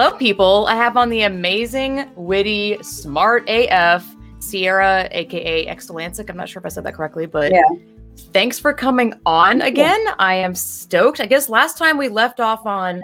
Hello, 0.00 0.16
people. 0.16 0.64
I 0.68 0.76
have 0.76 0.96
on 0.96 1.08
the 1.08 1.22
amazing, 1.22 2.08
witty, 2.14 2.80
smart 2.84 3.42
AF 3.48 4.06
Sierra, 4.38 5.08
aka 5.10 5.66
Extalancic. 5.66 6.30
I'm 6.30 6.36
not 6.36 6.48
sure 6.48 6.60
if 6.60 6.66
I 6.66 6.68
said 6.68 6.84
that 6.84 6.94
correctly, 6.94 7.26
but 7.26 7.50
Yeah. 7.50 7.64
thanks 8.32 8.60
for 8.60 8.72
coming 8.72 9.14
on 9.26 9.60
again. 9.60 9.98
I 10.20 10.34
am 10.34 10.54
stoked. 10.54 11.18
I 11.18 11.26
guess 11.26 11.48
last 11.48 11.78
time 11.78 11.96
we 11.98 12.08
left 12.08 12.38
off 12.38 12.64
on 12.64 13.02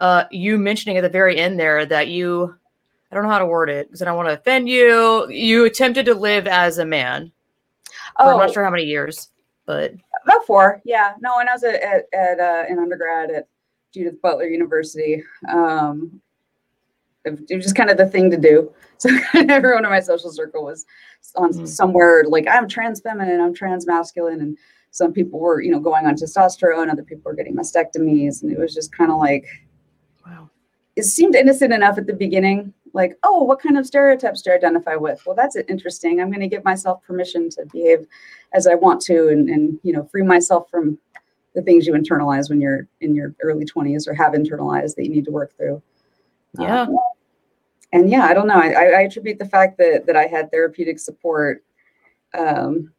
uh, 0.00 0.24
you 0.32 0.58
mentioning 0.58 0.96
at 0.96 1.02
the 1.02 1.08
very 1.08 1.38
end 1.38 1.60
there 1.60 1.86
that 1.86 2.08
you, 2.08 2.52
I 3.12 3.14
don't 3.14 3.22
know 3.22 3.30
how 3.30 3.38
to 3.38 3.46
word 3.46 3.70
it 3.70 3.86
because 3.86 4.02
I 4.02 4.06
don't 4.06 4.16
want 4.16 4.28
to 4.28 4.34
offend 4.34 4.68
you. 4.68 5.30
You 5.30 5.66
attempted 5.66 6.06
to 6.06 6.14
live 6.16 6.48
as 6.48 6.78
a 6.78 6.84
man. 6.84 7.30
For 8.16 8.24
I'm 8.24 8.34
Oh, 8.34 8.38
not 8.38 8.52
sure 8.52 8.64
how 8.64 8.70
many 8.70 8.82
years, 8.82 9.28
but 9.64 9.92
about 10.24 10.44
four. 10.44 10.82
Yeah. 10.84 11.14
No, 11.20 11.36
when 11.36 11.48
I 11.48 11.52
was 11.52 11.62
at, 11.62 11.80
at, 11.80 12.06
at 12.12 12.40
uh, 12.40 12.64
in 12.68 12.80
undergrad 12.80 13.30
at 13.30 13.46
Judith 13.94 14.20
Butler 14.20 14.46
University, 14.46 15.22
um, 15.48 16.20
it, 17.24 17.56
was 17.56 17.64
just 17.64 17.76
kind 17.76 17.90
of 17.90 17.96
the 17.96 18.06
thing 18.06 18.30
to 18.30 18.36
do. 18.36 18.72
So 19.02 19.10
everyone 19.34 19.84
in 19.84 19.90
my 19.90 19.98
social 19.98 20.30
circle 20.30 20.62
was 20.62 20.86
on 21.34 21.52
Mm. 21.52 21.66
somewhere 21.66 22.22
like 22.28 22.46
I'm 22.46 22.68
trans 22.68 23.00
feminine, 23.00 23.40
I'm 23.40 23.52
trans 23.52 23.84
masculine, 23.84 24.40
and 24.40 24.56
some 24.92 25.12
people 25.12 25.40
were, 25.40 25.60
you 25.60 25.72
know, 25.72 25.80
going 25.80 26.06
on 26.06 26.14
testosterone, 26.14 26.82
and 26.82 26.90
other 26.92 27.02
people 27.02 27.28
were 27.28 27.34
getting 27.34 27.56
mastectomies, 27.56 28.42
and 28.42 28.52
it 28.52 28.60
was 28.60 28.72
just 28.72 28.96
kind 28.96 29.10
of 29.10 29.18
like 29.18 29.44
wow. 30.24 30.48
it 30.94 31.02
seemed 31.02 31.34
innocent 31.34 31.72
enough 31.72 31.98
at 31.98 32.06
the 32.06 32.12
beginning 32.12 32.72
like 32.94 33.18
oh 33.22 33.42
what 33.42 33.60
kind 33.60 33.78
of 33.78 33.86
stereotypes 33.86 34.42
do 34.42 34.50
i 34.50 34.54
identify 34.54 34.94
with 34.94 35.20
well 35.26 35.34
that's 35.34 35.56
interesting 35.68 36.20
i'm 36.20 36.28
going 36.30 36.40
to 36.40 36.48
give 36.48 36.64
myself 36.64 37.02
permission 37.02 37.48
to 37.48 37.64
behave 37.72 38.06
as 38.52 38.66
i 38.66 38.74
want 38.74 39.00
to 39.00 39.28
and, 39.28 39.48
and 39.48 39.78
you 39.82 39.92
know 39.92 40.04
free 40.04 40.22
myself 40.22 40.68
from 40.70 40.98
the 41.54 41.62
things 41.62 41.86
you 41.86 41.92
internalize 41.92 42.48
when 42.48 42.60
you're 42.60 42.86
in 43.00 43.14
your 43.14 43.34
early 43.42 43.64
20s 43.64 44.06
or 44.06 44.14
have 44.14 44.32
internalized 44.32 44.94
that 44.94 45.04
you 45.04 45.10
need 45.10 45.24
to 45.24 45.30
work 45.30 45.56
through 45.56 45.82
Yeah. 46.58 46.82
Um, 46.82 46.96
and 47.92 48.10
yeah 48.10 48.24
i 48.24 48.34
don't 48.34 48.46
know. 48.46 48.54
I, 48.54 48.68
I 48.68 49.00
attribute 49.02 49.38
the 49.38 49.48
fact 49.48 49.78
that 49.78 50.06
that 50.06 50.16
i 50.16 50.26
had 50.26 50.50
therapeutic 50.50 50.98
support 50.98 51.64
um, 52.36 52.92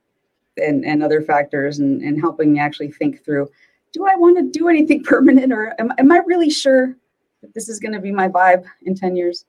and 0.57 0.85
and 0.85 1.03
other 1.03 1.21
factors 1.21 1.79
and, 1.79 2.01
and 2.01 2.19
helping 2.19 2.53
me 2.53 2.59
actually 2.59 2.91
think 2.91 3.23
through 3.23 3.49
do 3.91 4.05
i 4.05 4.15
want 4.15 4.37
to 4.37 4.59
do 4.59 4.69
anything 4.69 5.03
permanent 5.13 5.51
or 5.51 5.73
am, 5.79 5.91
am 5.97 6.11
i 6.11 6.17
really 6.25 6.49
sure 6.49 6.95
that 7.43 7.53
this 7.53 7.69
is 7.69 7.79
going 7.79 7.93
to 7.93 7.99
be 7.99 8.11
my 8.11 8.27
vibe 8.27 8.63
in 8.83 8.95
10 8.95 9.15
years? 9.15 9.45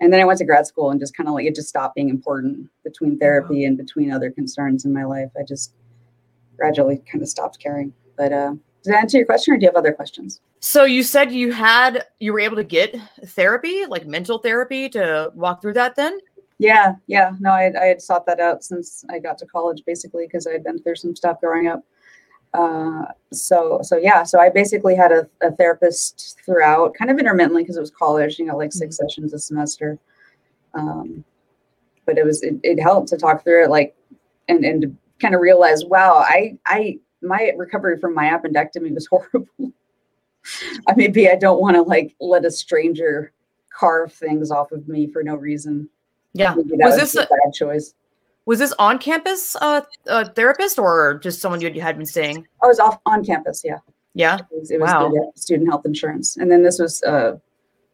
And 0.00 0.12
then 0.12 0.20
i 0.20 0.24
went 0.24 0.38
to 0.38 0.44
grad 0.44 0.66
school 0.66 0.90
and 0.90 1.00
just 1.00 1.16
kind 1.16 1.28
of 1.28 1.34
like 1.34 1.46
it 1.46 1.54
just 1.54 1.68
stopped 1.68 1.94
being 1.94 2.10
important 2.10 2.68
between 2.84 3.18
therapy 3.18 3.64
and 3.64 3.76
between 3.76 4.12
other 4.12 4.30
concerns 4.30 4.84
in 4.84 4.92
my 4.92 5.04
life. 5.04 5.30
I 5.38 5.42
just 5.42 5.74
gradually 6.56 7.02
kind 7.10 7.22
of 7.22 7.28
stopped 7.28 7.58
caring. 7.58 7.92
But 8.16 8.32
uh 8.32 8.54
does 8.88 8.94
that 8.94 9.02
answer 9.02 9.18
your 9.18 9.26
question 9.26 9.52
or 9.52 9.58
do 9.58 9.64
you 9.64 9.68
have 9.68 9.76
other 9.76 9.92
questions 9.92 10.40
So 10.60 10.84
you 10.84 11.02
said 11.02 11.30
you 11.30 11.52
had 11.52 12.06
you 12.20 12.32
were 12.32 12.40
able 12.40 12.56
to 12.56 12.64
get 12.64 12.96
therapy, 13.26 13.84
like 13.86 14.06
mental 14.06 14.38
therapy, 14.38 14.88
to 14.90 15.30
walk 15.34 15.60
through 15.60 15.74
that. 15.74 15.94
Then 15.94 16.18
Yeah, 16.58 16.94
yeah. 17.06 17.32
No, 17.38 17.50
I, 17.50 17.70
I 17.78 17.84
had 17.84 18.00
sought 18.00 18.24
that 18.26 18.40
out 18.40 18.64
since 18.64 19.04
I 19.10 19.18
got 19.18 19.36
to 19.38 19.46
college, 19.46 19.82
basically, 19.86 20.26
because 20.26 20.46
I 20.46 20.52
had 20.52 20.64
been 20.64 20.82
through 20.82 20.96
some 20.96 21.14
stuff 21.14 21.40
growing 21.40 21.68
up. 21.68 21.84
Uh, 22.54 23.04
so, 23.30 23.80
so 23.82 23.98
yeah. 23.98 24.22
So 24.22 24.40
I 24.40 24.48
basically 24.48 24.96
had 24.96 25.12
a, 25.12 25.28
a 25.42 25.52
therapist 25.52 26.40
throughout, 26.46 26.94
kind 26.94 27.10
of 27.10 27.18
intermittently, 27.18 27.62
because 27.62 27.76
it 27.76 27.80
was 27.80 27.90
college. 27.90 28.38
You 28.38 28.46
know, 28.46 28.56
like 28.56 28.72
6 28.72 28.96
sessions 28.96 29.34
a 29.34 29.38
semester. 29.38 29.98
Um, 30.72 31.24
but 32.06 32.16
it 32.16 32.24
was 32.24 32.42
it, 32.42 32.56
it 32.62 32.80
helped 32.80 33.08
to 33.08 33.18
talk 33.18 33.44
through 33.44 33.64
it, 33.64 33.70
like, 33.70 33.94
and 34.48 34.64
and 34.64 34.82
to 34.82 34.96
kind 35.20 35.34
of 35.34 35.42
realize, 35.42 35.84
wow, 35.84 36.14
I 36.26 36.56
I 36.64 36.98
my 37.22 37.52
recovery 37.56 37.98
from 37.98 38.14
my 38.14 38.26
appendectomy 38.26 38.94
was 38.94 39.06
horrible. 39.10 39.72
I 40.86 40.94
maybe 40.96 41.28
I 41.28 41.36
don't 41.36 41.60
want 41.60 41.76
to 41.76 41.82
like 41.82 42.14
let 42.20 42.44
a 42.44 42.50
stranger 42.50 43.32
carve 43.76 44.12
things 44.12 44.50
off 44.50 44.72
of 44.72 44.88
me 44.88 45.06
for 45.06 45.22
no 45.22 45.34
reason. 45.36 45.88
yeah, 46.32 46.54
was 46.54 46.66
was, 46.68 46.96
this 46.96 47.14
a 47.14 47.26
bad 47.26 47.52
choice? 47.54 47.94
was 48.46 48.58
this 48.58 48.72
on 48.78 48.98
campus 48.98 49.56
uh, 49.56 49.82
uh 50.08 50.24
therapist 50.34 50.78
or 50.78 51.20
just 51.22 51.40
someone 51.40 51.60
you 51.60 51.80
had 51.80 51.96
been 51.96 52.06
seeing? 52.06 52.46
I 52.62 52.66
was 52.66 52.78
off 52.78 52.98
on 53.04 53.24
campus. 53.24 53.62
Yeah, 53.64 53.78
Yeah. 54.14 54.36
it 54.36 54.58
was, 54.58 54.70
it 54.70 54.80
was 54.80 54.90
Wow. 54.90 55.32
student 55.36 55.68
health 55.68 55.84
insurance, 55.84 56.36
and 56.38 56.50
then 56.50 56.62
this 56.62 56.78
was 56.78 57.02
uh, 57.02 57.36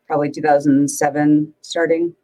probably 0.07 0.31
2007 0.31 1.53
starting, 1.63 2.15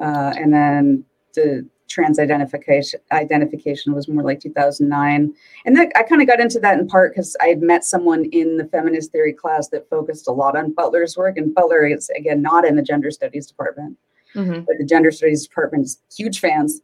uh, 0.00 0.32
and 0.36 0.52
then 0.52 1.04
the 1.34 1.64
trans 1.90 2.18
identification 2.18 3.00
identification 3.12 3.92
was 3.92 4.08
more 4.08 4.22
like 4.22 4.40
2009, 4.40 5.34
and 5.66 5.76
then 5.76 5.90
I 5.96 6.02
kind 6.04 6.22
of 6.22 6.28
got 6.28 6.40
into 6.40 6.58
that 6.60 6.78
in 6.78 6.86
part 6.86 7.12
because 7.12 7.36
I 7.42 7.48
had 7.48 7.60
met 7.60 7.84
someone 7.84 8.24
in 8.26 8.56
the 8.56 8.64
feminist 8.66 9.12
theory 9.12 9.34
class 9.34 9.68
that 9.68 9.90
focused 9.90 10.28
a 10.28 10.32
lot 10.32 10.56
on 10.56 10.72
Butler's 10.72 11.16
work, 11.16 11.36
and 11.36 11.54
Butler 11.54 11.86
is 11.86 12.08
again 12.16 12.40
not 12.40 12.64
in 12.64 12.76
the 12.76 12.82
gender 12.82 13.10
studies 13.10 13.46
department. 13.46 13.98
hmm 14.32 14.60
but 14.66 14.76
the 14.78 14.84
gender 14.86 15.10
studies 15.10 15.46
department's 15.46 15.98
huge 16.16 16.38
fans 16.40 16.80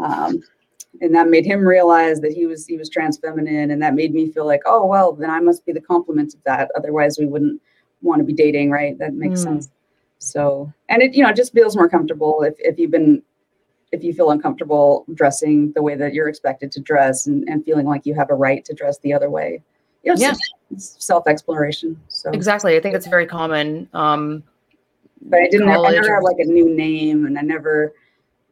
um, 0.00 0.42
and 1.00 1.14
that 1.14 1.28
made 1.28 1.46
him 1.46 1.60
realize 1.64 2.20
that 2.20 2.32
he 2.32 2.46
was 2.46 2.66
he 2.66 2.76
was 2.76 2.88
trans 2.88 3.16
feminine 3.18 3.70
and 3.70 3.80
that 3.82 3.94
made 3.94 4.12
me 4.12 4.30
feel 4.30 4.46
like 4.46 4.60
oh 4.66 4.84
well 4.84 5.12
then 5.12 5.30
i 5.30 5.40
must 5.40 5.64
be 5.66 5.72
the 5.72 5.80
complement 5.80 6.34
of 6.34 6.42
that 6.44 6.68
otherwise 6.76 7.16
we 7.18 7.26
wouldn't 7.26 7.60
want 8.02 8.18
to 8.18 8.24
be 8.24 8.32
dating 8.32 8.70
right 8.70 8.98
that 8.98 9.14
makes 9.14 9.40
Mm. 9.40 9.44
sense 9.44 9.70
so 10.18 10.72
and 10.88 11.02
it 11.02 11.14
you 11.14 11.22
know 11.22 11.30
it 11.30 11.36
just 11.36 11.52
feels 11.52 11.76
more 11.76 11.88
comfortable 11.88 12.42
if, 12.42 12.54
if 12.58 12.78
you've 12.78 12.90
been 12.98 13.22
if 13.94 14.02
you 14.04 14.12
feel 14.12 14.30
uncomfortable 14.30 15.04
dressing 15.14 15.72
the 15.72 15.82
way 15.82 15.94
that 15.94 16.12
you're 16.14 16.28
expected 16.28 16.70
to 16.72 16.80
dress 16.80 17.26
and, 17.26 17.48
and 17.48 17.64
feeling 17.64 17.86
like 17.86 18.04
you 18.04 18.14
have 18.14 18.30
a 18.30 18.34
right 18.34 18.64
to 18.64 18.74
dress 18.74 18.98
the 18.98 19.12
other 19.12 19.30
way 19.30 19.62
you 20.04 20.12
know, 20.12 20.20
Yeah. 20.20 20.34
it's 20.70 20.96
self-exploration 21.04 21.98
so 22.08 22.30
Exactly. 22.30 22.76
I 22.76 22.80
think 22.80 22.94
it's 22.94 23.06
very 23.06 23.26
common. 23.26 23.88
Um, 23.94 24.42
but 25.22 25.40
I 25.40 25.48
didn't. 25.48 25.68
I 25.68 25.90
never 25.90 26.14
had 26.14 26.22
like 26.22 26.38
a 26.38 26.44
new 26.44 26.68
name, 26.68 27.24
and 27.26 27.38
I 27.38 27.42
never 27.42 27.94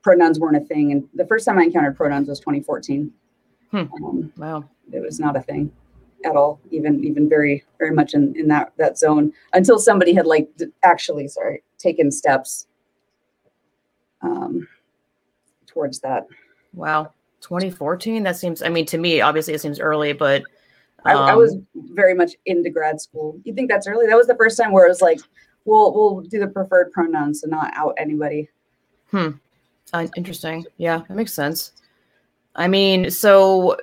pronouns 0.02 0.40
weren't 0.40 0.56
a 0.56 0.60
thing. 0.60 0.92
And 0.92 1.06
the 1.14 1.26
first 1.26 1.44
time 1.44 1.58
I 1.58 1.64
encountered 1.64 1.96
pronouns 1.96 2.28
was 2.28 2.40
2014. 2.40 3.12
Hmm. 3.70 3.76
Um, 3.76 4.32
wow. 4.36 4.64
it 4.90 5.00
was 5.00 5.20
not 5.20 5.36
a 5.36 5.40
thing 5.42 5.70
at 6.24 6.34
all, 6.36 6.60
even 6.70 7.04
even 7.04 7.28
very 7.28 7.64
very 7.78 7.92
much 7.92 8.14
in 8.14 8.34
in 8.36 8.48
that 8.48 8.72
that 8.78 8.98
zone 8.98 9.32
until 9.52 9.78
somebody 9.78 10.14
had 10.14 10.26
like 10.26 10.48
actually 10.82 11.28
sorry 11.28 11.62
taken 11.78 12.10
steps 12.10 12.66
um, 14.22 14.66
towards 15.72 16.00
that. 16.00 16.26
Wow. 16.74 17.12
2014. 17.40 18.22
That 18.22 18.36
seems. 18.36 18.62
I 18.62 18.68
mean, 18.68 18.86
to 18.86 18.98
me, 18.98 19.20
obviously, 19.20 19.54
it 19.54 19.60
seems 19.60 19.80
early, 19.80 20.12
but 20.12 20.42
I, 21.04 21.12
I 21.12 21.32
um, 21.32 21.38
was 21.38 21.56
very 21.74 22.14
much 22.14 22.32
into 22.46 22.70
grad 22.70 23.00
school. 23.00 23.38
You 23.44 23.54
think 23.54 23.70
that's 23.70 23.86
early? 23.86 24.06
That 24.06 24.16
was 24.16 24.26
the 24.26 24.36
first 24.36 24.56
time 24.56 24.72
where 24.72 24.86
it 24.86 24.88
was 24.88 25.02
like, 25.02 25.20
we'll 25.64 25.92
we'll 25.92 26.20
do 26.20 26.38
the 26.38 26.46
preferred 26.46 26.92
pronouns 26.92 27.42
and 27.42 27.50
not 27.50 27.72
out 27.74 27.94
anybody. 27.98 28.48
Uh, 29.92 30.06
interesting. 30.16 30.64
Yeah, 30.78 31.02
that 31.08 31.14
makes 31.14 31.34
sense. 31.34 31.72
I 32.54 32.68
mean, 32.68 33.10
so 33.10 33.76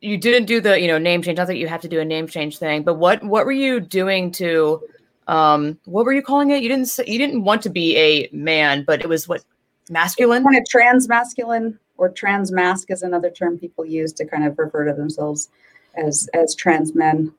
you 0.00 0.16
didn't 0.16 0.46
do 0.46 0.60
the, 0.60 0.80
you 0.80 0.86
know, 0.86 0.98
name 0.98 1.22
change. 1.22 1.38
Not 1.38 1.48
that 1.48 1.56
you 1.56 1.68
have 1.68 1.80
to 1.82 1.88
do 1.88 2.00
a 2.00 2.04
name 2.04 2.26
change 2.26 2.58
thing, 2.58 2.82
but 2.82 2.94
what 2.94 3.22
what 3.22 3.44
were 3.44 3.52
you 3.52 3.80
doing 3.80 4.30
to, 4.32 4.82
um, 5.26 5.78
what 5.84 6.04
were 6.04 6.12
you 6.12 6.22
calling 6.22 6.50
it? 6.50 6.62
You 6.62 6.68
didn't 6.68 6.86
say, 6.86 7.04
you 7.06 7.18
didn't 7.18 7.44
want 7.44 7.62
to 7.62 7.70
be 7.70 7.96
a 7.96 8.28
man, 8.32 8.84
but 8.86 9.00
it 9.00 9.08
was 9.08 9.28
what 9.28 9.44
masculine. 9.90 10.44
kind 10.44 10.56
of 10.56 10.64
trans 10.68 11.08
masculine 11.08 11.78
or 11.96 12.08
trans 12.08 12.52
masc 12.52 12.90
is 12.90 13.02
another 13.02 13.30
term 13.30 13.58
people 13.58 13.84
use 13.84 14.12
to 14.14 14.24
kind 14.24 14.44
of 14.44 14.58
refer 14.58 14.84
to 14.84 14.92
themselves 14.92 15.48
as 15.96 16.28
as 16.34 16.54
trans 16.54 16.94
men. 16.94 17.32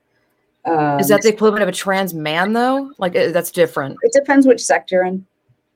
Um, 0.66 1.00
Is 1.00 1.08
that 1.08 1.22
the 1.22 1.30
equivalent 1.30 1.62
of 1.62 1.68
a 1.70 1.72
trans 1.72 2.12
man 2.12 2.52
though? 2.52 2.92
Like 2.98 3.16
uh, 3.16 3.30
that's 3.32 3.50
different. 3.50 3.96
it 4.02 4.12
depends 4.12 4.46
which 4.46 4.62
sect 4.62 4.90
you're 4.92 5.04
in. 5.04 5.26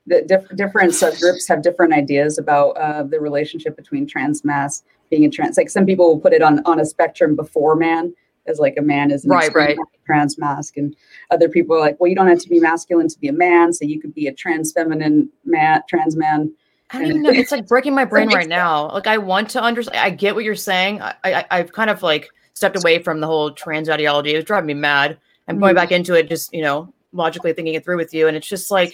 The 0.07 0.21
diff- 0.21 0.55
different 0.55 0.91
subgroups 0.91 1.47
have 1.47 1.63
different 1.63 1.93
ideas 1.93 2.37
about 2.37 2.71
uh, 2.71 3.01
the 3.03 3.19
relationship 3.19 3.75
between 3.75 4.05
trans 4.05 4.45
masc 4.45 4.85
being 5.09 5.25
a 5.25 5.29
trans. 5.29 5.57
Like 5.57 5.69
some 5.71 5.85
people 5.87 6.07
will 6.07 6.19
put 6.19 6.33
it 6.33 6.43
on 6.43 6.61
on 6.65 6.79
a 6.79 6.85
spectrum 6.85 7.35
before 7.35 7.75
man, 7.75 8.13
as 8.45 8.59
like 8.59 8.75
a 8.77 8.83
man 8.83 9.09
is 9.09 9.25
Right, 9.25 9.51
right. 9.55 9.75
trans 10.05 10.37
masc, 10.37 10.77
and 10.77 10.95
other 11.31 11.49
people 11.49 11.75
are 11.75 11.79
like, 11.79 11.99
well, 11.99 12.07
you 12.07 12.15
don't 12.15 12.27
have 12.27 12.37
to 12.39 12.49
be 12.49 12.59
masculine 12.59 13.07
to 13.07 13.19
be 13.19 13.29
a 13.29 13.33
man, 13.33 13.73
so 13.73 13.83
you 13.85 13.99
could 13.99 14.13
be 14.13 14.27
a 14.27 14.33
trans 14.33 14.71
feminine 14.71 15.29
man, 15.43 15.81
trans 15.89 16.15
man. 16.15 16.53
I 16.91 16.99
don't 16.99 17.07
even 17.07 17.21
know. 17.23 17.31
It's 17.31 17.51
like 17.51 17.67
breaking 17.67 17.95
my 17.95 18.05
brain 18.13 18.27
right 18.29 18.47
now. 18.47 18.91
Like 18.91 19.07
I 19.07 19.17
want 19.17 19.49
to 19.51 19.61
understand. 19.61 19.99
I 19.99 20.09
get 20.09 20.35
what 20.35 20.43
you're 20.43 20.55
saying. 20.55 21.01
I, 21.01 21.15
I 21.23 21.45
I've 21.51 21.71
kind 21.71 21.89
of 21.89 22.03
like 22.03 22.29
stepped 22.53 22.77
away 22.77 23.01
from 23.01 23.19
the 23.19 23.27
whole 23.27 23.51
trans 23.51 23.89
ideology. 23.89 24.33
It 24.33 24.37
was 24.37 24.45
driving 24.45 24.67
me 24.67 24.73
mad. 24.75 25.17
I'm 25.47 25.59
going 25.59 25.73
Mhm. 25.73 25.75
back 25.75 25.91
into 25.91 26.13
it, 26.13 26.29
just 26.29 26.53
you 26.53 26.61
know, 26.61 26.93
logically 27.11 27.53
thinking 27.53 27.73
it 27.75 27.83
through 27.83 27.97
with 27.97 28.13
you, 28.13 28.27
and 28.27 28.37
it's 28.37 28.47
just 28.47 28.71
like, 28.71 28.93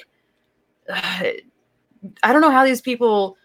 I 0.90 2.34
don't 2.34 2.42
know 2.42 2.52
how 2.52 2.66
these 2.66 2.82
people 2.82 3.38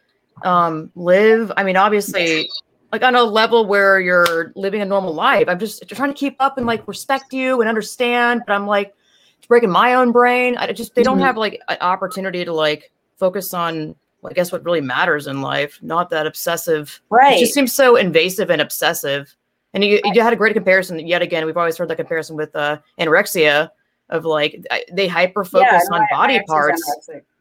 um 0.43 0.91
live. 0.95 1.53
I 1.57 1.63
mean, 1.65 1.77
obviously, 1.77 2.49
like 2.93 3.03
on 3.03 3.15
a 3.15 3.23
level 3.23 3.67
where 3.67 4.01
you're 4.01 4.53
living 4.57 4.81
a 4.81 4.85
normal 4.85 5.13
life. 5.15 5.49
I'm 5.49 5.59
just 5.59 5.89
trying 5.89 6.11
to 6.11 6.19
keep 6.19 6.37
up 6.41 6.57
and 6.59 6.67
like 6.67 6.87
respect 6.89 7.33
you 7.33 7.61
and 7.61 7.69
understand, 7.69 8.43
but 8.47 8.53
I'm 8.55 8.67
like 8.67 8.95
it's 9.39 9.47
breaking 9.47 9.71
my 9.71 9.95
own 9.95 10.13
brain. 10.13 10.57
I 10.57 10.73
just 10.73 10.95
they 10.95 11.03
don't 11.03 11.19
Mhm. 11.19 11.25
have 11.25 11.37
like 11.37 11.61
an 11.69 11.79
opportunity 11.81 12.45
to 12.45 12.53
like 12.53 12.91
focus 13.19 13.53
on 13.55 13.95
I 14.27 14.33
guess 14.33 14.53
what 14.53 14.65
really 14.65 14.81
matters 14.81 15.27
in 15.27 15.41
life, 15.41 15.79
not 15.83 16.11
that 16.11 16.27
obsessive. 16.27 17.01
Right. 17.11 17.37
It 17.37 17.41
just 17.41 17.55
seems 17.55 17.73
so 17.73 17.97
invasive 17.97 18.51
and 18.51 18.61
obsessive. 18.61 19.35
And 19.75 19.85
you, 19.85 20.01
you 20.05 20.23
had 20.23 20.33
a 20.33 20.37
great 20.37 20.55
comparison 20.55 20.99
yet 21.07 21.23
again. 21.23 21.45
We've 21.45 21.57
always 21.57 21.77
heard 21.77 21.89
that 21.89 21.97
comparison 21.97 22.37
with 22.37 22.55
uh, 22.57 22.79
anorexia. 22.99 23.71
of 24.09 24.25
like 24.25 24.65
they 24.93 25.09
hyper 25.09 25.45
focus 25.45 25.69
yeah, 25.91 25.97
on 25.97 26.07
body 26.11 26.41
parts. 26.47 26.83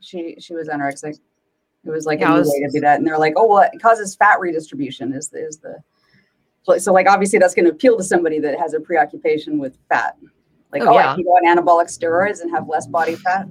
She 0.02 0.36
she 0.40 0.54
was 0.54 0.68
anorexic. 0.68 1.20
It 1.86 1.90
was 1.90 2.06
like 2.06 2.20
yeah, 2.20 2.36
a 2.36 2.42
way 2.42 2.62
to 2.62 2.70
do 2.72 2.80
that, 2.82 2.98
and 2.98 3.08
they're 3.08 3.20
like, 3.20 3.34
oh 3.38 3.48
well, 3.48 3.70
it 3.72 3.80
causes 3.82 4.16
fat 4.16 4.40
redistribution. 4.40 5.14
Is 5.14 5.32
is 5.34 5.58
the 5.60 6.80
so 6.80 6.92
like 6.92 7.08
obviously 7.08 7.38
that's 7.38 7.54
going 7.54 7.66
to 7.66 7.72
appeal 7.72 7.96
to 7.98 8.04
somebody 8.04 8.40
that 8.40 8.60
has 8.60 8.74
a 8.74 8.80
preoccupation 8.80 9.60
with 9.60 9.78
fat. 9.88 10.18
Like 10.72 10.82
oh, 10.82 10.88
oh 10.88 10.94
yeah. 10.94 11.12
I 11.12 11.16
can 11.16 11.24
go 11.24 11.32
on 11.32 11.46
anabolic 11.46 11.86
steroids 11.86 12.42
and 12.42 12.50
have 12.52 12.68
less 12.68 12.88
body 12.88 13.16
fat 13.16 13.48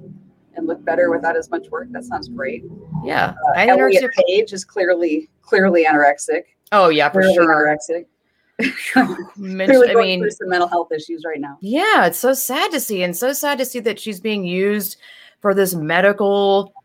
and 0.55 0.67
look 0.67 0.83
better 0.83 1.09
without 1.09 1.35
as 1.35 1.49
much 1.49 1.69
work. 1.69 1.87
That 1.91 2.03
sounds 2.03 2.29
great. 2.29 2.63
Yeah, 3.03 3.33
uh, 3.49 3.59
Elliot 3.59 4.11
Page 4.27 4.53
is 4.53 4.65
clearly 4.65 5.29
clearly 5.41 5.85
anorexic. 5.85 6.43
Oh 6.71 6.89
yeah, 6.89 7.09
for 7.09 7.21
clearly 7.21 7.35
sure. 7.35 7.77
Anorexic. 7.77 8.05
Clearly 9.35 9.91
I 9.91 9.95
mean, 9.95 10.31
some 10.31 10.47
mental 10.47 10.69
health 10.69 10.89
issues 10.93 11.23
right 11.25 11.41
now. 11.41 11.57
Yeah, 11.59 12.05
it's 12.05 12.17
so 12.17 12.33
sad 12.33 12.71
to 12.71 12.79
see, 12.79 13.03
and 13.03 13.15
so 13.15 13.33
sad 13.33 13.57
to 13.57 13.65
see 13.65 13.81
that 13.81 13.99
she's 13.99 14.21
being 14.21 14.45
used 14.45 14.95
for 15.41 15.53
this 15.53 15.75
medical. 15.75 16.73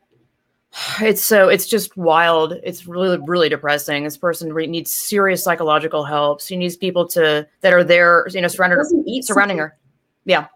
It's 1.01 1.21
so 1.23 1.49
it's 1.49 1.67
just 1.67 1.97
wild. 1.97 2.53
It's 2.63 2.87
really 2.87 3.17
really 3.25 3.49
depressing. 3.49 4.03
This 4.03 4.17
person 4.17 4.53
re- 4.53 4.67
needs 4.67 4.91
serious 4.91 5.43
psychological 5.43 6.03
help. 6.05 6.41
She 6.41 6.55
needs 6.55 6.77
people 6.77 7.07
to 7.09 7.47
that 7.59 7.73
are 7.73 7.83
there, 7.83 8.25
you 8.29 8.41
know, 8.41 8.47
surrounding 8.47 9.21
surrounding 9.21 9.57
her. 9.57 9.77
Yeah. 10.25 10.47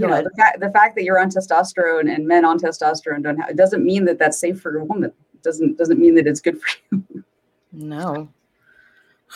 You 0.00 0.06
know, 0.06 0.22
the 0.22 0.30
fact, 0.36 0.60
the 0.60 0.70
fact 0.70 0.96
that 0.96 1.04
you're 1.04 1.18
on 1.18 1.30
testosterone 1.30 2.12
and 2.12 2.26
men 2.26 2.44
on 2.44 2.58
testosterone 2.58 3.22
don't 3.22 3.36
have 3.38 3.50
it 3.50 3.56
doesn't 3.56 3.84
mean 3.84 4.04
that 4.06 4.18
that's 4.18 4.38
safe 4.38 4.60
for 4.60 4.76
a 4.76 4.84
woman. 4.84 5.12
It 5.34 5.42
doesn't 5.42 5.78
doesn't 5.78 5.98
mean 5.98 6.14
that 6.16 6.26
it's 6.26 6.40
good 6.40 6.60
for 6.60 6.68
you. 6.90 7.24
No. 7.72 8.30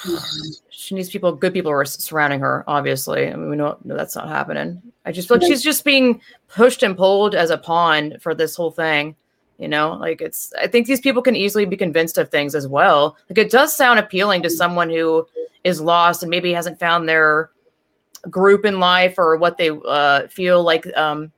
she 0.71 0.95
needs 0.95 1.11
people, 1.11 1.33
good 1.33 1.53
people 1.53 1.71
are 1.71 1.85
surrounding 1.85 2.41
her. 2.41 2.65
Obviously, 2.67 3.29
I 3.29 3.35
mean, 3.35 3.51
we 3.51 3.57
know, 3.57 3.77
no, 3.85 3.97
that's 3.97 4.17
not 4.17 4.29
happening. 4.29 4.81
I 5.05 5.13
just 5.13 5.29
feel 5.29 5.39
like 5.39 5.47
she's 5.47 5.63
just 5.63 5.85
being 5.85 6.21
pushed 6.49 6.83
and 6.83 6.97
pulled 6.97 7.35
as 7.35 7.51
a 7.51 7.59
pawn 7.59 8.19
for 8.21 8.35
this 8.35 8.57
whole 8.57 8.71
thing. 8.71 9.17
You 9.59 9.69
know, 9.69 9.93
like 9.93 10.23
it's. 10.23 10.55
I 10.59 10.69
think 10.69 10.87
these 10.87 11.01
people 11.01 11.21
can 11.21 11.37
easily 11.37 11.67
be 11.67 11.77
convinced 11.77 12.17
of 12.17 12.31
things 12.31 12.55
as 12.55 12.67
well. 12.67 13.19
Like 13.29 13.37
it 13.37 13.51
does 13.51 13.77
sound 13.77 13.99
appealing 13.99 14.41
to 14.43 14.49
mm-hmm. 14.49 14.57
someone 14.57 14.89
who 14.89 15.27
is 15.65 15.83
lost 15.83 16.23
and 16.23 16.31
maybe 16.31 16.53
hasn't 16.53 16.79
found 16.79 17.07
their 17.07 17.51
group 18.29 18.65
in 18.65 18.79
life 18.79 19.15
or 19.19 19.37
what 19.37 19.57
they 19.57 19.71
uh, 19.71 20.29
feel 20.29 20.63
like. 20.63 20.87
Um, 20.97 21.33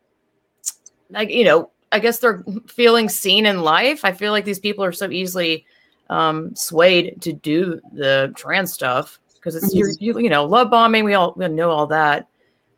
like 1.10 1.30
you 1.30 1.44
know, 1.44 1.70
I 1.92 1.98
guess 1.98 2.18
they're 2.18 2.44
feeling 2.66 3.08
seen 3.08 3.46
in 3.46 3.60
life. 3.60 4.04
I 4.04 4.12
feel 4.12 4.32
like 4.32 4.44
these 4.44 4.58
people 4.58 4.84
are 4.84 4.92
so 4.92 5.10
easily 5.10 5.66
um, 6.10 6.54
swayed 6.56 7.20
to 7.22 7.32
do 7.32 7.80
the 7.92 8.32
trans 8.36 8.72
stuff 8.72 9.18
because 9.34 9.56
it's 9.56 9.74
mm-hmm. 9.74 10.02
you, 10.02 10.18
you 10.18 10.30
know 10.30 10.44
love 10.44 10.70
bombing. 10.70 11.04
We 11.04 11.14
all 11.14 11.34
we 11.36 11.48
know 11.48 11.70
all 11.70 11.86
that. 11.88 12.28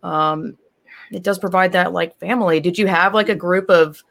Um, 0.02 0.56
it 1.10 1.22
does 1.22 1.38
provide 1.38 1.72
that 1.72 1.92
like 1.92 2.18
family. 2.18 2.60
Did 2.60 2.78
you 2.78 2.86
have 2.86 3.14
like 3.14 3.28
a 3.28 3.34
group 3.34 3.70
of? 3.70 4.02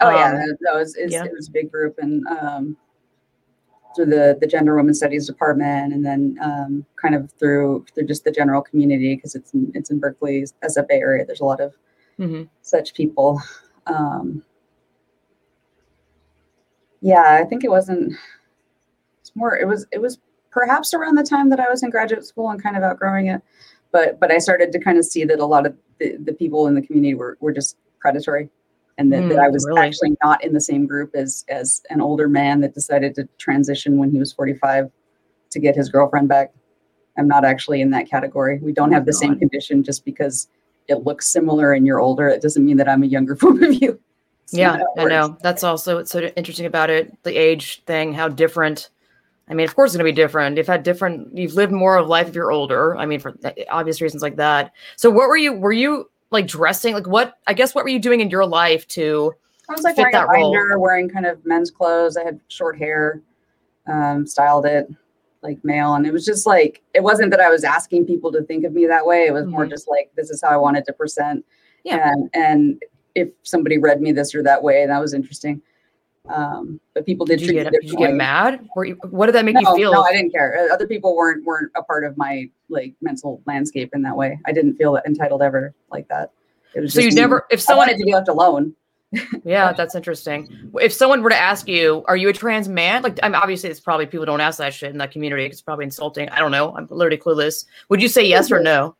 Oh 0.00 0.08
um, 0.08 0.14
yeah, 0.14 0.44
no, 0.60 0.76
it 0.76 0.80
was, 0.80 0.96
yeah. 0.98 1.24
it 1.24 1.32
was 1.32 1.48
a 1.48 1.52
big 1.52 1.70
group 1.70 1.98
and 1.98 2.26
um, 2.26 2.76
through 3.94 4.06
the 4.06 4.36
the 4.40 4.46
gender 4.46 4.76
women 4.76 4.94
studies 4.94 5.26
department 5.26 5.92
and 5.92 6.04
then 6.04 6.36
um, 6.42 6.84
kind 7.00 7.14
of 7.14 7.30
through 7.38 7.84
through 7.94 8.06
just 8.06 8.24
the 8.24 8.30
general 8.30 8.62
community 8.62 9.16
because 9.16 9.34
it's 9.34 9.52
in, 9.54 9.70
it's 9.74 9.90
in 9.90 9.98
Berkeley 9.98 10.44
as 10.62 10.76
a 10.76 10.82
Bay 10.82 10.98
Area. 10.98 11.24
There's 11.24 11.40
a 11.40 11.44
lot 11.44 11.60
of 11.60 11.74
mm-hmm. 12.18 12.44
such 12.62 12.94
people. 12.94 13.40
Um, 13.86 14.44
yeah, 17.00 17.38
I 17.40 17.44
think 17.44 17.64
it 17.64 17.70
wasn't 17.70 18.14
it's 19.20 19.34
more 19.34 19.56
it 19.56 19.66
was 19.66 19.86
it 19.92 20.00
was 20.00 20.18
perhaps 20.50 20.94
around 20.94 21.16
the 21.16 21.24
time 21.24 21.50
that 21.50 21.60
I 21.60 21.68
was 21.68 21.82
in 21.82 21.90
graduate 21.90 22.24
school 22.24 22.50
and 22.50 22.62
kind 22.62 22.76
of 22.76 22.82
outgrowing 22.82 23.26
it. 23.26 23.42
But 23.90 24.20
but 24.20 24.30
I 24.30 24.38
started 24.38 24.72
to 24.72 24.78
kind 24.78 24.98
of 24.98 25.04
see 25.04 25.24
that 25.24 25.40
a 25.40 25.46
lot 25.46 25.66
of 25.66 25.76
the, 25.98 26.16
the 26.16 26.32
people 26.32 26.66
in 26.66 26.74
the 26.74 26.82
community 26.82 27.14
were, 27.14 27.36
were 27.40 27.52
just 27.52 27.76
predatory 27.98 28.50
and 28.98 29.12
that, 29.12 29.22
mm, 29.22 29.28
that 29.30 29.38
I 29.38 29.48
was 29.48 29.64
really? 29.66 29.80
actually 29.80 30.16
not 30.22 30.44
in 30.44 30.52
the 30.52 30.60
same 30.60 30.86
group 30.86 31.14
as 31.14 31.44
as 31.48 31.82
an 31.90 32.00
older 32.00 32.28
man 32.28 32.60
that 32.60 32.74
decided 32.74 33.14
to 33.16 33.28
transition 33.38 33.98
when 33.98 34.10
he 34.10 34.18
was 34.18 34.32
45 34.32 34.90
to 35.50 35.58
get 35.58 35.76
his 35.76 35.88
girlfriend 35.88 36.28
back. 36.28 36.52
I'm 37.18 37.28
not 37.28 37.44
actually 37.44 37.80
in 37.80 37.90
that 37.90 38.08
category. 38.08 38.58
We 38.58 38.72
don't 38.72 38.90
oh 38.90 38.94
have 38.94 39.06
the 39.06 39.12
same 39.12 39.38
condition 39.38 39.82
just 39.82 40.04
because 40.04 40.48
it 40.88 41.04
looks 41.04 41.28
similar 41.28 41.72
and 41.72 41.86
you're 41.86 42.00
older. 42.00 42.28
It 42.28 42.40
doesn't 42.42 42.64
mean 42.64 42.78
that 42.78 42.88
I'm 42.88 43.02
a 43.02 43.06
younger 43.06 43.36
form 43.42 43.62
of 43.62 43.74
you. 43.74 44.00
yeah, 44.50 44.82
I 44.98 45.04
know. 45.04 45.36
That's 45.42 45.62
also 45.62 45.96
what's 45.96 46.10
so 46.10 46.20
interesting 46.20 46.66
about 46.66 46.90
it. 46.90 47.22
The 47.22 47.36
age 47.36 47.84
thing, 47.84 48.12
how 48.12 48.28
different 48.28 48.90
I 49.48 49.54
mean, 49.54 49.66
of 49.66 49.74
course, 49.74 49.90
it's 49.90 49.96
going 49.96 50.06
to 50.06 50.12
be 50.12 50.22
different. 50.22 50.56
You've 50.56 50.66
had 50.66 50.82
different, 50.82 51.36
you've 51.36 51.54
lived 51.54 51.72
more 51.72 51.96
of 51.96 52.06
life 52.06 52.28
if 52.28 52.34
you're 52.34 52.52
older. 52.52 52.96
I 52.96 53.06
mean, 53.06 53.20
for 53.20 53.36
obvious 53.68 54.00
reasons 54.00 54.22
like 54.22 54.36
that. 54.36 54.72
So, 54.96 55.10
what 55.10 55.28
were 55.28 55.36
you, 55.36 55.52
were 55.52 55.72
you 55.72 56.10
like 56.32 56.46
dressing? 56.46 56.94
Like, 56.94 57.06
what, 57.06 57.34
I 57.46 57.54
guess, 57.54 57.74
what 57.74 57.84
were 57.84 57.90
you 57.90 58.00
doing 58.00 58.20
in 58.20 58.30
your 58.30 58.46
life 58.46 58.86
to 58.88 59.34
I 59.68 59.72
was 59.72 59.82
like 59.82 59.96
fit 59.96 60.02
wearing 60.02 60.12
that 60.12 60.24
a 60.24 60.26
binder, 60.26 60.68
role? 60.72 60.80
wearing 60.80 61.08
kind 61.08 61.26
of 61.26 61.44
men's 61.46 61.70
clothes. 61.70 62.16
I 62.16 62.24
had 62.24 62.40
short 62.48 62.78
hair, 62.78 63.22
um, 63.86 64.26
styled 64.26 64.66
it 64.66 64.88
like 65.42 65.62
male. 65.64 65.94
And 65.94 66.06
it 66.06 66.12
was 66.12 66.24
just 66.24 66.46
like, 66.46 66.82
it 66.94 67.02
wasn't 67.02 67.30
that 67.32 67.40
I 67.40 67.48
was 67.48 67.64
asking 67.64 68.06
people 68.06 68.30
to 68.32 68.42
think 68.42 68.64
of 68.64 68.72
me 68.72 68.86
that 68.86 69.04
way. 69.04 69.26
It 69.26 69.32
was 69.32 69.42
mm-hmm. 69.42 69.52
more 69.52 69.66
just 69.66 69.88
like, 69.88 70.10
this 70.16 70.30
is 70.30 70.40
how 70.40 70.50
I 70.50 70.56
wanted 70.56 70.84
to 70.86 70.92
present. 70.92 71.44
Yeah. 71.84 72.10
And, 72.10 72.30
and 72.32 72.82
if 73.14 73.28
somebody 73.42 73.78
read 73.78 74.00
me 74.00 74.12
this 74.12 74.34
or 74.34 74.42
that 74.44 74.62
way, 74.62 74.86
that 74.86 75.00
was 75.00 75.14
interesting. 75.14 75.60
Um, 76.28 76.80
but 76.94 77.04
people 77.04 77.26
did, 77.26 77.40
did 77.40 77.48
you, 77.48 77.52
get, 77.54 77.72
did 77.72 77.90
you 77.90 77.96
get 77.96 78.14
mad? 78.14 78.68
You, 78.76 78.96
what 79.10 79.26
did 79.26 79.34
that 79.34 79.44
make 79.44 79.54
no, 79.54 79.60
you 79.60 79.76
feel? 79.76 79.92
No, 79.92 80.02
I 80.02 80.12
didn't 80.12 80.30
care. 80.30 80.68
Uh, 80.70 80.72
other 80.72 80.86
people 80.86 81.16
weren't 81.16 81.44
weren't 81.44 81.72
a 81.74 81.82
part 81.82 82.04
of 82.04 82.16
my 82.16 82.48
like 82.68 82.94
mental 83.00 83.42
landscape 83.46 83.90
in 83.92 84.02
that 84.02 84.16
way. 84.16 84.38
I 84.46 84.52
didn't 84.52 84.76
feel 84.76 84.98
entitled 85.04 85.42
ever 85.42 85.74
like 85.90 86.06
that. 86.08 86.30
It 86.74 86.80
was 86.80 86.94
so 86.94 87.00
you 87.00 87.10
never, 87.10 87.46
if 87.50 87.60
someone 87.60 87.88
had 87.88 87.98
to 87.98 88.04
be 88.04 88.12
left 88.12 88.28
alone. 88.28 88.74
yeah, 89.44 89.72
that's 89.72 89.94
interesting. 89.94 90.70
If 90.80 90.92
someone 90.92 91.22
were 91.22 91.28
to 91.28 91.36
ask 91.36 91.68
you, 91.68 92.04
"Are 92.06 92.16
you 92.16 92.28
a 92.28 92.32
trans 92.32 92.68
man?" 92.68 93.02
Like, 93.02 93.18
I'm 93.22 93.34
obviously 93.34 93.68
it's 93.68 93.80
probably 93.80 94.06
people 94.06 94.24
don't 94.24 94.40
ask 94.40 94.58
that 94.58 94.72
shit 94.72 94.90
in 94.90 94.98
that 94.98 95.10
community. 95.10 95.44
It's 95.44 95.60
probably 95.60 95.84
insulting. 95.84 96.28
I 96.30 96.38
don't 96.38 96.52
know. 96.52 96.74
I'm 96.76 96.86
literally 96.88 97.18
clueless. 97.18 97.66
Would 97.88 98.00
you 98.00 98.08
say 98.08 98.26
yes 98.26 98.50
or 98.50 98.60
no? 98.60 98.96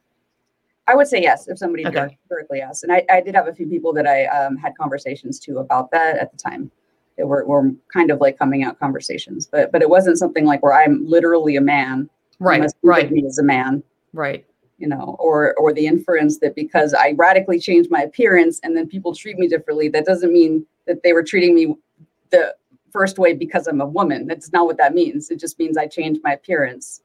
I 0.88 0.96
would 0.96 1.06
say 1.06 1.22
yes 1.22 1.46
if 1.46 1.56
somebody 1.56 1.86
okay. 1.86 2.18
directly 2.28 2.60
asked. 2.60 2.82
And 2.82 2.92
I, 2.92 3.04
I 3.08 3.20
did 3.20 3.36
have 3.36 3.46
a 3.46 3.54
few 3.54 3.68
people 3.68 3.92
that 3.92 4.06
I 4.06 4.26
um, 4.26 4.56
had 4.56 4.76
conversations 4.76 5.38
to 5.40 5.58
about 5.58 5.92
that 5.92 6.18
at 6.18 6.32
the 6.32 6.36
time 6.36 6.70
were, 7.18 7.44
were 7.44 7.70
kind 7.92 8.10
of 8.10 8.20
like 8.20 8.38
coming 8.38 8.62
out 8.62 8.78
conversations, 8.78 9.46
but 9.46 9.72
but 9.72 9.82
it 9.82 9.90
wasn't 9.90 10.18
something 10.18 10.44
like 10.44 10.62
where 10.62 10.72
I'm 10.72 11.04
literally 11.06 11.56
a 11.56 11.60
man, 11.60 12.08
right? 12.38 12.70
Right. 12.82 13.10
Me 13.10 13.24
as 13.26 13.38
a 13.38 13.42
man, 13.42 13.82
right? 14.12 14.44
You 14.78 14.88
know, 14.88 15.16
or 15.18 15.54
or 15.54 15.72
the 15.72 15.86
inference 15.86 16.38
that 16.38 16.54
because 16.54 16.94
I 16.94 17.14
radically 17.16 17.58
changed 17.58 17.90
my 17.90 18.02
appearance 18.02 18.60
and 18.62 18.76
then 18.76 18.88
people 18.88 19.14
treat 19.14 19.38
me 19.38 19.48
differently, 19.48 19.88
that 19.88 20.04
doesn't 20.04 20.32
mean 20.32 20.66
that 20.86 21.02
they 21.02 21.12
were 21.12 21.22
treating 21.22 21.54
me 21.54 21.76
the 22.30 22.54
first 22.92 23.18
way 23.18 23.32
because 23.32 23.66
I'm 23.66 23.80
a 23.80 23.86
woman. 23.86 24.26
That's 24.26 24.52
not 24.52 24.66
what 24.66 24.76
that 24.78 24.94
means. 24.94 25.30
It 25.30 25.38
just 25.38 25.58
means 25.58 25.76
I 25.76 25.86
changed 25.86 26.20
my 26.24 26.32
appearance, 26.32 27.02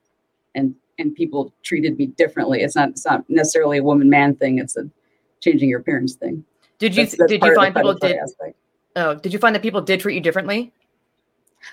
and 0.56 0.76
and 1.00 1.14
people 1.14 1.54
treated 1.64 1.98
me 1.98 2.08
differently. 2.08 2.62
It's 2.62 2.76
not 2.76 2.90
it's 2.90 3.06
not 3.06 3.30
necessarily 3.30 3.78
a 3.78 3.84
woman 3.84 4.10
man 4.10 4.36
thing. 4.36 4.60
It's 4.60 4.78
a 4.78 4.90
changing 5.40 5.70
your 5.70 5.80
appearance 5.80 6.16
thing. 6.16 6.44
Did 6.80 6.96
you 6.96 7.04
that's, 7.04 7.18
that's 7.18 7.30
did 7.30 7.44
you 7.44 7.56
find 7.56 7.76
people 7.76 7.94
did 7.94 8.18
aspect. 8.18 8.56
Oh, 8.98 9.14
did 9.14 9.32
you 9.32 9.40
find 9.40 9.54
that 9.56 9.62
people 9.62 9.80
did 9.80 10.00
treat 10.00 10.16
you 10.16 10.22
differently? 10.22 10.74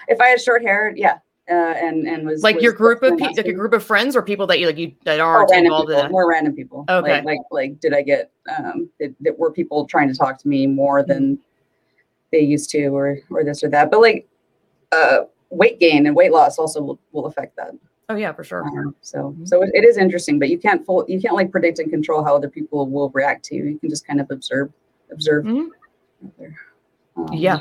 If 0.09 0.21
I 0.21 0.27
had 0.29 0.41
short 0.41 0.63
hair, 0.63 0.93
yeah, 0.95 1.19
uh, 1.51 1.53
and 1.53 2.07
and 2.07 2.27
was 2.27 2.43
like 2.43 2.57
was 2.57 2.65
your 2.65 2.73
group 2.73 3.03
of 3.03 3.19
pe- 3.19 3.33
like 3.37 3.47
a 3.47 3.53
group 3.53 3.73
of 3.73 3.83
friends 3.83 4.15
or 4.15 4.23
people 4.23 4.47
that 4.47 4.61
you 4.61 4.67
like 4.67 4.77
you 4.77 4.93
that 5.05 5.21
aren't 5.21 5.51
oh, 5.53 5.57
involved 5.57 5.89
people, 5.89 6.09
more 6.11 6.29
random 6.29 6.55
people. 6.55 6.85
Okay, 6.89 7.17
like, 7.17 7.25
like 7.25 7.41
like 7.51 7.81
did 7.81 7.95
I 7.95 8.03
get 8.03 8.31
um 8.59 8.91
did, 8.99 9.17
did, 9.23 9.39
were 9.39 9.51
people 9.51 9.87
trying 9.87 10.09
to 10.09 10.15
talk 10.15 10.39
to 10.39 10.49
me 10.49 10.67
more 10.67 11.01
mm-hmm. 11.01 11.13
than 11.13 11.39
they 12.31 12.41
used 12.41 12.71
to 12.71 12.87
or 12.89 13.19
or 13.31 13.43
this 13.43 13.65
or 13.65 13.71
that? 13.71 13.91
But 13.91 14.01
like 14.01 14.29
uh 14.93 15.21
weight 15.49 15.81
gain 15.81 16.07
and 16.07 16.15
weight 16.15 16.33
loss 16.33 16.59
also 16.59 16.83
will, 16.83 16.99
will 17.13 17.27
affect 17.27 17.57
that. 17.57 17.73
Oh 18.11 18.17
yeah, 18.17 18.33
for 18.33 18.45
sure. 18.45 18.67
Um, 18.67 18.95
so 19.01 19.19
mm-hmm. 19.31 19.47
so 19.47 19.63
it, 19.63 19.71
it 19.73 19.85
is 19.85 19.97
interesting, 19.97 20.39
but 20.39 20.51
you 20.51 20.59
can't 20.59 20.85
full 20.85 21.05
you 21.09 21.21
can't 21.21 21.35
like 21.35 21.51
predict 21.51 21.79
and 21.79 21.91
control 21.91 22.23
how 22.23 22.37
other 22.37 22.51
people 22.51 22.87
will 22.87 23.09
react 23.11 23.45
to 23.47 23.55
you. 23.55 23.65
You 23.65 23.79
can 23.79 23.89
just 23.89 24.07
kind 24.07 24.21
of 24.21 24.31
observe 24.31 24.71
observe. 25.11 25.45
Mm-hmm. 25.45 26.45
Um, 27.17 27.33
yeah. 27.33 27.61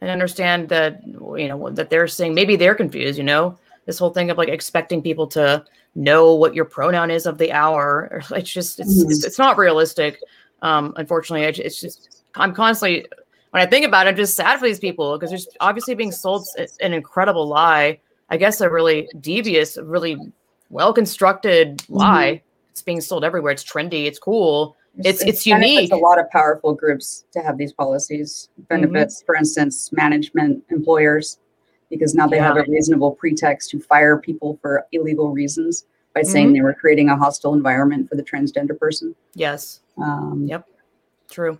And 0.00 0.10
understand 0.10 0.68
that, 0.68 1.06
you 1.06 1.48
know, 1.48 1.70
that 1.70 1.90
they're 1.90 2.08
saying 2.08 2.34
maybe 2.34 2.56
they're 2.56 2.74
confused, 2.74 3.18
you 3.18 3.24
know, 3.24 3.58
this 3.86 3.98
whole 3.98 4.10
thing 4.10 4.30
of 4.30 4.38
like 4.38 4.48
expecting 4.48 5.02
people 5.02 5.26
to 5.28 5.64
know 5.94 6.34
what 6.34 6.54
your 6.54 6.64
pronoun 6.64 7.10
is 7.10 7.26
of 7.26 7.38
the 7.38 7.52
hour. 7.52 8.22
It's 8.30 8.50
just, 8.50 8.80
it's, 8.80 8.98
mm-hmm. 8.98 9.10
it's, 9.10 9.24
it's, 9.24 9.38
not 9.38 9.56
realistic. 9.56 10.20
Um, 10.62 10.92
unfortunately, 10.96 11.44
it's 11.46 11.80
just, 11.80 12.22
I'm 12.34 12.54
constantly, 12.54 13.06
when 13.50 13.62
I 13.62 13.66
think 13.66 13.86
about 13.86 14.06
it, 14.06 14.10
I'm 14.10 14.16
just 14.16 14.36
sad 14.36 14.58
for 14.58 14.66
these 14.66 14.80
people 14.80 15.16
because 15.16 15.30
there's 15.30 15.48
obviously 15.60 15.94
being 15.94 16.12
sold 16.12 16.46
an 16.80 16.92
incredible 16.92 17.46
lie. 17.46 18.00
I 18.28 18.36
guess 18.36 18.60
a 18.60 18.68
really 18.68 19.08
devious, 19.20 19.78
really 19.78 20.18
well 20.68 20.92
constructed 20.92 21.82
lie. 21.88 22.32
Mm-hmm. 22.32 22.70
It's 22.72 22.82
being 22.82 23.00
sold 23.00 23.24
everywhere. 23.24 23.52
It's 23.52 23.64
trendy. 23.64 24.06
It's 24.06 24.18
cool 24.18 24.76
it's 25.04 25.22
it's, 25.22 25.46
unique. 25.46 25.92
a 25.92 25.96
lot 25.96 26.18
of 26.18 26.28
powerful 26.30 26.74
groups 26.74 27.24
to 27.32 27.40
have 27.40 27.58
these 27.58 27.72
policies. 27.72 28.48
Benefits, 28.68 29.18
mm-hmm. 29.18 29.26
for 29.26 29.34
instance, 29.36 29.92
management, 29.92 30.62
employers, 30.70 31.38
because 31.90 32.14
now 32.14 32.26
they 32.26 32.36
yeah. 32.36 32.44
have 32.54 32.56
a 32.56 32.64
reasonable 32.68 33.12
pretext 33.12 33.70
to 33.70 33.80
fire 33.80 34.16
people 34.18 34.58
for 34.62 34.86
illegal 34.92 35.30
reasons. 35.30 35.86
by 36.14 36.22
saying 36.22 36.48
Mhm. 36.48 36.54
they 36.54 36.60
were 36.62 36.72
creating 36.72 37.10
a 37.10 37.16
hostile 37.16 37.52
environment 37.52 38.08
for 38.08 38.16
the 38.16 38.22
transgender 38.22 38.74
person. 38.78 39.14
Yes. 39.34 39.80
Um, 39.98 40.46
Yep. 40.48 40.66
True. 41.28 41.58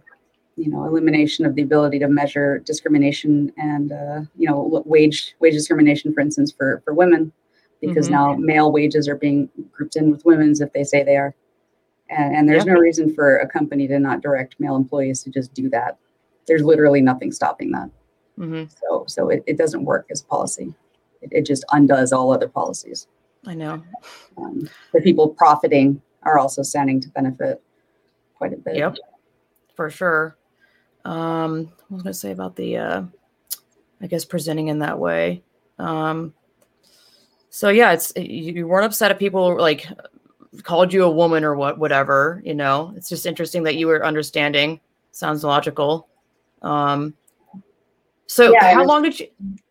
You 0.57 0.71
know, 0.71 0.87
elimination 0.87 1.45
of 1.45 1.55
the 1.55 1.61
ability 1.61 1.99
to 1.99 2.09
measure 2.09 2.61
discrimination 2.61 3.53
and 3.59 3.93
uh, 3.93 4.23
you 4.35 4.49
know 4.49 4.83
wage 4.87 5.37
wage 5.41 5.53
discrimination, 5.53 6.15
for 6.15 6.21
instance, 6.23 6.51
for 6.53 6.81
for 6.87 6.95
women, 6.95 7.33
because 7.83 8.09
Mhm. 8.09 8.13
now 8.13 8.35
male 8.37 8.73
wages 8.73 9.09
are 9.11 9.17
being 9.17 9.51
grouped 9.73 9.97
in 9.97 10.11
with 10.11 10.25
women's 10.25 10.63
if 10.63 10.73
they 10.73 10.85
say 10.85 11.03
they 11.03 11.19
are, 11.19 11.35
and, 12.11 12.37
and 12.37 12.49
there's 12.49 12.65
no 12.65 12.75
reason 12.75 13.13
for 13.15 13.39
a 13.39 13.49
company 13.49 13.87
to 13.89 13.99
not 13.99 14.21
direct 14.21 14.57
male 14.59 14.77
employees 14.77 15.23
to 15.25 15.31
just 15.31 15.53
do 15.55 15.69
that. 15.71 15.99
There's 16.47 16.63
literally 16.63 17.01
nothing 17.01 17.33
stopping 17.33 17.73
that. 17.73 17.91
hmm 18.37 18.65
So 18.81 19.05
so 19.09 19.29
it, 19.29 19.43
it 19.47 19.59
doesn't 19.59 19.85
work 19.85 20.07
as 20.11 20.23
policy. 20.23 20.75
It, 21.23 21.31
it 21.33 21.47
just 21.47 21.65
undoes 21.73 22.13
all 22.13 22.33
other 22.33 22.49
policies. 22.49 23.09
I 23.47 23.55
know. 23.55 23.83
Um, 24.39 24.69
the 24.93 25.01
people 25.01 25.29
profiting 25.29 26.01
are 26.23 26.39
also 26.39 26.63
standing 26.63 27.01
to 27.01 27.09
benefit 27.11 27.63
quite 28.35 28.53
a 28.53 28.57
bit. 28.57 28.77
Yep. 28.77 28.97
For 29.75 29.91
sure. 29.91 30.37
Um, 31.05 31.73
what 31.89 31.99
was 31.99 32.01
I 32.03 32.05
gonna 32.05 32.15
say 32.15 32.31
about 32.33 32.57
the 32.57 32.77
uh 32.77 33.03
I 34.01 34.07
guess 34.07 34.25
presenting 34.25 34.69
in 34.69 34.81
that 34.81 34.99
way. 34.99 35.43
Um 35.79 36.35
so 37.51 37.71
yeah, 37.71 37.93
it's 37.93 38.13
you, 38.17 38.53
you 38.53 38.69
weren't 38.69 38.85
upset 38.85 39.11
at 39.11 39.19
people 39.19 39.57
like 39.57 39.87
called 40.65 40.93
you 40.93 41.05
a 41.05 41.11
woman 41.11 41.45
or 41.45 41.55
what 41.55 41.79
whatever, 41.79 42.41
you 42.45 42.55
know. 42.55 42.93
It's 42.97 43.09
just 43.09 43.27
interesting 43.27 43.63
that 43.65 43.77
you 43.77 43.87
were 43.87 44.05
understanding. 44.05 44.81
Sounds 45.13 45.45
logical. 45.45 46.09
Um 46.63 47.15
so 48.27 48.53
Yeah, 48.53 48.73
how 48.75 48.81
and- 48.81 48.89
long 48.89 49.03
did 49.03 49.19
you 49.21 49.29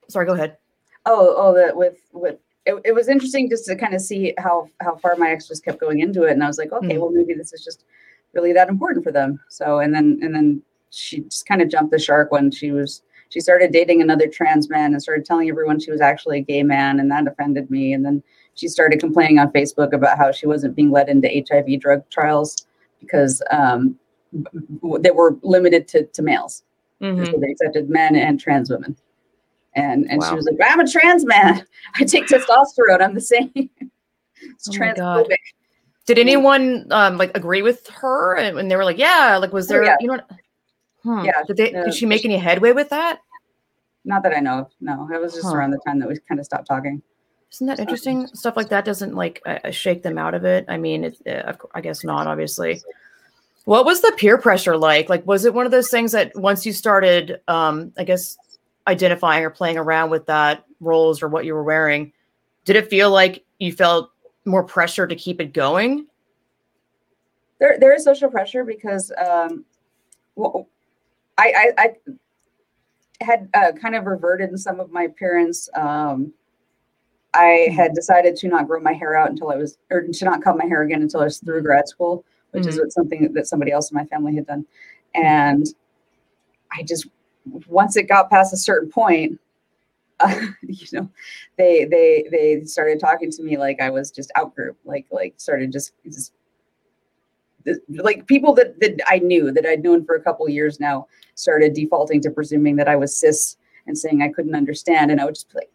sorry, 0.08 0.26
go 0.26 0.34
ahead. 0.34 0.58
Oh, 1.06 1.34
oh, 1.38 1.54
that 1.54 1.76
with 1.76 1.98
with 2.14 2.38
it, 2.66 2.76
it 2.84 2.94
was 2.96 3.10
interesting 3.10 3.48
just 3.50 3.66
to 3.66 3.76
kind 3.76 3.94
of 3.94 4.02
see 4.02 4.34
how 4.38 4.68
how 4.82 4.96
far 4.96 5.16
my 5.18 5.30
ex 5.32 5.48
just 5.48 5.64
kept 5.64 5.80
going 5.80 6.00
into 6.00 6.24
it, 6.24 6.32
and 6.32 6.44
I 6.44 6.48
was 6.48 6.58
like, 6.58 6.72
okay, 6.72 6.96
Mm. 6.96 7.00
well 7.00 7.12
maybe 7.12 7.34
this 7.34 7.54
is 7.54 7.64
just 7.64 7.86
really 8.34 8.54
that 8.54 8.70
important 8.70 9.04
for 9.06 9.12
them. 9.12 9.40
So 9.50 9.80
and 9.80 9.94
then 9.94 10.20
and 10.24 10.34
then 10.34 10.62
she 10.90 11.22
just 11.22 11.46
kind 11.46 11.62
of 11.62 11.70
jumped 11.70 11.92
the 11.92 12.00
shark 12.00 12.32
when 12.32 12.50
she 12.52 12.72
was 12.72 13.02
she 13.30 13.40
started 13.40 13.72
dating 13.72 14.02
another 14.02 14.28
trans 14.28 14.70
man 14.70 14.94
and 14.94 15.02
started 15.02 15.26
telling 15.26 15.50
everyone 15.50 15.80
she 15.80 15.92
was 15.92 16.02
actually 16.02 16.40
a 16.40 16.42
gay 16.42 16.64
man, 16.64 17.00
and 17.00 17.10
that 17.12 17.28
offended 17.28 17.70
me. 17.70 17.94
And 17.94 18.06
then 18.06 18.24
she 18.56 18.68
started 18.68 19.00
complaining 19.00 19.38
on 19.40 19.52
Facebook 19.52 19.94
about 19.94 20.18
how 20.18 20.32
she 20.32 20.48
wasn't 20.48 20.76
being 20.76 20.92
led 20.92 21.10
into 21.10 21.28
HIV 21.50 21.80
drug 21.80 22.10
trials 22.10 22.66
because 23.00 23.42
um, 23.52 23.98
they 25.00 25.12
were 25.12 25.38
limited 25.44 25.88
to 25.90 26.06
to 26.06 26.22
males. 26.22 26.64
Mhm. 27.02 27.26
So 27.32 27.38
they 27.40 27.52
accepted 27.52 27.90
men 27.90 28.16
and 28.16 28.40
trans 28.40 28.70
women. 28.70 28.96
And 29.76 30.10
and 30.10 30.24
she 30.24 30.34
was 30.34 30.46
like, 30.46 30.58
I'm 30.72 30.80
a 30.80 30.88
trans 30.88 31.26
man. 31.26 31.66
I 32.00 32.06
take 32.06 32.26
testosterone. 32.28 33.02
I'm 33.02 33.14
the 33.14 33.22
same. 33.22 33.52
it's 33.56 34.70
Oh 34.70 34.80
my 34.80 34.94
God. 34.94 35.26
transphobic. 35.28 35.38
Did 36.06 36.20
anyone 36.20 36.88
um 36.92 37.18
like 37.18 37.36
agree 37.36 37.62
with 37.62 37.86
her 37.88 38.36
and, 38.38 38.58
and 38.58 38.72
they 38.72 38.76
were 38.78 38.86
like, 38.86 38.98
yeah, 38.98 39.38
like 39.38 39.52
was 39.52 39.70
Oh, 39.70 39.74
there 39.74 39.84
yeah. 39.84 39.96
you 40.00 40.08
know? 40.08 40.20
Hmm. 41.04 41.26
Yeah, 41.26 41.44
Did 41.46 41.58
they 41.58 41.72
no, 41.72 41.86
did 41.86 41.94
she 41.94 42.06
make 42.06 42.24
any 42.26 42.38
headway 42.38 42.72
with 42.72 42.90
that? 42.90 43.20
Not 44.06 44.24
that 44.24 44.36
I 44.36 44.40
know 44.40 44.60
of. 44.60 44.72
No, 44.80 45.10
it 45.14 45.20
was 45.20 45.34
just 45.34 45.46
Huh. 45.46 45.56
around 45.56 45.72
the 45.72 45.80
time 45.86 46.00
that 46.00 46.08
we 46.08 46.18
kind 46.28 46.40
of 46.40 46.46
stopped 46.46 46.68
talking. 46.68 47.02
Isn't 47.52 47.68
that 47.68 47.80
interesting? 47.80 48.28
Stuff 48.28 48.58
like 48.58 48.70
that 48.70 48.86
doesn't 48.86 49.16
like 49.16 49.42
uh, 49.46 49.72
shake 49.72 50.04
them 50.04 50.18
out 50.18 50.34
of 50.34 50.44
it. 50.44 50.66
I 50.68 50.78
mean, 50.78 51.06
it's 51.06 51.22
uh, 51.26 51.54
I 51.74 51.82
guess 51.82 52.04
not, 52.04 52.28
obviously. 52.28 52.82
What 53.66 53.86
was 53.86 54.02
the 54.02 54.14
peer 54.18 54.38
pressure 54.38 54.78
like? 54.78 55.10
Like, 55.10 55.26
was 55.26 55.46
it 55.46 55.54
one 55.54 55.66
of 55.66 55.72
those 55.72 55.90
things 55.90 56.12
that 56.12 56.36
once 56.36 56.66
you 56.66 56.74
started, 56.74 57.40
um, 57.48 57.94
I 57.98 58.04
guess, 58.04 58.38
identifying 58.88 59.44
or 59.44 59.50
playing 59.50 59.78
around 59.78 60.12
with 60.12 60.26
that 60.28 60.66
roles 60.80 61.24
or 61.24 61.30
what 61.30 61.46
you 61.46 61.54
were 61.54 61.64
wearing, 61.64 62.12
did 62.66 62.76
it 62.76 62.90
feel 62.90 63.10
like 63.10 63.44
you 63.60 63.72
felt 63.72 64.12
more 64.46 64.64
pressure 64.64 65.08
to 65.08 65.16
keep 65.16 65.42
it 65.42 65.54
going? 65.54 66.06
There, 67.60 67.78
there 67.80 67.94
is 67.94 68.04
social 68.04 68.30
pressure 68.30 68.64
because 68.64 69.12
um, 69.18 69.66
well, 70.36 70.68
I, 71.38 71.74
I, 71.78 71.84
I 71.84 71.96
had 73.22 73.50
uh, 73.54 73.72
kind 73.72 73.96
of 73.96 74.06
reverted 74.06 74.50
in 74.50 74.58
some 74.58 74.80
of 74.80 74.92
my 74.92 75.04
appearance. 75.04 75.70
Um, 75.76 76.34
I 77.36 77.68
mm-hmm. 77.70 77.76
had 77.76 77.94
decided 77.94 78.36
to 78.38 78.48
not 78.48 78.68
grow 78.68 78.80
my 78.80 78.94
hair 78.94 79.16
out 79.16 79.30
until 79.30 79.52
I 79.52 79.56
was, 79.56 79.78
or 79.92 80.04
to 80.08 80.26
not 80.26 80.44
cut 80.44 80.58
my 80.58 80.66
hair 80.66 80.84
again 80.84 81.02
until 81.02 81.22
I 81.22 81.26
was 81.26 81.40
through 81.40 81.62
grad 81.62 81.88
school, 81.88 82.26
which 82.52 82.66
is 82.66 82.78
mm-hmm. 82.78 82.90
something 82.90 83.34
that 83.34 83.48
somebody 83.48 83.72
else 83.72 83.92
in 83.92 83.96
my 83.96 84.06
family 84.06 84.36
had 84.36 84.48
done. 84.48 84.66
Mm-hmm. 85.16 85.26
And 85.26 85.68
I 86.72 86.84
just, 86.84 87.08
once 87.68 87.96
it 87.96 88.04
got 88.04 88.30
past 88.30 88.54
a 88.54 88.58
certain 88.58 88.90
point, 88.90 89.40
uh, 90.22 90.48
you 90.62 90.88
know, 90.94 91.10
they 91.58 91.84
they 91.84 92.26
they 92.32 92.64
started 92.64 93.02
talking 93.02 93.30
to 93.32 93.44
me 93.44 93.58
like 93.58 93.82
I 93.82 93.90
was 93.90 94.12
just 94.12 94.32
out 94.36 94.56
group, 94.56 94.78
like 94.86 95.06
like 95.12 95.34
started 95.36 95.74
just 95.74 95.92
just 96.06 96.32
like 97.90 98.26
people 98.26 98.54
that 98.54 98.80
that 98.80 99.02
I 99.08 99.20
knew 99.20 99.52
that 99.52 99.66
I'd 99.66 99.84
known 99.84 100.06
for 100.06 100.16
a 100.16 100.22
couple 100.22 100.48
years 100.48 100.80
now 100.80 101.08
started 101.36 101.74
defaulting 101.74 102.22
to 102.22 102.32
presuming 102.32 102.78
that 102.78 102.88
I 102.88 102.96
was 102.96 103.14
cis 103.14 103.58
and 103.88 103.98
saying 103.98 104.22
I 104.22 104.30
couldn't 104.30 104.56
understand, 104.56 105.12
and 105.12 105.20
I 105.20 105.26
would 105.26 105.36
just 105.36 105.50
be 105.50 105.60
like, 105.60 105.72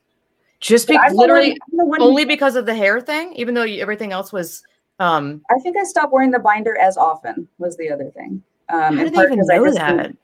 Just 0.61 0.89
be, 0.89 0.97
"But 0.97 1.11
the 1.11 1.15
literally 1.17 1.59
one- 1.71 2.03
only 2.03 2.25
because 2.25 2.55
of 2.55 2.67
the 2.67 2.75
hair 2.75 3.01
thing, 3.01 3.33
even 3.35 3.55
though 3.55 3.65
you, 3.65 3.81
everything 3.81 4.13
else 4.13 4.33
was. 4.33 4.63
Um, 4.99 5.41
I 5.51 5.59
think 5.61 5.79
I 5.79 5.85
stopped 5.85 6.13
wearing 6.13 6.31
the 6.31 6.39
binder 6.39 6.77
as 6.79 6.99
often 6.99 7.49
was 7.59 7.77
the 7.79 7.91
other 7.91 8.11
thing. 8.11 8.43
Um, 8.69 8.99
how 8.99 9.05
did 9.05 9.15
they 9.15 9.23
even 9.23 9.39
know 9.39 9.73
that? 9.73 10.15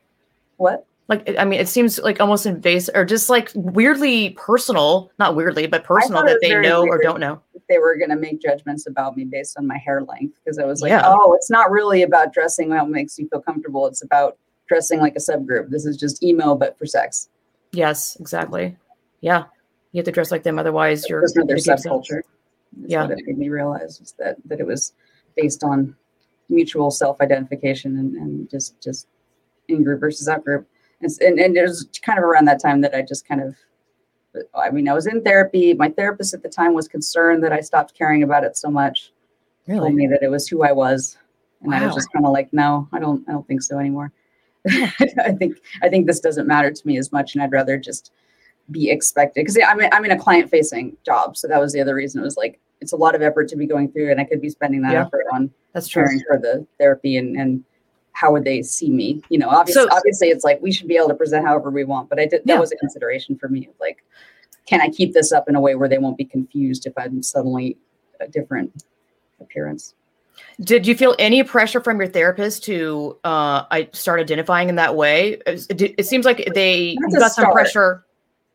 What? 0.59 0.87
Like, 1.09 1.37
I 1.39 1.45
mean, 1.45 1.61
it 1.61 1.69
seems 1.69 1.99
like 2.01 2.21
almost 2.21 2.47
invasive, 2.47 2.95
or 2.95 3.05
just 3.05 3.31
like 3.31 3.51
weirdly 3.55 4.31
personal. 4.31 5.11
Not 5.19 5.37
weirdly, 5.37 5.67
but 5.67 5.85
personal 5.85 6.25
that 6.25 6.39
they 6.43 6.61
know 6.61 6.83
or 6.87 6.99
don't 7.01 7.21
know. 7.21 7.41
they 7.69 7.79
were 7.79 7.97
going 7.97 8.11
to 8.11 8.17
make 8.17 8.41
judgments 8.41 8.87
about 8.87 9.17
me 9.17 9.25
based 9.25 9.57
on 9.59 9.67
my 9.67 9.79
hair 9.79 10.03
length 10.03 10.37
because 10.45 10.59
I 10.59 10.65
was 10.65 10.83
like, 10.83 10.91
Yeah. 10.91 11.03
oh, 11.05 11.35
it's 11.35 11.51
not 11.51 11.71
really 11.71 12.03
about 12.03 12.33
dressing 12.33 12.71
what 12.71 12.89
makes 12.89 13.19
you 13.19 13.29
feel 13.29 13.41
comfortable. 13.41 13.87
It's 13.87 14.03
about 14.03 14.37
dressing 14.69 15.01
like 15.01 15.15
a 15.17 15.21
subgroup. 15.21 15.71
This 15.71 15.85
is 15.87 15.97
just 15.97 16.23
emo, 16.23 16.55
but 16.55 16.79
for 16.79 16.87
sex. 16.87 17.29
Yes, 17.73 18.17
exactly. 18.21 18.77
Yeah, 19.21 19.45
you 19.97 20.01
have 20.01 20.05
to 20.07 20.13
dress 20.13 20.31
like 20.31 20.43
them, 20.43 20.59
otherwise 20.59 21.09
you're. 21.09 21.21
There's 21.21 21.35
another 21.37 21.55
it 21.55 21.65
gives 21.65 21.83
them- 21.83 21.93
subculture. 21.93 22.21
That's 22.79 22.91
Yeah. 22.93 23.03
what 23.07 23.13
it 23.19 23.25
made 23.27 23.39
me 23.39 23.49
realize 23.49 24.01
is 24.01 24.15
that 24.19 24.37
that 24.47 24.61
it 24.61 24.67
was 24.67 24.93
based 25.37 25.65
on 25.65 25.97
mutual 26.49 26.91
self-identification 26.91 27.99
and, 27.99 28.15
and 28.17 28.51
just 28.51 28.81
just 28.83 29.09
in 29.69 29.83
group 29.83 30.01
versus 30.01 30.29
out 30.29 30.45
group. 30.45 30.67
And, 31.01 31.11
and 31.21 31.39
and 31.41 31.57
it 31.57 31.63
was 31.63 31.89
kind 32.03 32.19
of 32.19 32.25
around 32.25 32.45
that 32.47 32.61
time 32.61 32.81
that 32.83 32.95
I 32.95 33.03
just 33.03 33.27
kind 33.27 33.41
of 33.43 33.57
I 34.55 34.71
mean, 34.71 34.87
I 34.89 34.93
was 34.93 35.07
in 35.07 35.23
therapy. 35.23 35.73
My 35.73 35.89
therapist 35.89 36.35
at 36.35 36.43
the 36.43 36.49
time 36.51 36.75
was 36.75 36.89
concerned 36.89 37.43
that 37.45 37.53
I 37.55 37.61
stopped 37.61 37.95
caring 37.95 38.23
about 38.23 38.45
it 38.45 38.57
so 38.59 38.69
much. 38.71 39.13
Really? 39.67 39.79
told 39.81 39.93
Really? 39.95 40.07
me 40.07 40.07
that 40.09 40.23
it 40.23 40.29
was 40.31 40.47
who 40.47 40.63
I 40.63 40.73
was, 40.73 41.17
and 41.63 41.75
I 41.75 41.85
was 41.87 41.95
just 41.95 42.13
kind 42.13 42.27
of 42.27 42.33
like, 42.33 42.53
no, 42.53 42.87
I 42.93 42.99
don't, 43.01 43.27
I 43.29 43.33
don't 43.33 43.47
think 43.49 43.63
so 43.63 43.79
anymore. 43.79 44.13
I 44.69 45.33
think, 45.39 45.57
I 45.83 45.89
think 45.89 46.07
this 46.07 46.21
doesn't 46.21 46.47
matter 46.47 46.71
to 46.71 46.87
me 46.87 46.99
as 46.99 47.11
much, 47.13 47.35
and 47.35 47.43
I'd 47.43 47.51
rather 47.51 47.79
just 47.79 48.13
be 48.71 48.91
expected 48.91 49.41
because 49.45 49.59
I'm, 49.67 49.81
in- 49.81 49.91
I'm 49.93 50.05
in 50.05 50.11
a 50.11 50.19
client-facing 50.19 50.97
job, 51.05 51.37
so 51.37 51.47
that 51.49 51.61
was 51.61 51.73
the 51.73 51.81
other 51.81 51.95
reason. 51.95 52.21
It 52.21 52.25
was 52.25 52.37
like 52.37 52.59
it's 52.81 52.93
a 52.93 52.97
lot 52.97 53.15
of 53.15 53.23
effort 53.23 53.49
to 53.49 53.57
be 53.57 53.67
going 53.67 53.91
through, 53.91 54.11
and 54.11 54.21
I 54.21 54.25
could 54.25 54.41
be 54.41 54.51
spending 54.51 54.83
that 54.83 54.93
Yeah. 54.93 55.07
effort 55.07 55.25
on 55.33 55.51
That's 55.73 55.89
true. 55.89 56.07
for 56.29 56.39
the 56.39 56.67
therapy 56.79 57.17
and 57.17 57.37
and 57.37 57.65
how 58.13 58.33
would 58.33 58.45
they 58.45 58.63
see 58.63 58.89
me? 58.91 59.23
You 59.29 59.39
know, 59.39 59.49
obviously, 59.51 59.83
So- 59.83 59.89
obviously, 59.93 60.29
it's 60.29 60.43
like 60.45 60.61
we 60.63 60.73
should 60.73 60.89
be 60.89 60.97
able 60.97 61.09
to 61.09 61.15
present 61.15 61.47
however 61.47 61.71
we 61.71 61.85
want, 61.85 62.09
but 62.09 62.19
I 62.19 62.23
did 62.27 62.43
that 62.45 62.53
Yeah. 62.55 62.59
was 62.59 62.73
a 62.73 62.77
consideration 62.77 63.37
for 63.37 63.49
me. 63.49 63.69
Like, 63.79 64.03
can 64.67 64.81
I 64.81 64.89
keep 64.89 65.13
this 65.13 65.33
up 65.33 65.49
in 65.51 65.55
a 65.55 65.61
way 65.61 65.75
where 65.75 65.89
they 65.89 65.99
won't 65.99 66.17
be 66.17 66.25
confused 66.25 66.87
if 66.87 66.95
I'm 66.97 67.23
suddenly 67.23 67.77
a 68.21 68.27
different 68.27 68.73
appearance? 69.41 69.95
Did 70.63 70.87
you 70.87 70.95
feel 70.95 71.15
any 71.19 71.43
pressure 71.45 71.81
from 71.83 71.99
your 72.01 72.09
therapist 72.09 72.65
to 72.65 73.19
uh, 73.25 73.65
I 73.71 73.89
start 73.93 74.19
identifying 74.21 74.71
in 74.71 74.77
that 74.77 74.95
way? 74.97 75.39
It, 75.47 75.67
it- 75.83 75.95
it 75.99 76.07
seems 76.07 76.25
like 76.25 76.39
they 76.55 76.95
Not 76.99 77.11
you 77.11 77.17
to 77.17 77.21
got 77.21 77.33
some 77.33 77.53
pressure 77.53 78.06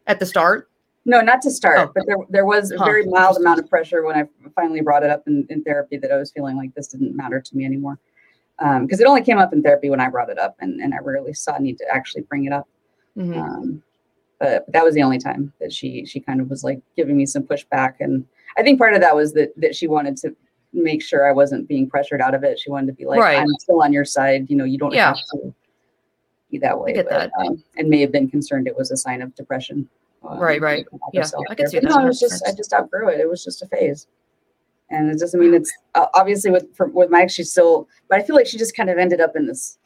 at 0.07 0.19
the 0.19 0.25
start. 0.25 0.69
No, 1.05 1.21
not 1.21 1.41
to 1.41 1.51
start, 1.51 1.79
Oh. 1.79 1.91
but 1.95 2.03
there 2.05 2.17
there 2.29 2.45
was 2.45 2.71
a 2.71 2.77
Huh, 2.77 2.85
very 2.85 3.05
mild 3.05 3.37
amount 3.37 3.59
of 3.59 3.69
pressure 3.69 4.03
when 4.05 4.15
I 4.15 4.27
finally 4.55 4.81
brought 4.81 5.03
it 5.03 5.09
up 5.09 5.23
in, 5.27 5.47
in 5.49 5.63
therapy 5.63 5.97
that 5.97 6.11
I 6.11 6.17
was 6.17 6.31
feeling 6.31 6.57
like 6.57 6.73
this 6.75 6.87
didn't 6.89 7.15
matter 7.15 7.39
to 7.41 7.57
me 7.57 7.65
anymore. 7.65 7.97
Because 8.59 8.99
it 8.99 9.07
only 9.07 9.23
came 9.23 9.39
up 9.39 9.53
in 9.53 9.63
therapy 9.63 9.89
when 9.89 9.99
I 9.99 10.07
brought 10.07 10.29
it 10.29 10.37
up, 10.37 10.55
and, 10.59 10.79
and 10.81 10.93
I 10.93 10.99
rarely 10.99 11.33
saw 11.33 11.55
a 11.55 11.59
need 11.59 11.79
to 11.79 11.85
actually 11.91 12.21
bring 12.23 12.45
it 12.45 12.53
up. 12.53 12.67
Mhm. 13.17 13.35
Um, 13.35 13.83
but, 14.39 14.65
but 14.67 14.73
that 14.73 14.83
was 14.83 14.93
the 14.93 15.01
only 15.01 15.17
time 15.17 15.51
that 15.59 15.73
she 15.73 16.05
she 16.05 16.19
kind 16.19 16.39
of 16.39 16.49
was 16.49 16.63
like 16.63 16.79
giving 16.95 17.17
me 17.17 17.25
some 17.25 17.41
pushback, 17.43 17.95
and 17.99 18.23
I 18.57 18.61
think 18.63 18.77
part 18.77 18.93
of 18.93 19.01
that 19.01 19.15
was 19.15 19.33
that 19.33 19.53
that 19.57 19.75
she 19.75 19.87
wanted 19.87 20.15
to 20.17 20.35
make 20.73 21.01
sure 21.01 21.27
I 21.27 21.31
wasn't 21.33 21.67
being 21.67 21.89
pressured 21.89 22.21
out 22.21 22.35
of 22.35 22.43
it. 22.43 22.59
She 22.59 22.69
wanted 22.69 22.87
to 22.87 22.93
be 22.93 23.05
like, 23.05 23.19
Right. 23.19 23.39
I'm 23.39 23.47
still 23.59 23.81
on 23.81 23.91
your 23.91 24.05
side. 24.05 24.49
You 24.49 24.55
know, 24.55 24.63
you 24.65 24.77
don't 24.77 24.93
Yeah. 24.93 25.07
have 25.07 25.17
to 25.33 25.53
be 26.51 26.57
that 26.59 26.77
way. 26.79 26.91
I 26.91 26.95
get 26.95 27.09
but, 27.09 27.31
that. 27.37 27.45
Um, 27.45 27.63
and 27.77 27.89
may 27.89 28.01
have 28.01 28.11
been 28.11 28.29
concerned 28.29 28.67
it 28.67 28.77
was 28.77 28.91
a 28.91 28.97
sign 28.97 29.21
of 29.21 29.33
depression. 29.35 29.87
um, 30.23 30.37
Right, 30.39 30.61
right. 30.61 30.85
Yeah, 31.13 31.23
I 31.49 31.55
can 31.55 31.63
there. 31.63 31.67
see 31.67 31.79
that 31.79 31.89
No, 31.89 32.03
it 32.03 32.05
was 32.07 32.19
just 32.19 32.45
I 32.47 32.51
just 32.53 32.73
outgrew 32.73 33.09
it. 33.09 33.19
It 33.19 33.29
was 33.29 33.43
just 33.43 33.61
a 33.63 33.67
phase. 33.67 34.07
And 34.89 35.09
it 35.09 35.19
doesn't 35.19 35.39
mean 35.39 35.53
it's 35.53 35.71
uh, 35.95 36.07
obviously 36.13 36.51
with 36.51 36.65
with 36.79 37.09
Mike, 37.09 37.29
she's 37.29 37.49
still, 37.51 37.87
but 38.09 38.19
I 38.19 38.23
feel 38.23 38.35
like 38.35 38.45
she 38.45 38.57
just 38.57 38.75
kind 38.75 38.89
of 38.89 38.97
ended 38.97 39.21
up 39.21 39.35
in 39.37 39.47
this, 39.47 39.77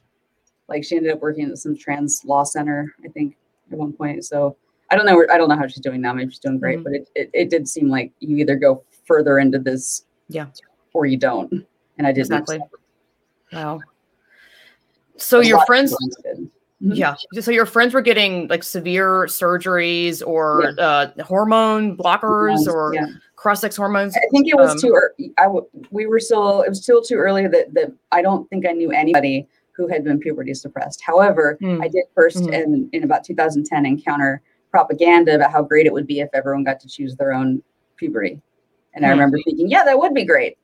like 0.68 0.84
she 0.84 0.96
ended 0.98 1.12
up 1.14 1.22
working 1.22 1.50
at 1.50 1.58
some 1.60 1.78
trans 1.78 2.24
law 2.26 2.44
center, 2.44 2.94
I 3.06 3.10
think, 3.10 3.38
at 3.72 3.78
one 3.78 3.94
point. 3.94 4.26
So 4.26 4.58
I 4.90 4.96
don't 4.96 5.06
know. 5.06 5.24
I 5.32 5.38
don't 5.38 5.48
know 5.48 5.56
how 5.58 5.68
she's 5.68 5.80
doing 5.84 6.02
now. 6.02 6.14
Maybe 6.14 6.32
she's 6.32 6.40
doing 6.40 6.58
great, 6.60 6.80
Mhm. 6.80 6.84
but 6.84 6.94
it, 6.94 7.10
it 7.16 7.30
it 7.34 7.50
did 7.52 7.68
seem 7.68 7.88
like 7.88 8.12
you 8.20 8.38
either 8.38 8.56
go 8.56 8.84
further 9.06 9.38
into 9.38 9.60
this 9.60 10.06
Yeah. 10.28 10.48
or 10.94 11.06
you 11.06 11.18
don't. 11.18 11.52
And 11.98 12.08
I 12.08 12.12
didn't. 12.12 12.34
Exactly. 12.34 12.60
Wow. 13.54 13.80
So 15.18 15.40
your 15.40 15.64
friends. 15.66 15.96
Yeah. 16.94 17.16
So 17.42 17.52
your 17.52 17.66
friends 17.66 17.94
were 17.94 18.02
getting 18.02 18.48
like 18.48 18.64
severe 18.64 19.26
surgeries 19.26 20.22
or 20.26 20.74
uh, 20.80 21.08
hormone 21.24 21.98
blockers 21.98 22.68
or 22.68 22.94
yeah. 22.94 23.06
cross-sex 23.36 23.76
hormones. 23.76 24.16
I 24.16 24.22
think 24.32 24.48
it 24.48 24.56
was 24.56 24.72
Um, 24.72 24.78
too. 24.80 24.94
ear- 24.94 25.14
I 25.38 25.44
w- 25.44 25.66
we 25.92 26.06
were 26.06 26.20
still. 26.20 26.62
It 26.62 26.70
was 26.70 26.82
still 26.84 27.02
too 27.02 27.16
early 27.16 27.48
that 27.48 27.74
that 27.74 27.92
I 28.12 28.22
don't 28.22 28.50
think 28.50 28.68
I 28.68 28.72
knew 28.72 28.92
anybody 28.92 29.48
who 29.72 29.88
had 29.88 30.04
been 30.04 30.20
puberty 30.20 30.54
suppressed. 30.54 31.02
However, 31.02 31.58
Hmm. 31.60 31.82
I 31.82 31.88
did 31.90 32.06
1st 32.16 32.38
Mhm. 32.44 32.54
in 32.54 32.90
in 32.94 33.04
about 33.04 33.24
2010 33.24 33.86
encounter 33.86 34.42
propaganda 34.72 35.36
about 35.36 35.52
how 35.52 35.62
great 35.64 35.86
it 35.86 35.94
would 35.94 36.08
be 36.08 36.20
if 36.20 36.30
everyone 36.34 36.64
got 36.64 36.80
to 36.82 36.88
choose 36.88 37.16
their 37.16 37.34
own 37.34 37.62
puberty, 37.98 38.42
and 38.94 39.06
I 39.06 39.10
Hmm. 39.10 39.14
remember 39.20 39.38
thinking, 39.46 39.70
yeah, 39.70 39.84
that 39.84 39.98
would 39.98 40.14
be 40.14 40.26
great. 40.26 40.58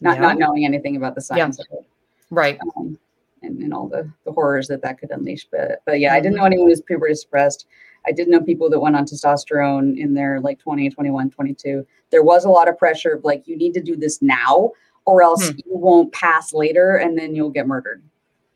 Not 0.00 0.16
Yeah. 0.16 0.22
not 0.22 0.38
knowing 0.38 0.64
anything 0.64 0.96
about 0.96 1.14
the 1.14 1.20
science 1.20 1.58
of 1.60 1.66
it. 1.72 1.84
Right. 2.30 2.58
um, 2.76 2.98
and, 3.42 3.58
and 3.62 3.72
all 3.74 3.88
the, 3.88 4.10
the 4.24 4.32
horrors 4.32 4.68
that 4.68 4.82
that 4.82 4.98
could 4.98 5.10
unleash. 5.10 5.46
But 5.50 5.82
but 5.86 6.00
yeah, 6.00 6.12
I 6.12 6.16
Mm-hmm. 6.16 6.22
didn't 6.24 6.36
know 6.38 6.44
anyone 6.44 6.66
who 6.66 6.70
was 6.70 6.80
puberty 6.80 7.14
suppressed. 7.14 7.66
I 8.06 8.12
did 8.12 8.28
know 8.28 8.40
people 8.40 8.68
that 8.70 8.80
went 8.80 8.96
on 8.96 9.04
testosterone 9.04 9.96
in 9.98 10.14
their 10.14 10.40
like 10.40 10.58
20, 10.58 10.90
21, 10.90 11.30
22. 11.30 11.86
There 12.10 12.22
was 12.24 12.44
a 12.44 12.48
lot 12.50 12.68
of 12.68 12.76
pressure 12.76 13.12
of 13.14 13.24
like, 13.24 13.46
you 13.46 13.56
need 13.56 13.74
to 13.74 13.82
do 13.82 13.94
this 13.96 14.20
now 14.20 14.72
or 15.04 15.22
else 15.22 15.48
Hmm. 15.50 15.56
you 15.58 15.64
won't 15.76 16.12
pass 16.12 16.52
later 16.52 16.96
and 16.96 17.16
then 17.16 17.34
you'll 17.34 17.50
get 17.50 17.66
murdered 17.66 18.02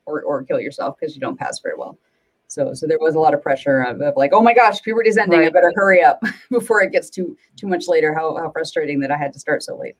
or, 0.05 0.21
or 0.23 0.43
kill 0.43 0.59
yourself 0.59 0.95
because 0.99 1.15
you 1.15 1.21
don't 1.21 1.37
pass 1.39 1.59
very 1.59 1.75
well. 1.77 1.97
So 2.49 2.73
so 2.73 2.87
there 2.87 2.99
was 2.99 3.15
a 3.15 3.19
lot 3.19 3.33
of 3.33 3.41
pressure 3.41 3.81
of, 3.81 4.01
of 4.01 4.15
like, 4.15 4.31
oh 4.33 4.41
my 4.41 4.53
gosh, 4.53 4.81
puberty's 4.81 5.17
ending. 5.17 5.41
I 5.41 5.49
better 5.49 5.71
hurry 5.75 6.01
up 6.03 6.21
before 6.49 6.81
it 6.81 6.91
gets 6.93 7.09
too 7.09 7.37
too 7.57 7.67
much 7.67 7.87
later. 7.89 8.13
How 8.13 8.37
how 8.37 8.49
frustrating 8.51 8.99
that 9.01 9.11
I 9.11 9.17
had 9.17 9.33
to 9.33 9.39
start 9.39 9.63
so 9.63 9.77
late. 9.77 9.95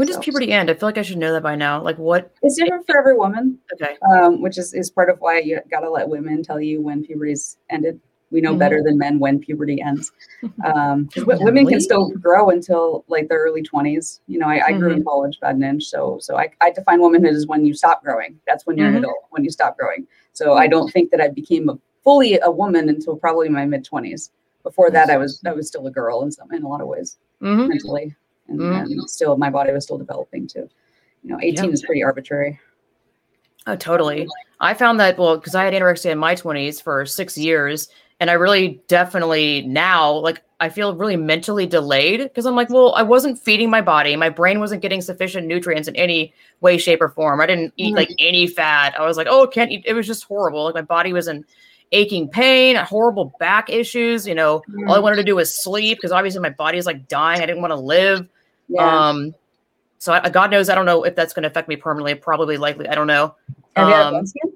When 0.00 0.06
does 0.06 0.16
So- 0.16 0.22
puberty 0.22 0.50
end? 0.50 0.70
I 0.70 0.74
feel 0.74 0.88
like 0.88 0.96
I 0.96 1.02
should 1.02 1.18
know 1.18 1.34
that 1.34 1.42
by 1.42 1.56
now. 1.56 1.82
Like 1.82 1.98
what? 1.98 2.32
It's 2.42 2.56
different 2.56 2.86
for 2.86 2.96
every 2.98 3.14
woman. 3.18 3.58
Okay. 3.74 3.98
um, 4.10 4.40
which 4.40 4.56
is, 4.56 4.72
is 4.72 4.90
part 4.90 5.10
of 5.10 5.20
why 5.20 5.40
you 5.40 5.60
got 5.70 5.80
to 5.80 5.90
let 5.90 6.08
women 6.08 6.42
tell 6.42 6.58
you 6.58 6.80
when 6.80 7.04
puberty's 7.04 7.58
ended. 7.68 8.00
We 8.30 8.40
know 8.40 8.54
Mhm. 8.54 8.58
better 8.60 8.82
than 8.82 8.96
men 8.96 9.18
when 9.18 9.40
puberty 9.40 9.82
ends. 9.82 10.10
Um, 10.64 11.10
women 11.16 11.66
can 11.66 11.80
still 11.82 12.08
grow 12.12 12.48
until 12.48 13.04
like 13.08 13.28
their 13.28 13.40
early 13.40 13.62
20s. 13.62 14.20
You 14.26 14.38
know, 14.38 14.46
I, 14.46 14.68
I 14.68 14.72
grew 14.72 14.92
in 14.92 15.04
college 15.04 15.36
about 15.36 15.56
an 15.56 15.62
inch. 15.64 15.84
So, 15.84 16.16
so 16.20 16.38
I, 16.38 16.48
I 16.62 16.70
define 16.70 17.00
womanhood 17.02 17.34
as 17.34 17.46
when 17.46 17.66
you 17.66 17.74
stop 17.74 18.02
growing. 18.02 18.40
That's 18.46 18.64
when 18.66 18.78
you're 18.78 18.86
Mhm. 18.88 18.96
an 18.96 19.04
adult, 19.04 19.24
when 19.30 19.44
you 19.44 19.50
stop 19.50 19.76
growing. 19.76 20.06
So 20.32 20.54
I 20.54 20.66
don't 20.66 20.90
think 20.90 21.10
that 21.10 21.20
I 21.20 21.28
became 21.28 21.68
a, 21.68 21.78
fully 22.04 22.38
a 22.40 22.50
woman 22.50 22.88
until 22.88 23.16
probably 23.16 23.50
my 23.50 23.66
mid 23.66 23.84
20s. 23.84 24.30
Before 24.62 24.90
that, 24.90 25.10
I 25.10 25.18
was 25.18 25.42
I 25.44 25.52
was 25.52 25.68
still 25.68 25.86
a 25.86 25.90
girl 25.90 26.22
in 26.22 26.30
some 26.32 26.50
in 26.52 26.62
a 26.62 26.68
lot 26.68 26.80
of 26.80 26.88
ways 26.88 27.18
hmm 27.40 27.68
mentally, 27.68 28.14
and, 28.50 28.60
Mhm. 28.60 28.82
and 28.82 29.10
still 29.10 29.36
my 29.36 29.48
body 29.50 29.72
was 29.72 29.84
still 29.84 29.98
developing 29.98 30.46
too. 30.46 30.68
You 31.22 31.30
know, 31.30 31.38
18 31.40 31.66
Yeah. 31.66 31.70
is 31.72 31.82
pretty 31.82 32.02
arbitrary. 32.02 32.60
Oh, 33.66 33.76
totally. 33.76 34.26
I 34.60 34.74
found 34.74 35.00
that 35.00 35.18
well 35.18 35.36
because 35.36 35.54
I 35.54 35.64
had 35.64 35.74
anorexia 35.74 36.10
in 36.10 36.18
my 36.18 36.34
twenties 36.34 36.80
for 36.80 37.04
six 37.06 37.36
years, 37.38 37.88
and 38.20 38.30
I 38.30 38.34
really 38.34 38.82
definitely 38.88 39.62
now 39.66 40.12
like 40.12 40.42
I 40.60 40.68
feel 40.68 40.94
really 40.94 41.16
mentally 41.16 41.66
delayed 41.66 42.20
because 42.20 42.44
I'm 42.44 42.54
like, 42.56 42.68
well, 42.68 42.92
I 42.94 43.02
wasn't 43.02 43.38
feeding 43.38 43.70
my 43.70 43.80
body, 43.80 44.14
my 44.16 44.28
brain 44.28 44.60
wasn't 44.60 44.82
getting 44.82 45.00
sufficient 45.00 45.46
nutrients 45.46 45.88
in 45.88 45.96
any 45.96 46.34
way, 46.60 46.76
shape, 46.76 47.00
or 47.00 47.08
form. 47.08 47.40
I 47.40 47.46
didn't 47.46 47.72
eat 47.78 47.94
like 47.94 48.10
any 48.18 48.46
fat. 48.46 48.94
I 48.98 49.06
was 49.06 49.16
like, 49.16 49.26
oh, 49.30 49.46
can't 49.46 49.70
eat. 49.70 49.84
It 49.86 49.94
was 49.94 50.06
just 50.06 50.24
horrible. 50.24 50.64
Like 50.64 50.74
my 50.74 50.82
body 50.82 51.12
was 51.14 51.28
in 51.28 51.44
aching 51.92 52.28
pain, 52.28 52.76
horrible 52.76 53.34
back 53.40 53.70
issues. 53.70 54.26
You 54.26 54.34
know, 54.34 54.62
all 54.86 54.94
I 54.94 54.98
wanted 54.98 55.16
to 55.16 55.24
do 55.24 55.36
was 55.36 55.62
sleep 55.62 55.98
because 55.98 56.12
obviously 56.12 56.40
my 56.40 56.50
body 56.50 56.76
is 56.78 56.86
like 56.86 57.08
dying. 57.08 57.40
I 57.42 57.46
didn't 57.46 57.62
want 57.62 57.72
to 57.72 57.76
live. 57.80 58.26
Yeah. 58.70 59.08
Um, 59.08 59.34
so 59.98 60.12
I, 60.14 60.30
God 60.30 60.50
knows, 60.50 60.68
I 60.70 60.74
don't 60.74 60.86
know 60.86 61.04
if 61.04 61.14
that's 61.14 61.34
going 61.34 61.42
to 61.42 61.48
affect 61.48 61.68
me 61.68 61.76
permanently. 61.76 62.14
Probably, 62.14 62.56
likely, 62.56 62.88
I 62.88 62.94
don't 62.94 63.06
know. 63.06 63.34
Have 63.76 63.88
you 63.88 63.94
had 63.94 64.02
a 64.02 64.06
Um, 64.06 64.14
bone 64.14 64.26
scan? 64.26 64.52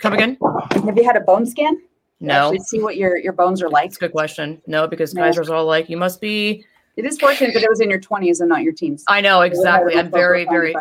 come 0.00 0.12
again? 0.12 0.38
Have 0.72 0.96
you 0.96 1.04
had 1.04 1.16
a 1.16 1.20
bone 1.20 1.46
scan? 1.46 1.80
No, 2.18 2.46
actually 2.46 2.58
see 2.60 2.80
what 2.82 2.96
your 2.96 3.18
your 3.18 3.34
bones 3.34 3.62
are 3.62 3.68
like. 3.68 3.90
that's 3.90 3.96
a 3.98 4.00
good 4.00 4.12
question. 4.12 4.60
No, 4.66 4.86
because 4.86 5.14
No. 5.14 5.22
Kaiser's 5.22 5.50
all 5.50 5.66
like, 5.66 5.90
you 5.90 5.96
must 5.98 6.20
be. 6.20 6.64
It 6.96 7.04
is 7.04 7.18
fortunate 7.18 7.52
that 7.52 7.62
it 7.62 7.68
was 7.68 7.80
in 7.80 7.90
your 7.90 8.00
twenties 8.00 8.40
and 8.40 8.48
not 8.48 8.62
your 8.62 8.72
teens. 8.72 9.04
I 9.06 9.20
know 9.20 9.42
It 9.42 9.52
would 9.52 9.66
have 9.66 9.82
exactly. 9.82 9.94
I'm 9.96 10.10
very, 10.10 10.44
very, 10.46 10.74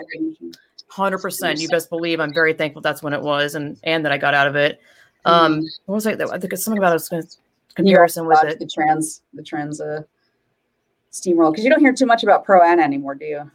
hundred 0.88 1.18
percent. 1.20 1.60
You 1.60 1.68
best 1.68 1.90
believe 1.90 2.22
I'm 2.22 2.34
very 2.34 2.54
thankful 2.54 2.82
that's 2.82 3.04
when 3.04 3.12
it 3.12 3.22
was, 3.22 3.56
and 3.56 3.78
and 3.84 4.06
that 4.06 4.14
I 4.14 4.18
got 4.18 4.34
out 4.34 4.48
of 4.48 4.56
it. 4.56 4.80
Um, 5.26 5.62
what 5.88 5.96
was 5.96 6.08
I? 6.08 6.12
I 6.12 6.40
think 6.40 6.54
it's 6.54 6.64
something 6.64 6.78
about 6.78 6.96
a 6.96 7.24
comparison 7.76 8.26
with 8.28 8.44
it. 8.46 8.60
the 8.60 8.68
trans 8.68 9.22
the 9.34 9.44
trans 9.44 9.82
uh, 9.82 10.04
steamroll 11.16 11.52
because 11.52 11.64
you 11.64 11.70
don't 11.70 11.80
hear 11.80 11.94
too 11.94 12.06
much 12.06 12.24
about 12.24 12.44
pro 12.44 12.62
an 12.62 12.80
anymore, 12.80 13.16
do 13.16 13.26
you? 13.26 13.52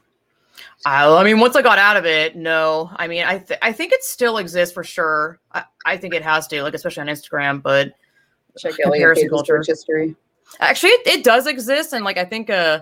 I, 0.85 1.07
I 1.09 1.25
mean, 1.25 1.39
once 1.41 1.57
I 1.57 1.63
got 1.63 1.79
out 1.79 1.97
of 1.97 2.07
it, 2.07 2.37
no. 2.37 2.91
I 2.97 3.07
mean, 3.07 3.25
I 3.25 3.39
th- 3.39 3.59
I 3.63 3.73
think 3.73 3.93
it 3.93 4.03
still 4.03 4.39
exists 4.39 4.73
for 4.75 4.85
sure. 4.85 5.39
I, 5.53 5.65
I 5.87 5.97
think 5.97 6.15
it 6.15 6.23
has 6.23 6.47
to, 6.49 6.63
like 6.63 6.75
especially 6.75 7.03
on 7.03 7.07
Instagram. 7.09 7.63
But 7.63 7.93
Check 8.59 8.73
out 8.85 8.91
like, 8.91 9.01
your 9.01 9.15
Comparison 9.15 9.29
culture. 9.29 9.63
history. 9.67 10.17
actually, 10.59 10.91
it, 10.91 11.07
it 11.07 11.25
does 11.25 11.47
exist, 11.47 11.93
and 11.93 12.05
like 12.05 12.19
I 12.19 12.25
think 12.25 12.51
uh, 12.51 12.81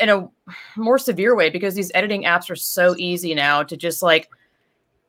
in 0.00 0.08
a 0.10 0.28
more 0.76 0.98
severe 0.98 1.34
way 1.34 1.48
because 1.50 1.74
these 1.74 1.90
editing 1.94 2.24
apps 2.24 2.50
are 2.50 2.56
so 2.56 2.94
easy 2.98 3.34
now 3.34 3.62
to 3.62 3.76
just 3.76 4.02
like 4.02 4.28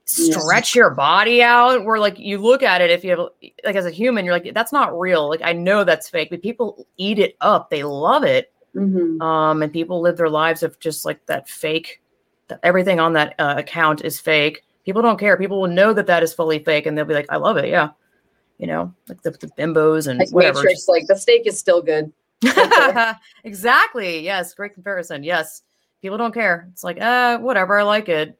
Yes. 0.05 0.35
stretch 0.43 0.75
your 0.75 0.89
body 0.89 1.41
out. 1.41 1.85
Where 1.85 1.97
like 1.97 2.19
you 2.19 2.37
look 2.37 2.61
at 2.61 2.81
it, 2.81 2.91
if 2.91 3.05
you 3.05 3.11
have 3.11 3.19
like 3.63 3.75
as 3.77 3.85
a 3.85 3.91
human, 3.91 4.25
you're 4.25 4.33
like 4.33 4.53
that's 4.53 4.73
not 4.73 4.99
real. 4.99 5.29
Like 5.29 5.39
I 5.43 5.53
know 5.53 5.85
that's 5.85 6.09
fake, 6.09 6.29
but 6.29 6.41
people 6.41 6.85
eat 6.97 7.19
it 7.19 7.37
up. 7.39 7.69
They 7.69 7.83
love 7.83 8.23
it. 8.25 8.51
Mhm. 8.75 9.21
um, 9.21 9.61
and 9.61 9.71
people 9.71 10.01
live 10.01 10.17
their 10.17 10.29
lives 10.29 10.63
of 10.63 10.79
just 10.79 11.05
like 11.05 11.23
that 11.27 11.47
fake. 11.49 12.01
That 12.47 12.59
everything 12.63 12.99
on 12.99 13.13
that 13.13 13.35
uh, 13.39 13.55
account 13.57 14.03
is 14.03 14.19
fake. 14.19 14.63
People 14.85 15.01
don't 15.01 15.19
care. 15.19 15.37
People 15.37 15.61
will 15.61 15.69
know 15.69 15.93
that 15.93 16.07
that 16.07 16.23
is 16.23 16.33
fully 16.33 16.59
fake, 16.59 16.85
and 16.85 16.97
they'll 16.97 17.05
be 17.05 17.13
like, 17.13 17.31
"I 17.31 17.37
love 17.37 17.57
it." 17.57 17.69
Yeah, 17.69 17.89
you 18.57 18.67
know, 18.67 18.93
like 19.07 19.21
the, 19.21 19.31
the 19.31 19.47
bimbos 19.57 20.07
and 20.07 20.19
Like 20.19 20.29
whatever. 20.31 20.59
Matrix, 20.59 20.87
like 20.87 21.07
the 21.07 21.15
steak 21.15 21.45
is 21.45 21.57
still 21.57 21.81
good. 21.81 22.11
exactly. 23.43 24.19
Yes, 24.19 24.53
great 24.53 24.73
comparison. 24.73 25.23
Yes, 25.23 25.61
people 26.01 26.17
don't 26.17 26.33
care. 26.33 26.67
It's 26.73 26.83
like, 26.83 26.99
uh, 26.99 27.37
whatever. 27.37 27.79
I 27.79 27.83
like 27.83 28.09
it. 28.09 28.37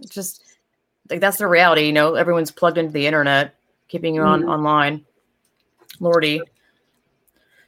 It's 0.00 0.14
just 0.14 0.42
like 1.10 1.20
that's 1.20 1.38
the 1.38 1.46
reality. 1.46 1.86
You 1.86 1.92
know, 1.92 2.14
everyone's 2.14 2.50
plugged 2.50 2.78
into 2.78 2.92
the 2.92 3.06
internet, 3.06 3.54
keeping 3.86 4.14
you 4.14 4.22
on 4.22 4.42
Mhm. 4.42 4.48
online. 4.48 5.04
Lordy. 6.00 6.40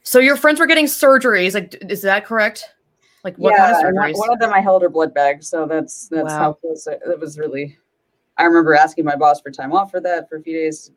So 0.02 0.18
your 0.18 0.36
friends 0.36 0.60
were 0.60 0.66
getting 0.66 0.86
surgeries. 0.86 1.54
Like, 1.54 1.76
is 1.88 2.02
that 2.02 2.24
correct? 2.24 2.64
Like, 3.22 3.36
what 3.36 3.52
yeah, 3.52 3.72
kind 3.72 3.86
of 3.86 3.94
one, 3.94 4.10
surgeries? 4.12 4.18
one 4.18 4.32
of 4.32 4.38
them 4.38 4.52
I 4.52 4.60
held 4.60 4.82
her 4.82 4.88
blood 4.88 5.12
bag, 5.12 5.42
so 5.42 5.66
that's 5.66 6.08
that's 6.08 6.32
Wow. 6.34 6.38
how 6.38 6.52
close 6.54 6.86
it, 6.86 7.00
it 7.06 7.18
was. 7.20 7.38
Really, 7.38 7.76
I 8.38 8.44
remember 8.44 8.74
asking 8.74 9.04
my 9.04 9.16
boss 9.16 9.40
for 9.40 9.50
time 9.50 9.72
off 9.72 9.90
for 9.90 10.00
that 10.00 10.28
for 10.28 10.36
a 10.36 10.42
few 10.42 10.54
days. 10.58 10.90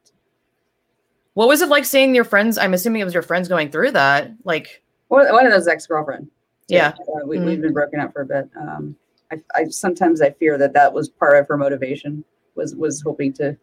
What 1.34 1.48
was 1.48 1.62
it 1.62 1.70
like 1.70 1.84
seeing 1.86 2.16
your 2.16 2.24
friends? 2.24 2.58
I'm 2.58 2.74
assuming 2.74 3.02
it 3.02 3.06
was 3.06 3.14
your 3.14 3.24
friends 3.24 3.48
going 3.48 3.72
through 3.72 3.92
that. 3.92 4.32
Like, 4.46 4.84
One, 5.10 5.32
one 5.34 5.46
of 5.46 5.52
those 5.52 5.68
ex 5.68 5.86
girlfriend. 5.88 6.30
yeah, 6.70 6.94
uh, 7.00 7.26
we, 7.26 7.40
Mhm. 7.40 7.46
we've 7.46 7.62
been 7.62 7.74
broken 7.74 8.00
up 8.00 8.14
for 8.14 8.22
a 8.22 8.26
bit. 8.26 8.50
Um, 8.58 8.96
I, 9.32 9.42
I 9.56 9.66
sometimes 9.66 10.22
I 10.22 10.30
fear 10.32 10.58
that 10.60 10.74
that 10.74 10.94
was 10.94 11.10
part 11.10 11.38
of 11.38 11.48
her 11.50 11.58
motivation 11.58 12.24
was 12.56 12.76
was 12.76 13.02
hoping 13.02 13.34
to 13.34 13.58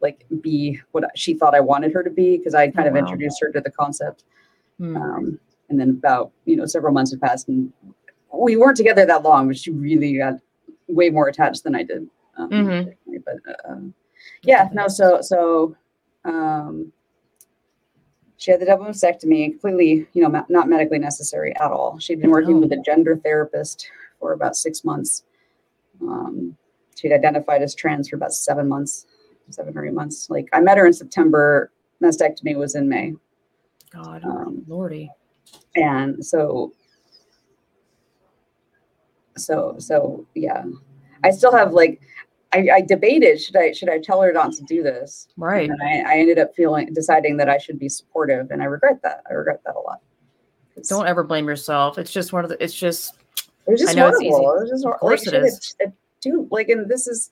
like 0.00 0.24
be 0.40 0.80
what 0.92 1.04
she 1.16 1.34
thought 1.34 1.54
I 1.56 1.60
wanted 1.60 1.92
her 1.92 2.02
to 2.04 2.10
be 2.10 2.38
because 2.38 2.54
I 2.54 2.70
kind 2.70 2.86
Oh, 2.86 2.90
of 2.90 2.94
wow. 2.94 3.00
introduced 3.00 3.38
her 3.42 3.50
to 3.52 3.60
the 3.60 3.70
concept. 3.70 4.24
Hmm. 4.78 4.96
Um, 4.96 5.40
and 5.70 5.78
then 5.78 5.90
about 5.90 6.32
you 6.44 6.56
know 6.56 6.66
several 6.66 6.92
months 6.94 7.10
had 7.10 7.20
passed 7.20 7.48
and 7.48 7.72
we 8.32 8.56
weren't 8.56 8.76
together 8.76 9.04
that 9.06 9.22
long, 9.22 9.48
but 9.48 9.56
she 9.58 9.70
really 9.70 10.16
got 10.18 10.34
way 10.88 11.10
more 11.10 11.28
attached 11.28 11.64
than 11.64 11.74
I 11.74 11.82
did. 11.82 12.08
Um, 12.36 12.50
Mhm. 12.50 12.94
But 13.24 13.36
uh, 13.68 13.76
yeah, 14.42 14.68
no. 14.72 14.88
So 14.88 15.20
so 15.20 15.76
um, 16.24 16.92
she 18.36 18.50
had 18.52 18.60
the 18.60 18.66
double 18.66 18.84
mastectomy, 18.86 19.50
completely 19.50 20.06
you 20.12 20.22
know 20.22 20.28
ma- 20.28 20.44
not 20.48 20.68
medically 20.68 20.98
necessary 20.98 21.54
at 21.56 21.70
all. 21.72 21.98
She'd 21.98 22.20
been 22.20 22.30
working 22.30 22.56
Oh. 22.56 22.60
with 22.60 22.72
a 22.72 22.76
gender 22.84 23.16
therapist 23.16 23.90
for 24.20 24.32
about 24.32 24.56
six 24.56 24.84
months. 24.84 25.24
Um, 26.00 26.56
she'd 26.96 27.12
identified 27.12 27.62
as 27.62 27.74
trans 27.74 28.08
for 28.08 28.16
about 28.16 28.32
seven 28.32 28.68
months, 28.68 29.06
seven 29.50 29.76
or 29.76 29.84
eight 29.86 29.92
months. 29.94 30.30
Like 30.30 30.48
I 30.52 30.60
met 30.60 30.78
her 30.78 30.86
in 30.86 30.92
September. 30.92 31.70
Mastectomy 32.02 32.56
was 32.56 32.76
in 32.76 32.88
May. 32.88 33.14
God, 33.90 34.22
Um, 34.24 34.64
Lordy. 34.68 35.10
and 35.76 36.24
so 36.24 36.72
so 39.36 39.76
so 39.78 40.26
yeah 40.34 40.64
i 41.24 41.30
still 41.30 41.52
have 41.52 41.72
like 41.72 42.00
I, 42.52 42.68
I 42.74 42.80
debated 42.80 43.40
should 43.40 43.56
i 43.56 43.70
should 43.72 43.88
i 43.88 43.98
tell 43.98 44.20
her 44.20 44.32
not 44.32 44.52
to 44.54 44.62
do 44.64 44.82
this 44.82 45.28
Right. 45.36 45.70
and 45.70 45.80
I, 45.82 46.14
I 46.14 46.18
ended 46.18 46.38
up 46.38 46.54
feeling 46.56 46.92
deciding 46.92 47.36
that 47.36 47.48
i 47.48 47.56
should 47.56 47.78
be 47.78 47.88
supportive 47.88 48.50
and 48.50 48.60
i 48.62 48.64
regret 48.66 49.00
that 49.02 49.22
i 49.30 49.34
regret 49.34 49.60
that 49.64 49.76
a 49.76 49.80
lot 49.80 50.00
Don't 50.88 51.06
ever 51.06 51.22
blame 51.24 51.46
yourself. 51.48 51.98
It's 51.98 52.12
just 52.12 52.32
one 52.32 52.44
of 52.44 52.50
the. 52.50 52.62
It's 52.62 52.72
just. 52.74 53.14
it 53.66 53.70
was 53.72 53.80
just 53.80 53.92
I 53.96 54.00
know 54.00 54.08
it's 54.08 54.20
horrible 54.20 54.38
easy. 54.38 54.44
it 54.44 54.60
was 54.62 54.70
just 54.70 54.86
Of 54.86 55.00
course 55.00 55.26
like, 55.26 55.34
it 55.34 55.74
it- 55.80 55.92
dude 56.20 56.48
like 56.52 56.68
and 56.68 56.88
this 56.88 57.06
is 57.08 57.30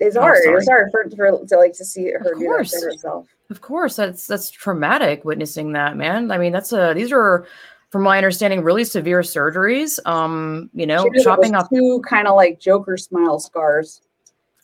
it's 0.00 0.16
Oh, 0.16 0.20
hard 0.20 0.38
sorry. 0.44 0.56
it's 0.58 0.68
hard 0.68 0.90
for, 0.90 1.08
for 1.16 1.46
to 1.46 1.56
like 1.58 1.72
to 1.74 1.84
see 1.84 2.10
her 2.12 2.18
do 2.38 2.44
that 2.58 2.66
to 2.68 2.80
herself 2.86 3.26
Of 3.50 3.60
course, 3.60 3.96
that's 3.96 4.26
that's 4.26 4.50
traumatic 4.50 5.24
witnessing 5.24 5.72
that, 5.72 5.96
man. 5.96 6.30
I 6.32 6.38
mean, 6.38 6.52
that's 6.52 6.72
a. 6.72 6.92
These 6.94 7.12
are 7.12 7.46
from 7.90 8.02
my 8.02 8.16
understanding, 8.16 8.62
really 8.64 8.84
severe 8.84 9.20
surgeries. 9.20 10.04
Um, 10.06 10.68
you 10.74 10.86
know, 10.86 11.08
She 11.14 11.22
chopping 11.22 11.54
off 11.54 11.68
two 11.72 12.02
kind 12.08 12.26
of 12.26 12.34
like 12.34 12.58
Joker 12.58 12.96
smile 12.96 13.38
scars. 13.38 14.02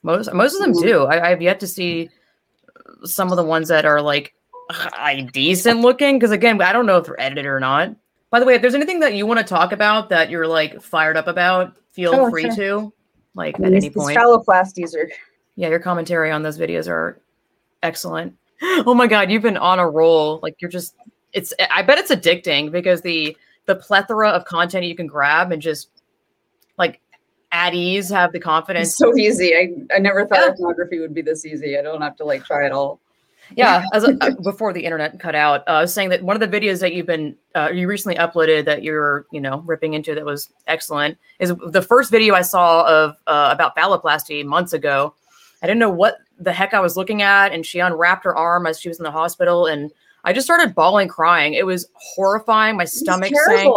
most 0.02 0.32
most 0.34 0.54
of 0.54 0.60
them 0.62 0.72
Mhm. 0.72 0.82
do. 0.82 1.04
I, 1.04 1.30
I've 1.30 1.40
yet 1.42 1.60
to 1.60 1.66
see 1.68 2.10
some 3.04 3.30
of 3.30 3.36
the 3.36 3.44
ones 3.44 3.68
that 3.68 3.84
are 3.84 4.02
like 4.02 4.34
uh, 4.70 5.14
decent 5.32 5.80
looking. 5.80 6.16
Because 6.18 6.32
again, 6.32 6.60
I 6.60 6.72
don't 6.72 6.86
know 6.86 6.96
if 6.98 7.06
they're 7.06 7.20
edited 7.20 7.46
or 7.46 7.60
not. 7.60 7.94
By 8.30 8.40
the 8.40 8.46
way, 8.46 8.54
if 8.54 8.62
there's 8.62 8.74
anything 8.74 9.00
that 9.00 9.14
you 9.14 9.26
want 9.26 9.38
to 9.38 9.44
talk 9.46 9.70
about 9.72 10.08
that 10.08 10.30
you're 10.30 10.46
like 10.48 10.82
fired 10.82 11.16
up 11.16 11.28
about, 11.28 11.76
feel 11.92 12.14
Oh, 12.14 12.30
free 12.30 12.44
sure. 12.44 12.56
to. 12.56 12.92
Like 13.34 13.60
I 13.60 13.66
at 13.66 13.72
any 13.74 13.90
point. 13.90 14.18
phalloplasties 14.18 14.96
are 14.96 15.08
Yeah, 15.54 15.68
your 15.68 15.78
commentary 15.78 16.30
on 16.32 16.42
those 16.42 16.58
videos 16.58 16.88
are 16.88 17.20
excellent. 17.82 18.34
Oh 18.86 18.94
my 18.94 19.06
god, 19.06 19.30
you've 19.30 19.42
been 19.42 19.56
on 19.56 19.78
a 19.78 19.88
roll. 19.88 20.38
Like 20.42 20.60
you're 20.60 20.70
just 20.70 20.94
it's 21.32 21.52
I 21.70 21.82
bet 21.82 21.98
it's 21.98 22.10
addicting 22.12 22.70
because 22.70 23.00
the 23.02 23.36
the 23.66 23.74
plethora 23.76 24.28
of 24.30 24.44
content 24.44 24.84
you 24.86 24.94
can 24.94 25.06
grab 25.06 25.50
and 25.52 25.60
just 25.60 25.90
like 26.78 27.00
at 27.50 27.74
ease 27.74 28.08
have 28.08 28.32
the 28.32 28.40
confidence. 28.40 28.88
it's 28.90 28.98
so 28.98 29.16
easy. 29.16 29.54
I, 29.54 29.72
I 29.94 29.98
never 29.98 30.26
thought 30.26 30.38
Yeah. 30.38 30.52
ethnography 30.52 31.00
would 31.00 31.12
be 31.14 31.22
this 31.22 31.44
easy. 31.44 31.76
I 31.78 31.82
don't 31.82 32.00
have 32.02 32.16
to 32.16 32.24
like 32.24 32.44
try 32.44 32.64
it 32.66 32.72
all. 32.72 33.00
yeah, 33.56 33.84
as 33.92 34.04
uh, 34.04 34.30
before 34.42 34.72
the 34.72 34.84
internet 34.84 35.18
cut 35.18 35.34
out, 35.34 35.60
uh, 35.68 35.72
I 35.72 35.80
was 35.82 35.92
saying 35.92 36.08
that 36.10 36.22
one 36.22 36.40
of 36.40 36.50
the 36.50 36.60
videos 36.60 36.80
that 36.80 36.94
you've 36.94 37.06
been 37.06 37.36
uh, 37.56 37.68
you 37.72 37.88
recently 37.88 38.16
uploaded 38.16 38.64
that 38.66 38.82
you're 38.84 39.26
you 39.32 39.40
know 39.40 39.62
ripping 39.66 39.94
into 39.94 40.14
that 40.14 40.24
was 40.24 40.50
excellent 40.68 41.18
is 41.40 41.52
the 41.66 41.82
first 41.82 42.10
video 42.10 42.34
I 42.34 42.42
saw 42.42 42.84
of 42.86 43.16
uh, 43.26 43.50
about 43.52 43.76
phalloplasty 43.76 44.44
months 44.44 44.72
ago. 44.72 45.14
I 45.62 45.66
didn't 45.66 45.80
know 45.80 45.90
what 45.90 46.18
the 46.42 46.52
heck 46.52 46.74
I 46.74 46.80
was 46.80 46.96
looking 46.96 47.22
at, 47.22 47.52
and 47.52 47.64
she 47.64 47.78
unwrapped 47.78 48.24
her 48.24 48.36
arm 48.36 48.66
as 48.66 48.80
she 48.80 48.88
was 48.88 48.98
in 48.98 49.04
the 49.04 49.10
hospital, 49.10 49.66
and 49.66 49.90
I 50.24 50.32
just 50.32 50.46
started 50.46 50.74
bawling, 50.74 51.08
crying. 51.08 51.54
It 51.54 51.66
was 51.66 51.88
horrifying. 51.94 52.76
My 52.76 52.84
stomach 52.84 53.32
sank. 53.46 53.74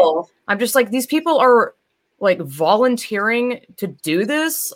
I'm 0.47 0.59
just 0.59 0.75
like, 0.75 0.91
these 0.91 1.07
people 1.07 1.39
are 1.39 1.73
like 2.19 2.39
volunteering 2.39 3.61
to 3.77 3.87
do 3.87 4.25
this. 4.25 4.73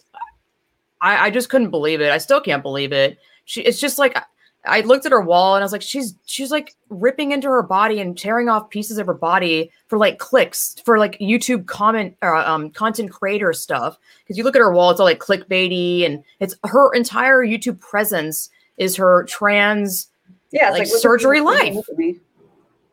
I, 1.02 1.28
I 1.28 1.30
just 1.30 1.50
couldn't 1.50 1.70
believe 1.70 2.02
it. 2.02 2.12
I 2.12 2.18
still 2.18 2.42
can't 2.42 2.64
believe 2.64 2.92
it. 2.92 3.18
She, 3.46 3.62
it's 3.62 3.80
just 3.80 4.00
like 4.00 4.18
I 4.66 4.82
looked 4.82 5.06
at 5.06 5.12
her 5.12 5.22
wall 5.22 5.56
and 5.56 5.64
I 5.64 5.66
was 5.66 5.72
like, 5.72 5.82
she's 5.82 6.16
she's 6.26 6.52
like 6.52 6.76
ripping 6.90 7.32
into 7.32 7.48
her 7.48 7.64
body 7.64 8.02
and 8.02 8.18
tearing 8.18 8.50
off 8.50 8.70
pieces 8.70 8.98
of 8.98 9.08
her 9.08 9.14
body 9.14 9.72
for 9.88 9.98
like 9.98 10.20
clicks 10.20 10.76
for 10.84 11.00
like 11.00 11.18
YouTube 11.20 11.66
comment 11.66 12.16
or 12.22 12.36
um, 12.36 12.70
content 12.72 13.12
creator 13.12 13.54
stuff. 13.54 13.98
Because 14.24 14.38
you 14.38 14.44
look 14.44 14.56
at 14.56 14.60
her 14.60 14.72
wall, 14.72 14.92
it's 14.92 15.00
all 15.00 15.06
like 15.06 15.20
clickbaity, 15.20 16.06
and 16.06 16.24
it's 16.40 16.56
her 16.66 16.94
entire 16.94 17.46
YouTube 17.46 17.80
presence 17.80 18.50
is 18.78 18.96
her 18.96 19.24
trans. 19.26 20.08
Yeah, 20.52 20.70
it's 20.70 20.80
like 20.80 20.88
like, 20.92 21.02
surgery 21.02 21.42
life. 21.42 21.76
look 21.76 21.90
at 21.90 21.98
me. 21.98 22.20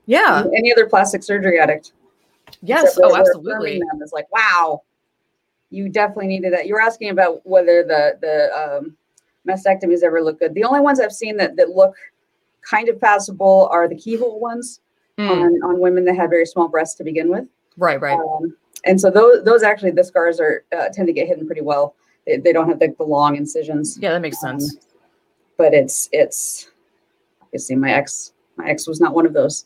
Yeah. 0.06 0.44
Any 0.56 0.72
other 0.72 0.86
plastic 0.86 1.22
surgery 1.22 1.58
addict? 1.58 1.92
Yes. 2.62 2.98
Oh, 3.02 3.16
absolutely. 3.16 3.78
Them. 3.78 4.00
It's 4.00 4.12
like, 4.12 4.30
wow, 4.32 4.82
you 5.70 5.88
definitely 5.88 6.28
needed 6.28 6.52
that. 6.52 6.66
You 6.66 6.74
were 6.74 6.80
asking 6.80 7.10
about 7.10 7.44
whether 7.44 7.82
the 7.82 8.18
the 8.20 8.78
um, 8.78 8.96
mastectomies 9.46 10.02
ever 10.02 10.22
look 10.22 10.38
good. 10.38 10.54
The 10.54 10.64
only 10.64 10.80
ones 10.80 11.00
I've 11.00 11.12
seen 11.12 11.36
that 11.38 11.56
that 11.56 11.70
look 11.70 11.94
kind 12.62 12.88
of 12.88 13.00
passable 13.00 13.68
are 13.70 13.88
the 13.88 13.96
keyhole 13.96 14.40
ones 14.40 14.80
Mm, 15.18 15.30
on 15.30 15.62
on 15.70 15.80
women 15.80 16.04
that 16.04 16.14
had 16.14 16.28
very 16.28 16.44
small 16.44 16.68
breasts 16.68 16.94
to 16.96 17.02
begin 17.04 17.30
with. 17.30 17.46
right. 17.78 17.98
Right. 17.98 18.18
Um, 18.18 18.54
and 18.84 19.00
so 19.00 19.10
those 19.10 19.42
those 19.44 19.62
actually 19.62 19.92
the 19.92 20.04
scars 20.04 20.38
are 20.40 20.64
uh, 20.76 20.90
tend 20.92 21.06
to 21.06 21.12
get 21.14 21.26
hidden 21.26 21.46
pretty 21.46 21.62
well. 21.62 21.94
They, 22.26 22.36
they 22.36 22.52
don't 22.52 22.68
have 22.68 22.78
the, 22.80 22.94
the 22.98 23.04
long 23.04 23.34
incisions. 23.36 23.98
Yeah, 23.98 24.12
that 24.12 24.20
makes 24.20 24.44
Um, 24.44 24.60
sense. 24.60 24.76
but 25.56 25.72
it's 25.72 26.10
it's 26.12 26.70
obviously 27.40 27.76
my 27.76 27.92
ex 27.92 28.34
my 28.58 28.68
ex 28.68 28.86
was 28.86 29.00
not 29.00 29.14
one 29.14 29.24
of 29.24 29.32
those. 29.32 29.64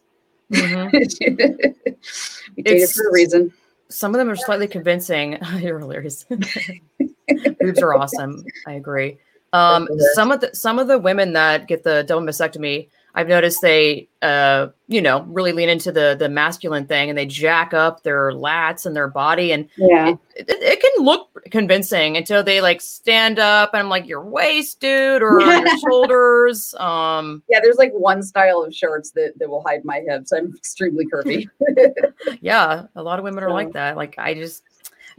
Mhm. 0.52 0.92
we 2.56 2.62
dated 2.62 2.82
It's- 2.82 2.92
for 2.94 3.08
a 3.08 3.12
reason. 3.12 3.52
some 3.88 4.14
of 4.14 4.18
them 4.20 4.30
are 4.30 4.36
slightly 4.36 4.68
convincing. 4.68 5.36
You're 5.58 5.80
hilarious. 5.80 6.26
Boobs 7.60 7.82
are 7.82 7.94
awesome. 7.94 8.44
I 8.68 8.74
agree. 8.74 9.18
Um, 9.52 9.88
some 10.14 10.30
of 10.30 10.40
the 10.40 10.54
some 10.54 10.78
of 10.78 10.86
the 10.86 10.98
women 10.98 11.32
that 11.32 11.66
get 11.66 11.82
the 11.82 12.04
double 12.06 12.22
mastectomy, 12.26 12.88
I've 13.14 13.26
noticed 13.26 13.60
they, 13.62 14.08
uh, 14.22 14.68
you 14.86 15.02
know, 15.02 15.22
really 15.22 15.52
lean 15.52 15.68
into 15.68 15.90
the 15.90 16.14
the 16.16 16.28
masculine 16.28 16.86
thing 16.86 17.08
and 17.08 17.18
they 17.18 17.26
jack 17.26 17.74
up 17.74 18.04
their 18.04 18.30
lats 18.30 18.86
and 18.86 18.94
their 18.94 19.08
body, 19.08 19.52
and 19.52 19.68
Yeah. 19.76 20.10
it, 20.10 20.48
it, 20.48 20.62
it 20.62 20.80
can 20.80 21.04
look 21.04 21.28
convincing 21.50 22.16
until 22.16 22.44
they 22.44 22.60
like 22.60 22.80
stand 22.80 23.40
up 23.40 23.70
and 23.72 23.80
I'm 23.82 23.88
like 23.88 24.06
your 24.06 24.22
waist, 24.24 24.78
dude, 24.78 25.22
or 25.22 25.40
your 25.40 25.78
shoulders. 25.88 26.72
Um, 26.74 27.42
Yeah, 27.48 27.58
there's 27.60 27.78
like 27.78 27.92
one 27.92 28.22
style 28.22 28.62
of 28.62 28.72
shorts 28.72 29.10
that, 29.12 29.32
that 29.38 29.50
will 29.50 29.64
hide 29.66 29.84
my 29.84 30.00
hips. 30.06 30.30
I'm 30.32 30.54
extremely 30.56 31.06
curvy. 31.06 31.48
yeah, 32.40 32.84
a 32.94 33.02
lot 33.02 33.18
of 33.18 33.24
women 33.24 33.42
are 33.42 33.50
like 33.50 33.72
that. 33.72 33.96
Like 33.96 34.14
I 34.18 34.34
just 34.34 34.62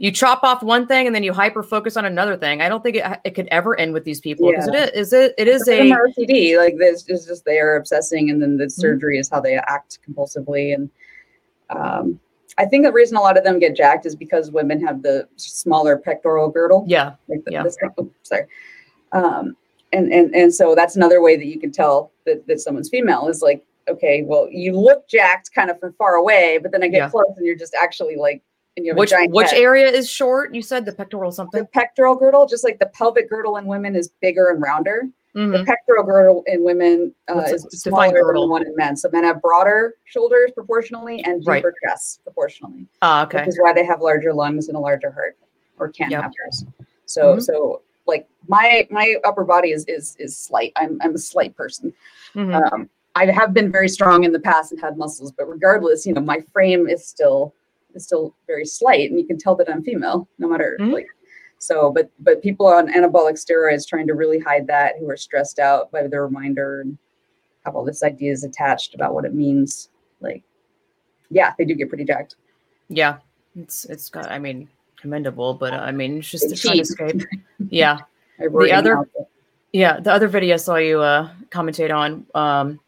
you 0.02 0.10
chop 0.10 0.42
off 0.42 0.64
one 0.64 0.88
thing 0.88 1.06
and 1.06 1.14
then 1.14 1.22
you 1.22 1.32
hyper 1.32 1.62
focus 1.62 1.96
on 1.96 2.04
another 2.04 2.36
thing. 2.36 2.60
I 2.60 2.68
don't 2.68 2.82
think 2.82 2.96
it, 2.96 3.04
it 3.24 3.36
could 3.36 3.46
ever 3.52 3.78
end 3.78 3.92
with 3.92 4.02
these 4.02 4.20
people 4.20 4.50
because 4.50 4.66
Yeah. 4.66 4.82
it 4.82 4.94
is 4.96 5.12
it 5.12 5.32
it 5.38 5.46
is 5.46 5.64
Some 5.64 5.74
of 5.74 5.78
them 5.78 5.92
a 5.92 5.94
are 5.94 6.08
OCD, 6.08 6.56
like 6.58 6.76
this 6.76 7.08
is 7.08 7.24
just 7.24 7.44
they 7.44 7.60
are 7.60 7.76
obsessing, 7.76 8.28
and 8.28 8.42
then 8.42 8.56
the 8.56 8.64
Mm-hmm. 8.64 8.80
surgery 8.80 9.18
is 9.18 9.30
how 9.30 9.40
they 9.40 9.54
act 9.54 10.00
compulsively. 10.04 10.74
And 10.74 10.90
um, 11.70 12.18
I 12.58 12.64
think 12.66 12.84
the 12.84 12.92
reason 12.92 13.16
a 13.16 13.20
lot 13.20 13.38
of 13.38 13.44
them 13.44 13.60
get 13.60 13.76
jacked 13.76 14.04
is 14.04 14.16
because 14.16 14.50
women 14.50 14.84
have 14.84 15.02
the 15.02 15.28
smaller 15.36 15.96
pectoral 15.96 16.48
girdle. 16.48 16.84
yeah 16.88 17.12
like 17.28 17.44
the, 17.44 17.52
Yeah. 17.52 17.62
this 17.62 17.76
oh, 17.96 18.10
sorry 18.24 18.46
um 19.12 19.56
and 19.92 20.12
and 20.12 20.34
and 20.34 20.52
so 20.52 20.74
that's 20.74 20.96
another 20.96 21.22
way 21.22 21.36
that 21.36 21.46
you 21.46 21.60
can 21.60 21.70
tell 21.70 22.10
that, 22.26 22.44
that 22.48 22.60
someone's 22.60 22.88
female 22.88 23.28
is 23.28 23.40
like 23.40 23.64
okay 23.88 24.22
well 24.26 24.48
you 24.50 24.72
look 24.72 25.06
jacked 25.08 25.54
kind 25.54 25.70
of 25.70 25.78
from 25.78 25.92
far 25.94 26.14
away 26.16 26.58
but 26.60 26.72
then 26.72 26.82
i 26.82 26.88
get 26.88 26.96
Yeah. 26.98 27.08
close 27.08 27.26
and 27.36 27.46
you're 27.46 27.56
just 27.56 27.74
actually 27.80 28.16
like 28.16 28.32
and 28.32 28.40
you 28.40 28.40
have 28.42 28.51
which 28.76 29.12
which 29.28 29.50
head. 29.50 29.60
area 29.60 29.88
is 29.88 30.08
short? 30.08 30.54
You 30.54 30.62
said 30.62 30.84
the 30.86 30.92
pectoral 30.92 31.30
something. 31.32 31.60
the 31.60 31.66
pectoral 31.68 32.14
girdle 32.14 32.46
just 32.46 32.64
like 32.64 32.78
the 32.78 32.86
pelvic 32.86 33.28
girdle 33.28 33.56
in 33.58 33.66
women 33.66 33.94
is 33.94 34.08
bigger 34.20 34.50
and 34.50 34.62
rounder 34.62 35.08
Mhm. 35.34 35.58
the 35.58 35.64
pectoral 35.64 36.04
girdle 36.04 36.42
in 36.46 36.62
women 36.62 37.14
uh, 37.28 37.40
is 37.40 37.62
smaller 37.70 38.06
than 38.12 38.22
girdle. 38.22 38.48
one 38.50 38.66
in 38.66 38.74
men 38.76 38.96
so 38.96 39.08
men 39.12 39.24
have 39.24 39.40
broader 39.40 39.94
shoulders 40.04 40.50
proportionally 40.54 41.22
and 41.24 41.42
Right. 41.46 41.56
deeper 41.58 41.74
chests 41.84 42.18
proportionally 42.24 42.86
Ah, 43.02 43.24
okay. 43.24 43.38
which 43.40 43.48
is 43.48 43.58
why 43.60 43.72
they 43.72 43.84
have 43.84 44.00
larger 44.02 44.32
lungs 44.34 44.68
and 44.68 44.76
a 44.76 44.80
larger 44.80 45.10
heart 45.10 45.36
or 45.78 45.88
can 45.88 46.10
Yep. 46.10 46.22
have 46.22 46.32
those. 46.44 46.64
So 47.06 47.36
Mhm. 47.36 47.42
so 47.42 47.82
like 48.06 48.26
my 48.48 48.86
my 48.90 49.16
upper 49.24 49.44
body 49.44 49.72
is 49.72 49.84
is 49.86 50.16
is 50.18 50.36
slight. 50.36 50.72
I'm 50.76 50.98
I'm 51.02 51.14
a 51.14 51.18
slight 51.18 51.54
person. 51.56 51.92
Mhm. 52.34 52.72
Um, 52.72 52.90
I 53.14 53.26
have 53.26 53.52
been 53.52 53.70
very 53.70 53.88
strong 53.88 54.24
in 54.24 54.32
the 54.32 54.40
past 54.40 54.72
and 54.72 54.80
had 54.80 54.96
muscles, 54.96 55.32
but 55.32 55.46
regardless, 55.48 56.06
you 56.06 56.14
know, 56.14 56.20
my 56.22 56.40
frame 56.52 56.88
is 56.88 57.06
still 57.06 57.54
is 57.94 58.04
still 58.04 58.34
very 58.46 58.64
slight, 58.64 59.10
and 59.10 59.18
you 59.18 59.26
can 59.26 59.38
tell 59.38 59.54
that 59.56 59.68
I'm 59.70 59.82
female, 59.82 60.28
no 60.38 60.48
matter 60.48 60.76
Mhm. 60.80 60.92
like. 60.92 61.06
So, 61.58 61.92
but 61.92 62.10
but 62.20 62.42
people 62.42 62.66
on 62.66 62.92
anabolic 62.92 63.34
steroids 63.34 63.86
trying 63.86 64.06
to 64.08 64.14
really 64.14 64.38
hide 64.40 64.66
that, 64.66 64.94
who 64.98 65.08
are 65.08 65.16
stressed 65.16 65.58
out 65.60 65.90
by 65.92 66.06
the 66.06 66.20
reminder 66.20 66.80
and 66.80 66.98
have 67.64 67.76
all 67.76 67.84
this 67.84 68.02
ideas 68.02 68.42
attached 68.42 68.94
about 68.94 69.14
what 69.14 69.24
it 69.24 69.32
means. 69.34 69.88
Like, 70.20 70.42
yeah, 71.30 71.52
they 71.58 71.64
do 71.64 71.74
get 71.74 71.88
pretty 71.88 72.04
jacked. 72.04 72.34
yeah, 72.88 73.18
it's 73.56 73.84
it's 73.84 74.08
got. 74.10 74.30
I 74.30 74.38
mean, 74.40 74.68
commendable, 75.00 75.54
but 75.54 75.72
uh, 75.72 75.76
I 75.78 75.92
mean, 75.92 76.18
it's 76.18 76.28
just 76.30 76.48
They 76.48 76.54
a 76.70 76.74
to 76.74 76.80
escape. 76.80 77.22
Yeah, 77.70 77.98
the 78.38 78.72
other- 78.72 79.08
yeah. 79.72 80.00
The 80.00 80.12
other 80.12 80.26
video 80.28 80.54
I 80.54 80.56
saw 80.58 80.76
you 80.76 81.00
uh 81.00 81.30
commentate 81.50 81.94
on 81.94 82.26
um 82.34 82.80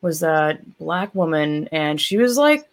was 0.00 0.20
that 0.20 0.78
black 0.78 1.14
woman, 1.14 1.68
and 1.72 2.00
she 2.00 2.16
was 2.16 2.38
like. 2.38 2.68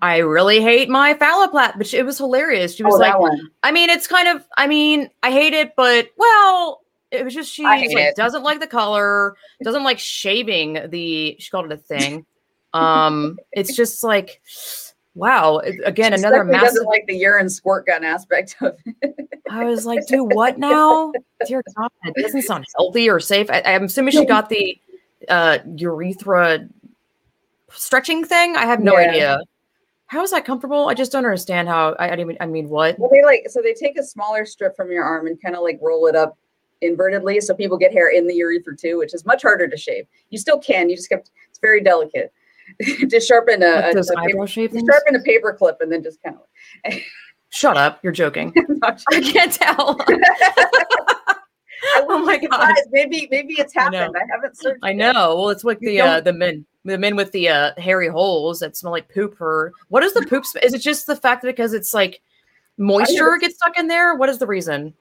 I 0.00 0.18
really 0.18 0.60
hate 0.60 0.88
my 0.88 1.14
phalloplat, 1.14 1.76
but 1.76 1.92
it 1.92 2.04
was 2.04 2.18
hilarious. 2.18 2.74
She 2.76 2.84
was 2.84 2.94
Oh, 2.94 2.98
like. 2.98 3.14
I 3.62 3.72
mean, 3.72 3.90
it's 3.90 4.06
kind 4.06 4.28
of. 4.28 4.46
I 4.56 4.66
mean, 4.66 5.10
I 5.22 5.30
hate 5.32 5.52
it, 5.52 5.72
but 5.76 6.10
well, 6.16 6.82
it 7.10 7.24
was 7.24 7.34
just 7.34 7.52
she 7.52 7.64
like, 7.64 8.14
doesn't 8.16 8.42
like 8.42 8.60
the 8.60 8.66
color, 8.66 9.34
doesn't 9.62 9.82
like 9.84 9.98
shaving 9.98 10.78
the. 10.90 11.36
She 11.38 11.50
called 11.50 11.66
it 11.66 11.72
a 11.72 11.76
thing. 11.76 12.24
Um, 12.72 13.36
it's 13.52 13.74
just 13.76 14.04
like, 14.04 14.40
wow. 15.14 15.58
Again, 15.84 16.12
She 16.12 16.18
another 16.20 16.44
massive. 16.44 16.68
doesn't 16.68 16.86
like 16.86 17.06
the 17.06 17.16
urine 17.16 17.48
squirt 17.48 17.86
gun 17.86 18.04
aspect 18.04 18.56
of 18.60 18.76
it. 19.02 19.14
I 19.50 19.64
was 19.64 19.84
like, 19.86 20.06
do 20.06 20.24
what 20.24 20.56
now? 20.58 21.12
Dear 21.46 21.62
God, 21.76 21.90
it 22.04 22.22
doesn't 22.22 22.42
sound 22.42 22.64
healthy 22.76 23.10
or 23.10 23.18
safe. 23.20 23.50
I, 23.50 23.60
I'm 23.64 23.84
assuming 23.84 24.12
she 24.12 24.24
got 24.24 24.48
the 24.48 24.78
uh, 25.28 25.58
urethra 25.76 26.68
stretching 27.70 28.24
thing. 28.24 28.56
I 28.56 28.66
have 28.66 28.80
no 28.80 28.98
Yeah. 28.98 29.08
idea. 29.10 29.38
How 30.06 30.22
is 30.22 30.30
that 30.30 30.44
comfortable? 30.44 30.88
I 30.88 30.94
just 30.94 31.12
don't 31.12 31.24
understand 31.24 31.68
how. 31.68 31.94
I, 31.98 32.10
I 32.10 32.16
didn't. 32.16 32.36
I 32.40 32.46
mean, 32.46 32.68
what? 32.68 32.98
Well, 32.98 33.10
they 33.10 33.24
like 33.24 33.46
so 33.48 33.62
they 33.62 33.74
take 33.74 33.98
a 33.98 34.02
smaller 34.02 34.44
strip 34.44 34.76
from 34.76 34.90
your 34.90 35.04
arm 35.04 35.26
and 35.26 35.40
kind 35.40 35.56
of 35.56 35.62
like 35.62 35.78
roll 35.82 36.06
it 36.06 36.14
up 36.14 36.36
invertedly, 36.82 37.42
so 37.42 37.54
people 37.54 37.78
get 37.78 37.92
hair 37.92 38.10
in 38.10 38.26
the 38.26 38.34
urethra 38.34 38.76
too, 38.76 38.98
which 38.98 39.14
is 39.14 39.24
much 39.24 39.42
harder 39.42 39.66
to 39.66 39.76
shave. 39.76 40.06
You 40.30 40.38
still 40.38 40.58
can. 40.58 40.90
You 40.90 40.96
just 40.96 41.08
kept. 41.08 41.30
It's 41.48 41.58
very 41.58 41.82
delicate. 41.82 42.32
just 43.08 43.28
sharpen 43.28 43.62
a, 43.62 43.66
a, 43.66 43.90
a 43.90 43.94
paper, 43.94 44.18
eyebrow 44.18 44.46
shape 44.46 44.72
just 44.72 44.86
things? 44.86 44.90
sharpen 44.90 45.16
a 45.16 45.22
paper 45.22 45.52
clip 45.52 45.78
and 45.80 45.90
then 45.90 46.02
just 46.02 46.22
kind 46.22 46.36
of. 46.36 46.94
Shut 47.50 47.76
up! 47.76 48.00
You're 48.02 48.12
joking. 48.12 48.52
I 48.82 49.20
can't 49.20 49.52
tell. 49.52 49.96
I 50.08 50.18
Oh 52.08 52.18
my 52.24 52.38
God. 52.38 52.74
Maybe 52.90 53.28
maybe 53.30 53.54
it's 53.54 53.74
happened. 53.74 54.16
I, 54.16 54.24
haven't 54.30 54.56
searched. 54.58 54.80
I 54.82 54.92
know. 54.92 55.36
Well, 55.36 55.50
it's 55.50 55.62
You 55.62 55.76
the 55.80 56.00
uh, 56.00 56.20
the 56.20 56.32
men 56.32 56.66
the 56.84 56.98
men 56.98 57.16
with 57.16 57.32
the 57.32 57.48
uh, 57.48 57.72
hairy 57.78 58.08
holes 58.08 58.60
that 58.60 58.76
smell 58.76 58.92
like 58.92 59.08
poop 59.12 59.40
or 59.40 59.72
what 59.88 60.02
is 60.02 60.12
the 60.12 60.24
poop? 60.26 60.44
sm- 60.44 60.58
Is 60.62 60.74
it 60.74 60.80
just 60.80 61.06
the 61.06 61.16
fact 61.16 61.42
that 61.42 61.48
because 61.48 61.72
it's 61.72 61.94
like 61.94 62.20
moisture 62.76 63.36
gets 63.40 63.56
stuck 63.56 63.78
in 63.78 63.88
there? 63.88 64.14
What 64.16 64.28
is 64.28 64.38
the 64.38 64.46
reason? 64.46 64.92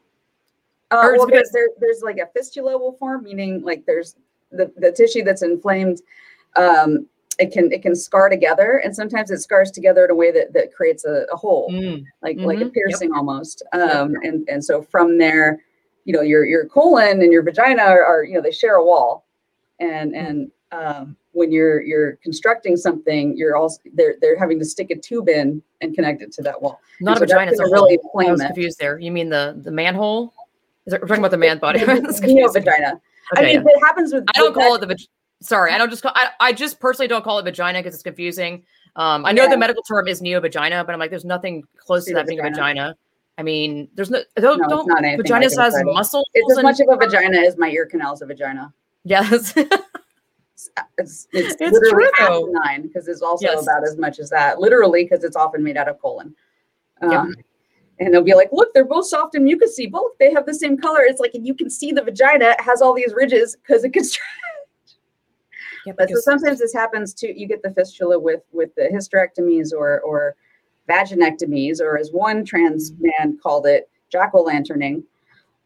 Uh, 0.92 1.12
well, 1.18 1.26
because- 1.26 1.50
there's, 1.52 1.52
there, 1.52 1.68
there's 1.80 2.02
like 2.02 2.18
a 2.18 2.28
fistula 2.34 2.78
will 2.78 2.94
form, 2.94 3.24
meaning 3.24 3.62
like 3.64 3.86
there's 3.86 4.16
the, 4.52 4.72
the 4.78 4.92
tissue 4.92 5.24
that's 5.24 5.42
inflamed. 5.42 6.02
Um, 6.56 7.08
it 7.40 7.52
can 7.52 7.72
it 7.72 7.82
can 7.82 7.96
scar 7.96 8.30
together, 8.30 8.80
and 8.86 8.96
sometimes 8.96 9.32
it 9.32 9.40
scars 9.40 9.72
together 9.72 10.06
in 10.06 10.12
a 10.12 10.16
way 10.16 10.32
that, 10.32 10.54
that 10.54 10.72
creates 10.72 11.04
a, 11.04 11.26
a 11.34 11.36
hole, 11.36 11.68
Mm, 11.72 12.06
like 12.22 12.38
like 12.38 12.58
a 12.60 12.62
Mhm, 12.62 12.66
yep. 12.66 12.74
piercing 12.74 13.12
almost. 13.12 13.64
Um, 13.74 14.14
and 14.22 14.48
and 14.48 14.64
so 14.64 14.84
from 14.84 15.18
there, 15.18 15.64
you 16.06 16.14
know, 16.14 16.22
your 16.22 16.46
your 16.46 16.66
colon 16.68 17.24
and 17.24 17.34
your 17.34 17.42
vagina 17.42 17.82
are, 17.82 18.04
are 18.06 18.24
you 18.24 18.36
know 18.36 18.42
they 18.42 18.52
share 18.52 18.76
a 18.76 18.86
wall, 18.86 19.26
and 19.80 20.16
and 20.16 20.52
um, 20.72 21.18
when 21.34 21.52
you're 21.52 21.82
you're 21.82 22.16
constructing 22.24 22.78
something, 22.78 23.36
you're 23.38 23.56
also 23.56 23.80
they're 23.94 24.16
they're 24.22 24.38
having 24.40 24.58
to 24.60 24.66
stick 24.66 24.90
a 24.92 24.96
tube 24.96 25.30
in 25.30 25.62
and 25.82 25.94
connect 25.94 26.22
it 26.22 26.32
to 26.34 26.42
that 26.44 26.62
wall. 26.62 26.80
Not 27.02 27.18
a 27.18 27.20
so 27.20 27.26
vagina. 27.26 27.52
It's 27.52 27.60
a 27.60 27.64
really. 27.66 28.00
I 28.28 28.32
was 28.32 28.42
confused 28.42 28.80
there. 28.80 28.98
You 29.00 29.12
mean 29.12 29.30
the 29.30 29.60
the 29.62 29.72
manhole? 29.72 30.34
Is 30.86 30.94
it, 30.94 31.02
we're 31.02 31.08
talking 31.08 31.22
about 31.22 31.32
the 31.32 31.38
man 31.38 31.60
body? 31.60 31.80
I 31.88 31.94
You 32.24 32.52
vagina. 32.52 33.02
I 33.36 33.40
Okay, 33.40 33.58
mean, 33.58 33.68
it 33.68 33.80
happens 33.86 34.14
with. 34.14 34.24
I 34.36 34.40
don't 34.40 34.54
call 34.54 34.76
it 34.76 34.82
the. 34.82 34.88
vag- 34.88 35.00
Sorry, 35.42 35.72
I 35.74 35.78
don't 35.78 35.90
just 35.90 36.04
call. 36.04 36.12
I, 36.16 36.30
I 36.40 36.54
just 36.54 36.80
personally 36.80 37.08
don't 37.08 37.24
call 37.24 37.38
it 37.40 37.44
vagina 37.44 37.80
because 37.80 37.94
it's 37.94 38.04
confusing. 38.04 38.64
Um, 38.96 39.26
I 39.26 39.32
know 39.32 39.44
Yeah. 39.44 39.50
the 39.50 39.58
medical 39.58 39.82
term 39.84 40.08
is 40.08 40.22
neovagina, 40.22 40.86
but 40.86 40.94
I'm 40.94 41.00
like, 41.00 41.10
there's 41.10 41.26
nothing 41.26 41.64
close 41.78 42.06
to 42.06 42.14
that 42.14 42.28
being 42.28 42.40
a 42.40 42.44
vagina. 42.44 42.96
I 43.38 43.44
mean, 43.44 43.90
there's 43.96 44.10
no. 44.12 44.22
Don't, 44.38 44.60
No, 44.60 44.68
don't 44.68 44.88
vaginas 44.90 45.26
like 45.32 45.42
has 45.44 45.74
vagina. 45.74 45.92
muscles. 45.94 46.30
It's 46.34 46.58
as 46.58 46.64
much 46.64 46.80
of 46.80 46.88
a 46.90 46.96
vagina 46.98 47.40
as 47.40 47.58
my 47.58 47.70
ear 47.70 47.86
canal 47.88 48.14
is 48.14 48.22
a 48.22 48.26
vagina. 48.28 48.72
Yes. 49.04 49.54
It's 50.98 51.28
it's, 51.34 51.54
it's, 51.54 51.62
It's 51.62 51.74
literally 51.74 52.06
true, 52.16 52.26
half 52.28 52.66
nine 52.66 52.82
because 52.84 53.08
it's 53.08 53.22
also 53.22 53.46
Yes. 53.48 53.64
about 53.64 53.84
as 53.84 53.98
much 53.98 54.20
as 54.20 54.30
that. 54.30 54.60
Literally 54.60 55.04
because 55.04 55.24
it's 55.24 55.36
often 55.36 55.64
made 55.64 55.78
out 55.78 55.88
of 55.88 56.00
colon. 56.02 56.36
Yep. 57.02 57.12
Um, 57.12 57.36
And 58.00 58.14
they'll 58.14 58.24
be 58.24 58.34
like, 58.34 58.50
"Look, 58.52 58.74
they're 58.74 58.86
both 58.86 59.06
soft 59.08 59.36
and 59.36 59.48
mucousy. 59.48 59.90
Both 59.90 60.18
they 60.20 60.32
have 60.34 60.46
the 60.46 60.54
same 60.54 60.78
color." 60.78 61.02
It's 61.02 61.20
like, 61.20 61.36
and 61.36 61.46
you 61.46 61.54
can 61.54 61.70
see 61.70 61.92
the 61.92 62.02
vagina 62.04 62.56
has 62.60 62.82
all 62.82 62.94
these 62.94 63.14
ridges 63.14 63.56
because 63.56 63.84
it 63.84 63.92
gets. 63.92 64.18
yeah, 65.86 65.94
But 65.98 66.10
so 66.10 66.16
sometimes 66.22 66.60
this 66.60 66.74
happens 66.74 67.14
too. 67.14 67.32
You 67.36 67.48
get 67.48 67.62
the 67.62 67.72
fistula 67.72 68.18
with 68.18 68.42
with 68.52 68.74
the 68.76 68.90
hysterectomies 68.92 69.74
or 69.74 70.02
or 70.02 70.36
vaginectomies, 70.90 71.80
or 71.82 71.98
as 71.98 72.12
one 72.12 72.44
trans 72.44 72.92
Mm-hmm. 72.92 73.08
man 73.20 73.38
called 73.42 73.68
it, 73.68 73.90
jack 74.10 74.32
o' 74.34 74.42
lanterning. 74.42 75.04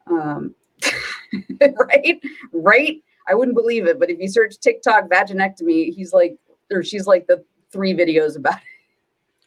Um, 0.08 0.54
right, 1.62 2.22
right. 2.52 3.04
I 3.28 3.36
wouldn't 3.36 3.56
believe 3.58 3.88
it, 3.88 4.00
but 4.00 4.10
if 4.10 4.20
you 4.20 4.28
search 4.30 4.58
TikTok 4.60 5.10
vaginectomy, 5.10 5.94
he's 5.94 6.14
like, 6.14 6.38
or 6.72 6.84
she's 6.84 7.08
like 7.08 7.28
the 7.28 7.44
three 7.72 7.94
videos 7.94 8.38
about 8.38 8.56
it. 8.56 8.62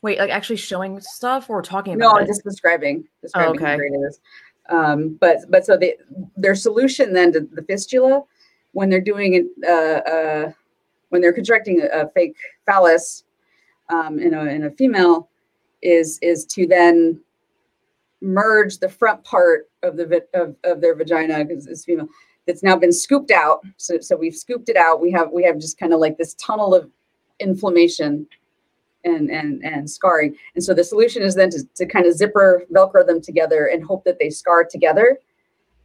wait, 0.03 0.19
like 0.19 0.31
actually 0.31 0.57
showing 0.57 1.01
stuff 1.01 1.51
or 1.51 1.63
talking 1.63 1.99
No, 1.99 2.11
about 2.11 2.19
I'm 2.19 2.25
it? 2.25 2.29
just 2.29 2.45
describing 2.45 3.05
describing 3.23 3.57
okay. 3.57 3.71
how 3.73 3.77
great 3.77 3.93
it 3.93 3.97
is. 4.09 4.21
Um, 4.69 5.19
but 5.21 5.39
but 5.49 5.65
so 5.67 5.77
they, 5.77 5.97
their 6.37 6.55
solution 6.55 7.13
then 7.13 7.33
to 7.33 7.41
the 7.41 7.63
fistula, 7.63 8.23
when 8.73 8.89
they're 8.89 9.01
doing 9.01 9.35
it, 9.35 9.47
uh, 9.69 10.11
uh, 10.11 10.53
when 11.09 11.21
they're 11.21 11.33
constructing 11.33 11.83
a, 11.83 12.03
a 12.03 12.09
fake 12.11 12.37
phallus 12.67 13.25
um, 13.89 14.19
in 14.19 14.35
a 14.35 14.45
in 14.45 14.65
a 14.65 14.71
female, 14.71 15.29
is 15.83 16.19
is 16.23 16.45
to 16.47 16.67
then 16.67 17.21
merge 18.21 18.79
the 18.79 18.89
front 18.89 19.25
part 19.25 19.69
of 19.83 19.97
the 19.97 20.23
of, 20.35 20.55
of 20.65 20.81
their 20.81 20.95
vagina 20.95 21.45
because 21.45 21.67
it's 21.67 21.85
female 21.85 22.09
that's 22.47 22.63
now 22.63 22.77
been 22.77 22.93
scooped 22.93 23.31
out. 23.31 23.61
So 23.77 24.01
so 24.01 24.17
we've 24.17 24.35
scooped 24.35 24.69
it 24.69 24.77
out. 24.77 25.01
We 25.01 25.11
have 25.13 25.31
we 25.31 25.45
have 25.45 25.59
just 25.59 25.79
kind 25.79 25.93
of 25.93 26.01
like 26.01 26.17
this 26.19 26.35
tunnel 26.35 26.75
of 26.75 26.91
inflammation 27.39 28.27
and 29.05 29.31
and 29.31 29.65
and 29.65 29.91
scarring. 29.91 30.37
And 30.55 30.63
so 30.63 30.75
the 30.75 30.85
solution 30.85 31.23
is 31.23 31.35
then 31.35 31.51
to, 31.51 31.65
to 31.77 31.87
kind 31.87 32.07
of 32.07 32.15
zipper 32.15 32.65
velcro 32.73 33.07
them 33.07 33.21
together 33.21 33.67
and 33.67 33.85
hope 33.85 34.05
that 34.05 34.19
they 34.19 34.31
scar 34.31 34.65
together, 34.65 35.19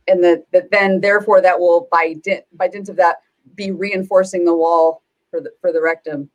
and 0.08 0.24
that 0.24 0.46
that 0.52 0.72
then 0.72 1.02
therefore 1.02 1.41
that 1.41 1.60
will 1.60 1.88
by 1.91 2.15
dint 2.24 2.46
by 2.54 2.68
dint 2.68 2.89
of 2.89 2.96
that 2.98 3.18
be 3.56 3.72
reinforcing 3.72 4.46
the 4.46 4.56
wall 4.56 5.02
for 5.30 5.39
the 5.39 5.52
for 5.62 5.72
the 5.72 5.82
rectum. 5.82 6.30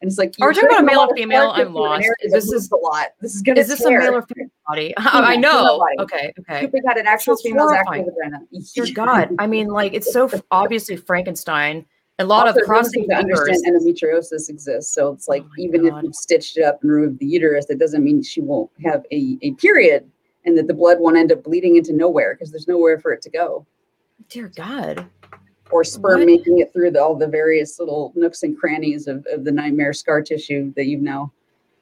And 0.00 0.08
it's 0.08 0.18
like 0.18 0.34
Are 0.40 0.48
we 0.48 0.54
talking 0.54 0.68
about 0.70 0.80
a 0.80 0.84
male 0.84 1.00
or 1.00 1.16
female? 1.16 1.50
I'm 1.50 1.74
lost. 1.74 2.02
area 2.04 2.14
Is 2.20 2.32
that 2.32 2.36
this 2.38 2.52
is- 2.52 2.70
a 2.70 2.76
lot. 2.76 3.06
This 3.20 3.34
is 3.34 3.42
gonna 3.42 3.58
Is 3.60 3.68
this 3.68 3.80
a 3.84 3.90
male 3.90 4.14
or 4.14 4.22
female 4.22 4.48
body? 4.68 4.94
Oh, 4.98 5.02
I 5.04 5.34
know. 5.36 5.78
body. 5.78 5.94
Okay, 5.98 6.32
okay. 6.40 6.60
Cupid 6.60 6.82
had 6.86 6.98
an 6.98 7.06
actual 7.06 7.34
actual 7.34 7.52
horrifying. 7.58 8.04
vagina. 8.04 8.40
Dear 8.74 8.86
God, 8.94 9.34
I 9.40 9.46
mean, 9.48 9.68
like 9.68 9.94
it's 9.94 10.12
so 10.12 10.30
obviously 10.50 10.96
Frankenstein. 10.96 11.84
A 12.20 12.24
lot 12.24 12.48
Also, 12.48 12.60
of 12.60 12.66
crossing 12.66 13.08
to 13.08 13.14
understand 13.14 13.62
endometriosis 13.64 14.48
exists. 14.50 14.92
So 14.92 15.12
it's 15.12 15.28
like 15.28 15.44
Oh 15.44 15.50
even 15.58 15.88
God. 15.88 15.98
if 15.98 16.04
you've 16.04 16.14
stitched 16.16 16.56
it 16.58 16.62
up 16.64 16.80
and 16.82 16.90
removed 16.90 17.20
the 17.20 17.26
uterus, 17.26 17.66
that 17.66 17.78
doesn't 17.78 18.02
mean 18.02 18.22
she 18.22 18.40
won't 18.40 18.70
have 18.84 19.04
a, 19.12 19.38
a 19.42 19.52
period 19.52 20.08
and 20.44 20.58
that 20.58 20.66
the 20.66 20.74
blood 20.74 20.98
won't 21.00 21.16
end 21.16 21.30
up 21.30 21.44
bleeding 21.44 21.76
into 21.76 21.92
nowhere 21.92 22.34
because 22.34 22.50
there's 22.50 22.66
nowhere 22.66 22.98
for 22.98 23.12
it 23.12 23.22
to 23.22 23.30
go. 23.30 23.64
Dear 24.28 24.48
God. 24.48 25.06
Or 25.70 25.84
sperm 25.84 26.20
What? 26.20 26.26
making 26.26 26.58
it 26.60 26.72
through 26.72 26.92
the, 26.92 27.02
all 27.02 27.14
the 27.14 27.26
various 27.26 27.78
little 27.78 28.12
nooks 28.16 28.42
and 28.42 28.58
crannies 28.58 29.06
of, 29.06 29.26
of 29.30 29.44
the 29.44 29.52
nightmare 29.52 29.92
scar 29.92 30.22
tissue 30.22 30.72
that 30.76 30.86
you've 30.86 31.02
now 31.02 31.32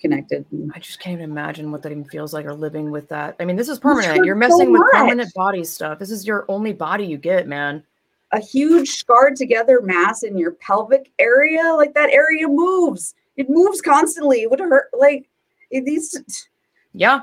connected. 0.00 0.44
I 0.74 0.78
just 0.78 1.00
can't 1.00 1.14
even 1.14 1.30
imagine 1.30 1.70
what 1.72 1.82
that 1.82 1.92
even 1.92 2.04
feels 2.04 2.32
like 2.32 2.46
or 2.46 2.54
living 2.54 2.90
with 2.90 3.08
that. 3.08 3.36
I 3.40 3.44
mean, 3.44 3.56
this 3.56 3.68
is 3.68 3.78
permanent. 3.78 4.24
You're 4.24 4.34
so 4.34 4.38
messing 4.38 4.72
with 4.72 4.82
permanent 4.92 5.32
body 5.34 5.64
stuff. 5.64 5.98
This 5.98 6.10
is 6.10 6.26
your 6.26 6.44
only 6.48 6.72
body 6.72 7.04
you 7.06 7.16
get, 7.16 7.46
man. 7.46 7.82
A 8.32 8.40
huge 8.40 8.88
scarred 8.90 9.36
together 9.36 9.80
mass 9.80 10.22
in 10.22 10.36
your 10.36 10.52
pelvic 10.52 11.12
area, 11.18 11.72
like 11.74 11.94
that 11.94 12.10
area 12.10 12.48
moves. 12.48 13.14
It 13.36 13.48
moves 13.48 13.80
constantly. 13.80 14.42
It 14.42 14.50
would 14.50 14.60
hurt. 14.60 14.88
Like 14.98 15.28
it 15.70 15.84
needs 15.84 16.10
to. 16.10 16.24
Yeah. 16.92 17.20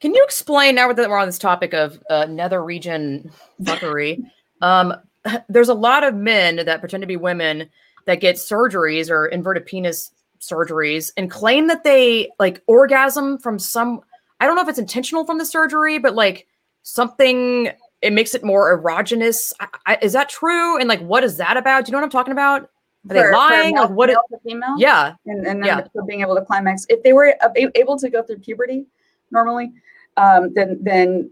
Can 0.00 0.14
you 0.14 0.22
explain 0.24 0.74
now 0.74 0.92
that 0.92 1.08
we're 1.08 1.18
on 1.18 1.28
this 1.28 1.38
topic 1.38 1.72
of 1.72 2.02
uh, 2.10 2.26
nether 2.26 2.64
region 2.64 3.30
fuckery? 3.62 4.22
um, 4.60 4.94
there's 5.48 5.68
a 5.68 5.74
lot 5.74 6.04
of 6.04 6.14
men 6.14 6.56
that 6.56 6.80
pretend 6.80 7.02
to 7.02 7.06
be 7.06 7.16
women 7.16 7.68
that 8.06 8.16
get 8.20 8.36
surgeries 8.36 9.10
or 9.10 9.26
inverted 9.26 9.66
penis 9.66 10.12
surgeries 10.40 11.10
and 11.16 11.30
claim 11.30 11.68
that 11.68 11.84
they 11.84 12.30
like 12.38 12.62
orgasm 12.66 13.38
from 13.38 13.58
some. 13.58 14.00
I 14.40 14.46
don't 14.46 14.56
know 14.56 14.62
if 14.62 14.68
it's 14.68 14.78
intentional 14.78 15.24
from 15.24 15.38
the 15.38 15.46
surgery, 15.46 15.98
but 15.98 16.14
like 16.14 16.46
something 16.82 17.70
it 18.02 18.12
makes 18.12 18.34
it 18.34 18.44
more 18.44 18.78
erogenous. 18.78 19.54
I, 19.60 19.68
I, 19.86 19.98
is 20.02 20.12
that 20.12 20.28
true? 20.28 20.78
And 20.78 20.88
like, 20.88 21.00
what 21.00 21.24
is 21.24 21.38
that 21.38 21.56
about? 21.56 21.86
Do 21.86 21.88
you 21.88 21.92
know 21.92 21.98
what 21.98 22.04
I'm 22.04 22.10
talking 22.10 22.32
about? 22.32 22.62
Are 22.64 22.68
they 23.14 23.20
for- 23.20 23.26
for 23.28 23.32
lying? 23.32 23.74
male- 23.74 23.84
Like, 23.84 23.90
what? 23.92 24.08
Male 24.10 24.20
to 24.32 24.38
female? 24.46 24.74
yeah. 24.78 25.14
and, 25.24 25.46
and 25.46 25.64
then 25.64 25.78
Yeah. 25.94 26.02
being 26.06 26.20
able 26.20 26.34
to 26.34 26.42
climax. 26.44 26.84
If 26.90 27.02
they 27.02 27.14
were 27.14 27.34
able 27.74 27.96
to 27.98 28.10
go 28.10 28.22
through 28.22 28.38
puberty 28.40 28.84
normally, 29.30 29.72
um, 30.18 30.52
then 30.52 30.78
then 30.82 31.30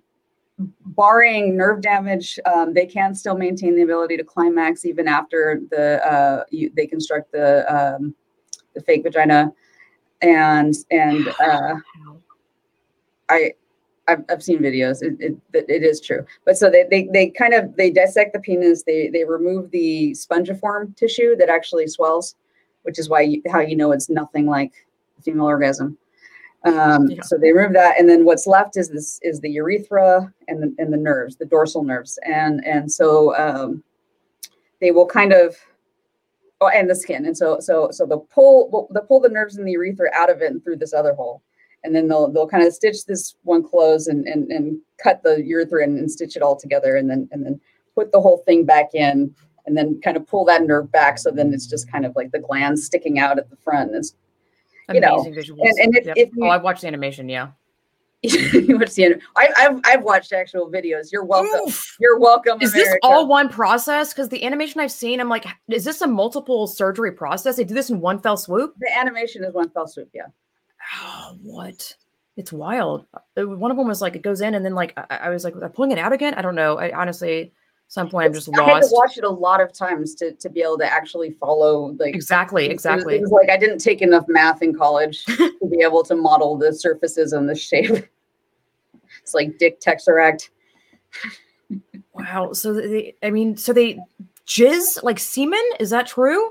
barring 0.86 1.56
nerve 1.56 1.80
damage, 1.82 2.38
um, 2.46 2.74
they 2.74 2.86
can 2.86 3.14
still 3.14 3.36
maintain 3.36 3.76
the 3.76 3.82
ability 3.82 4.16
to 4.16 4.24
climax 4.24 4.84
even 4.84 5.08
after 5.08 5.60
the 5.70 6.04
uh, 6.06 6.44
you, 6.50 6.70
they 6.76 6.86
construct 6.86 7.32
the 7.32 7.64
um, 7.72 8.14
the 8.74 8.80
fake 8.82 9.02
vagina, 9.02 9.52
and 10.20 10.74
and 10.90 11.28
uh, 11.40 11.74
I. 13.28 13.52
I've, 14.08 14.24
I've 14.28 14.42
seen 14.42 14.58
videos. 14.58 15.00
It, 15.00 15.14
it, 15.20 15.64
it 15.68 15.84
is 15.84 16.00
true, 16.00 16.26
but 16.44 16.58
so 16.58 16.68
they, 16.68 16.84
they 16.90 17.08
they 17.12 17.30
kind 17.30 17.54
of 17.54 17.76
they 17.76 17.88
dissect 17.88 18.32
the 18.32 18.40
penis. 18.40 18.82
They 18.82 19.08
they 19.08 19.24
remove 19.24 19.70
the 19.70 20.10
spongiform 20.10 20.96
tissue 20.96 21.36
that 21.36 21.48
actually 21.48 21.86
swells, 21.86 22.34
which 22.82 22.98
is 22.98 23.08
why 23.08 23.20
you, 23.20 23.42
how 23.48 23.60
you 23.60 23.76
know 23.76 23.92
it's 23.92 24.10
nothing 24.10 24.46
like 24.46 24.72
female 25.22 25.46
orgasm. 25.46 25.96
Um, 26.64 27.10
Yeah. 27.10 27.22
So 27.22 27.36
they 27.38 27.52
remove 27.52 27.72
that, 27.74 27.98
and 27.98 28.08
then 28.08 28.24
what's 28.24 28.46
left 28.46 28.76
is 28.76 28.88
this 28.88 29.18
is 29.22 29.40
the 29.40 29.50
urethra 29.50 30.32
and 30.48 30.62
the 30.62 30.74
and 30.78 30.92
the 30.92 30.96
nerves, 30.96 31.36
the 31.36 31.46
dorsal 31.46 31.82
nerves, 31.82 32.18
and 32.24 32.64
and 32.64 32.90
so 32.90 33.36
um, 33.36 33.82
they 34.80 34.90
will 34.92 35.06
kind 35.06 35.32
of 35.32 35.56
oh, 36.60 36.68
and 36.68 36.88
the 36.88 36.94
skin, 36.94 37.26
and 37.26 37.36
so 37.36 37.58
so 37.60 37.90
so 37.90 38.06
they'll 38.06 38.28
pull 38.32 38.88
they'll 38.92 39.04
pull 39.04 39.20
the 39.20 39.28
nerves 39.28 39.56
in 39.58 39.64
the 39.64 39.72
urethra 39.72 40.08
out 40.14 40.30
of 40.30 40.40
it 40.40 40.52
and 40.52 40.62
through 40.62 40.76
this 40.76 40.94
other 40.94 41.14
hole, 41.14 41.42
and 41.82 41.94
then 41.94 42.06
they'll 42.06 42.30
they'll 42.30 42.48
kind 42.48 42.64
of 42.64 42.72
stitch 42.72 43.06
this 43.06 43.34
one 43.42 43.62
close 43.64 44.06
and 44.06 44.26
and, 44.28 44.50
and 44.52 44.78
cut 44.98 45.20
the 45.24 45.42
urethra 45.44 45.82
and, 45.82 45.98
and 45.98 46.10
stitch 46.10 46.36
it 46.36 46.42
all 46.42 46.56
together, 46.56 46.96
and 46.96 47.10
then 47.10 47.28
and 47.32 47.44
then 47.44 47.60
put 47.96 48.12
the 48.12 48.20
whole 48.20 48.38
thing 48.38 48.64
back 48.64 48.94
in 48.94 49.34
and 49.66 49.76
then 49.76 50.00
kind 50.00 50.16
of 50.16 50.26
pull 50.26 50.44
that 50.44 50.62
nerve 50.64 50.90
back 50.90 51.18
so 51.18 51.30
then 51.30 51.52
it's 51.52 51.66
just 51.66 51.90
kind 51.90 52.04
of 52.04 52.16
like 52.16 52.32
the 52.32 52.38
glans 52.38 52.78
sticking 52.78 53.18
out 53.18 53.38
at 53.38 53.48
the 53.50 53.56
front. 53.56 53.94
And 53.94 54.04
it's 54.88 54.94
You 54.94 55.00
know, 55.00 55.16
Amazing 55.20 55.34
visuals. 55.34 55.62
and- 55.68 55.78
and 55.80 55.96
if- 55.96 56.06
Yep. 56.06 56.16
if 56.16 56.28
oh, 56.40 56.44
you- 56.44 56.50
I 56.50 56.56
watched 56.56 56.82
the 56.82 56.86
animation. 56.88 57.28
Yeah. 57.28 57.48
you 58.22 58.78
would 58.78 58.90
see 58.92 59.02
it. 59.02 59.20
I, 59.36 59.48
I've 59.56 59.80
I've 59.84 60.02
watched 60.04 60.32
actual 60.32 60.70
videos. 60.70 61.10
You're 61.10 61.24
welcome. 61.24 61.62
Oof. 61.66 61.96
You're 61.98 62.20
welcome. 62.20 62.62
Is 62.62 62.72
this 62.72 62.96
all 63.02 63.26
one 63.26 63.48
process? 63.48 64.12
Because 64.14 64.28
the 64.28 64.44
animation 64.44 64.80
I've 64.80 64.92
seen, 64.92 65.18
I'm 65.20 65.28
like, 65.28 65.44
is 65.68 65.82
this 65.84 66.00
a 66.02 66.06
multiple 66.06 66.68
surgery 66.68 67.10
process? 67.10 67.56
They 67.56 67.64
do 67.64 67.74
this 67.74 67.90
in 67.90 68.00
one 68.00 68.20
fell 68.20 68.36
swoop? 68.36 68.74
The 68.78 68.96
animation 68.96 69.42
is 69.44 69.52
one 69.52 69.70
fell 69.70 69.88
swoop. 69.88 70.08
Yeah. 70.14 70.26
Oh, 71.02 71.36
what? 71.42 71.96
It's 72.36 72.52
wild. 72.52 73.06
Uh, 73.36 73.44
One 73.46 73.72
of 73.72 73.76
them 73.76 73.88
was 73.88 74.00
like, 74.00 74.14
it 74.14 74.22
goes 74.22 74.40
in 74.40 74.54
and 74.54 74.64
then 74.64 74.74
like, 74.76 74.94
I, 74.96 75.16
I 75.22 75.28
was 75.30 75.42
like, 75.42 75.56
"Are 75.56 75.60
they 75.60 75.68
pulling 75.68 75.90
it 75.90 75.98
out 75.98 76.12
again? 76.12 76.34
I 76.34 76.42
don't 76.42 76.54
know. 76.54 76.78
I 76.78 76.96
honestly, 76.96 77.52
some 77.92 78.08
point 78.08 78.24
I'm 78.24 78.32
just 78.32 78.48
lost. 78.48 78.62
I 78.62 78.74
had 78.76 78.82
to 78.84 78.88
watch 78.90 79.18
it 79.18 79.24
a 79.24 79.28
lot 79.28 79.60
of 79.60 79.70
times 79.70 80.14
to 80.14 80.32
to 80.32 80.48
be 80.48 80.62
able 80.62 80.78
to 80.78 80.90
actually 80.90 81.32
follow 81.32 81.94
like 81.98 82.14
Exactly, 82.14 82.64
exactly. 82.70 83.16
It 83.16 83.20
was 83.20 83.30
like 83.30 83.50
I 83.50 83.58
didn't 83.58 83.80
take 83.80 84.00
enough 84.00 84.24
math 84.28 84.62
in 84.62 84.74
college 84.74 85.22
to 85.26 85.68
be 85.70 85.82
able 85.82 86.02
to 86.04 86.16
model 86.16 86.56
the 86.56 86.72
surfaces 86.72 87.34
and 87.34 87.46
the 87.46 87.54
shape. 87.54 88.08
It's 89.22 89.34
like 89.34 89.58
Dick 89.58 89.78
Tesseract. 89.78 90.48
Wow. 92.14 92.54
So 92.54 92.72
they, 92.72 93.14
I 93.22 93.30
mean, 93.30 93.58
so 93.58 93.74
they 93.74 94.00
jizz 94.46 95.02
like 95.02 95.18
semen? 95.18 95.62
Is 95.78 95.90
that 95.90 96.06
true? 96.06 96.50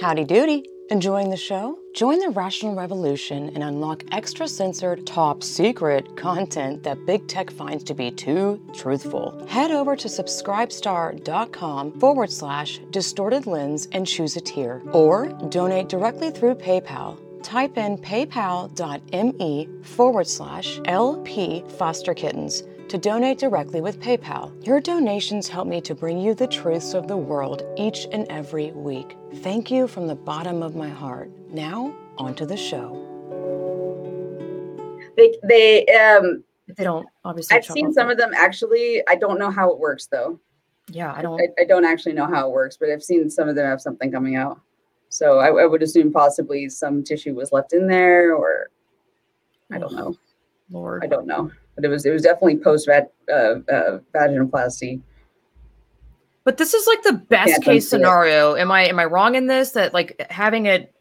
Howdy 0.00 0.24
doody. 0.24 0.62
Enjoying 0.90 1.28
the 1.28 1.36
show? 1.36 1.78
Join 1.92 2.18
the 2.18 2.30
Rational 2.30 2.74
Revolution 2.74 3.50
and 3.50 3.62
unlock 3.62 4.04
extra 4.10 4.48
censored, 4.48 5.06
top 5.06 5.42
secret 5.42 6.16
content 6.16 6.82
that 6.82 7.04
big 7.04 7.28
tech 7.28 7.50
finds 7.50 7.84
to 7.84 7.94
be 7.94 8.10
too 8.10 8.58
truthful. 8.72 9.46
Head 9.48 9.70
over 9.70 9.96
to 9.96 10.08
subscribestar.com 10.08 12.00
forward 12.00 12.32
slash 12.32 12.80
distorted 12.90 13.46
lens 13.46 13.86
and 13.92 14.06
choose 14.06 14.36
a 14.36 14.40
tier. 14.40 14.82
Or 14.92 15.26
donate 15.50 15.90
directly 15.90 16.30
through 16.30 16.54
PayPal. 16.54 17.18
Type 17.42 17.76
in 17.76 17.98
paypal.me 17.98 19.68
forward 19.82 20.26
slash 20.26 20.80
LP 20.86 21.64
foster 21.76 22.14
kittens 22.14 22.62
to 22.88 22.98
donate 22.98 23.38
directly 23.38 23.80
with 23.80 24.00
PayPal. 24.00 24.66
Your 24.66 24.80
donations 24.80 25.48
help 25.48 25.68
me 25.68 25.80
to 25.82 25.94
bring 25.94 26.18
you 26.18 26.34
the 26.34 26.46
truths 26.46 26.94
of 26.94 27.06
the 27.06 27.16
world 27.16 27.62
each 27.76 28.06
and 28.12 28.26
every 28.30 28.72
week. 28.72 29.16
Thank 29.36 29.70
you 29.70 29.86
from 29.86 30.06
the 30.06 30.14
bottom 30.14 30.62
of 30.62 30.74
my 30.74 30.88
heart. 30.88 31.30
Now, 31.50 31.94
on 32.16 32.34
to 32.36 32.46
the 32.46 32.56
show. 32.56 33.04
They 35.16 35.34
they 35.44 35.86
um 35.86 36.44
They 36.76 36.84
don't 36.84 37.06
obviously. 37.24 37.56
I've 37.56 37.64
seen 37.64 37.92
some 37.92 38.08
of 38.08 38.16
them 38.16 38.32
actually. 38.34 39.02
I 39.08 39.16
don't 39.16 39.38
know 39.38 39.50
how 39.50 39.70
it 39.70 39.78
works 39.78 40.06
though. 40.06 40.40
Yeah, 40.90 41.12
I 41.14 41.20
don't. 41.20 41.40
I, 41.40 41.62
I 41.62 41.64
don't 41.64 41.84
actually 41.84 42.14
know 42.14 42.26
how 42.26 42.48
it 42.48 42.52
works, 42.52 42.78
but 42.78 42.88
I've 42.88 43.02
seen 43.02 43.28
some 43.28 43.48
of 43.48 43.56
them 43.56 43.66
have 43.66 43.80
something 43.80 44.10
coming 44.10 44.36
out. 44.36 44.60
So 45.10 45.38
I, 45.38 45.48
I 45.48 45.66
would 45.66 45.82
assume 45.82 46.12
possibly 46.12 46.68
some 46.68 47.02
tissue 47.02 47.34
was 47.34 47.52
left 47.52 47.72
in 47.72 47.86
there, 47.86 48.34
or 48.34 48.70
I 49.70 49.78
don't 49.78 49.92
know. 49.94 50.16
Lord. 50.70 51.02
I 51.04 51.06
don't 51.06 51.26
know, 51.26 51.50
but 51.74 51.84
it 51.84 51.88
was 51.88 52.04
it 52.06 52.10
was 52.10 52.22
definitely 52.22 52.58
post 52.58 52.86
vat 52.86 53.12
uh, 53.32 53.56
uh, 53.70 53.98
vaginoplasty. 54.14 55.00
But 56.44 56.56
this 56.56 56.72
is 56.74 56.86
like 56.86 57.02
the 57.02 57.12
best 57.12 57.50
Can't 57.52 57.64
case 57.64 57.84
unsee 57.84 57.86
it. 57.86 57.90
scenario. 57.90 58.54
Am 58.56 58.70
I 58.70 58.86
am 58.88 58.98
I 58.98 59.04
wrong 59.04 59.34
in 59.34 59.46
this? 59.46 59.72
That 59.72 59.92
like 59.94 60.24
having 60.30 60.66
it 60.66 60.94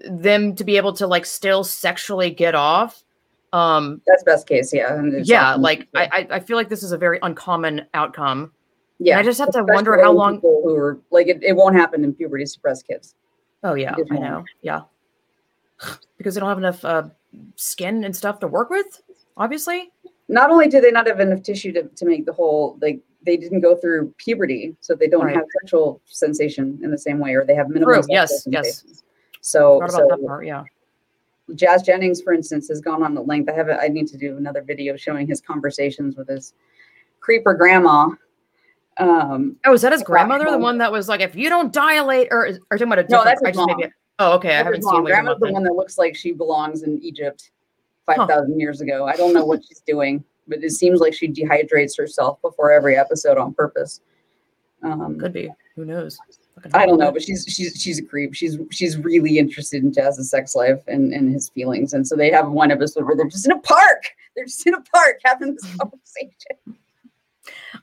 them 0.00 0.54
to 0.56 0.64
be 0.64 0.76
able 0.78 0.94
to 0.94 1.06
like 1.06 1.26
still 1.26 1.62
sexually 1.64 2.30
get 2.30 2.54
off. 2.54 3.04
Um 3.52 4.00
That's 4.06 4.22
best 4.22 4.46
case, 4.46 4.72
yeah. 4.72 5.02
yeah, 5.22 5.54
like 5.56 5.88
I 5.94 6.04
I- 6.30 6.36
I 6.36 6.40
feel 6.40 6.56
like 6.56 6.68
this 6.68 6.82
is 6.82 6.92
a 6.92 6.98
very 6.98 7.18
uncommon 7.22 7.86
outcome. 7.94 8.52
yeah. 8.98 9.18
I 9.18 9.22
just 9.22 9.38
have 9.40 9.50
to 9.52 9.64
wonder 9.64 10.00
how 10.00 10.12
long 10.12 10.36
people 10.36 10.62
who 10.64 10.74
are 10.76 10.98
like 11.10 11.26
it, 11.26 11.42
it 11.42 11.54
won't 11.56 11.74
happen 11.74 12.04
in 12.04 12.14
puberty 12.14 12.46
suppressed 12.46 12.86
kids. 12.86 13.14
Oh 13.64 13.74
yeah, 13.74 13.94
I 14.10 14.14
know. 14.18 14.44
Yeah. 14.62 14.82
Because 16.16 16.34
they 16.34 16.40
don't 16.40 16.48
have 16.50 16.58
enough 16.58 16.84
uh 16.84 17.04
skin 17.56 18.04
and 18.04 18.14
stuff 18.14 18.38
to 18.40 18.46
work 18.48 18.70
with, 18.70 19.00
obviously. 19.36 19.90
Not 20.28 20.50
only 20.50 20.68
do 20.68 20.80
they 20.80 20.90
not 20.90 21.06
have 21.06 21.20
enough 21.20 21.42
tissue 21.42 21.72
to, 21.72 21.84
to 21.84 22.04
make 22.04 22.24
the 22.26 22.32
whole 22.32 22.78
like 22.80 23.00
they 23.26 23.36
didn't 23.36 23.60
go 23.60 23.76
through 23.76 24.14
puberty, 24.16 24.74
so 24.80 24.94
they 24.94 25.08
don't 25.08 25.26
Right. 25.26 25.36
have 25.36 25.44
sexual 25.60 26.00
sensation 26.06 26.78
in 26.82 26.90
the 26.90 26.98
same 26.98 27.18
way, 27.18 27.34
or 27.34 27.44
they 27.44 27.54
have 27.54 27.68
minimal. 27.68 28.02
Yes, 28.08 28.46
yes. 28.48 29.02
So, 29.42 29.82
so 29.88 30.08
part, 30.26 30.46
yeah. 30.46 30.64
Jazz 31.54 31.82
Jennings, 31.82 32.22
for 32.22 32.32
instance, 32.32 32.68
has 32.68 32.80
gone 32.80 33.02
on 33.02 33.16
at 33.18 33.26
length. 33.26 33.50
I 33.50 33.54
have 33.54 33.68
a, 33.68 33.80
I 33.80 33.88
need 33.88 34.06
to 34.08 34.16
do 34.16 34.36
another 34.36 34.62
video 34.62 34.96
showing 34.96 35.26
his 35.26 35.40
conversations 35.40 36.16
with 36.16 36.28
his 36.28 36.54
creeper 37.20 37.54
grandma. 37.54 38.08
Um, 38.98 39.56
Oh, 39.64 39.72
is 39.74 39.82
that 39.82 39.92
his 39.92 40.02
grandmother? 40.10 40.50
The 40.50 40.58
one 40.58 40.78
that 40.78 40.92
was 40.92 41.08
like, 41.08 41.20
if 41.20 41.34
you 41.34 41.48
don't 41.48 41.72
dilate, 41.72 42.28
or 42.30 42.42
are 42.44 42.46
you 42.48 42.58
talking 42.70 42.86
about 42.86 42.98
a 43.00 43.06
No, 43.10 43.24
that's 43.24 43.44
his 43.44 43.56
mom. 43.56 43.66
maybe- 43.78 43.92
Oh, 44.20 44.34
okay. 44.34 44.50
I 44.50 44.58
haven't 44.58 44.82
seen 44.82 44.92
mom. 44.92 45.02
what 45.02 45.08
you're 45.08 45.16
Grandma's 45.16 45.40
the 45.40 45.52
one 45.52 45.64
that 45.64 45.74
looks 45.74 45.96
like 45.98 46.14
she 46.14 46.32
belongs 46.32 46.82
in 46.82 47.02
Egypt 47.02 47.50
five 48.04 48.28
thousand 48.28 48.60
years 48.60 48.80
ago. 48.80 49.06
I 49.06 49.16
don't 49.16 49.32
know 49.32 49.44
what 49.46 49.64
she's 49.64 49.80
doing, 49.80 50.22
but 50.46 50.62
it 50.62 50.72
seems 50.72 51.00
like 51.00 51.14
she 51.14 51.26
dehydrates 51.26 51.96
herself 51.96 52.40
before 52.42 52.70
every 52.70 52.96
episode 52.96 53.38
on 53.38 53.54
purpose. 53.54 54.00
Um, 54.82 55.18
Could 55.18 55.32
be. 55.32 55.50
Who 55.74 55.84
knows? 55.84 56.18
I 56.74 56.84
don't 56.84 56.98
know, 56.98 57.10
but 57.10 57.22
she's 57.22 57.46
she's 57.48 57.80
she's 57.80 57.98
a 57.98 58.02
creep. 58.02 58.34
She's 58.34 58.58
she's 58.70 58.98
really 58.98 59.38
interested 59.38 59.82
in 59.82 59.92
Jazz's 59.92 60.28
sex 60.30 60.54
life 60.54 60.82
and, 60.86 61.14
and 61.14 61.32
his 61.32 61.48
feelings. 61.48 61.94
And 61.94 62.06
so 62.06 62.14
they 62.14 62.30
have 62.30 62.50
one 62.50 62.70
episode 62.70 63.04
where 63.06 63.16
they're 63.16 63.26
just 63.26 63.46
in 63.46 63.52
a 63.52 63.58
park. 63.58 64.04
They're 64.36 64.44
just 64.44 64.66
in 64.66 64.74
a 64.74 64.80
park 64.82 65.20
having 65.24 65.54
this 65.54 65.64
conversation. 65.80 66.78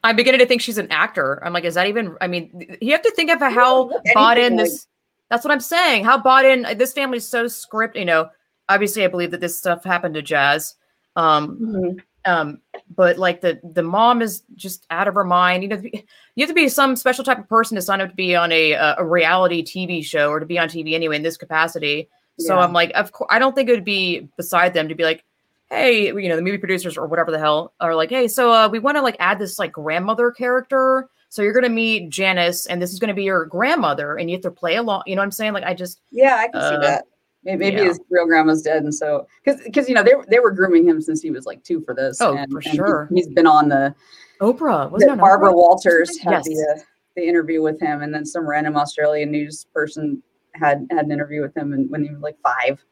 I'm 0.04 0.16
beginning 0.16 0.40
to 0.40 0.46
think 0.46 0.62
she's 0.62 0.78
an 0.78 0.92
actor. 0.92 1.44
I'm 1.44 1.54
like, 1.54 1.64
is 1.64 1.74
that 1.74 1.88
even? 1.88 2.16
I 2.22 2.28
mean, 2.28 2.78
you 2.80 2.92
have 2.92 3.02
to 3.02 3.12
think 3.12 3.32
of 3.32 3.40
how 3.40 3.90
bought 4.14 4.38
in 4.38 4.44
anything 4.54 4.58
like- 4.58 4.66
this. 4.70 4.88
That's 5.30 5.44
what 5.44 5.52
I'm 5.52 5.60
saying. 5.60 6.06
How 6.06 6.18
bought 6.18 6.46
in 6.46 6.66
this 6.78 6.94
family's 6.94 7.28
so 7.28 7.48
script. 7.48 7.98
You 7.98 8.06
know, 8.06 8.30
obviously, 8.70 9.04
I 9.04 9.08
believe 9.08 9.32
that 9.32 9.42
this 9.42 9.58
stuff 9.58 9.84
happened 9.84 10.14
to 10.16 10.22
Jazz. 10.22 10.76
Um, 11.16 11.98
um, 12.26 12.60
but 12.96 13.18
like 13.18 13.42
the 13.42 13.60
the 13.64 13.84
mom 13.84 14.22
is 14.22 14.44
just 14.56 14.86
out 14.90 15.08
of 15.08 15.14
her 15.16 15.24
mind. 15.24 15.64
You 15.64 15.70
know, 15.70 15.82
you 15.84 16.42
have 16.42 16.50
to 16.50 16.54
be 16.54 16.70
some 16.70 16.96
special 16.96 17.24
type 17.24 17.40
of 17.40 17.50
person 17.50 17.76
to 17.76 17.82
sign 17.82 18.02
up 18.02 18.10
to 18.10 18.16
be 18.16 18.36
on 18.36 18.52
a 18.52 18.74
a 18.74 19.06
reality 19.06 19.64
TV 19.64 20.04
show 20.04 20.30
or 20.30 20.40
to 20.40 20.46
be 20.46 20.60
on 20.60 20.70
TV 20.70 20.94
anyway 20.94 21.16
in 21.16 21.24
this 21.24 21.38
capacity. 21.38 22.10
So 22.40 22.56
Yeah. 22.56 22.64
I'm 22.64 22.74
like, 22.74 22.92
of 22.92 23.12
course, 23.12 23.28
I 23.32 23.40
don't 23.40 23.56
think 23.56 23.70
it 23.70 23.74
would 23.74 23.86
be 23.86 24.30
beside 24.38 24.74
them 24.74 24.88
to 24.90 24.96
be 24.96 25.04
like, 25.04 25.24
hey, 25.70 26.08
you 26.08 26.30
know, 26.30 26.36
the 26.36 26.42
movie 26.42 26.58
producers 26.58 26.98
or 26.98 27.08
whatever 27.08 27.32
the 27.32 27.40
hell 27.40 27.74
are 27.80 27.96
like, 27.96 28.10
hey, 28.10 28.28
so 28.28 28.52
uh, 28.52 28.70
we 28.70 28.80
want 28.80 28.96
to 28.96 29.02
like 29.02 29.18
add 29.20 29.40
this 29.40 29.58
like 29.60 29.72
grandmother 29.72 30.32
character. 30.32 31.10
So 31.30 31.42
you're 31.42 31.54
gonna 31.54 31.70
meet 31.70 32.10
Janice, 32.10 32.66
and 32.68 32.82
this 32.82 32.94
is 32.94 33.00
gonna 33.00 33.14
be 33.14 33.24
your 33.24 33.46
grandmother, 33.46 34.16
and 34.16 34.30
you 34.30 34.36
have 34.38 34.44
to 34.44 34.52
play 34.52 34.76
along. 34.76 35.04
You 35.06 35.16
know 35.16 35.22
what 35.22 35.26
I'm 35.26 35.32
saying? 35.32 35.54
Like, 35.54 35.64
I 35.66 35.74
just 35.74 36.02
Yeah, 36.12 36.36
I 36.38 36.48
can 36.48 36.62
Uh, 36.62 36.70
see 36.70 36.78
that. 36.88 37.06
Maybe, 37.44 37.58
maybe 37.60 37.78
yeah. 37.78 37.84
his 37.86 38.00
real 38.10 38.26
grandma's 38.26 38.62
dead, 38.62 38.84
and 38.84 38.94
so 38.94 39.26
because 39.44 39.62
because 39.62 39.88
you 39.88 39.96
know 39.96 40.04
they 40.04 40.14
they 40.30 40.40
were 40.40 40.52
grooming 40.52 40.88
him 40.88 41.02
since 41.02 41.22
he 41.22 41.32
was 41.32 41.46
like 41.46 41.64
two 41.64 41.82
for 41.82 41.94
this. 41.94 42.20
Oh, 42.22 42.36
and, 42.36 42.52
for 42.52 42.58
and 42.60 42.68
he- 42.68 42.76
sure. 42.78 43.08
he's 43.14 43.28
been 43.28 43.48
on 43.48 43.70
the 43.70 43.94
Oprah 44.42 44.90
wasn't 44.92 45.10
that 45.12 45.18
it 45.18 45.20
Barbara 45.20 45.52
Oprah? 45.52 45.56
Walters 45.56 46.18
had 46.20 46.32
Yes. 46.32 46.46
the 46.46 46.76
uh, 46.76 46.82
the 47.16 47.28
interview 47.28 47.62
with 47.62 47.80
him, 47.80 48.02
and 48.02 48.14
then 48.14 48.26
some 48.26 48.46
random 48.48 48.76
Australian 48.76 49.32
news 49.32 49.66
person 49.74 50.22
had 50.56 50.88
had 50.92 51.06
an 51.06 51.12
interview 51.12 51.42
with 51.42 51.56
him 51.56 51.74
and, 51.74 51.90
when 51.90 52.04
he 52.04 52.10
was 52.10 52.22
like 52.22 52.38
five. 52.44 52.84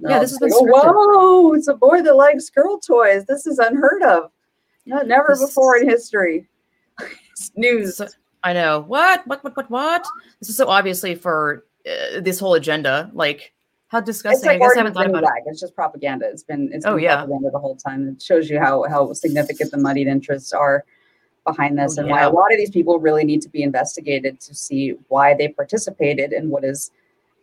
Yeah, 0.00 0.18
this 0.18 0.32
was 0.32 0.52
has 0.52 0.60
like, 0.60 0.72
"Oh, 0.84 1.46
whoa! 1.48 1.52
It's 1.54 1.68
a 1.68 1.74
boy 1.74 2.02
that 2.02 2.16
likes 2.16 2.50
girl 2.50 2.78
toys. 2.78 3.24
This 3.24 3.46
is 3.46 3.58
unheard 3.58 4.02
of. 4.02 4.30
No, 4.84 5.00
never 5.02 5.28
This- 5.30 5.46
before 5.46 5.76
in 5.78 5.88
history. 5.88 6.48
News. 7.56 8.00
I 8.42 8.52
know 8.52 8.80
what, 8.80 9.26
what, 9.26 9.42
what, 9.44 9.56
what, 9.56 9.70
what? 9.70 10.06
This 10.40 10.48
is 10.50 10.56
so 10.56 10.68
obviously 10.68 11.14
for 11.14 11.64
uh, 11.86 12.20
this 12.20 12.38
whole 12.38 12.54
agenda. 12.54 13.10
Like, 13.12 13.52
how 13.88 14.00
disgusting! 14.00 14.46
like 14.48 14.56
I 14.56 14.58
guess 14.58 14.72
I 14.74 14.78
haven't 14.78 14.94
thought 14.94 15.08
about 15.08 15.22
it. 15.24 15.30
It's 15.46 15.60
just 15.60 15.74
propaganda. 15.74 16.28
It's 16.28 16.42
been 16.42 16.70
it's 16.72 16.84
Oh, 16.86 16.94
been 16.94 17.04
yeah. 17.04 17.16
propaganda 17.18 17.50
the 17.52 17.58
whole 17.58 17.76
time. 17.76 18.08
It 18.08 18.22
shows 18.22 18.50
you 18.50 18.58
how 18.58 18.84
how 18.88 19.12
significant 19.12 19.70
the 19.70 19.78
moneyed 19.78 20.06
interests 20.08 20.52
are 20.52 20.84
behind 21.44 21.78
this 21.78 21.96
Oh, 21.96 22.02
and 22.02 22.10
why 22.10 22.22
a 22.22 22.30
lot 22.30 22.50
of 22.52 22.58
these 22.58 22.70
people 22.70 22.98
really 22.98 23.24
need 23.24 23.40
to 23.42 23.48
be 23.48 23.62
investigated 23.62 24.40
to 24.40 24.54
see 24.54 24.94
why 25.08 25.34
they 25.34 25.48
participated 25.48 26.32
and 26.32 26.50
what 26.50 26.64
is 26.64 26.90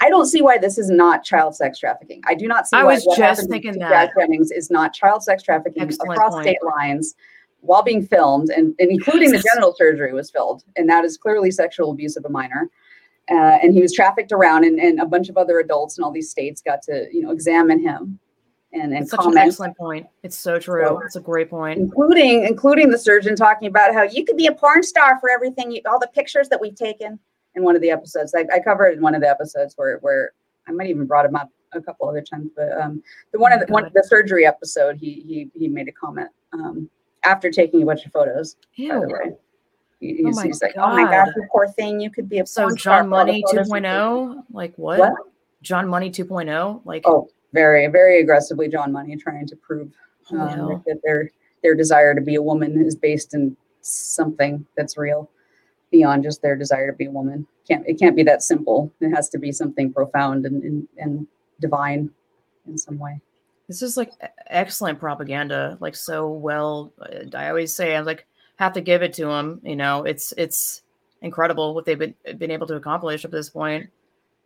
I 0.01 0.09
don't 0.09 0.25
see 0.25 0.41
why 0.41 0.57
this 0.57 0.77
is 0.77 0.89
not 0.89 1.23
child 1.23 1.55
sex 1.55 1.79
trafficking. 1.79 2.21
I 2.27 2.35
do 2.35 2.45
not 2.47 2.67
see 2.67 2.75
I 2.75 2.83
why 2.83 2.95
was 2.95 3.05
just 3.15 3.49
thinking 3.49 3.79
that. 3.79 3.89
Jazz 3.89 4.09
Jennings 4.19 4.51
is 4.51 4.69
not 4.69 4.93
child 4.93 5.23
sex 5.23 5.43
trafficking 5.43 5.83
Excellent 5.83 6.11
across 6.11 6.33
point. 6.33 6.43
state 6.43 6.63
lines 6.63 7.15
while 7.63 7.81
being 7.83 8.05
filmed 8.05 8.49
and, 8.49 8.75
and 8.79 8.91
including 8.91 9.31
the 9.31 9.39
genital 9.39 9.73
surgery 9.77 10.13
was 10.13 10.29
filmed 10.29 10.63
and 10.75 10.87
that 10.89 11.03
is 11.05 11.17
clearly 11.17 11.49
sexual 11.49 11.91
abuse 11.91 12.15
of 12.17 12.25
a 12.25 12.29
minor 12.29 12.69
uh, 13.31 13.57
and 13.63 13.73
he 13.73 13.81
was 13.81 13.93
trafficked 13.93 14.31
around 14.33 14.65
and, 14.65 14.79
and 14.79 14.99
a 14.99 15.05
bunch 15.05 15.29
of 15.29 15.37
other 15.37 15.59
adults 15.59 15.97
in 15.97 16.03
all 16.03 16.11
these 16.11 16.29
states 16.29 16.61
got 16.61 16.81
to 16.81 17.07
you 17.11 17.21
know 17.21 17.31
examine 17.31 17.79
him 17.79 18.19
and, 18.73 18.91
and 18.91 19.03
It's 19.03 19.11
such 19.11 19.23
an 19.25 19.37
excellent 19.37 19.77
point. 19.77 20.07
It's 20.23 20.35
so 20.37 20.57
true. 20.57 20.83
So- 20.85 20.99
It's 21.05 21.15
a 21.15 21.19
great 21.21 21.49
point. 21.49 21.77
including 21.79 22.43
including 22.45 22.89
the 22.89 22.97
surgeon 22.97 23.35
talking 23.35 23.67
about 23.67 23.93
how 23.93 24.01
you 24.03 24.25
could 24.25 24.35
be 24.35 24.47
a 24.47 24.51
porn 24.51 24.81
star 24.83 25.19
for 25.19 25.29
everything 25.29 25.71
you, 25.71 25.81
all 25.87 25.99
the 25.99 26.07
pictures 26.07 26.49
that 26.49 26.59
we've 26.59 26.75
taken 26.75 27.19
in 27.55 27.63
one 27.63 27.75
of 27.75 27.81
the 27.83 27.91
episodes 27.91 28.33
I, 28.35 28.45
I 28.53 28.59
covered 28.59 28.93
in 28.97 29.01
one 29.01 29.13
of 29.15 29.21
the 29.21 29.29
episodes 29.29 29.73
where 29.77 29.99
where 29.99 30.31
I 30.67 30.71
might 30.71 30.89
even 30.89 31.05
brought 31.05 31.25
him 31.25 31.35
up 31.35 31.49
a 31.73 31.81
couple 31.81 32.09
other 32.09 32.21
times 32.21 32.49
but 32.55 32.71
um 32.81 33.01
the 33.31 33.39
one 33.39 33.51
Oh 33.53 33.55
of 33.57 33.61
the 33.61 33.67
my 33.71 33.73
one 33.73 33.83
God. 33.83 33.91
the 33.95 34.03
surgery 34.03 34.45
episode 34.45 34.97
he 34.97 35.23
he 35.27 35.51
he 35.57 35.67
made 35.67 35.87
a 35.87 35.91
comment 35.91 36.29
um 36.53 36.89
after 37.23 37.49
taking 37.51 37.81
a 37.83 37.85
bunch 37.85 38.05
of 38.05 38.11
photos 38.11 38.55
by 38.77 38.85
the 38.99 39.07
Ew. 39.07 39.07
way 39.07 39.35
he, 39.99 40.23
Oh 40.23 40.27
he's, 40.27 40.35
my 40.35 40.43
like 40.67 40.73
oh 40.77 40.87
my 40.89 41.03
God. 41.03 41.11
gosh 41.11 41.27
you 41.35 41.47
poor 41.51 41.67
thing 41.67 41.99
you 41.99 42.09
could 42.09 42.27
be 42.29 42.39
a 42.39 42.45
So 42.45 42.69
John 42.75 43.09
for 43.09 43.15
all 43.19 43.25
the 43.25 43.31
Money 43.31 43.43
2.0, 43.51 44.43
like 44.51 44.73
what? 44.77 44.99
What? 44.99 45.13
John 45.61 45.87
Money 45.87 46.11
2.0, 46.11 46.81
like 46.85 47.03
Oh, 47.05 47.29
very, 47.53 47.87
very 47.87 48.19
aggressively 48.19 48.67
John 48.67 48.91
Money 48.91 49.15
trying 49.15 49.47
to 49.47 49.55
prove 49.55 49.91
holy 50.25 50.41
um, 50.41 50.49
hell. 50.49 50.83
that 50.87 50.99
their 51.03 51.31
their 51.61 51.75
desire 51.75 52.13
to 52.13 52.21
be 52.21 52.35
a 52.35 52.41
woman 52.41 52.83
is 52.85 52.95
based 52.95 53.33
in 53.33 53.55
something 53.81 54.65
that's 54.75 54.97
real 54.97 55.29
beyond 55.91 56.23
just 56.23 56.41
their 56.41 56.55
desire 56.57 56.91
to 56.91 56.97
be 56.97 57.05
a 57.05 57.11
woman. 57.11 57.47
Can't 57.67 57.85
it 57.87 57.97
can't 57.99 58.15
be 58.15 58.23
that 58.23 58.43
simple. 58.43 58.91
It 58.99 59.11
has 59.11 59.29
to 59.29 59.37
be 59.37 59.51
something 59.51 59.93
profound 59.93 60.45
and 60.45 60.63
and, 60.63 60.87
and 60.97 61.27
divine 61.61 62.09
in 62.67 62.77
some 62.77 62.99
way. 62.99 63.21
This 63.67 63.81
is 63.81 63.97
like 63.97 64.11
excellent 64.47 64.99
propaganda, 64.99 65.77
like 65.79 65.95
so 65.95 66.29
well. 66.29 66.91
uh, 67.01 67.37
I 67.37 67.49
always 67.49 67.73
say, 67.73 67.95
I 67.95 68.01
like 68.01 68.25
have 68.57 68.73
to 68.73 68.81
give 68.81 69.01
it 69.01 69.13
to 69.13 69.25
them. 69.25 69.61
You 69.63 69.75
know, 69.75 70.03
it's 70.03 70.33
it's 70.37 70.81
incredible 71.21 71.73
what 71.73 71.85
they've 71.85 71.97
been 71.97 72.13
been 72.37 72.51
able 72.51 72.67
to 72.67 72.75
accomplish 72.75 73.23
up 73.25 73.31
to 73.31 73.37
this 73.37 73.49
point. 73.49 73.89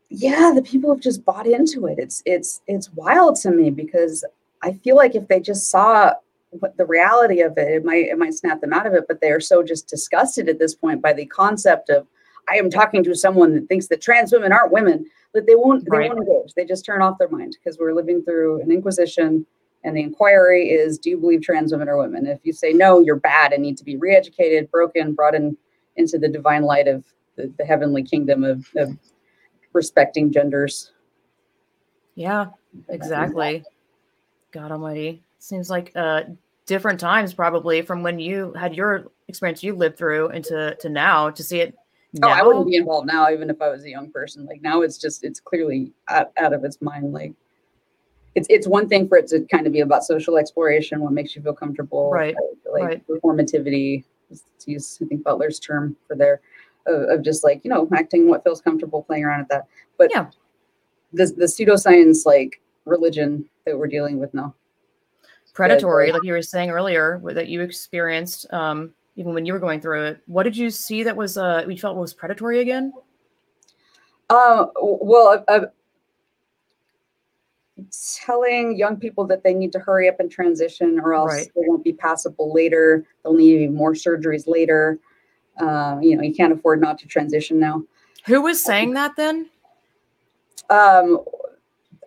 yeah 0.10 0.52
the 0.56 0.62
people 0.62 0.90
have 0.94 1.02
just 1.02 1.26
bought 1.26 1.48
into 1.48 1.88
it 1.88 1.98
it's 2.00 2.22
it's 2.26 2.62
it's 2.68 2.94
wild 2.94 3.36
to 3.36 3.52
me 3.52 3.70
because 3.70 4.24
i 4.62 4.72
feel 4.72 4.96
like 4.96 5.16
if 5.16 5.28
they 5.28 5.40
just 5.40 5.70
saw 5.70 6.14
what 6.52 6.78
the 6.78 6.86
reality 6.86 7.42
of 7.42 7.58
it 7.58 7.68
it 7.68 7.84
might 7.84 8.06
it 8.06 8.18
might 8.18 8.34
snap 8.34 8.62
them 8.62 8.72
out 8.72 8.86
of 8.86 8.94
it 8.94 9.06
but 9.08 9.20
they 9.20 9.32
are 9.32 9.40
so 9.42 9.62
just 9.64 9.88
disgusted 9.90 10.48
at 10.48 10.60
this 10.60 10.76
point 10.76 11.02
by 11.02 11.12
the 11.12 11.26
concept 11.26 11.90
of 11.90 12.08
i 12.50 12.56
am 12.56 12.70
talking 12.70 13.04
to 13.04 13.16
someone 13.16 13.54
that 13.54 13.68
thinks 13.68 13.88
that 13.88 14.02
trans 14.02 14.32
women 14.32 14.52
aren't 14.52 14.72
women 14.72 15.06
that 15.34 15.46
they 15.48 15.56
won't 15.56 15.84
they 15.90 15.98
Right. 15.98 16.10
won't 16.10 16.28
engage 16.28 16.54
they 16.56 16.66
just 16.66 16.86
turn 16.86 17.02
off 17.02 17.18
their 17.18 17.30
mind 17.30 17.56
because 17.62 17.78
we're 17.80 17.94
living 17.94 18.24
through 18.24 18.62
an 18.62 18.72
inquisition 18.72 19.46
and 19.84 19.96
the 19.96 20.02
inquiry 20.02 20.70
is 20.70 20.98
do 20.98 21.10
you 21.12 21.18
believe 21.18 21.42
trans 21.42 21.72
women 21.72 21.88
are 21.90 21.98
women 21.98 22.26
if 22.26 22.40
you 22.44 22.54
say 22.54 22.74
no 22.74 23.00
you're 23.00 23.16
bad 23.18 23.54
and 23.54 23.62
need 23.64 23.78
to 23.78 23.84
be 23.84 23.98
re-educated 23.98 24.70
broken 24.72 25.14
brought 25.14 25.36
in 25.36 25.56
into 25.96 26.18
the 26.18 26.28
divine 26.28 26.64
light 26.64 26.88
of 26.88 27.06
the, 27.36 27.52
the 27.58 27.66
heavenly 27.66 28.04
kingdom 28.04 28.44
of, 28.44 28.68
of 28.76 28.98
respecting 29.74 30.32
genders 30.32 30.92
Yeah, 32.16 32.48
exactly. 32.90 33.64
God 34.52 34.72
Almighty, 34.72 35.22
seems 35.40 35.70
like 35.70 35.92
uh 35.96 36.24
different 36.66 37.00
times 37.00 37.34
probably 37.34 37.82
from 37.82 38.02
when 38.04 38.20
you 38.20 38.54
had 38.54 38.76
your 38.76 39.08
experience 39.28 39.62
you 39.64 39.76
lived 39.76 39.98
through 39.98 40.30
into 40.30 40.76
to 40.80 40.90
now 40.90 41.30
to 41.30 41.44
see 41.44 41.60
it. 41.62 41.76
Oh, 42.24 42.30
I 42.30 42.42
wouldn't 42.42 42.68
be 42.68 42.76
involved 42.76 43.08
now, 43.08 43.30
even 43.30 43.50
if 43.50 43.62
I 43.62 43.70
was 43.70 43.84
a 43.84 43.90
young 43.90 44.12
person. 44.12 44.46
Like 44.46 44.62
now, 44.62 44.82
it's 44.82 44.98
just 44.98 45.24
it's 45.24 45.40
clearly 45.40 45.92
out, 46.08 46.32
out 46.38 46.54
of 46.54 46.64
its 46.64 46.82
mind. 46.82 47.12
Like 47.14 47.34
it's 48.36 48.48
it's 48.50 48.68
one 48.68 48.88
thing 48.88 49.08
for 49.08 49.18
it 49.18 49.28
to 49.28 49.42
kind 49.52 49.68
of 49.68 49.74
be 49.74 49.82
about 49.82 50.04
social 50.04 50.38
exploration, 50.38 51.02
what 51.02 51.12
makes 51.12 51.36
you 51.36 51.42
feel 51.42 51.54
comfortable, 51.54 52.12
Right, 52.12 52.36
Like 52.72 52.84
right. 52.84 53.08
performativity, 53.08 54.04
to 54.60 54.72
use 54.72 55.00
I 55.02 55.06
think 55.06 55.24
Butler's 55.24 55.60
term 55.60 55.96
for 56.08 56.16
there, 56.16 56.42
of, 56.86 57.10
of 57.10 57.24
just 57.24 57.44
like 57.44 57.62
you 57.64 57.70
know 57.70 57.88
acting 57.94 58.28
what 58.28 58.44
feels 58.44 58.62
comfortable, 58.62 59.04
playing 59.04 59.26
around 59.26 59.42
at 59.42 59.50
that. 59.50 59.68
But 59.98 60.12
Yeah. 60.14 60.30
the 61.14 61.26
the 61.26 61.46
pseudoscience 61.46 62.26
like 62.26 62.62
religion 62.86 63.50
that 63.66 63.78
we're 63.78 63.88
dealing 63.88 64.18
with 64.20 64.34
now. 64.34 64.56
predatory, 65.54 66.12
like 66.12 66.24
you 66.24 66.34
were 66.34 66.42
saying 66.42 66.70
earlier, 66.70 67.20
that 67.34 67.48
you 67.48 67.62
experienced 67.62 68.52
um 68.54 68.94
even 69.18 69.34
when 69.34 69.46
you 69.46 69.52
were 69.52 69.60
going 69.60 69.82
through 69.82 70.04
it. 70.06 70.22
What 70.28 70.44
did 70.44 70.56
you 70.56 70.70
see 70.70 71.04
that 71.04 71.18
was 71.18 71.38
uh 71.38 71.66
you 71.68 71.78
felt 71.78 71.98
was 71.98 72.14
predatory 72.14 72.62
again? 72.62 72.94
Um, 74.30 74.72
well, 74.82 75.44
uh, 75.48 75.68
telling 78.26 78.78
young 78.78 78.98
people 78.98 79.26
that 79.28 79.44
they 79.44 79.54
need 79.54 79.72
to 79.72 79.80
hurry 79.80 80.10
up 80.10 80.20
and 80.20 80.30
transition, 80.30 81.00
or 81.00 81.14
else 81.14 81.32
Right. 81.32 81.52
they 81.56 81.62
won't 81.66 81.84
be 81.84 81.94
passable 81.94 82.54
later. 82.54 83.06
They'll 83.24 83.34
need 83.34 83.62
even 83.62 83.76
more 83.76 83.94
surgeries 83.94 84.48
later. 84.48 85.00
Um, 85.60 86.04
you 86.04 86.16
know, 86.16 86.24
you 86.24 86.34
can't 86.34 86.52
afford 86.54 86.82
not 86.82 87.00
to 87.00 87.08
transition 87.08 87.60
now. 87.60 87.84
Who 88.26 88.42
was 88.42 88.62
saying 88.62 88.94
that 88.94 89.16
then? 89.16 89.50
Um, 90.70 91.20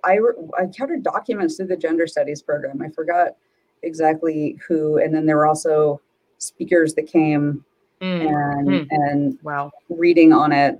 I 0.05 0.17
re- 0.17 0.35
I 0.59 0.67
counted 0.67 1.03
documents 1.03 1.57
through 1.57 1.69
the 1.69 1.77
gender 1.77 2.07
studies 2.07 2.43
program. 2.43 2.83
I 2.83 2.91
forgot 2.91 3.37
exactly 3.83 4.59
who, 4.69 4.99
and 4.99 5.15
then 5.15 5.25
there 5.25 5.37
were 5.39 5.47
also 5.47 6.01
speakers 6.51 6.95
that 6.95 7.07
came 7.07 7.64
Mm, 8.01 8.26
and 8.28 8.66
Hmm. 8.66 8.86
and 8.91 9.38
wow, 9.43 9.70
reading 9.91 10.32
on 10.32 10.53
it. 10.53 10.78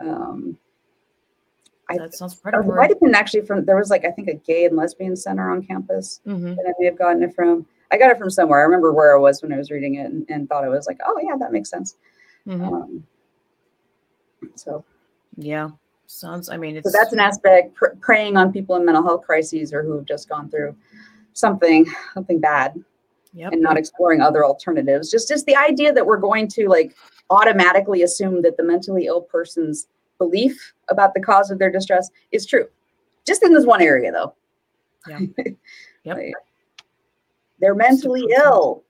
Um, 0.00 0.58
I- 1.88 1.96
that 1.96 2.14
sounds 2.14 2.34
it 2.34 2.42
predatory. 2.42 2.76
might 2.76 2.90
have 2.90 3.00
been 3.00 3.14
actually 3.14 3.46
from 3.46 3.64
there 3.64 3.76
was 3.76 3.88
like 3.88 4.04
I 4.04 4.10
think 4.10 4.28
a 4.28 4.34
gay 4.34 4.66
and 4.66 4.76
lesbian 4.76 5.16
center 5.16 5.50
on 5.50 5.62
campus 5.62 6.20
hmm 6.24 6.54
that 6.54 6.66
I 6.68 6.72
may 6.78 6.84
have 6.86 6.98
gotten 6.98 7.22
it 7.22 7.34
from. 7.34 7.66
I 7.90 7.96
got 7.96 8.10
it 8.10 8.18
from 8.18 8.28
somewhere. 8.28 8.60
I 8.60 8.64
remember 8.64 8.92
where 8.92 9.16
I 9.16 9.18
was 9.18 9.42
when 9.42 9.50
I 9.50 9.56
was 9.56 9.70
reading 9.70 9.94
it 9.94 10.10
and, 10.10 10.26
and 10.28 10.46
thought 10.46 10.62
it 10.64 10.68
was 10.68 10.86
like, 10.86 10.98
oh 11.06 11.18
yeah, 11.22 11.36
that 11.38 11.52
makes 11.52 11.70
sense. 11.70 11.96
hmm 12.44 12.62
Um, 12.62 13.06
so, 14.54 14.84
Yeah, 15.38 15.70
sounds. 16.06 16.50
I 16.50 16.58
mean, 16.58 16.82
so 16.82 16.90
that's 16.92 17.14
an 17.14 17.20
aspect. 17.20 17.74
Pr- 17.74 17.96
preying 18.00 18.36
on 18.36 18.52
people 18.52 18.76
in 18.76 18.84
mental 18.84 19.02
health 19.02 19.24
crises 19.24 19.72
or 19.72 19.82
who 19.82 19.92
have 19.96 20.04
just 20.04 20.28
gone 20.28 20.50
through 20.50 20.76
something 21.32 21.86
something 22.12 22.40
bad 22.40 22.84
yep. 23.32 23.52
and 23.52 23.62
not 23.62 23.76
exploring 23.76 24.20
other 24.20 24.44
alternatives. 24.44 25.10
Just 25.10 25.28
just 25.28 25.46
the 25.46 25.56
idea 25.56 25.92
that 25.92 26.06
we're 26.06 26.18
going 26.18 26.48
to 26.48 26.68
like 26.68 26.96
automatically 27.30 28.02
assume 28.02 28.42
that 28.42 28.56
the 28.56 28.62
mentally 28.62 29.06
ill 29.06 29.22
person's 29.22 29.88
belief 30.18 30.74
about 30.88 31.14
the 31.14 31.20
cause 31.20 31.50
of 31.50 31.58
their 31.58 31.70
distress 31.70 32.08
is 32.32 32.46
true. 32.46 32.66
Just 33.26 33.42
in 33.42 33.52
this 33.52 33.66
one 33.66 33.82
area 33.82 34.12
though. 34.12 34.34
Yeah. 35.08 35.20
Yep. 36.04 36.16
Like, 36.16 36.32
they're 37.60 37.74
mentally 37.74 38.20
Super 38.20 38.42
ill. 38.42 38.84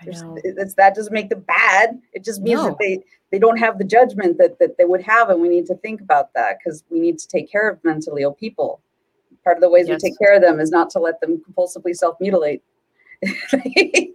I 0.00 0.06
know. 0.06 0.36
It's, 0.42 0.74
that 0.74 0.94
doesn't 0.94 1.12
make 1.12 1.28
them 1.28 1.44
bad. 1.46 2.00
It 2.12 2.24
just 2.24 2.42
means 2.42 2.60
No. 2.60 2.68
that 2.68 2.78
they 2.80 3.00
they 3.30 3.38
don't 3.38 3.58
have 3.58 3.78
the 3.78 3.84
judgment 3.84 4.38
that 4.38 4.58
that 4.58 4.76
they 4.76 4.84
would 4.84 5.02
have, 5.02 5.30
and 5.30 5.40
we 5.40 5.48
need 5.48 5.66
to 5.66 5.76
think 5.76 6.00
about 6.00 6.32
that 6.34 6.58
because 6.58 6.82
we 6.90 6.98
need 6.98 7.18
to 7.18 7.28
take 7.28 7.50
care 7.50 7.68
of 7.68 7.82
mentally 7.84 8.22
ill 8.22 8.32
people. 8.32 8.80
Part 9.44 9.56
of 9.56 9.60
the 9.60 9.70
ways 9.70 9.88
Yes. 9.88 10.02
we 10.02 10.10
take 10.10 10.18
care 10.18 10.34
of 10.34 10.42
them 10.42 10.58
is 10.58 10.70
not 10.70 10.90
to 10.90 10.98
let 10.98 11.20
them 11.20 11.42
compulsively 11.48 11.94
self 11.94 12.16
mutilate. 12.20 12.62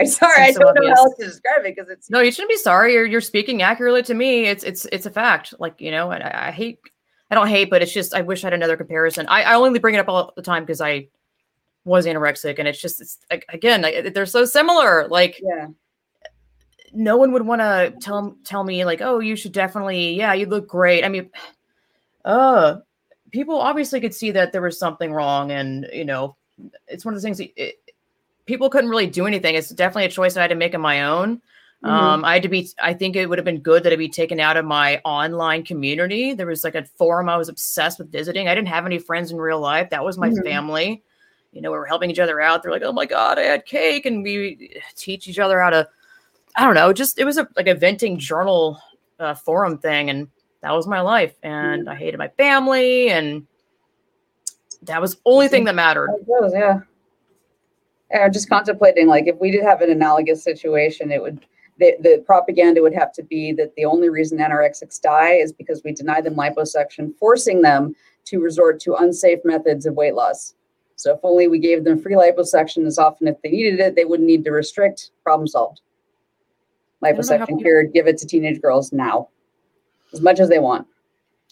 I'm 0.00 0.06
sorry, 0.06 0.42
I 0.42 0.52
so 0.52 0.60
don't 0.60 0.74
know 0.74 0.88
how 0.88 1.04
else 1.04 1.16
to 1.18 1.24
describe 1.24 1.64
it 1.64 1.74
because 1.74 1.90
it's 1.90 2.10
No, 2.10 2.20
you 2.20 2.30
shouldn't 2.30 2.50
be 2.50 2.56
sorry. 2.56 2.92
You're 2.92 3.06
you're 3.06 3.20
speaking 3.20 3.62
accurately 3.62 4.02
to 4.04 4.14
me. 4.14 4.46
It's 4.46 4.62
it's 4.62 4.86
it's 4.92 5.06
a 5.06 5.10
fact. 5.10 5.54
Like 5.58 5.80
you 5.80 5.90
know, 5.90 6.10
and 6.10 6.22
I, 6.22 6.48
I 6.48 6.50
hate. 6.50 6.78
I 7.30 7.36
don't 7.36 7.48
hate, 7.48 7.70
but 7.70 7.80
it's 7.80 7.92
just 7.92 8.12
I 8.12 8.22
wish 8.22 8.42
I 8.42 8.48
had 8.48 8.54
another 8.54 8.76
comparison. 8.76 9.26
I, 9.28 9.42
I 9.42 9.54
only 9.54 9.78
bring 9.78 9.94
it 9.94 9.98
up 9.98 10.08
all 10.08 10.32
the 10.34 10.42
time 10.42 10.64
because 10.64 10.80
I 10.80 11.08
was 11.84 12.04
anorexic, 12.04 12.58
and 12.58 12.68
it's 12.68 12.80
just 12.80 13.00
it's 13.00 13.18
again 13.48 13.82
like, 13.82 14.12
they're 14.12 14.26
so 14.26 14.44
similar. 14.44 15.06
Like 15.08 15.40
yeah, 15.42 15.68
no 16.92 17.16
one 17.16 17.32
would 17.32 17.46
want 17.46 17.60
to 17.60 17.94
tell 18.00 18.36
tell 18.44 18.64
me 18.64 18.84
like, 18.84 19.00
oh, 19.00 19.20
you 19.20 19.36
should 19.36 19.52
definitely, 19.52 20.14
yeah, 20.14 20.34
you 20.34 20.46
look 20.46 20.68
great. 20.68 21.04
I 21.04 21.08
mean, 21.08 21.30
uh, 22.24 22.76
people 23.30 23.60
obviously 23.60 24.00
could 24.00 24.14
see 24.14 24.32
that 24.32 24.52
there 24.52 24.62
was 24.62 24.78
something 24.78 25.12
wrong, 25.12 25.50
and 25.50 25.88
you 25.92 26.04
know, 26.04 26.36
it's 26.86 27.04
one 27.04 27.14
of 27.14 27.20
the 27.20 27.24
things. 27.24 27.38
that 27.38 27.50
It, 27.56 27.79
people 28.50 28.68
couldn't 28.68 28.90
really 28.90 29.06
do 29.06 29.26
anything. 29.28 29.54
It's 29.54 29.68
definitely 29.68 30.06
a 30.06 30.10
choice 30.10 30.36
I 30.36 30.40
had 30.40 30.48
to 30.48 30.56
make 30.56 30.74
on 30.74 30.80
my 30.80 31.04
own. 31.04 31.40
Mhm. 31.84 31.88
Um, 31.88 32.24
I 32.24 32.34
had 32.34 32.42
to 32.42 32.48
be. 32.48 32.68
I 32.82 32.92
think 32.92 33.14
it 33.14 33.28
would 33.28 33.38
have 33.38 33.44
been 33.44 33.60
good 33.60 33.84
that 33.84 33.92
it 33.92 33.96
be 33.96 34.08
taken 34.08 34.40
out 34.40 34.56
of 34.56 34.64
my 34.64 35.00
online 35.04 35.62
community. 35.62 36.34
There 36.34 36.48
was 36.48 36.64
like 36.64 36.74
a 36.74 36.84
forum 36.84 37.28
I 37.28 37.36
was 37.36 37.48
obsessed 37.48 38.00
with 38.00 38.10
visiting. 38.10 38.48
I 38.48 38.54
didn't 38.56 38.66
have 38.66 38.86
any 38.86 38.98
friends 38.98 39.30
in 39.30 39.38
real 39.38 39.60
life. 39.60 39.88
That 39.90 40.04
was 40.04 40.18
my 40.18 40.30
Mhm. 40.30 40.42
family. 40.42 41.02
You 41.52 41.62
know, 41.62 41.70
we 41.70 41.78
were 41.78 41.86
helping 41.86 42.10
each 42.10 42.18
other 42.18 42.40
out. 42.40 42.62
They're 42.62 42.72
like, 42.72 42.82
"Oh 42.82 42.92
my 42.92 43.06
god, 43.06 43.38
I 43.38 43.42
had 43.42 43.66
cake," 43.66 44.04
and 44.04 44.24
we 44.24 44.80
teach 44.96 45.28
each 45.28 45.38
other 45.38 45.60
how 45.60 45.70
to. 45.70 45.88
I 46.56 46.64
don't 46.64 46.74
know. 46.74 46.92
Just 46.92 47.20
it 47.20 47.24
was 47.24 47.38
a 47.38 47.48
like 47.56 47.68
a 47.68 47.74
venting 47.76 48.18
journal 48.18 48.80
uh, 49.20 49.34
forum 49.34 49.78
thing, 49.78 50.10
and 50.10 50.26
that 50.62 50.72
was 50.72 50.88
my 50.88 51.00
life. 51.00 51.34
And 51.44 51.88
I 51.88 51.94
hated 51.94 52.18
my 52.18 52.28
family, 52.28 53.10
and 53.10 53.46
that 54.82 55.00
was 55.00 55.14
the 55.14 55.20
only 55.24 55.46
thing 55.46 55.64
that 55.64 55.76
mattered. 55.76 56.10
Goes, 56.26 56.52
yeah. 56.52 56.80
And 58.10 58.22
I'm 58.22 58.32
just 58.32 58.48
contemplating, 58.48 59.06
like, 59.06 59.26
if 59.26 59.36
we 59.40 59.50
did 59.50 59.62
have 59.62 59.82
an 59.82 59.90
analogous 59.90 60.42
situation, 60.42 61.12
it 61.12 61.22
would 61.22 61.44
the, 61.80 61.96
the 62.00 62.22
propaganda 62.26 62.82
would 62.82 62.94
have 62.94 63.12
to 63.14 63.22
be 63.22 63.52
that 63.52 63.74
the 63.74 63.86
only 63.86 64.10
reason 64.10 64.38
anorexics 64.38 65.00
die 65.00 65.32
is 65.32 65.50
because 65.50 65.80
we 65.82 65.92
deny 65.92 66.20
them 66.20 66.34
liposuction, 66.34 67.16
forcing 67.18 67.62
them 67.62 67.94
to 68.26 68.38
resort 68.38 68.78
to 68.80 68.94
unsafe 68.96 69.38
methods 69.44 69.86
of 69.86 69.94
weight 69.94 70.14
loss. 70.14 70.54
So 70.96 71.14
if 71.14 71.20
only 71.22 71.48
we 71.48 71.58
gave 71.58 71.84
them 71.84 71.98
free 71.98 72.14
liposuction 72.14 72.86
as 72.86 72.98
often 72.98 73.26
if 73.26 73.40
they 73.42 73.50
needed 73.50 73.80
it, 73.80 73.96
they 73.96 74.04
wouldn't 74.04 74.26
need 74.26 74.44
to 74.44 74.50
restrict. 74.50 75.12
Problem 75.24 75.48
solved. 75.48 75.80
don't 77.02 77.26
know 77.26 77.38
how 77.38 77.46
Liposuction 77.46 77.62
cured. 77.62 77.94
Give 77.94 78.06
it 78.06 78.18
to 78.18 78.26
teenage 78.26 78.60
girls 78.60 78.92
now, 78.92 79.28
as 80.12 80.20
much 80.20 80.38
as 80.38 80.50
they 80.50 80.58
want. 80.58 80.86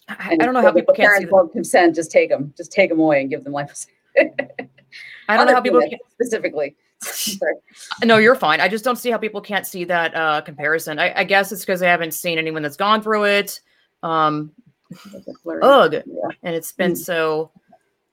I, 0.08 0.32
I 0.32 0.36
don't 0.36 0.52
know 0.52 0.60
how 0.60 0.72
people 0.72 0.94
parents 0.94 1.30
won't 1.30 1.52
consent. 1.52 1.94
Just 1.94 2.10
take 2.10 2.28
them. 2.28 2.52
Just 2.54 2.70
take 2.70 2.90
them 2.90 3.00
away 3.00 3.22
and 3.22 3.30
give 3.30 3.44
them 3.44 3.54
liposuction. 3.54 3.88
I 5.28 5.36
don't 5.36 5.46
know 5.46 5.54
how 5.54 5.60
people. 5.60 5.80
penis, 5.80 6.00
specifically. 6.12 6.76
No, 8.04 8.16
you're 8.16 8.34
fine. 8.34 8.60
I 8.60 8.68
just 8.68 8.84
don't 8.84 8.96
see 8.96 9.10
how 9.10 9.18
people 9.18 9.40
can't 9.40 9.66
see 9.66 9.84
that 9.84 10.14
uh, 10.16 10.40
comparison. 10.40 10.98
I, 10.98 11.12
I 11.20 11.24
guess 11.24 11.52
it's 11.52 11.64
because 11.64 11.80
they 11.80 11.86
haven't 11.88 12.12
seen 12.12 12.38
anyone 12.38 12.62
that's 12.62 12.76
gone 12.76 13.02
through 13.02 13.24
it. 13.24 13.60
Um, 14.02 14.50
ugh, 15.62 15.94
Yeah. 15.94 16.02
and 16.42 16.54
it's 16.54 16.72
been 16.72 16.92
Mm. 16.92 16.98
so 16.98 17.50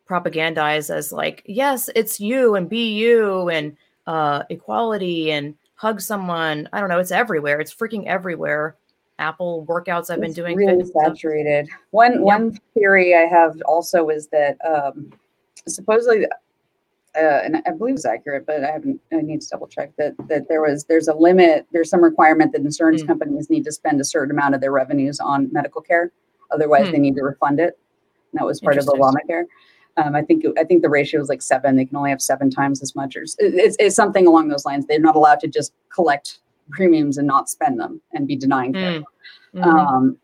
propagandized 0.10 0.94
as 0.94 1.12
like, 1.12 1.42
yes, 1.46 1.90
it's 1.96 2.20
you 2.20 2.56
and 2.56 2.70
be 2.70 2.94
you 2.94 3.50
and 3.50 3.76
uh, 4.08 4.44
equality 4.50 5.32
and 5.32 5.56
hug 5.76 6.00
someone. 6.02 6.70
I 6.74 6.80
don't 6.80 6.90
know. 6.90 7.00
It's 7.00 7.12
everywhere. 7.12 7.60
It's 7.60 7.74
freaking 7.74 8.06
everywhere. 8.06 8.76
Apple 9.18 9.66
workouts 9.68 10.10
I've 10.10 10.20
been 10.22 10.34
doing. 10.34 10.58
really 10.58 10.84
stuff. 10.86 11.04
saturated. 11.18 11.70
One 11.92 12.22
one 12.22 12.60
theory 12.74 13.16
I 13.16 13.22
have 13.22 13.60
also 13.66 14.10
is 14.10 14.28
that 14.28 14.58
um, 14.66 15.12
supposedly, 15.68 16.28
uh, 17.18 17.42
and 17.44 17.62
I 17.66 17.72
believe 17.72 17.96
it's 17.96 18.06
accurate, 18.06 18.46
but 18.46 18.64
I 18.64 18.72
haven't. 18.72 19.00
I 19.12 19.18
need 19.22 19.42
to 19.42 19.48
double 19.50 19.68
check 19.68 19.92
that 19.98 20.14
that 20.28 20.48
there 20.50 20.62
was 20.62 20.86
there's 20.86 21.08
a 21.08 21.14
limit. 21.14 21.66
There's 21.72 21.90
some 21.90 22.04
requirement 22.04 22.52
that 22.54 22.62
insurance 22.62 23.02
Hmm. 23.02 23.08
companies 23.08 23.50
need 23.50 23.64
to 23.66 23.72
spend 23.72 24.00
a 24.02 24.04
certain 24.04 24.32
amount 24.32 24.56
of 24.56 24.62
their 24.62 24.72
revenues 24.72 25.20
on 25.20 25.52
medical 25.52 25.82
care, 25.82 26.12
otherwise 26.52 26.88
Hmm. 26.88 26.92
they 26.94 27.00
need 27.00 27.16
to 27.16 27.24
refund 27.24 27.60
it. 27.60 27.78
And 28.32 28.40
that 28.40 28.46
was 28.46 28.60
part 28.62 28.78
of. 28.78 28.86
Obamacare. 28.86 29.46
Um, 29.98 30.14
I 30.16 30.22
think 30.22 30.44
I 30.58 30.64
think 30.66 30.82
the 30.82 30.90
ratio 30.90 31.22
is 31.22 31.30
like 31.30 31.42
seven. 31.42 31.78
They 31.78 31.86
can 31.86 31.96
only 31.96 32.10
have 32.10 32.22
seven 32.22 32.50
times 32.50 32.82
as 32.82 32.96
much, 32.96 33.16
or 33.16 33.22
it's, 33.24 33.78
it's, 33.80 33.96
something 33.96 34.28
along 34.28 34.50
those 34.50 34.66
lines. 34.66 34.86
They're 34.86 35.00
not 35.00 35.16
allowed 35.16 35.40
to 35.40 35.48
just 35.48 35.74
collect 35.90 36.40
premiums 36.72 37.18
and 37.18 37.28
not 37.28 37.50
spend 37.50 37.80
them 37.80 38.02
and 38.14 38.28
be 38.28 38.36
denying 38.36 38.74
care. 38.74 39.00
Mm. 39.00 39.06
Mhm. 39.56 39.64
Um, 39.64 40.18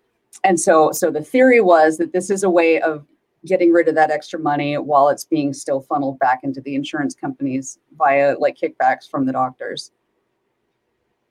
and 0.44 0.60
so, 0.60 0.92
so 0.92 1.10
the 1.12 1.22
theory 1.22 1.62
was 1.62 1.98
that 2.00 2.12
this 2.14 2.30
is 2.30 2.44
a 2.44 2.50
way 2.50 2.82
of 2.82 3.06
getting 3.46 3.72
rid 3.72 3.88
of 3.88 3.96
that 3.96 4.12
extra 4.12 4.40
money 4.40 4.78
while 4.78 5.10
it's 5.10 5.26
being 5.26 5.54
still 5.54 5.82
funneled 5.82 6.20
back 6.20 6.42
into 6.44 6.62
the 6.62 6.76
insurance 6.76 7.16
companies 7.16 7.80
via 7.98 8.36
like 8.38 8.58
kickbacks 8.58 9.10
from 9.10 9.26
the 9.26 9.32
doctors. 9.32 9.92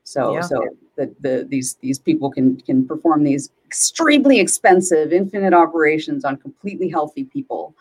So, 0.04 0.34
Yeah. 0.34 0.40
so 0.40 0.66
the, 0.96 1.14
the 1.20 1.46
these 1.48 1.74
these 1.76 1.98
people 1.98 2.30
can 2.30 2.56
can 2.60 2.86
perform 2.86 3.22
these 3.22 3.50
extremely 3.66 4.40
expensive 4.40 5.12
infinite 5.12 5.54
operations 5.54 6.24
on 6.24 6.36
completely 6.36 6.88
healthy 6.88 7.24
people, 7.24 7.74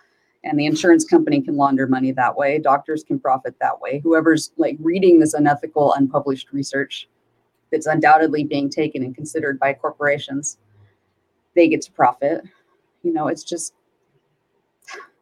and 0.44 0.60
the 0.60 0.68
insurance 0.68 1.04
company 1.04 1.42
can 1.42 1.58
launder 1.58 1.88
money 1.88 2.12
that 2.12 2.36
way. 2.38 2.60
Doctors 2.60 3.04
can 3.04 3.20
profit 3.20 3.56
that 3.60 3.82
way. 3.82 4.00
Whoever's 4.00 4.52
like 4.58 4.78
reading 4.80 5.20
this 5.20 5.34
unethical, 5.34 5.94
unpublished 5.94 6.54
research 6.54 7.10
that's 7.72 7.88
undoubtedly 7.88 8.44
being 8.44 8.70
taken 8.70 9.04
and 9.04 9.16
considered 9.16 9.60
by 9.60 9.74
corporations, 9.74 10.58
they 11.56 11.68
get 11.68 11.82
to 11.84 11.92
profit. 11.92 12.44
You 13.04 13.14
know, 13.14 13.28
it's 13.28 13.44
just 13.44 13.74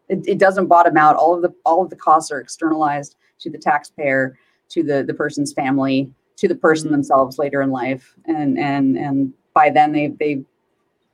it, 0.10 0.20
it 0.28 0.38
doesn't 0.38 0.68
bottom 0.68 0.98
out. 0.98 1.16
All 1.16 1.36
of 1.36 1.42
the 1.42 1.54
all 1.66 1.84
of 1.84 1.90
the 1.90 1.96
costs 1.96 2.32
are 2.32 2.40
externalized 2.40 3.16
to 3.40 3.50
the 3.50 3.58
taxpayer, 3.58 4.38
to 4.70 4.84
the 4.84 5.04
the 5.04 5.14
person's 5.14 5.54
family, 5.54 6.12
to 6.38 6.48
the 6.48 6.56
person 6.56 6.90
Mhm. 6.90 6.92
themselves 6.94 7.38
later 7.38 7.62
in 7.62 7.72
life, 7.72 8.16
and 8.26 8.58
and 8.58 8.98
and 8.98 9.34
by 9.54 9.70
then 9.70 9.92
they 9.92 10.08
they've 10.20 10.46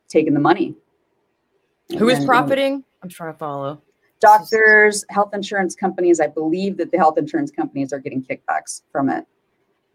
taken 0.10 0.34
the 0.34 0.40
money. 0.40 0.76
Who 1.98 2.08
is 2.10 2.14
And- 2.20 2.24
and 2.24 2.28
profiting? 2.28 2.84
I'm 3.02 3.10
trying 3.10 3.34
to 3.34 3.38
follow. 3.38 3.82
Doctors, 4.20 5.04
health 5.10 5.34
insurance 5.34 5.76
companies. 5.76 6.20
I 6.22 6.28
believe 6.28 6.78
that 6.78 6.92
the 6.92 6.98
health 6.98 7.18
insurance 7.18 7.52
companies 7.52 7.92
are 7.92 8.00
getting 8.00 8.24
kickbacks 8.24 8.84
from 8.92 9.10
it. 9.10 9.26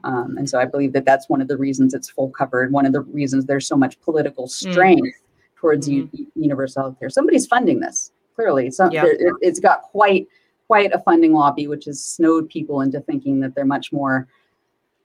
Um, 0.05 0.36
and 0.36 0.49
so 0.49 0.59
I 0.61 0.64
believe 0.66 0.92
that 0.92 1.05
that's 1.07 1.28
one 1.30 1.40
of 1.40 1.49
the 1.49 1.57
reasons 1.57 1.94
it's 1.94 2.11
full 2.11 2.28
covered. 2.30 2.70
One 2.72 2.84
of 2.84 2.92
the 2.92 3.01
reasons 3.01 3.46
there's 3.46 3.66
so 3.66 3.76
much 3.76 3.99
political 4.01 4.46
strength 4.46 5.16
towards 5.57 5.88
u- 5.88 6.09
universal 6.36 6.82
health 6.82 6.99
care. 7.01 7.09
Somebody's 7.11 7.46
funding 7.46 7.80
this 7.80 8.12
clearly. 8.39 8.70
So 8.70 8.89
Yeah. 8.93 9.05
it, 9.05 9.34
it's 9.41 9.59
got 9.59 9.82
quite 9.82 10.28
quite 10.68 10.93
a 10.93 10.99
funding 10.99 11.32
lobby, 11.32 11.66
which 11.66 11.86
has 11.86 12.05
snowed 12.05 12.49
people 12.49 12.82
into 12.82 13.01
thinking 13.01 13.41
that 13.41 13.55
they're 13.55 13.64
much 13.64 13.91
more, 13.91 14.28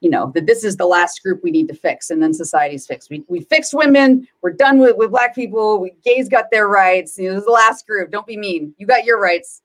you 0.01 0.09
know, 0.09 0.29
that 0.35 0.45
this 0.45 0.63
is 0.63 0.75
the 0.75 0.85
last 0.85 1.23
group 1.23 1.41
we 1.41 1.51
need 1.51 1.67
to 1.69 1.73
fix, 1.73 2.09
and 2.09 2.21
then 2.21 2.33
society's 2.33 2.85
fixed. 2.85 3.09
We 3.09 3.23
we 3.27 3.41
fixed 3.41 3.73
women. 3.73 4.27
We're 4.41 4.51
done 4.51 4.77
with 4.77 4.97
with 4.97 5.09
black 5.09 5.33
people. 5.33 5.79
We 5.79 5.93
gays 6.03 6.29
got 6.29 6.51
their 6.51 6.67
rights. 6.67 7.17
You 7.17 7.29
know, 7.29 7.33
this 7.35 7.41
is 7.41 7.45
the 7.45 7.51
last 7.51 7.87
group. 7.87 8.11
Don't 8.11 8.27
be 8.27 8.37
mean. 8.37 8.75
You 8.77 8.85
got 8.85 9.05
your 9.05 9.19
rights. 9.19 9.61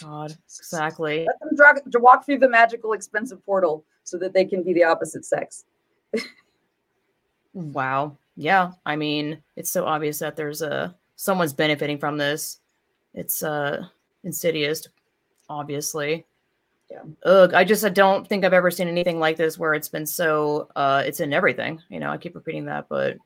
God, 0.00 0.36
exactly. 0.46 1.26
Let 1.26 1.40
them 1.40 1.56
drag, 1.56 1.92
to 1.92 1.98
walk 1.98 2.26
through 2.26 2.38
the 2.38 2.48
magical, 2.48 2.92
expensive 2.92 3.44
portal 3.44 3.84
so 4.04 4.18
that 4.18 4.32
they 4.32 4.44
can 4.44 4.62
be 4.62 4.72
the 4.72 4.84
opposite 4.84 5.24
sex. 5.24 5.64
Wow. 7.52 8.16
Yeah. 8.36 8.72
I 8.86 8.94
mean, 8.96 9.42
it's 9.56 9.70
so 9.70 9.84
obvious 9.84 10.20
that 10.20 10.36
there's 10.36 10.62
a 10.62 10.94
someone's 11.20 11.52
benefiting 11.52 11.98
from 11.98 12.16
this. 12.16 12.60
It's 13.12 13.42
uh 13.42 13.84
insidious, 14.24 14.88
obviously. 15.48 16.24
Yeah. 16.90 17.02
Ugh, 17.24 17.52
I 17.54 17.62
just 17.62 17.84
I 17.84 17.90
don't 17.90 18.26
think 18.26 18.44
I've 18.44 18.52
ever 18.54 18.70
seen 18.70 18.88
anything 18.88 19.18
like 19.18 19.36
this 19.36 19.58
where 19.58 19.74
it's 19.74 19.88
been 19.88 20.06
so 20.06 20.68
uh 20.76 21.02
it's 21.04 21.20
in 21.20 21.32
everything. 21.32 21.80
You 21.90 22.00
know, 22.00 22.10
I 22.10 22.16
keep 22.16 22.34
repeating 22.34 22.64
that, 22.66 22.86
but 22.88 23.16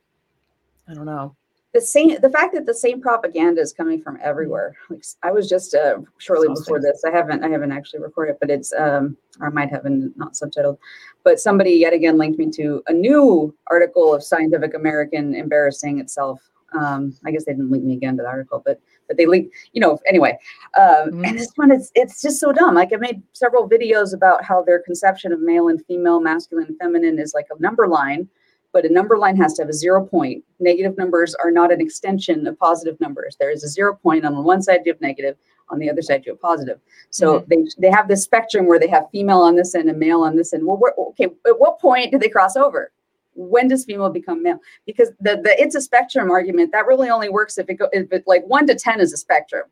I 0.88 0.94
don't 0.94 1.06
know. 1.06 1.34
the 1.72 1.80
same 1.80 2.20
the 2.20 2.30
fact 2.30 2.52
that 2.54 2.66
the 2.66 2.74
same 2.74 3.00
propaganda 3.00 3.60
is 3.60 3.72
coming 3.72 4.00
from 4.02 4.18
everywhere 4.22 4.76
like 4.90 5.00
s- 5.00 5.16
i 5.28 5.30
was 5.36 5.48
just 5.48 5.74
uh 5.74 5.96
shortly 6.18 6.48
before 6.56 6.78
this 6.80 7.02
i 7.08 7.10
haven't 7.10 7.42
i 7.42 7.48
haven't 7.48 7.72
actually 7.72 8.02
recorded 8.08 8.36
but 8.40 8.50
it's 8.50 8.70
um 8.84 9.16
or 9.40 9.46
i 9.48 9.50
might 9.58 9.70
have 9.70 9.82
been 9.82 10.12
not 10.22 10.34
subtitled 10.34 10.76
but 11.24 11.40
somebody 11.40 11.72
yet 11.84 11.92
again 11.94 12.16
linked 12.22 12.38
me 12.38 12.48
to 12.50 12.66
a 12.92 12.92
new 12.92 13.52
article 13.68 14.14
of 14.14 14.22
scientific 14.22 14.74
american 14.74 15.34
embarrassing 15.34 15.98
itself 16.00 16.38
um 16.74 17.14
i 17.24 17.30
guess 17.30 17.44
they 17.44 17.52
didn't 17.52 17.70
link 17.70 17.84
me 17.84 17.94
again 17.94 18.16
to 18.16 18.22
the 18.22 18.28
article 18.28 18.62
but 18.64 18.80
but 19.08 19.16
they 19.16 19.26
linked 19.26 19.54
you 19.72 19.80
know 19.80 19.98
anyway 20.06 20.36
um 20.78 21.10
Mhm. 21.10 21.28
and 21.28 21.38
this 21.38 21.52
one 21.56 21.70
it's 21.70 21.90
it's 21.94 22.20
just 22.22 22.40
so 22.40 22.52
dumb 22.52 22.74
like 22.74 22.92
i 22.92 22.96
made 22.96 23.22
several 23.32 23.68
videos 23.68 24.14
about 24.14 24.44
how 24.44 24.62
their 24.62 24.80
conception 24.80 25.32
of 25.32 25.40
male 25.40 25.68
and 25.68 25.84
female 25.86 26.20
masculine 26.20 26.66
and 26.68 26.78
feminine 26.78 27.18
is 27.18 27.34
like 27.34 27.46
a 27.56 27.60
number 27.60 27.86
line 27.88 28.28
but 28.72 28.84
a 28.84 28.92
number 28.92 29.16
line 29.16 29.36
has 29.36 29.54
to 29.54 29.62
have 29.62 29.68
a 29.68 29.72
zero 29.72 30.04
point. 30.04 30.42
Negative 30.58 30.98
numbers 30.98 31.32
are 31.36 31.52
not 31.52 31.70
an 31.72 31.80
extension 31.80 32.44
of 32.48 32.58
positive 32.58 32.98
numbers. 32.98 33.36
There 33.38 33.52
is 33.52 33.62
a 33.62 33.68
zero 33.68 33.94
point 33.94 34.24
on 34.24 34.42
one 34.42 34.60
side 34.62 34.80
you 34.84 34.92
have 34.92 35.00
negative, 35.00 35.36
on 35.68 35.78
the 35.78 35.88
other 35.88 36.02
side 36.02 36.26
you 36.26 36.32
have 36.32 36.40
positive. 36.40 36.80
So 37.10 37.44
they 37.46 37.64
they 37.78 37.88
have 37.88 38.08
this 38.08 38.24
spectrum 38.24 38.66
where 38.66 38.80
they 38.80 38.88
have 38.88 39.04
female 39.12 39.42
on 39.42 39.54
this 39.54 39.76
end 39.76 39.88
and 39.88 39.98
male 40.00 40.22
on 40.22 40.34
this 40.34 40.52
end. 40.52 40.66
Well, 40.66 40.76
where, 40.76 40.92
okay, 41.10 41.26
at 41.46 41.60
what 41.60 41.78
point 41.78 42.10
do 42.10 42.18
they 42.18 42.28
cross 42.28 42.56
over? 42.56 42.90
When 43.34 43.68
does 43.68 43.84
female 43.84 44.10
become 44.10 44.42
male? 44.42 44.58
Because 44.86 45.10
the 45.20 45.36
the 45.42 45.54
it's 45.60 45.74
a 45.74 45.80
spectrum 45.80 46.30
argument 46.30 46.72
that 46.72 46.86
really 46.86 47.08
only 47.10 47.28
works 47.28 47.58
if 47.58 47.68
it 47.68 47.74
go 47.74 47.88
if 47.92 48.12
it 48.12 48.24
like 48.26 48.44
one 48.46 48.66
to 48.66 48.74
ten 48.74 49.00
is 49.00 49.12
a 49.12 49.16
spectrum. 49.16 49.64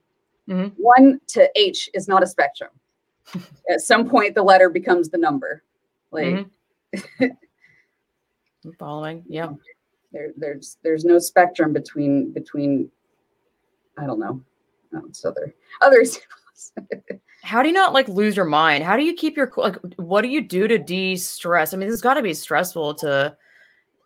Mhm. 0.49 0.73
One 0.77 1.21
to 1.29 1.49
H 1.55 1.89
is 1.95 2.09
not 2.09 2.23
a 2.23 2.27
spectrum. 2.27 2.71
At 3.71 3.81
some 3.81 4.09
point, 4.09 4.35
the 4.35 4.43
letter 4.43 4.69
becomes 4.69 5.09
the 5.11 5.19
number. 5.19 5.63
Like 6.11 6.27
Mhm. 6.27 6.51
I'm 8.65 8.73
following. 8.79 9.25
Yeah. 9.29 9.53
there 10.13 10.33
there's 10.37 10.77
there's 10.83 11.05
no 11.05 11.19
spectrum 11.19 11.73
between 11.73 12.31
between 12.33 12.91
i 13.97 14.05
don't 14.07 14.21
know 14.21 14.41
oh, 14.95 15.03
it's 15.09 15.25
other 15.25 15.55
others 15.81 16.19
How 17.43 17.61
do 17.63 17.69
you 17.69 17.75
not 17.75 17.93
like 17.93 18.07
lose 18.09 18.37
your 18.37 18.45
mind? 18.45 18.85
How 18.85 18.97
do 18.97 19.03
you 19.03 19.15
keep 19.15 19.37
your 19.37 19.51
like 19.57 19.77
what 19.97 20.23
do 20.23 20.29
you 20.29 20.41
do 20.41 20.69
to 20.69 20.79
de-stress? 20.79 21.75
I 21.75 21.77
mean, 21.77 21.89
it's 21.91 22.01
got 22.01 22.15
to 22.15 22.23
be 22.23 22.35
stressful 22.35 22.95
to 22.97 23.37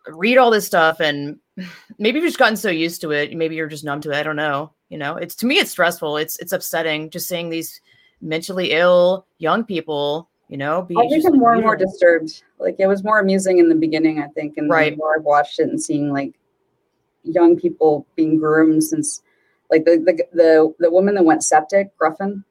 read 0.09 0.37
all 0.37 0.51
this 0.51 0.65
stuff 0.65 0.99
and 0.99 1.37
maybe 1.97 2.19
you've 2.19 2.27
just 2.27 2.39
gotten 2.39 2.57
so 2.57 2.69
used 2.69 3.01
to 3.01 3.11
it. 3.11 3.35
Maybe 3.35 3.55
you're 3.55 3.67
just 3.67 3.83
numb 3.83 4.01
to 4.01 4.11
it. 4.11 4.15
I 4.17 4.23
don't 4.23 4.35
know. 4.35 4.71
You 4.89 4.97
know, 4.97 5.17
it's 5.17 5.35
to 5.35 5.45
me 5.45 5.55
it's 5.55 5.71
stressful. 5.71 6.17
It's 6.17 6.37
it's 6.39 6.53
upsetting 6.53 7.09
just 7.09 7.27
seeing 7.27 7.49
these 7.49 7.81
mentally 8.21 8.71
ill 8.71 9.27
young 9.37 9.63
people, 9.63 10.29
you 10.47 10.57
know, 10.57 10.81
be 10.81 10.95
i 10.97 11.03
become 11.03 11.33
like, 11.33 11.39
more 11.39 11.53
and 11.53 11.61
more 11.61 11.75
disturbed 11.75 12.43
like 12.59 12.75
it 12.79 12.87
was 12.87 13.03
more 13.03 13.19
amusing 13.19 13.59
in 13.59 13.69
the 13.69 13.75
beginning 13.75 14.19
i 14.19 14.27
think 14.29 14.57
and 14.57 14.69
Right. 14.69 14.93
the 14.93 14.97
more 14.97 15.15
i've 15.15 15.23
watched 15.23 15.59
it 15.59 15.69
and 15.69 15.79
seeing 15.81 16.11
like 16.11 16.33
young 17.23 17.55
people 17.57 18.07
being 18.15 18.39
groomed 18.39 18.83
since 18.83 19.21
like 19.69 19.85
the 19.85 19.97
the 19.97 20.23
the, 20.33 20.73
the 20.79 20.89
woman 20.89 21.15
that 21.15 21.25
went 21.25 21.43
septic 21.43 21.91
gruffin 21.99 22.43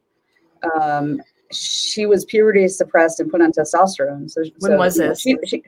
um 0.75 1.21
she 1.51 2.07
was 2.07 2.25
puberty 2.27 2.69
suppressed 2.69 3.19
and 3.21 3.31
put 3.31 3.41
on 3.41 3.51
testosterone 3.51 4.31
so 4.31 4.43
When 4.59 4.73
so, 4.73 4.77
was 4.77 4.97
know, 4.99 5.09
this? 5.09 5.21
she, 5.21 5.37
she 5.47 5.63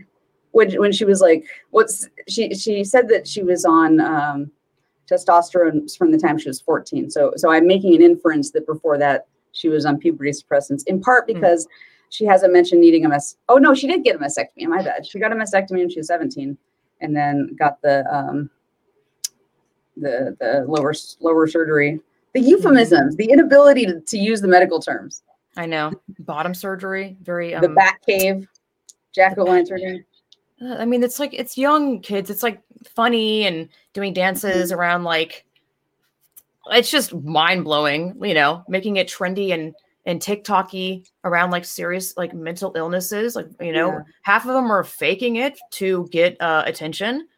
when, 0.58 0.72
when 0.80 0.90
she 0.90 1.04
was 1.04 1.20
like 1.20 1.44
what's 1.70 2.08
she 2.26 2.52
she 2.52 2.82
said 2.82 3.08
that 3.08 3.28
she 3.28 3.44
was 3.44 3.64
on 3.64 4.00
um 4.00 4.50
testosterone 5.08 5.96
from 5.96 6.10
the 6.10 6.18
time 6.18 6.36
she 6.36 6.48
was 6.48 6.60
14 6.60 7.10
so 7.10 7.32
so 7.36 7.50
i'm 7.50 7.66
making 7.66 7.94
an 7.94 8.02
inference 8.02 8.50
that 8.50 8.66
before 8.66 8.98
that 8.98 9.28
she 9.52 9.68
was 9.68 9.86
on 9.86 9.96
puberty 9.98 10.32
suppressants 10.32 10.82
in 10.88 11.00
part 11.00 11.24
Hmm. 11.26 11.34
because 11.34 11.68
she 12.10 12.24
hasn't 12.24 12.52
mentioned 12.52 12.80
needing 12.80 13.04
a 13.04 13.08
mess 13.08 13.36
oh 13.48 13.56
no 13.56 13.72
she 13.72 13.86
did 13.86 14.02
get 14.02 14.16
a 14.16 14.18
mastectomy 14.18 14.66
my 14.66 14.82
bad. 14.82 15.06
She 15.06 15.20
got 15.20 15.30
a 15.30 15.36
mastectomy 15.36 15.78
when 15.78 15.90
she 15.90 16.00
was 16.00 16.08
17 16.08 16.58
and 17.00 17.16
then 17.16 17.54
got 17.56 17.80
the 17.82 18.04
um 18.12 18.50
the 19.96 20.36
the 20.40 20.64
lower 20.66 20.92
lower 21.20 21.46
surgery. 21.46 22.00
The 22.34 22.40
euphemisms 22.40 23.16
the 23.16 23.30
inability 23.30 23.86
to, 23.86 24.00
to 24.00 24.18
use 24.18 24.40
the 24.40 24.48
medical 24.48 24.80
terms. 24.80 25.22
I 25.56 25.66
know. 25.66 25.92
Bottom 26.20 26.54
surgery, 26.54 27.16
very 27.22 27.54
um 27.54 27.62
the 27.62 27.68
back 27.68 28.04
cave 28.04 28.48
jack-o'-lantern. 29.14 30.00
Uh, 30.00 30.02
I 30.60 30.84
mean, 30.84 31.02
it's 31.02 31.18
like 31.20 31.34
it's 31.34 31.56
young 31.56 32.00
kids. 32.00 32.30
It's 32.30 32.42
like 32.42 32.60
funny 32.94 33.46
and 33.46 33.68
doing 33.92 34.12
dances 34.12 34.72
around 34.72 35.04
like 35.04 35.44
it's 36.70 36.90
just 36.90 37.14
mind 37.14 37.64
blowing, 37.64 38.14
you 38.22 38.34
know, 38.34 38.64
making 38.68 38.96
it 38.96 39.08
trendy 39.08 39.52
and 39.52 39.74
and 40.04 40.20
TikToky 40.20 41.06
around 41.24 41.50
like 41.50 41.64
serious 41.64 42.16
like 42.16 42.34
mental 42.34 42.72
illnesses. 42.76 43.36
Like 43.36 43.46
you 43.60 43.72
know, 43.72 43.92
Yeah. 43.92 44.00
half 44.22 44.46
of 44.46 44.52
them 44.54 44.70
are 44.70 44.84
faking 44.84 45.36
it 45.36 45.58
to 45.72 46.08
get 46.10 46.36
uh, 46.40 46.62
attention, 46.66 47.28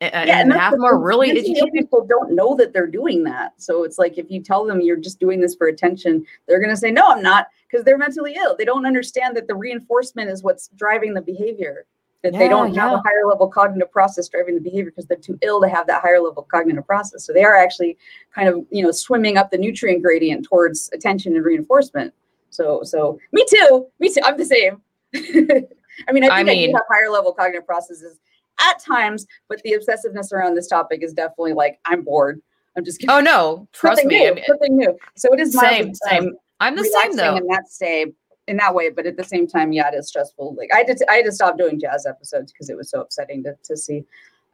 a- 0.00 0.06
a- 0.06 0.26
yeah, 0.26 0.40
and, 0.40 0.50
that's 0.50 0.60
half 0.60 0.72
of 0.72 0.78
them 0.78 0.84
are 0.86 0.98
really. 0.98 1.32
People 1.72 2.06
don't 2.06 2.32
know 2.32 2.54
that 2.56 2.72
they're 2.72 2.86
doing 2.86 3.22
that. 3.24 3.52
So 3.56 3.84
it's 3.84 3.98
like 3.98 4.18
if 4.18 4.30
you 4.30 4.40
tell 4.42 4.64
them 4.64 4.80
you're 4.80 4.96
just 4.96 5.20
doing 5.20 5.40
this 5.40 5.54
for 5.54 5.66
attention, 5.68 6.24
they're 6.46 6.60
going 6.60 6.70
to 6.70 6.76
say, 6.76 6.90
"No, 6.90 7.08
I'm 7.08 7.22
not," 7.22 7.48
because 7.70 7.84
they're 7.84 7.98
mentally 7.98 8.34
ill. 8.36 8.56
They 8.56 8.64
don't 8.64 8.86
understand 8.86 9.36
that 9.36 9.46
the 9.46 9.54
reinforcement 9.54 10.30
is 10.30 10.42
what's 10.42 10.68
driving 10.68 11.14
the 11.14 11.22
behavior. 11.22 11.86
That 12.22 12.34
they 12.34 12.48
don't 12.48 12.72
have 12.76 12.92
a 12.92 12.98
higher 12.98 13.26
level 13.28 13.48
cognitive 13.48 13.90
process 13.90 14.28
driving 14.28 14.54
the 14.54 14.60
behavior 14.60 14.90
because 14.92 15.06
they're 15.06 15.16
too 15.16 15.36
ill 15.42 15.60
to 15.60 15.68
have 15.68 15.88
that 15.88 16.02
higher 16.02 16.20
level 16.20 16.44
cognitive 16.44 16.86
process. 16.86 17.24
So 17.24 17.32
they 17.32 17.42
are 17.42 17.56
actually 17.56 17.98
kind 18.32 18.48
of 18.48 18.64
you 18.70 18.82
know 18.84 18.92
swimming 18.92 19.36
up 19.36 19.50
the 19.50 19.58
nutrient 19.58 20.02
gradient 20.04 20.44
towards 20.44 20.88
attention 20.92 21.34
and 21.34 21.44
reinforcement. 21.44 22.14
So 22.50 22.82
so 22.84 23.18
me 23.32 23.44
too, 23.50 23.86
me 23.98 24.08
too. 24.12 24.20
I'm 24.24 24.36
the 24.38 24.44
same. 24.44 24.80
I 26.08 26.12
mean, 26.12 26.22
I 26.24 26.28
think 26.28 26.32
I 26.32 26.40
I, 26.40 26.42
mean- 26.44 26.70
do 26.70 26.76
have 26.76 26.84
higher 26.88 27.10
level 27.10 27.32
cognitive 27.32 27.66
processes 27.66 28.20
at 28.60 28.78
times, 28.78 29.26
but 29.48 29.60
the 29.64 29.72
obsessiveness 29.72 30.32
around 30.32 30.54
this 30.54 30.68
topic 30.68 31.02
is 31.02 31.12
definitely 31.12 31.54
like 31.54 31.80
I'm 31.86 32.02
bored. 32.02 32.40
I'm 32.76 32.84
just 32.84 33.00
kidding. 33.00 33.14
Oh 33.14 33.20
no, 33.20 33.66
trust 33.72 34.02
something 34.02 34.08
me. 34.16 34.24
new, 34.24 34.30
I 34.30 34.34
mean, 34.34 34.44
something 34.46 34.76
new. 34.76 34.96
So 35.16 35.32
it 35.34 35.40
is 35.40 35.52
Same, 35.52 35.86
mildly, 35.86 35.94
same. 36.08 36.22
um, 36.28 36.32
I'm 36.60 36.76
the 36.76 36.84
same 36.84 37.16
though. 37.16 37.36
in 37.36 37.46
that 37.48 37.68
say 37.68 38.12
in 38.48 38.56
that 38.56 38.74
way, 38.74 38.90
but 38.90 39.06
at 39.06 39.16
the 39.16 39.24
same 39.24 39.46
time, 39.46 39.72
yeah, 39.72 39.88
it 39.88 39.94
is 39.96 40.08
stressful. 40.08 40.54
Like 40.56 40.70
I 40.74 40.78
had 40.78 40.96
to, 40.98 41.06
I 41.10 41.14
had 41.16 41.24
to 41.26 41.32
stop 41.32 41.56
doing 41.58 41.78
jazz 41.80 42.06
episodes 42.06 42.52
because 42.52 42.68
it 42.70 42.76
was 42.76 42.90
so 42.90 43.00
upsetting 43.00 43.42
to, 43.44 43.54
to 43.62 43.76
see. 43.76 44.04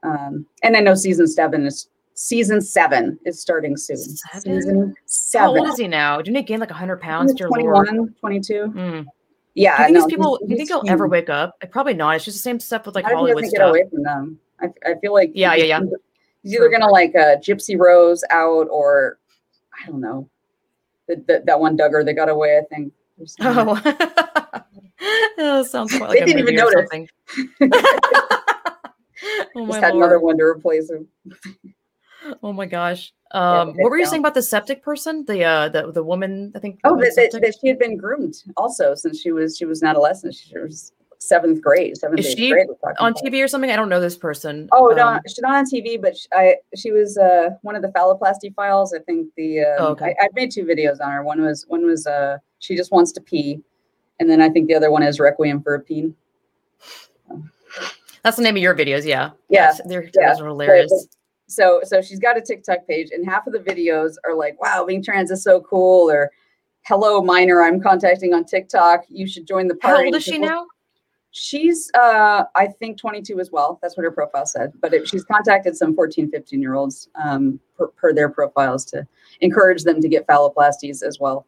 Um, 0.02 0.46
and 0.62 0.76
I 0.76 0.80
know 0.80 0.94
season 0.94 1.26
seven 1.26 1.66
is 1.66 1.88
season 2.14 2.60
seven 2.60 3.18
is 3.24 3.40
starting 3.40 3.76
soon. 3.76 3.96
Seven? 3.96 4.42
Season 4.60 4.88
How 4.88 5.02
seven. 5.06 5.58
old 5.58 5.68
is 5.68 5.76
he 5.78 5.88
now? 5.88 6.18
Didn't 6.18 6.36
he 6.36 6.42
gain 6.42 6.60
like 6.60 6.70
100 6.70 7.00
pounds? 7.00 7.32
Dear 7.34 7.48
21, 7.48 7.96
Lord. 7.96 8.14
22. 8.20 8.52
Mm. 8.76 9.06
Yeah, 9.54 9.76
Do 9.76 9.82
you 9.82 9.86
think 9.86 9.94
no, 9.94 10.00
these 10.00 10.06
people? 10.10 10.36
he's- 10.36 10.38
Do 10.48 10.52
you 10.54 10.58
he's 10.60 10.68
think 10.68 10.82
he'll 10.86 10.92
ever 10.92 11.08
wake 11.08 11.30
up? 11.30 11.56
Probably 11.70 11.94
not. 11.94 12.16
It's 12.16 12.24
just 12.24 12.36
the 12.36 12.42
same 12.42 12.60
stuff 12.60 12.86
with 12.86 12.94
like 12.94 13.04
How 13.04 13.10
did 13.10 13.16
Hollywood 13.16 13.42
doesn't 13.44 13.54
get 13.54 13.58
stuff. 13.58 13.70
away 13.70 13.84
from 13.90 14.02
them? 14.02 14.38
I, 14.60 14.66
I 14.90 14.94
feel 15.00 15.12
like 15.14 15.32
Yeah, 15.34 15.54
yeah, 15.54 15.64
yeah. 15.64 15.80
He's, 15.80 15.90
he's 16.42 16.54
either 16.54 16.68
gonna 16.68 16.90
like 16.90 17.14
uh, 17.16 17.36
Gypsy 17.36 17.78
Rose 17.78 18.22
out 18.30 18.68
or 18.70 19.18
I 19.82 19.86
don't 19.88 20.00
know. 20.00 20.28
The, 21.08 21.16
the, 21.26 21.42
that 21.46 21.58
one 21.58 21.76
Duggar 21.76 22.04
that 22.04 22.14
got 22.14 22.28
away, 22.28 22.58
I 22.58 22.62
think. 22.74 22.92
Or 23.20 23.26
something. 23.26 23.78
Oh, 23.84 24.62
oh 25.38 25.62
sounds 25.64 25.96
quite 25.96 26.10
They 26.10 26.24
didn't 26.24 26.40
even 26.40 26.54
notice. 26.54 26.88
oh 29.56 29.66
Just 29.66 29.80
my 29.80 29.80
had 29.80 29.94
another 29.94 30.20
one 30.20 30.38
to 30.38 30.44
replace 30.44 30.90
him. 30.90 31.08
Oh 32.42 32.52
my 32.52 32.66
gosh! 32.66 33.12
Um, 33.30 33.68
but 33.68 33.76
what 33.82 33.90
were 33.90 33.96
you 33.96 34.04
yeah. 34.04 34.10
saying 34.10 34.20
about 34.20 34.34
the 34.34 34.42
septic 34.42 34.82
person? 34.82 35.24
The 35.24 35.44
uh, 35.44 35.68
the 35.68 35.92
the 35.92 36.02
woman? 36.02 36.52
I 36.54 36.58
think. 36.58 36.80
Oh, 36.84 36.96
that, 36.96 37.14
that, 37.16 37.40
that 37.40 37.54
she 37.60 37.68
had 37.68 37.78
been 37.78 37.96
groomed 37.96 38.34
also 38.56 38.94
since 38.94 39.20
she 39.20 39.32
was 39.32 39.56
she 39.56 39.64
was 39.64 39.82
an 39.82 39.88
adolescent. 39.88 40.34
She 40.34 40.58
was 40.58 40.92
seventh 41.18 41.62
grade, 41.62 41.96
seventh 41.96 42.20
Is 42.20 42.32
she 42.32 42.50
grade. 42.50 42.68
on 42.98 43.12
about. 43.12 43.22
TV 43.22 43.42
or 43.42 43.48
something? 43.48 43.70
I 43.70 43.76
don't 43.76 43.88
know 43.88 44.00
this 44.00 44.16
person. 44.16 44.68
Oh 44.72 44.88
no, 44.88 45.06
Um, 45.08 45.20
she's 45.26 45.38
not 45.40 45.54
on 45.54 45.64
TV, 45.64 46.00
but 46.00 46.16
she, 46.16 46.26
I 46.32 46.56
she 46.76 46.90
was 46.92 47.16
uh 47.18 47.50
one 47.62 47.76
of 47.76 47.82
the 47.82 47.88
phalloplasty 47.88 48.54
files. 48.54 48.94
I 48.94 49.00
think 49.00 49.28
the 49.36 49.60
um, 49.60 49.76
Oh, 49.78 49.86
okay. 49.88 50.14
I, 50.20 50.24
I've 50.24 50.34
made 50.34 50.50
two 50.50 50.64
videos 50.64 51.00
on 51.00 51.10
her. 51.10 51.22
One 51.22 51.42
was 51.42 51.64
one 51.68 51.84
was 51.84 52.06
uh 52.06 52.38
she 52.58 52.76
just 52.76 52.92
wants 52.92 53.12
to 53.12 53.20
pee, 53.20 53.62
and 54.20 54.28
then 54.28 54.40
I 54.40 54.48
think 54.48 54.68
the 54.68 54.74
other 54.74 54.90
one 54.90 55.02
is 55.02 55.20
Requiem 55.20 55.62
for 55.62 55.74
a 55.74 55.80
Peen. 55.80 56.14
that's 58.22 58.36
the 58.36 58.42
name 58.42 58.56
of 58.56 58.62
your 58.62 58.74
videos. 58.74 59.04
Yeah. 59.04 59.30
Yeah, 59.48 59.72
Yes, 59.76 59.80
Their 59.86 60.10
yeah. 60.14 60.32
are 60.38 60.46
hilarious. 60.46 61.08
So 61.46 61.80
so 61.84 62.02
she's 62.02 62.18
got 62.18 62.36
a 62.36 62.42
TikTok 62.42 62.86
page, 62.86 63.10
and 63.10 63.24
half 63.24 63.46
of 63.46 63.52
the 63.52 63.60
videos 63.60 64.16
are 64.26 64.34
like, 64.34 64.60
"Wow, 64.60 64.84
being 64.84 65.02
trans 65.02 65.30
is 65.30 65.42
so 65.42 65.60
cool," 65.60 66.10
or 66.10 66.30
"Hello, 66.82 67.22
minor, 67.22 67.62
I'm 67.62 67.80
contacting 67.80 68.34
on 68.34 68.44
TikTok. 68.44 69.04
You 69.08 69.26
should 69.26 69.46
join 69.46 69.66
the 69.68 69.78
How 69.80 69.90
party." 69.90 70.06
old 70.06 70.16
is 70.16 70.24
she 70.24 70.38
now? 70.38 70.66
She's, 71.30 71.90
uh, 71.94 72.44
I 72.54 72.66
think 72.66 72.98
22 72.98 73.38
as 73.38 73.52
well. 73.52 73.78
That's 73.82 73.96
what 73.96 74.04
her 74.04 74.10
profile 74.10 74.46
said. 74.46 74.72
But 74.80 74.94
it, 74.94 75.08
she's 75.08 75.24
contacted 75.24 75.76
some 75.76 75.94
14, 75.94 76.30
15 76.30 76.60
year 76.60 76.74
olds 76.74 77.08
um, 77.22 77.60
per, 77.76 77.88
per 77.88 78.12
their 78.14 78.30
profiles 78.30 78.84
to 78.86 79.06
encourage 79.40 79.84
them 79.84 80.00
to 80.00 80.08
get 80.08 80.26
phalloplasties 80.26 81.02
as 81.02 81.20
well 81.20 81.46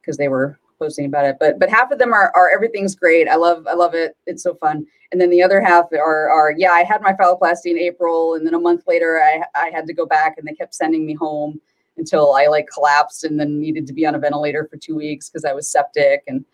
because 0.00 0.16
they 0.16 0.28
were 0.28 0.58
posting 0.78 1.06
about 1.06 1.24
it. 1.26 1.36
But 1.38 1.58
but 1.58 1.68
half 1.68 1.90
of 1.90 1.98
them 1.98 2.12
are, 2.12 2.32
are 2.34 2.50
everything's 2.50 2.94
great. 2.94 3.28
I 3.28 3.36
love 3.36 3.66
I 3.66 3.74
love 3.74 3.94
it. 3.94 4.16
It's 4.26 4.42
so 4.42 4.54
fun. 4.54 4.86
And 5.12 5.20
then 5.20 5.30
the 5.30 5.42
other 5.42 5.60
half 5.60 5.86
are 5.92 6.28
are 6.30 6.54
yeah, 6.56 6.72
I 6.72 6.82
had 6.84 7.02
my 7.02 7.12
phalloplasty 7.12 7.66
in 7.66 7.78
April, 7.78 8.34
and 8.34 8.46
then 8.46 8.54
a 8.54 8.60
month 8.60 8.84
later 8.86 9.20
I 9.22 9.42
I 9.54 9.70
had 9.70 9.86
to 9.86 9.92
go 9.94 10.06
back, 10.06 10.36
and 10.38 10.46
they 10.46 10.54
kept 10.54 10.74
sending 10.74 11.04
me 11.06 11.14
home 11.14 11.60
until 11.96 12.32
I 12.34 12.46
like 12.46 12.66
collapsed 12.72 13.24
and 13.24 13.38
then 13.38 13.60
needed 13.60 13.86
to 13.88 13.92
be 13.92 14.06
on 14.06 14.14
a 14.14 14.18
ventilator 14.18 14.66
for 14.70 14.76
two 14.78 14.96
weeks 14.96 15.28
because 15.28 15.44
I 15.44 15.52
was 15.52 15.68
septic 15.70 16.22
and 16.28 16.44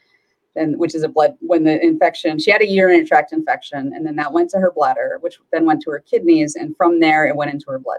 and 0.56 0.76
which 0.78 0.94
is 0.94 1.02
a 1.02 1.08
blood 1.08 1.36
when 1.40 1.62
the 1.62 1.80
infection 1.84 2.38
she 2.38 2.50
had 2.50 2.62
a 2.62 2.66
urinary 2.66 3.06
tract 3.06 3.32
infection 3.32 3.92
and 3.94 4.04
then 4.04 4.16
that 4.16 4.32
went 4.32 4.48
to 4.50 4.58
her 4.58 4.72
bladder 4.72 5.18
which 5.20 5.38
then 5.52 5.66
went 5.66 5.82
to 5.82 5.90
her 5.90 6.00
kidneys 6.00 6.56
and 6.56 6.74
from 6.76 6.98
there 6.98 7.26
it 7.26 7.36
went 7.36 7.52
into 7.52 7.66
her 7.70 7.78
blood 7.78 7.98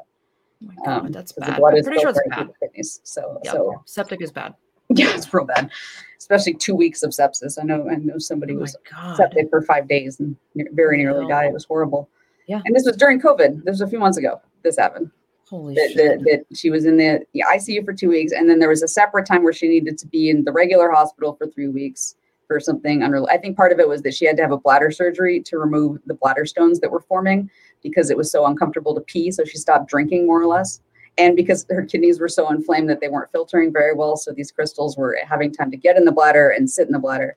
Oh 0.64 0.66
my 0.66 0.76
god, 0.84 1.06
um, 1.06 1.12
that's 1.12 1.32
bad. 1.34 1.54
the 1.54 1.60
blood 1.60 1.74
I'm 1.74 1.78
is 1.80 1.86
pretty 1.86 2.02
sure 2.02 2.10
it's 2.10 2.20
bad. 2.30 2.50
kidneys 2.60 3.00
so 3.04 3.40
Yeah. 3.46 3.52
so 3.52 3.82
Septic 3.86 4.22
is 4.24 4.32
bad. 4.32 4.56
yeah 4.96 5.14
it's 5.16 5.34
real 5.34 5.46
bad 5.46 5.70
especially 6.18 6.54
two 6.54 6.76
weeks 6.76 7.04
of 7.04 7.12
sepsis 7.12 7.58
i 7.60 7.64
know 7.64 7.88
i 7.90 7.96
know 7.96 8.18
somebody 8.18 8.54
Oh 8.56 8.60
was 8.60 8.76
god. 8.90 9.16
septic 9.18 9.50
for 9.50 9.62
five 9.62 9.88
days 9.88 10.20
and 10.20 10.36
very 10.74 10.98
nearly 10.98 11.28
died 11.28 11.48
it 11.48 11.54
was 11.54 11.66
horrible 11.66 12.10
Yeah. 12.48 12.62
and 12.66 12.76
this 12.76 12.86
was 12.86 12.96
during 12.98 13.20
covid 13.22 13.64
this 13.64 13.74
was 13.74 13.82
a 13.82 13.88
few 13.88 14.00
months 14.00 14.18
ago 14.18 14.42
this 14.64 14.78
happened 14.78 15.12
Holy 15.50 15.76
that, 15.76 15.92
shit. 15.94 16.20
that, 16.20 16.46
that 16.50 16.58
she 16.58 16.70
was 16.70 16.84
in 16.86 16.98
the, 16.98 17.22
the 17.34 17.42
ICU 17.56 17.86
for 17.86 17.94
two 17.94 18.10
weeks, 18.10 18.34
and 18.34 18.50
then 18.50 18.60
there 18.60 18.68
was 18.68 18.84
a 18.84 18.88
separate 18.90 19.26
time 19.26 19.44
where 19.46 19.54
she 19.54 19.70
needed 19.70 19.98
to 20.00 20.06
be 20.06 20.30
in 20.30 20.44
the 20.44 20.52
regular 20.52 20.92
hospital 20.92 21.36
for 21.38 21.48
three 21.48 21.70
weeks 21.70 22.16
for 22.48 22.60
something 22.60 23.02
unrelated. 23.02 23.34
I 23.34 23.42
think 23.42 23.56
part 23.56 23.72
of 23.72 23.80
it 23.80 23.88
was 23.88 24.02
that 24.02 24.14
she 24.14 24.26
had 24.26 24.36
to 24.36 24.42
have 24.44 24.52
a 24.52 24.58
bladder 24.58 24.92
surgery 24.92 25.40
to 25.44 25.58
remove 25.58 26.00
the 26.06 26.16
bladder 26.16 26.44
stones 26.46 26.82
that 26.82 26.92
were 26.92 27.00
forming 27.00 27.50
because 27.82 28.10
it 28.10 28.18
was 28.18 28.30
so 28.30 28.46
uncomfortable 28.46 28.94
to 28.96 29.00
pee, 29.00 29.32
so 29.32 29.46
she 29.46 29.58
stopped 29.58 29.90
drinking 29.90 30.28
more 30.28 30.42
or 30.42 30.48
less. 30.48 30.82
And 31.18 31.36
because 31.36 31.66
her 31.70 31.84
kidneys 31.84 32.20
were 32.20 32.30
so 32.30 32.50
inflamed 32.52 32.90
that 32.90 33.02
they 33.02 33.10
weren't 33.10 33.32
filtering 33.32 33.74
very 33.74 33.94
well, 33.94 34.16
so 34.18 34.32
these 34.32 34.52
crystals 34.52 34.98
were 34.98 35.18
having 35.28 35.52
time 35.52 35.72
to 35.72 35.78
get 35.78 35.98
in 35.98 36.06
the 36.06 36.12
bladder 36.12 36.50
and 36.50 36.70
sit 36.70 36.86
in 36.86 36.94
the 36.94 37.00
bladder, 37.00 37.36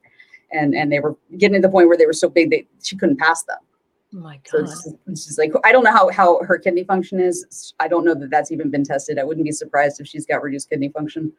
and 0.51 0.75
and 0.75 0.91
they 0.91 0.99
were 0.99 1.15
getting 1.37 1.61
to 1.61 1.67
the 1.67 1.71
point 1.71 1.87
where 1.87 1.97
they 1.97 2.05
were 2.05 2.13
so 2.13 2.29
big 2.29 2.51
that 2.51 2.61
she 2.83 2.95
couldn't 2.95 3.17
pass 3.17 3.43
them. 3.43 3.57
oh 4.15 4.19
my 4.19 4.39
god. 4.51 4.69
it's 5.07 5.25
just 5.25 5.39
like 5.39 5.51
I 5.63 5.71
don't 5.71 5.83
know 5.83 5.91
how 5.91 6.09
how 6.09 6.43
her 6.43 6.59
kidney 6.59 6.83
function 6.83 7.19
is. 7.19 7.73
I 7.79 7.87
don't 7.87 8.05
know 8.05 8.13
that 8.13 8.29
that's 8.29 8.51
even 8.51 8.69
been 8.69 8.83
tested. 8.83 9.17
I 9.17 9.23
wouldn't 9.23 9.45
be 9.45 9.51
surprised 9.51 9.99
if 9.99 10.07
she's 10.07 10.25
got 10.25 10.43
reduced 10.43 10.69
kidney 10.69 10.89
function, 10.89 11.33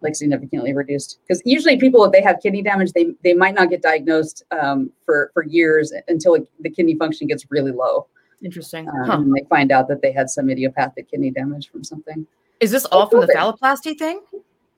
like 0.00 0.16
significantly 0.16 0.74
reduced. 0.74 1.20
Because 1.22 1.40
usually 1.44 1.76
people, 1.76 2.04
if 2.04 2.12
they 2.12 2.22
have 2.22 2.40
kidney 2.42 2.62
damage, 2.62 2.92
they 2.92 3.12
they 3.22 3.34
might 3.34 3.54
not 3.54 3.70
get 3.70 3.82
diagnosed 3.82 4.42
um, 4.50 4.90
for 5.04 5.30
for 5.34 5.44
years 5.44 5.92
until 6.08 6.36
the 6.60 6.70
kidney 6.70 6.96
function 6.96 7.28
gets 7.28 7.48
really 7.50 7.72
low, 7.72 8.08
Interesting. 8.42 8.88
um, 8.88 9.04
Huh. 9.06 9.22
they 9.34 9.46
find 9.48 9.72
out 9.72 9.88
that 9.88 10.02
they 10.02 10.12
had 10.12 10.28
some 10.28 10.50
idiopathic 10.50 11.10
kidney 11.10 11.30
damage 11.30 11.70
from 11.70 11.82
something. 11.84 12.26
Is 12.60 12.70
this 12.70 12.84
all 12.86 13.06
from 13.06 13.20
the 13.20 13.26
phalloplasty 13.28 13.98
thing? 13.98 14.20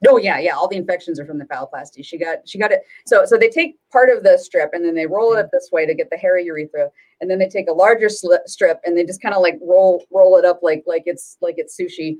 Oh 0.07 0.17
yeah, 0.17 0.39
yeah. 0.39 0.55
All 0.55 0.67
the 0.69 0.77
infections 0.77 1.19
are 1.19 1.25
from 1.25 1.39
the 1.39 1.45
phalloplasty. 1.45 2.05
She 2.05 2.17
got 2.17 2.47
she 2.47 2.57
got 2.57 2.71
it. 2.71 2.83
So 3.05 3.25
so 3.25 3.37
they 3.37 3.49
take 3.49 3.77
part 3.91 4.09
of 4.09 4.23
the 4.23 4.37
strip 4.37 4.69
and 4.73 4.83
then 4.83 4.95
they 4.95 5.05
roll 5.05 5.33
it 5.33 5.39
up 5.39 5.51
this 5.51 5.69
way 5.73 5.85
to 5.85 5.93
get 5.93 6.09
the 6.09 6.15
hairy 6.17 6.45
urethra, 6.45 6.89
and 7.19 7.29
then 7.29 7.37
they 7.37 7.49
take 7.49 7.69
a 7.69 7.73
larger 7.73 8.07
sli- 8.07 8.45
strip 8.47 8.79
and 8.85 8.97
they 8.97 9.03
just 9.03 9.21
kind 9.21 9.35
of 9.35 9.41
like 9.41 9.57
roll 9.61 10.05
roll 10.09 10.37
it 10.37 10.45
up 10.45 10.59
like 10.61 10.83
like 10.87 11.03
it's 11.05 11.37
like 11.41 11.55
it's 11.57 11.77
sushi, 11.77 12.15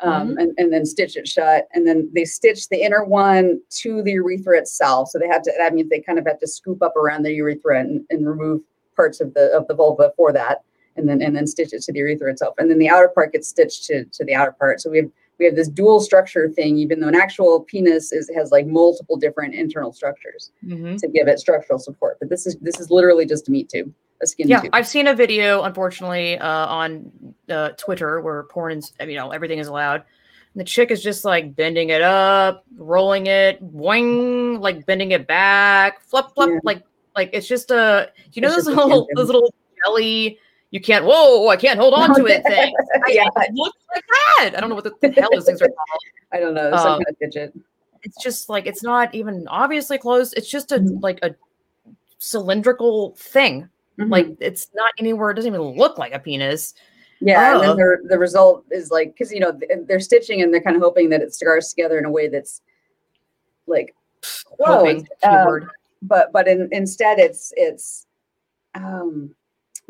um, 0.00 0.36
and 0.36 0.52
and 0.58 0.70
then 0.70 0.84
stitch 0.84 1.16
it 1.16 1.26
shut. 1.26 1.68
And 1.72 1.86
then 1.86 2.10
they 2.14 2.26
stitch 2.26 2.68
the 2.68 2.82
inner 2.82 3.02
one 3.02 3.62
to 3.80 4.02
the 4.02 4.12
urethra 4.12 4.58
itself. 4.58 5.08
So 5.08 5.18
they 5.18 5.28
have 5.28 5.42
to. 5.42 5.52
I 5.62 5.70
mean, 5.70 5.88
they 5.88 6.00
kind 6.00 6.18
of 6.18 6.26
have 6.26 6.38
to 6.40 6.46
scoop 6.46 6.82
up 6.82 6.96
around 6.96 7.22
the 7.22 7.32
urethra 7.32 7.80
and, 7.80 8.04
and 8.10 8.26
remove 8.28 8.60
parts 8.94 9.22
of 9.22 9.32
the 9.32 9.46
of 9.56 9.66
the 9.68 9.74
vulva 9.74 10.12
for 10.18 10.32
that. 10.34 10.62
And 10.96 11.08
then 11.08 11.22
and 11.22 11.34
then 11.34 11.46
stitch 11.46 11.72
it 11.72 11.82
to 11.82 11.92
the 11.92 12.00
urethra 12.00 12.30
itself, 12.30 12.54
and 12.58 12.70
then 12.70 12.78
the 12.78 12.88
outer 12.88 13.08
part 13.08 13.32
gets 13.32 13.48
stitched 13.48 13.84
to, 13.84 14.04
to 14.04 14.24
the 14.24 14.34
outer 14.34 14.52
part. 14.52 14.80
So 14.80 14.90
we 14.90 14.98
have 14.98 15.10
we 15.38 15.46
have 15.46 15.56
this 15.56 15.68
dual 15.68 16.00
structure 16.00 16.48
thing, 16.50 16.76
even 16.76 17.00
though 17.00 17.08
an 17.08 17.14
actual 17.14 17.60
penis 17.60 18.12
is 18.12 18.30
has 18.36 18.50
like 18.50 18.66
multiple 18.66 19.16
different 19.16 19.54
internal 19.54 19.92
structures 19.92 20.50
hmm 20.62 20.96
to 20.98 21.08
give 21.08 21.26
it 21.28 21.38
structural 21.38 21.78
support. 21.78 22.18
But 22.20 22.28
this 22.28 22.46
is 22.46 22.56
this 22.60 22.78
is 22.78 22.90
literally 22.90 23.24
just 23.24 23.48
a 23.48 23.50
meat 23.50 23.70
tube, 23.70 23.92
a 24.22 24.26
skin 24.26 24.48
Yeah, 24.48 24.60
tube. 24.60 24.70
I've 24.74 24.86
seen 24.86 25.06
a 25.06 25.14
video, 25.14 25.62
unfortunately, 25.62 26.38
uh, 26.38 26.66
on 26.66 27.10
uh, 27.48 27.70
Twitter 27.78 28.20
where 28.20 28.42
porn 28.44 28.78
is, 28.78 28.92
you 29.00 29.16
know, 29.16 29.30
everything 29.30 29.58
is 29.58 29.68
allowed. 29.68 30.04
And 30.54 30.60
the 30.60 30.64
chick 30.64 30.90
is 30.90 31.02
just 31.02 31.24
like 31.24 31.56
bending 31.56 31.88
it 31.88 32.02
up, 32.02 32.64
rolling 32.76 33.26
it, 33.26 33.62
boing, 33.74 34.60
like 34.60 34.84
bending 34.84 35.12
it 35.12 35.26
back, 35.26 36.02
flip, 36.02 36.26
flip, 36.34 36.50
Yeah. 36.50 36.58
like, 36.62 36.84
like 37.16 37.30
it's 37.32 37.48
just 37.48 37.70
a, 37.70 38.12
you 38.34 38.42
know, 38.42 38.48
It's 38.48 38.66
those 38.66 38.76
little, 38.76 39.08
those 39.16 39.26
little 39.26 39.52
jelly, 39.82 40.38
you 40.72 40.80
can't, 40.80 41.04
whoa, 41.04 41.46
I 41.48 41.56
can't 41.56 41.78
hold 41.78 41.94
on 41.94 42.14
to 42.16 42.26
it 42.26 42.42
thing. 42.46 42.74
yeah, 43.06 43.28
It 43.36 43.54
looks 43.54 43.78
like 43.94 44.02
that. 44.38 44.54
I 44.56 44.60
don't 44.60 44.68
know 44.70 44.74
what 44.74 44.84
the, 44.84 44.94
the 45.00 45.20
hell 45.20 45.28
those 45.32 45.44
things 45.46 45.62
are 45.62 45.68
called. 45.78 46.00
I 46.32 46.40
don't 46.40 46.54
know. 46.54 46.70
Some 46.76 46.78
Uh, 46.78 46.96
kind 46.96 47.06
of 47.10 47.16
fidget. 47.18 47.54
It's 48.02 48.20
just 48.20 48.48
like, 48.48 48.66
it's 48.66 48.82
not 48.82 49.14
even 49.14 49.46
obviously 49.48 49.96
closed. 49.98 50.34
It's 50.36 50.48
just 50.50 50.72
a, 50.72 50.78
Mhm. 50.80 51.00
like 51.02 51.20
a 51.22 51.36
cylindrical 52.18 53.14
thing. 53.16 53.68
Mhm. 53.98 54.10
Like 54.10 54.28
it's 54.40 54.68
not 54.74 54.92
anywhere. 54.98 55.30
It 55.30 55.34
doesn't 55.34 55.54
even 55.54 55.76
look 55.76 55.98
like 55.98 56.12
a 56.14 56.18
penis. 56.18 56.74
yeah, 57.20 57.52
and 57.52 57.58
oh. 57.58 57.66
then 57.66 57.76
the 57.76 58.08
the 58.08 58.18
result 58.18 58.64
is 58.70 58.90
like 58.90 59.12
because 59.12 59.30
you 59.32 59.38
know 59.38 59.56
they're 59.86 60.00
stitching 60.00 60.40
and 60.42 60.52
they're 60.52 60.62
kind 60.62 60.74
of 60.74 60.82
hoping 60.82 61.10
that 61.10 61.20
it 61.20 61.32
scars 61.34 61.68
together 61.68 61.98
in 61.98 62.04
a 62.06 62.10
way 62.10 62.28
that's 62.28 62.62
like 63.66 63.94
Hoping. 64.60 65.06
Um, 65.22 65.70
but 66.02 66.32
but 66.32 66.48
in, 66.48 66.68
instead 66.72 67.18
it's 67.18 67.52
it's 67.56 68.06
um 68.74 69.34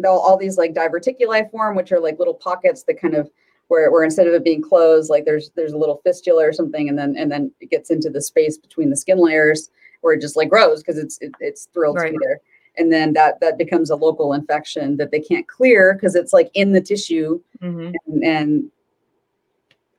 all, 0.07 0.19
all 0.21 0.37
these 0.37 0.57
like 0.59 0.75
diverticuli 0.75 1.51
form 1.51 1.77
which 1.77 1.93
are 1.93 2.01
like 2.01 2.19
little 2.19 2.35
pockets 2.35 2.83
that 2.85 3.01
kind 3.01 3.15
of 3.15 3.31
where, 3.69 3.91
where 3.91 4.05
instead 4.05 4.27
of 4.27 4.35
it 4.35 4.45
being 4.45 4.63
closed 4.63 5.09
like 5.11 5.25
there's 5.25 5.51
there's 5.57 5.73
a 5.73 5.79
little 5.79 6.01
fistula 6.05 6.45
or 6.47 6.53
something 6.53 6.89
and 6.89 6.99
then 6.99 7.15
and 7.17 7.31
then 7.31 7.51
it 7.61 7.71
gets 7.71 7.91
into 7.91 8.11
the 8.11 8.21
space 8.21 8.59
between 8.59 8.91
the 8.91 8.97
skin 8.97 9.19
layers 9.19 9.71
where 10.01 10.15
it 10.15 10.21
just 10.21 10.37
like 10.37 10.49
grows 10.49 10.83
because 10.83 10.99
it's 10.99 11.19
it, 11.21 11.33
it's 11.41 11.69
thrilled 11.73 11.97
to 11.99 12.03
be 12.13 12.19
there 12.23 12.41
and 12.79 12.93
then 12.93 13.13
that 13.13 13.39
that 13.41 13.59
becomes 13.59 13.91
a 13.91 13.97
local 13.97 14.33
infection 14.33 14.97
that 14.97 15.11
they 15.11 15.21
can't 15.21 15.47
clear 15.47 15.95
because 15.95 16.15
it's 16.15 16.33
like 16.33 16.51
in 16.55 16.73
the 16.73 16.81
tissue 16.81 17.41
Mhm. 17.63 17.95
and, 18.07 18.25
and 18.25 18.71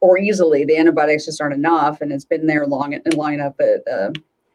or 0.01 0.17
easily 0.17 0.65
the 0.65 0.75
antibiotics 0.77 1.25
just 1.25 1.39
aren't 1.39 1.53
enough 1.55 2.01
and 2.01 2.11
it's 2.11 2.25
been 2.25 2.45
there 2.45 2.67
long 2.67 2.93
and 2.93 3.13
long 3.13 3.33
enough 3.35 3.53
but 3.57 3.87
uh, 3.89 4.11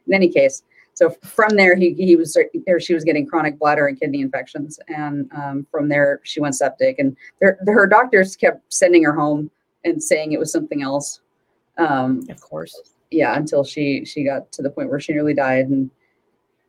in 0.06 0.12
any 0.12 0.28
case 0.28 0.62
so 0.98 1.10
from 1.22 1.50
there 1.54 1.76
he, 1.76 1.94
he 1.94 2.16
was 2.16 2.36
or 2.66 2.80
she 2.80 2.92
was 2.92 3.04
getting 3.04 3.24
chronic 3.24 3.56
bladder 3.56 3.86
and 3.86 4.00
kidney 4.00 4.20
infections 4.20 4.80
and 4.88 5.30
um, 5.32 5.64
from 5.70 5.88
there 5.88 6.20
she 6.24 6.40
went 6.40 6.56
septic 6.56 6.98
and 6.98 7.16
their, 7.40 7.56
her 7.68 7.86
doctors 7.86 8.34
kept 8.34 8.60
sending 8.72 9.04
her 9.04 9.12
home 9.14 9.48
and 9.84 10.02
saying 10.02 10.32
it 10.32 10.40
was 10.40 10.50
something 10.50 10.82
else. 10.82 11.20
Um, 11.78 12.26
Of 12.28 12.40
course. 12.40 12.74
yeah, 13.12 13.36
until 13.36 13.62
she 13.62 14.04
she 14.04 14.24
got 14.24 14.50
to 14.52 14.60
the 14.60 14.70
point 14.70 14.90
where 14.90 14.98
she 14.98 15.12
nearly 15.12 15.34
died 15.34 15.66
and 15.66 15.88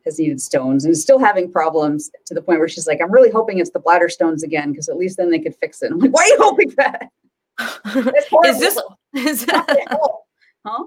has 0.04 0.20
needed 0.20 0.40
stones 0.40 0.84
and 0.84 0.92
is 0.92 1.02
still 1.02 1.18
having 1.18 1.50
problems 1.50 2.10
to 2.26 2.34
the 2.34 2.40
point 2.40 2.60
where 2.60 2.68
she's 2.68 2.86
like, 2.86 3.00
I'm 3.02 3.10
really 3.10 3.30
hoping 3.30 3.58
it's 3.58 3.70
the 3.70 3.80
bladder 3.80 4.08
stones 4.08 4.44
again 4.44 4.70
because 4.70 4.88
at 4.88 4.96
least 4.96 5.16
then 5.16 5.28
they 5.30 5.40
could 5.40 5.56
fix 5.56 5.82
it. 5.82 5.90
I'm 5.90 5.98
like, 5.98 6.12
why 6.12 6.22
are 6.22 6.26
you 6.28 6.38
hoping? 6.38 6.72
This 8.42 8.62
is, 8.62 9.46
What 9.46 9.66
the 9.66 9.86
hell? 9.90 10.26
Huh? 10.64 10.84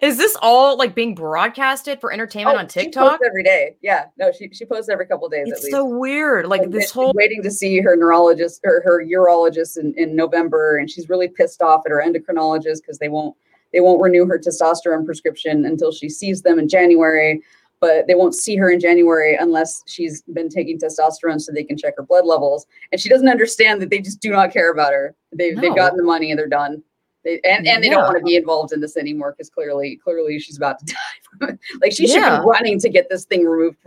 Is 0.00 0.16
this 0.16 0.36
all 0.42 0.76
like 0.76 0.94
being 0.94 1.14
broadcasted 1.14 2.00
for 2.00 2.12
entertainment 2.12 2.56
Oh, 2.56 2.60
on 2.60 2.66
TikTok? 2.68 3.20
every 3.26 3.42
day. 3.42 3.76
Yeah, 3.82 4.06
no, 4.18 4.30
she 4.32 4.48
she 4.52 4.64
posts 4.64 4.88
every 4.88 5.06
couple 5.06 5.28
days 5.28 5.46
at 5.48 5.54
It's 5.54 5.64
least. 5.64 5.74
so 5.76 5.84
weird. 5.84 6.46
Like 6.46 6.62
And 6.62 6.72
this 6.72 6.90
whole 6.90 7.12
waiting 7.14 7.42
to 7.42 7.50
see 7.50 7.80
her 7.80 7.96
neurologist 7.96 8.60
or 8.64 8.82
her 8.84 9.04
urologist 9.04 9.78
in, 9.78 9.94
in 9.96 10.14
November, 10.16 10.78
and 10.78 10.88
she's 10.90 11.08
really 11.08 11.28
pissed 11.28 11.62
off 11.62 11.82
at 11.86 11.90
her 11.90 12.02
endocrinologist 12.06 12.82
because 12.82 12.98
they 12.98 13.08
won't 13.08 13.36
they 13.72 13.80
won't 13.80 14.00
renew 14.00 14.26
her 14.26 14.38
testosterone 14.38 15.04
prescription 15.04 15.64
until 15.66 15.90
she 15.92 16.08
sees 16.08 16.42
them 16.42 16.58
in 16.58 16.68
January. 16.68 17.40
But 17.80 18.06
they 18.06 18.14
won't 18.14 18.34
see 18.34 18.56
her 18.56 18.70
in 18.70 18.80
January 18.80 19.36
unless 19.38 19.82
she's 19.86 20.22
been 20.32 20.48
taking 20.48 20.78
testosterone 20.78 21.38
so 21.40 21.52
they 21.52 21.64
can 21.64 21.76
check 21.76 21.94
her 21.98 22.02
blood 22.02 22.24
levels. 22.24 22.66
And 22.92 23.00
she 23.00 23.10
doesn't 23.10 23.28
understand 23.28 23.82
that 23.82 23.90
they 23.90 23.98
just 24.00 24.20
do 24.20 24.30
not 24.30 24.52
care 24.52 24.70
about 24.70 24.92
her. 24.94 25.14
They, 25.32 25.52
They've 25.52 25.74
gotten 25.74 25.98
the 25.98 26.04
money 26.04 26.30
and 26.30 26.38
they're 26.38 26.46
done. 26.46 26.82
They, 27.24 27.40
and, 27.44 27.66
and 27.66 27.82
they 27.82 27.88
don't 27.88 28.02
want 28.02 28.18
to 28.18 28.24
be 28.24 28.36
involved 28.36 28.72
in 28.72 28.80
this 28.80 28.96
anymore 28.96 29.32
because 29.32 29.48
clearly 29.50 29.96
clearly 29.96 30.38
she's 30.38 30.56
about 30.56 30.78
to 30.86 30.94
die. 31.40 31.56
like 31.80 31.92
she 31.92 32.06
should 32.06 32.16
Yeah. 32.20 32.40
be 32.40 32.46
running 32.46 32.78
to 32.80 32.88
get 32.88 33.08
this 33.08 33.24
thing 33.24 33.44
removed. 33.46 33.78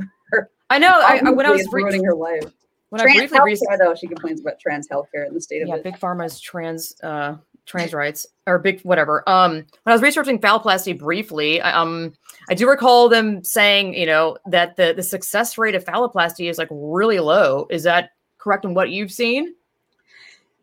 I 0.70 0.80
know. 0.80 0.90
I, 1.02 1.22
I- 1.26 1.30
when 1.32 1.46
I 1.46 1.52
was 1.52 1.66
re- 1.72 1.84
ruining 1.84 2.04
her 2.04 2.14
life 2.16 2.44
when 2.90 3.02
I 3.02 3.04
trans 3.06 3.18
briefly 3.32 3.40
re- 3.44 3.56
healthcare, 3.56 3.78
though, 3.80 3.96
she 3.96 4.08
complains 4.08 4.40
about 4.42 4.60
trans 4.60 4.88
healthcare 4.88 5.28
in 5.28 5.34
the 5.34 5.42
state 5.42 5.62
of 5.62 5.68
yeah, 5.68 5.76
it. 5.76 5.84
big 5.84 6.00
pharma's 6.00 6.40
trans 6.40 6.96
uh 7.04 7.36
trans 7.66 7.94
rights 7.94 8.26
or 8.48 8.58
big 8.60 8.80
whatever. 8.84 9.28
Um, 9.30 9.56
when 9.56 9.66
I 9.88 9.92
was 9.92 10.02
researching 10.02 10.40
phalloplasty 10.40 10.98
briefly, 10.98 11.60
I- 11.62 11.80
um, 11.80 12.14
I 12.50 12.54
do 12.54 12.68
recall 12.68 13.10
them 13.10 13.44
saying, 13.44 13.94
you 13.94 14.06
know, 14.06 14.38
that 14.50 14.78
the 14.78 14.94
the 14.96 15.04
success 15.04 15.58
rate 15.58 15.76
of 15.76 15.84
phalloplasty 15.86 16.50
is 16.50 16.58
like 16.58 16.70
really 16.72 17.20
low. 17.20 17.68
Is 17.70 17.84
that 17.84 18.12
correct 18.38 18.64
in 18.66 18.74
what 18.74 18.90
you've 18.90 19.12
seen? 19.12 19.54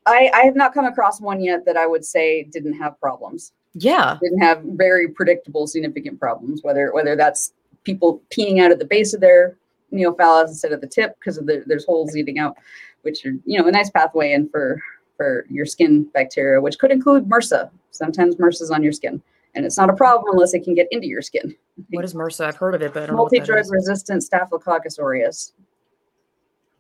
I, 0.06 0.30
I 0.34 0.44
have 0.44 0.56
not 0.56 0.74
come 0.74 0.84
across 0.84 1.20
one 1.20 1.40
yet 1.40 1.64
that 1.66 1.76
I 1.76 1.86
would 1.86 2.04
say 2.04 2.44
didn't 2.44 2.74
have 2.74 3.00
problems. 3.00 3.52
Yeah. 3.74 4.18
Didn't 4.22 4.40
have 4.40 4.62
very 4.62 5.08
predictable, 5.08 5.66
significant 5.66 6.20
problems. 6.20 6.62
Whether 6.62 6.92
whether 6.92 7.16
that's 7.16 7.52
people 7.84 8.22
peeing 8.30 8.60
out 8.60 8.70
at 8.70 8.78
the 8.78 8.84
base 8.84 9.14
of 9.14 9.20
their 9.20 9.56
neophallus 9.92 10.48
instead 10.48 10.72
of 10.72 10.80
the 10.80 10.86
tip 10.86 11.16
because 11.18 11.38
of 11.38 11.46
the, 11.46 11.62
there's 11.66 11.84
holes 11.84 12.12
leading 12.12 12.38
out, 12.38 12.56
which 13.02 13.24
are 13.24 13.32
you 13.44 13.58
know 13.58 13.66
a 13.66 13.72
nice 13.72 13.90
pathway 13.90 14.32
in 14.32 14.48
for 14.48 14.80
for 15.16 15.46
your 15.48 15.66
skin 15.66 16.04
bacteria, 16.12 16.60
which 16.60 16.78
could 16.78 16.90
include 16.90 17.24
MRSA. 17.28 17.70
Sometimes 17.90 18.36
MRSA's 18.36 18.70
on 18.70 18.82
your 18.82 18.92
skin, 18.92 19.22
and 19.54 19.64
it's 19.64 19.78
not 19.78 19.90
a 19.90 19.94
problem 19.94 20.34
unless 20.34 20.54
it 20.54 20.64
can 20.64 20.74
get 20.74 20.88
into 20.90 21.06
your 21.06 21.22
skin. 21.22 21.54
What 21.90 22.04
is 22.04 22.14
MRSA? 22.14 22.46
I've 22.46 22.56
heard 22.56 22.74
of 22.74 22.82
it, 22.82 22.92
but 22.92 23.04
I 23.04 23.06
don't 23.06 23.16
know 23.16 23.22
what 23.22 23.30
that 23.30 23.38
Multi-drug 23.38 23.72
resistant 23.72 24.22
Staphylococcus 24.22 24.98
aureus. 24.98 25.52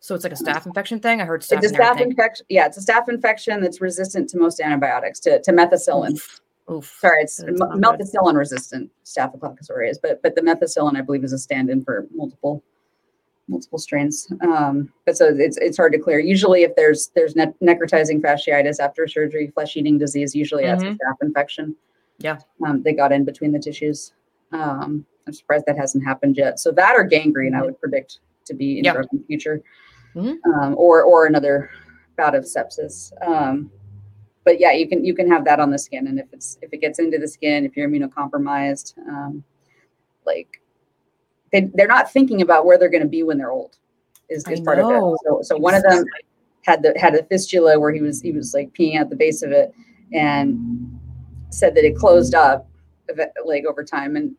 So 0.04 0.14
it's 0.14 0.22
like 0.22 0.34
a 0.34 0.36
staph 0.36 0.66
infection 0.66 1.00
thing. 1.00 1.22
I 1.22 1.24
heard 1.24 1.40
staph. 1.40 1.62
It's 1.64 1.72
a 1.72 1.74
staph 1.74 1.98
infection. 1.98 2.44
Yeah, 2.50 2.66
it's 2.66 2.76
a 2.76 2.80
staph 2.92 3.08
infection 3.08 3.62
that's 3.62 3.80
resistant 3.80 4.28
to 4.28 4.38
most 4.38 4.60
antibiotics, 4.60 5.18
to, 5.20 5.40
to 5.40 5.50
methicillin. 5.50 6.10
Oof. 6.12 6.40
Oof. 6.70 6.94
Sorry, 7.00 7.22
it's 7.22 7.42
m- 7.42 7.56
methicillin 7.56 8.34
resistant 8.36 8.90
Staphylococcus 9.04 9.70
aureus, 9.70 9.98
but 10.02 10.20
but 10.22 10.34
the 10.34 10.42
methicillin 10.42 10.94
I 10.94 11.00
believe 11.00 11.24
is 11.24 11.32
a 11.32 11.38
stand-in 11.38 11.82
for 11.82 12.06
multiple 12.14 12.62
multiple 13.48 13.78
strains. 13.78 14.30
Um, 14.42 14.92
but 15.06 15.16
so 15.16 15.34
it's 15.34 15.56
it's 15.56 15.78
hard 15.78 15.92
to 15.94 15.98
clear. 15.98 16.18
Usually, 16.18 16.64
if 16.64 16.76
there's 16.76 17.10
there's 17.14 17.34
ne- 17.34 17.54
necrotizing 17.62 18.20
fasciitis 18.20 18.80
after 18.80 19.08
surgery, 19.08 19.50
flesh-eating 19.54 19.96
disease, 19.96 20.34
usually 20.34 20.64
that's 20.64 20.82
a 20.82 20.86
Mhm. 20.88 20.96
staph 20.98 21.16
infection. 21.22 21.74
Yeah. 22.18 22.36
um, 22.66 22.82
they 22.82 22.92
got 22.92 23.10
in 23.10 23.24
between 23.24 23.52
the 23.52 23.58
tissues. 23.58 24.12
Um, 24.52 25.06
I'm 25.26 25.32
surprised 25.32 25.64
that 25.66 25.78
hasn't 25.78 26.04
happened 26.04 26.36
yet. 26.36 26.60
So 26.60 26.72
that 26.72 26.94
or 26.94 27.04
gangrene, 27.04 27.54
I 27.54 27.60
Mhm. 27.60 27.64
would 27.64 27.80
predict 27.80 28.20
to 28.44 28.52
be 28.54 28.78
in 28.78 28.84
Yeah. 28.84 28.96
in 28.96 29.18
the 29.18 29.24
future, 29.26 29.62
Mhm. 30.14 30.36
um, 30.54 30.74
or 30.76 31.02
or 31.02 31.26
another 31.26 31.70
bout 32.16 32.34
of 32.34 32.44
sepsis. 32.44 33.12
Um, 33.26 33.70
but 34.44 34.60
yeah, 34.60 34.72
you 34.72 34.88
can 34.88 35.04
you 35.04 35.14
can 35.14 35.28
have 35.30 35.44
that 35.46 35.60
on 35.60 35.70
the 35.70 35.78
skin, 35.78 36.06
and 36.06 36.18
if 36.18 36.26
it's 36.32 36.58
if 36.62 36.72
it 36.72 36.80
gets 36.80 36.98
into 36.98 37.18
the 37.18 37.28
skin, 37.28 37.64
if 37.64 37.76
you're 37.76 37.88
immunocompromised, 37.88 38.96
um, 39.08 39.42
like 40.26 40.60
they 41.52 41.70
they're 41.74 41.88
not 41.88 42.12
thinking 42.12 42.42
about 42.42 42.66
where 42.66 42.78
they're 42.78 42.90
going 42.90 43.02
to 43.02 43.08
be 43.08 43.22
when 43.22 43.38
they're 43.38 43.52
old. 43.52 43.76
Is, 44.30 44.46
is 44.48 44.60
part 44.60 44.78
of 44.78 44.90
it. 44.90 45.18
So 45.24 45.40
so 45.42 45.56
one 45.56 45.74
of 45.74 45.82
them 45.82 46.04
had 46.62 46.82
the 46.82 46.94
had 46.98 47.14
a 47.14 47.22
fistula 47.24 47.78
where 47.78 47.92
he 47.92 48.00
was 48.00 48.20
he 48.20 48.32
was 48.32 48.54
like 48.54 48.72
peeing 48.72 48.96
at 48.96 49.10
the 49.10 49.16
base 49.16 49.42
of 49.42 49.52
it, 49.52 49.72
and 50.12 50.98
said 51.50 51.74
that 51.74 51.84
it 51.84 51.96
closed 51.96 52.34
up 52.34 52.68
like 53.44 53.64
over 53.64 53.84
time, 53.84 54.16
and 54.16 54.34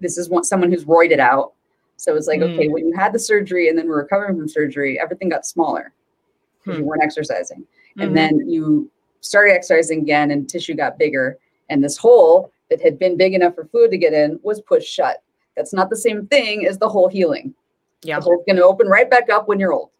this 0.00 0.18
is 0.18 0.28
one 0.28 0.44
someone 0.44 0.70
who's 0.70 0.84
roided 0.84 1.18
out. 1.18 1.52
So 2.00 2.16
it's 2.16 2.26
like, 2.26 2.40
okay, 2.40 2.68
when 2.68 2.88
you 2.88 2.94
had 2.96 3.12
the 3.12 3.18
surgery 3.18 3.68
and 3.68 3.76
then 3.76 3.84
we 3.84 3.90
were 3.90 3.98
recovering 3.98 4.34
from 4.36 4.48
surgery, 4.48 4.98
everything 4.98 5.28
got 5.28 5.44
smaller 5.44 5.92
because 6.64 6.78
you 6.78 6.84
Hmm. 6.84 6.88
weren't 6.88 7.02
exercising. 7.02 7.66
Mhm. 7.98 8.04
and 8.04 8.16
then 8.16 8.48
you 8.48 8.88
started 9.20 9.52
exercising 9.52 10.00
again 10.00 10.30
and 10.30 10.48
tissue 10.48 10.74
got 10.74 10.96
bigger. 10.96 11.36
And 11.68 11.82
this 11.84 11.96
hole 11.98 12.52
that 12.70 12.80
had 12.80 12.98
been 12.98 13.16
big 13.16 13.34
enough 13.34 13.54
for 13.56 13.64
fluid 13.66 13.90
to 13.90 13.98
get 13.98 14.12
in 14.14 14.38
was 14.42 14.60
pushed 14.62 14.88
shut. 14.88 15.22
That's 15.56 15.72
not 15.74 15.90
the 15.90 15.96
same 15.96 16.26
thing 16.28 16.66
as 16.66 16.78
the 16.78 16.88
hole 16.88 17.08
healing. 17.08 17.52
Yeah. 18.02 18.18
the 18.18 18.24
hole's 18.24 18.44
going 18.46 18.56
to 18.56 18.64
open 18.64 18.86
right 18.88 19.10
back 19.10 19.28
up 19.28 19.46
when 19.48 19.58
you're 19.60 19.72
old. 19.74 19.90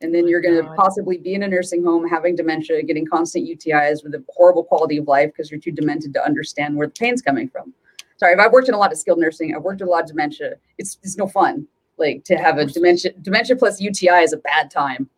And 0.00 0.12
then 0.12 0.26
you're 0.26 0.40
going 0.40 0.56
to 0.56 0.68
possibly 0.74 1.16
be 1.18 1.34
in 1.34 1.42
a 1.44 1.48
nursing 1.48 1.84
home 1.84 2.08
having 2.08 2.34
dementia 2.34 2.82
getting 2.82 3.06
constant 3.06 3.46
utis 3.46 4.02
with 4.02 4.14
a 4.14 4.24
horrible 4.30 4.64
quality 4.64 4.96
of 4.96 5.06
life 5.06 5.30
because 5.30 5.50
you're 5.50 5.60
too 5.60 5.70
demented 5.70 6.12
to 6.14 6.24
understand 6.24 6.74
where 6.76 6.88
the 6.88 6.92
pain's 6.94 7.22
coming 7.22 7.48
from 7.48 7.72
sorry 8.16 8.32
if 8.32 8.38
i've 8.38 8.52
worked 8.52 8.68
in 8.68 8.74
a 8.74 8.78
lot 8.78 8.92
of 8.92 8.98
skilled 8.98 9.18
nursing 9.18 9.54
i've 9.54 9.62
worked 9.62 9.80
in 9.80 9.86
a 9.86 9.90
lot 9.90 10.02
of 10.02 10.08
dementia 10.08 10.54
it's, 10.78 10.98
it's 11.02 11.16
no 11.16 11.26
fun 11.26 11.66
like 11.98 12.24
to 12.24 12.36
have 12.36 12.58
a 12.58 12.66
dementia 12.66 13.12
dementia 13.22 13.56
plus 13.56 13.80
uti 13.80 14.08
is 14.08 14.32
a 14.32 14.38
bad 14.38 14.70
time 14.70 15.08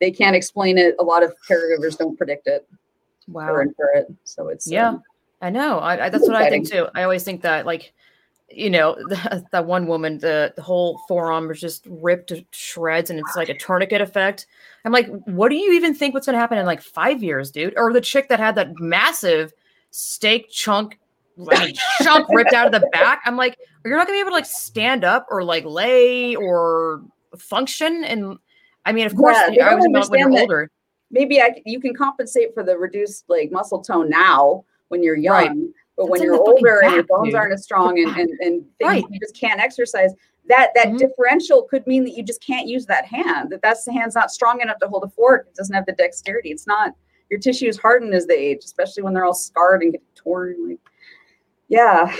they 0.00 0.10
can't 0.10 0.36
explain 0.36 0.78
it 0.78 0.94
a 0.98 1.02
lot 1.02 1.22
of 1.22 1.34
caregivers 1.48 1.96
don't 1.98 2.16
predict 2.16 2.46
it 2.46 2.66
Wow. 3.30 3.52
or 3.52 3.62
infer 3.62 3.92
it. 3.94 4.12
So 4.24 4.48
it's 4.48 4.70
Yeah, 4.70 4.88
um, 4.90 5.02
I 5.40 5.50
know. 5.50 5.78
I, 5.78 6.06
I 6.06 6.08
that's 6.08 6.26
what 6.26 6.36
I 6.36 6.50
think 6.50 6.68
too. 6.68 6.88
I 6.94 7.02
always 7.02 7.22
think 7.22 7.42
that 7.42 7.66
like, 7.66 7.92
you 8.50 8.70
know, 8.70 8.96
that 9.52 9.66
one 9.66 9.86
woman, 9.86 10.18
the 10.18 10.52
the 10.56 10.62
whole 10.62 11.00
forearm 11.08 11.48
was 11.48 11.60
just 11.60 11.86
ripped 11.88 12.28
to 12.28 12.44
shreds, 12.50 13.10
and 13.10 13.18
it's 13.18 13.36
like 13.36 13.48
a 13.48 13.56
tourniquet 13.56 14.00
effect. 14.00 14.46
I'm 14.84 14.92
like, 14.92 15.08
what 15.26 15.50
do 15.50 15.56
you 15.56 15.72
even 15.72 15.94
think 15.94 16.14
what's 16.14 16.26
going 16.26 16.34
to 16.34 16.40
happen 16.40 16.58
in 16.58 16.66
like 16.66 16.82
five 16.82 17.22
years, 17.22 17.50
dude? 17.50 17.74
Or 17.76 17.92
the 17.92 18.00
chick 18.00 18.28
that 18.28 18.40
had 18.40 18.54
that 18.56 18.78
massive 18.78 19.52
steak 19.90 20.50
chunk. 20.50 20.98
I 21.50 21.72
chunk 22.02 22.28
ripped 22.30 22.52
out 22.52 22.66
of 22.66 22.72
the 22.80 22.86
back. 22.92 23.20
I'm 23.24 23.36
like, 23.36 23.58
you're 23.84 23.96
not 23.96 24.06
gonna 24.06 24.16
be 24.16 24.20
able 24.20 24.30
to 24.30 24.34
like 24.36 24.46
stand 24.46 25.04
up 25.04 25.26
or 25.30 25.42
like 25.44 25.64
lay 25.64 26.34
or 26.36 27.02
function. 27.38 28.04
And 28.04 28.38
I 28.86 28.92
mean, 28.92 29.06
of 29.06 29.14
course, 29.14 29.36
Yeah, 29.52 29.68
I 29.68 29.74
was 29.74 29.86
about 29.86 30.10
when 30.10 30.20
you're 30.20 30.40
older. 30.40 30.70
maybe 31.10 31.40
I, 31.40 31.60
you 31.66 31.80
can 31.80 31.94
compensate 31.94 32.54
for 32.54 32.62
the 32.62 32.76
reduced 32.76 33.24
like 33.28 33.50
muscle 33.50 33.80
tone 33.82 34.08
now 34.10 34.64
when 34.88 35.02
you're 35.02 35.16
young, 35.16 35.34
Right. 35.34 35.50
but 35.96 36.02
That's 36.04 36.10
when 36.10 36.22
you're 36.22 36.36
older 36.36 36.82
and 36.82 36.94
your 36.94 37.04
bones 37.04 37.26
dude. 37.28 37.34
aren't 37.36 37.52
as 37.52 37.62
strong 37.64 37.98
and 37.98 38.08
and, 38.16 38.30
and 38.40 38.64
things, 38.78 38.88
Right. 38.88 39.04
you 39.10 39.20
just 39.20 39.38
can't 39.38 39.60
exercise. 39.60 40.12
That 40.48 40.70
that 40.74 40.88
Mhm. 40.88 40.98
differential 40.98 41.62
could 41.64 41.86
mean 41.86 42.02
that 42.04 42.10
you 42.16 42.22
just 42.24 42.44
can't 42.44 42.66
use 42.66 42.86
that 42.86 43.04
hand. 43.04 43.50
That 43.50 43.62
that's 43.62 43.84
the 43.84 43.92
hand's 43.92 44.14
not 44.16 44.32
strong 44.32 44.60
enough 44.60 44.78
to 44.80 44.88
hold 44.88 45.04
a 45.04 45.08
fork. 45.08 45.46
It 45.48 45.54
doesn't 45.54 45.74
have 45.74 45.86
the 45.86 45.92
dexterity. 45.92 46.50
It's 46.50 46.66
not. 46.66 46.94
Your 47.30 47.38
tissues 47.38 47.78
harden 47.78 48.12
as 48.12 48.26
they 48.26 48.36
age, 48.38 48.64
especially 48.64 49.04
when 49.04 49.14
they're 49.14 49.24
all 49.24 49.34
scarred 49.34 49.82
and 49.82 49.92
get 49.92 50.02
torn. 50.16 50.70
Like, 50.70 50.78
yeah, 51.70 52.14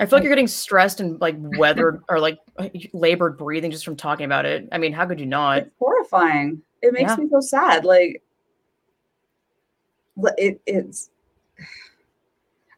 I 0.00 0.06
feel 0.06 0.18
like 0.18 0.24
you're 0.24 0.30
getting 0.30 0.48
stressed 0.48 1.00
and 1.00 1.20
like 1.20 1.36
weathered 1.38 2.02
or 2.08 2.18
like 2.18 2.38
labored 2.92 3.38
breathing 3.38 3.70
just 3.70 3.84
from 3.84 3.96
talking 3.96 4.26
about 4.26 4.44
it. 4.44 4.68
I 4.72 4.78
mean, 4.78 4.92
how 4.92 5.06
could 5.06 5.20
you 5.20 5.26
not? 5.26 5.58
it's 5.58 5.70
horrifying. 5.78 6.60
It 6.82 6.92
makes 6.92 7.12
Yeah. 7.12 7.24
me 7.24 7.30
so 7.30 7.40
sad. 7.40 7.84
Like, 7.84 8.22
it, 10.36 10.60
it's. 10.66 11.10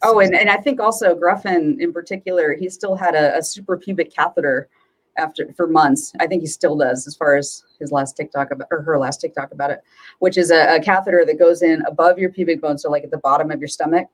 Oh, 0.02 0.20
and, 0.20 0.34
and 0.34 0.50
I 0.50 0.58
think 0.58 0.78
also 0.78 1.14
Gruffin 1.16 1.80
in 1.80 1.92
particular, 1.92 2.54
he 2.54 2.68
still 2.68 2.94
had 2.94 3.14
a, 3.14 3.34
a 3.36 3.40
suprapubic 3.40 4.14
catheter 4.14 4.68
after 5.16 5.50
for 5.56 5.66
months. 5.66 6.12
I 6.20 6.26
think 6.26 6.42
he 6.42 6.46
still 6.46 6.76
does, 6.76 7.06
as 7.06 7.16
far 7.16 7.36
as 7.36 7.64
his 7.80 7.90
last 7.92 8.16
TikTok 8.16 8.50
about 8.50 8.68
or 8.70 8.82
her 8.82 8.98
last 8.98 9.22
TikTok 9.22 9.52
about 9.52 9.70
it, 9.70 9.80
which 10.18 10.36
is 10.36 10.50
a, 10.50 10.76
a 10.76 10.80
catheter 10.80 11.24
that 11.24 11.38
goes 11.38 11.62
in 11.62 11.82
above 11.86 12.18
your 12.18 12.30
pubic 12.30 12.60
bone, 12.60 12.76
so 12.76 12.90
like 12.90 13.04
at 13.04 13.10
the 13.10 13.18
bottom 13.18 13.50
of 13.50 13.58
your 13.58 13.68
stomach, 13.68 14.06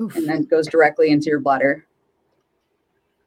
Oof. 0.00 0.16
and 0.16 0.26
then 0.28 0.44
goes 0.44 0.66
directly 0.66 1.10
into 1.10 1.26
your 1.30 1.40
bladder. 1.40 1.86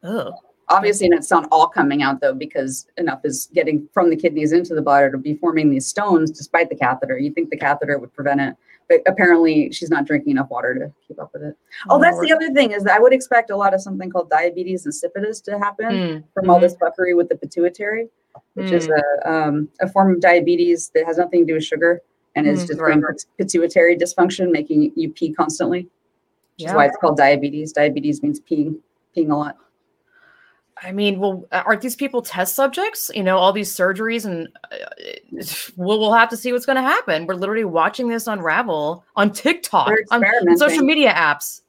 Ugh. 0.04 0.34
Obviously, 0.70 1.08
it's 1.12 1.30
not 1.30 1.48
all 1.52 1.68
coming 1.68 2.02
out 2.02 2.20
though, 2.22 2.34
because 2.34 2.88
enough 2.98 3.20
is 3.26 3.50
getting 3.54 3.88
from 3.94 4.10
the 4.10 4.16
kidneys 4.16 4.54
into 4.54 4.74
the 4.74 4.82
bladder 4.82 5.12
to 5.12 5.18
be 5.18 5.36
forming 5.36 5.70
these 5.70 5.86
stones 5.86 6.32
despite 6.32 6.70
the 6.70 6.76
catheter. 6.76 7.18
You 7.18 7.32
think 7.32 7.50
the 7.50 7.58
catheter 7.58 8.00
would 8.00 8.14
prevent 8.14 8.40
it, 8.42 8.56
but 8.90 9.02
apparently 9.06 9.72
she's 9.72 9.90
not 9.90 10.06
drinking 10.06 10.32
enough 10.32 10.50
water 10.50 10.74
to 10.74 10.92
keep 11.08 11.22
up 11.22 11.32
with 11.34 11.44
it. 11.44 11.56
Oh, 11.90 12.00
that's 12.02 12.20
the 12.22 12.32
other 12.34 12.52
thing 12.54 12.72
is 12.72 12.84
that 12.86 12.96
I 12.96 13.00
would 13.00 13.14
expect 13.14 13.50
a 13.52 13.56
lot 13.58 13.74
of 13.74 13.82
something 13.82 14.10
called 14.10 14.30
diabetes 14.30 14.88
insipidus 14.88 15.44
to 15.44 15.60
happen 15.60 15.86
Mm, 15.86 16.24
from 16.34 16.50
all 16.50 16.60
this 16.60 16.76
fuckery 16.76 17.16
with 17.16 17.28
the 17.30 17.36
pituitary, 17.36 18.10
which 18.56 18.72
is 18.72 18.88
a 18.90 19.32
um, 19.32 19.70
a 19.82 19.88
form 19.88 20.16
of 20.16 20.22
diabetes 20.22 20.92
that 20.96 21.06
has 21.06 21.18
nothing 21.18 21.42
to 21.42 21.46
do 21.46 21.54
with 21.56 21.66
sugar. 21.66 22.02
and 22.36 22.48
is 22.48 22.64
Mm, 22.64 22.68
just 22.68 22.80
right. 22.82 23.26
pituitary 23.38 23.96
dysfunction, 23.96 24.50
making 24.50 24.92
you 24.96 25.12
pee 25.12 25.32
constantly. 25.34 25.88
Which 26.58 26.68
is 26.68 26.74
why 26.74 26.86
it's 26.86 26.98
called 26.98 27.18
diabetes. 27.18 27.74
Diabetes 27.74 28.22
means 28.22 28.40
peeing, 28.40 28.78
peeing 29.16 29.32
a 29.32 29.36
lot. 29.36 29.58
I 30.82 30.92
mean, 30.92 31.20
well, 31.20 31.46
aren't 31.52 31.82
these 31.82 31.96
people 31.96 32.22
test 32.22 32.56
subjects? 32.56 33.10
You 33.14 33.24
know, 33.24 33.38
all 33.38 33.54
these 33.54 33.74
surgeries, 33.74 34.26
and 34.26 34.50
uh, 34.72 34.78
we'll, 35.78 36.00
we'll 36.00 36.14
have 36.14 36.30
to 36.30 36.38
see 36.38 36.52
what's 36.52 36.66
going 36.66 36.76
to 36.76 36.82
happen. 36.82 37.26
We're 37.26 37.36
literally 37.36 37.64
watching 37.64 38.10
this 38.10 38.28
unravel 38.28 39.06
on 39.16 39.32
TikTok, 39.32 39.92
on 40.12 40.24
social 40.58 40.84
media 40.84 41.14
apps. 41.14 41.62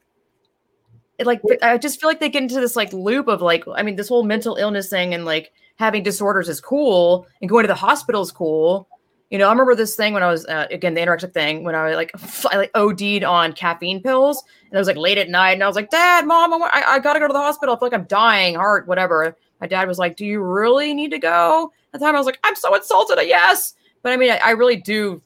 It, 1.18 1.26
like, 1.26 1.43
I 1.62 1.78
just 1.78 2.01
feel 2.01 2.11
like 2.11 2.18
they 2.18 2.28
get 2.28 2.43
into 2.43 2.61
this 2.61 2.74
like 2.74 2.93
loop 2.93 3.28
of 3.28 3.41
like, 3.41 3.64
I 3.72 3.82
mean, 3.85 3.95
this 3.95 4.09
whole 4.09 4.24
mental 4.24 4.57
illness 4.57 4.89
thing 4.89 5.14
and 5.14 5.24
like 5.24 5.53
having 5.76 6.03
disorders 6.03 6.49
is 6.49 6.61
cool, 6.61 7.26
and 7.41 7.49
going 7.49 7.62
to 7.62 7.68
the 7.68 7.74
hospital 7.74 8.22
is 8.22 8.32
cool. 8.32 8.89
You 9.31 9.39
know, 9.39 9.49
I 9.49 9.51
remember 9.51 9.75
this 9.75 9.97
thing 9.97 10.12
when 10.14 10.22
I 10.22 10.31
was 10.31 10.47
uh, 10.47 10.66
again 10.70 10.95
the 10.95 11.01
anorexic 11.01 11.33
thing 11.33 11.64
when 11.64 11.75
I 11.75 11.89
was 11.89 11.97
like 11.97 12.12
I 12.53 12.57
like 12.57 12.70
OD'd 12.75 13.25
on 13.25 13.53
caffeine 13.53 14.03
pills, 14.03 14.43
and 14.64 14.75
it 14.75 14.79
was 14.79 14.87
like 14.87 14.97
late 14.97 15.18
at 15.18 15.29
night, 15.29 15.53
and 15.53 15.62
I 15.64 15.66
was 15.66 15.77
like, 15.77 15.91
Dad, 15.91 16.27
Mom, 16.27 16.53
I, 16.53 16.68
I, 16.72 16.95
I 16.95 16.99
gotta 16.99 17.18
go 17.18 17.27
to 17.27 17.33
the 17.33 17.39
hospital. 17.39 17.75
I 17.75 17.79
feel 17.79 17.87
like 17.89 17.99
I'm 17.99 18.05
dying, 18.07 18.55
heart, 18.55 18.87
whatever. 18.87 19.37
My 19.61 19.66
dad 19.66 19.89
was 19.89 19.99
like, 19.99 20.16
Do 20.16 20.27
you 20.27 20.41
really 20.43 20.93
need 20.95 21.11
to 21.11 21.18
go? 21.18 21.72
At 21.93 22.01
the 22.01 22.07
time, 22.07 22.14
I 22.14 22.18
was 22.18 22.27
like, 22.27 22.39
I'm 22.45 22.55
so 22.57 22.75
insulted. 22.75 23.18
Yes, 23.27 23.75
but 24.03 24.12
I 24.12 24.16
mean, 24.16 24.31
I, 24.31 24.37
I 24.39 24.51
really 24.51 24.77
do 24.77 25.22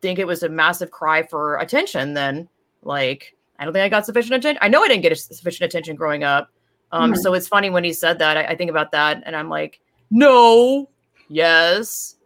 think 0.00 0.18
it 0.18 0.26
was 0.26 0.42
a 0.42 0.48
massive 0.48 0.90
cry 0.90 1.22
for 1.22 1.56
attention. 1.58 2.14
Then, 2.14 2.48
like, 2.82 3.36
I 3.58 3.64
don't 3.64 3.72
think 3.72 3.84
I 3.84 3.88
got 3.88 4.04
sufficient 4.06 4.34
attention. 4.34 4.58
I 4.62 4.68
know 4.68 4.82
I 4.82 4.88
didn't 4.88 5.02
get 5.02 5.16
sufficient 5.16 5.64
attention 5.66 5.96
growing 5.96 6.24
up. 6.24 6.50
Um, 6.92 7.12
Mhm. 7.12 7.18
so 7.18 7.34
it's 7.34 7.46
funny 7.48 7.70
when 7.70 7.84
he 7.84 7.92
said 7.92 8.18
that. 8.18 8.36
I, 8.36 8.44
I 8.44 8.56
think 8.56 8.70
about 8.70 8.92
that, 8.92 9.22
and 9.26 9.36
I'm 9.36 9.48
like, 9.48 9.80
No, 10.10 10.88
yes. 11.28 12.16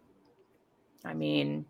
I 1.05 1.15
mean, 1.15 1.65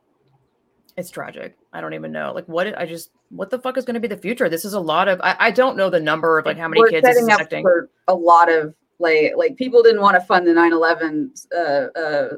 it's 0.96 1.10
tragic. 1.10 1.56
I 1.72 1.80
don't 1.80 1.94
even 1.94 2.12
know. 2.12 2.32
Like, 2.34 2.46
what? 2.46 2.78
I 2.78 2.86
just, 2.86 3.10
what 3.30 3.50
the 3.50 3.58
fuck 3.58 3.78
is 3.78 3.84
going 3.84 3.94
to 3.94 4.00
be 4.00 4.08
the 4.08 4.16
future? 4.16 4.48
This 4.48 4.64
is 4.64 4.74
a 4.74 4.80
lot 4.80 5.08
of. 5.08 5.20
I, 5.22 5.36
I 5.38 5.50
don't 5.50 5.76
know 5.76 5.88
the 5.90 6.00
number 6.00 6.38
of 6.38 6.46
like 6.46 6.58
how 6.58 6.68
many 6.68 6.80
We're 6.80 6.88
kids 6.88 7.06
this 7.06 7.16
is 7.16 7.28
affecting. 7.28 7.62
for 7.62 7.88
a 8.08 8.14
lot 8.14 8.50
of 8.50 8.74
like 8.98 9.32
like 9.36 9.56
people 9.56 9.82
didn't 9.82 10.00
want 10.00 10.14
to 10.16 10.20
fund 10.20 10.46
the 10.46 10.52
9/11 10.52 11.46
uh, 11.54 11.98
uh, 11.98 12.36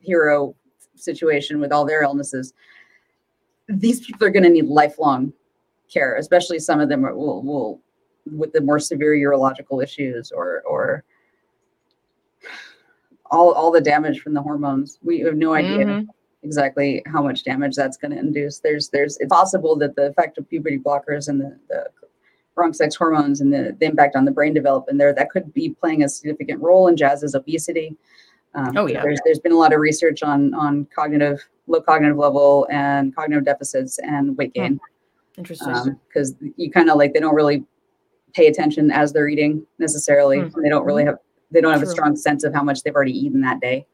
hero 0.00 0.54
situation 0.96 1.60
with 1.60 1.72
all 1.72 1.84
their 1.84 2.02
illnesses. 2.02 2.52
These 3.68 4.06
people 4.06 4.26
are 4.26 4.30
going 4.30 4.44
to 4.44 4.50
need 4.50 4.66
lifelong 4.66 5.32
care, 5.92 6.16
especially 6.16 6.58
some 6.58 6.80
of 6.80 6.88
them 6.88 7.02
will 7.02 7.42
will 7.42 7.80
with 8.26 8.52
the 8.52 8.60
more 8.60 8.78
severe 8.78 9.14
urological 9.14 9.82
issues 9.82 10.32
or 10.32 10.62
or 10.62 11.04
all 13.30 13.52
all 13.52 13.70
the 13.70 13.80
damage 13.80 14.20
from 14.20 14.34
the 14.34 14.42
hormones. 14.42 14.98
We 15.02 15.20
have 15.20 15.36
no 15.36 15.54
idea 15.54 15.84
Mhm. 15.86 16.06
exactly 16.42 17.02
how 17.06 17.22
much 17.22 17.44
damage 17.44 17.74
that's 17.76 17.96
going 17.96 18.12
to 18.12 18.18
induce. 18.18 18.58
There's 18.60 18.88
there's 18.90 19.16
it's 19.18 19.28
possible 19.32 19.76
that 19.76 19.96
the 19.96 20.06
effect 20.08 20.38
of 20.38 20.48
puberty 20.48 20.78
blockers 20.78 21.28
and 21.28 21.40
the, 21.40 21.58
the 21.68 21.86
wrong 22.56 22.72
sex 22.72 22.96
hormones 22.96 23.40
and 23.40 23.52
the, 23.52 23.76
the 23.78 23.86
impact 23.86 24.16
on 24.16 24.24
the 24.24 24.30
brain 24.32 24.52
development 24.52 24.98
there 24.98 25.14
that 25.14 25.30
could 25.30 25.52
be 25.54 25.70
playing 25.80 26.02
a 26.02 26.08
significant 26.08 26.60
role 26.60 26.88
in 26.88 26.96
jazz's 26.96 27.34
obesity. 27.34 27.96
Um, 28.54 28.76
Oh, 28.76 28.86
yeah. 28.86 29.02
There's 29.02 29.20
there's 29.24 29.38
been 29.38 29.52
a 29.52 29.56
lot 29.58 29.72
of 29.72 29.80
research 29.80 30.22
on 30.22 30.54
on 30.54 30.86
cognitive 30.94 31.40
low 31.66 31.80
cognitive 31.82 32.16
level 32.16 32.66
and 32.70 33.14
cognitive 33.14 33.44
deficits 33.44 33.98
and 33.98 34.36
weight 34.38 34.52
Hmm. 34.56 34.62
gain 34.62 34.80
Interesting. 35.36 35.96
because 36.08 36.34
you 36.56 36.70
kind 36.70 36.88
of 36.90 36.96
like 36.96 37.12
they 37.14 37.20
don't 37.20 37.34
really 37.34 37.64
pay 38.34 38.46
attention 38.48 38.90
as 38.90 39.12
they're 39.12 39.28
eating 39.28 39.64
necessarily. 39.78 40.40
Hmm. 40.40 40.62
They 40.62 40.68
don't 40.68 40.84
really 40.84 41.04
have 41.04 41.18
they 41.50 41.60
don't 41.60 41.72
have 41.72 41.82
a 41.82 41.86
strong 41.86 42.16
sense 42.16 42.44
of 42.44 42.52
how 42.54 42.62
much 42.62 42.82
they've 42.82 42.94
already 42.94 43.16
eaten 43.18 43.40
that 43.40 43.60
day. 43.60 43.86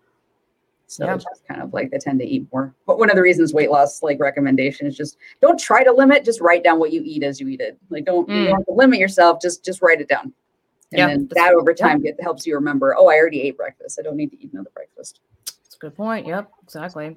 So 0.87 1.07
Yeah. 1.07 1.15
it's 1.15 1.25
just 1.25 1.47
kind 1.47 1.63
of 1.63 1.73
like 1.73 1.91
they 1.91 1.99
tend 1.99 2.19
to 2.21 2.27
eat 2.27 2.47
more. 2.53 2.75
But 2.87 2.99
one 2.99 3.11
of 3.11 3.17
the 3.17 3.23
reasons 3.23 3.55
weight 3.55 3.71
loss 3.71 4.03
like 4.03 4.21
recommendation 4.21 4.87
is 4.87 4.97
just 4.97 5.17
don't 5.41 5.59
try 5.59 5.83
to 5.83 5.93
limit, 5.93 6.25
just 6.25 6.41
write 6.41 6.63
down 6.63 6.79
what 6.79 6.93
you 6.93 7.03
eat 7.05 7.23
as 7.23 7.41
you 7.41 7.49
eat 7.49 7.61
it. 7.61 7.79
Like 7.91 8.05
don't 8.05 8.29
you 8.29 8.35
Mm. 8.35 8.45
don't 8.47 8.57
have 8.59 8.67
to 8.67 8.73
limit 8.73 8.99
yourself, 8.99 9.41
just 9.41 9.65
just 9.65 9.81
write 9.83 10.01
it 10.01 10.09
down. 10.09 10.33
And 10.93 10.99
Yeah, 10.99 11.07
then 11.09 11.29
that 11.35 11.55
over 11.55 11.71
yeah. 11.77 11.87
time 11.89 12.03
get, 12.03 12.21
helps 12.21 12.47
you 12.47 12.55
remember, 12.55 12.95
oh, 12.97 13.09
I 13.09 13.17
already 13.17 13.41
ate 13.43 13.57
breakfast. 13.57 13.99
I 13.99 14.03
don't 14.03 14.17
need 14.17 14.31
to 14.31 14.41
eat 14.43 14.53
another 14.53 14.71
breakfast. 14.75 15.21
That's 15.47 15.75
a 15.75 15.79
good 15.79 15.97
point. 15.97 16.27
Yep, 16.27 16.51
exactly. 16.63 17.17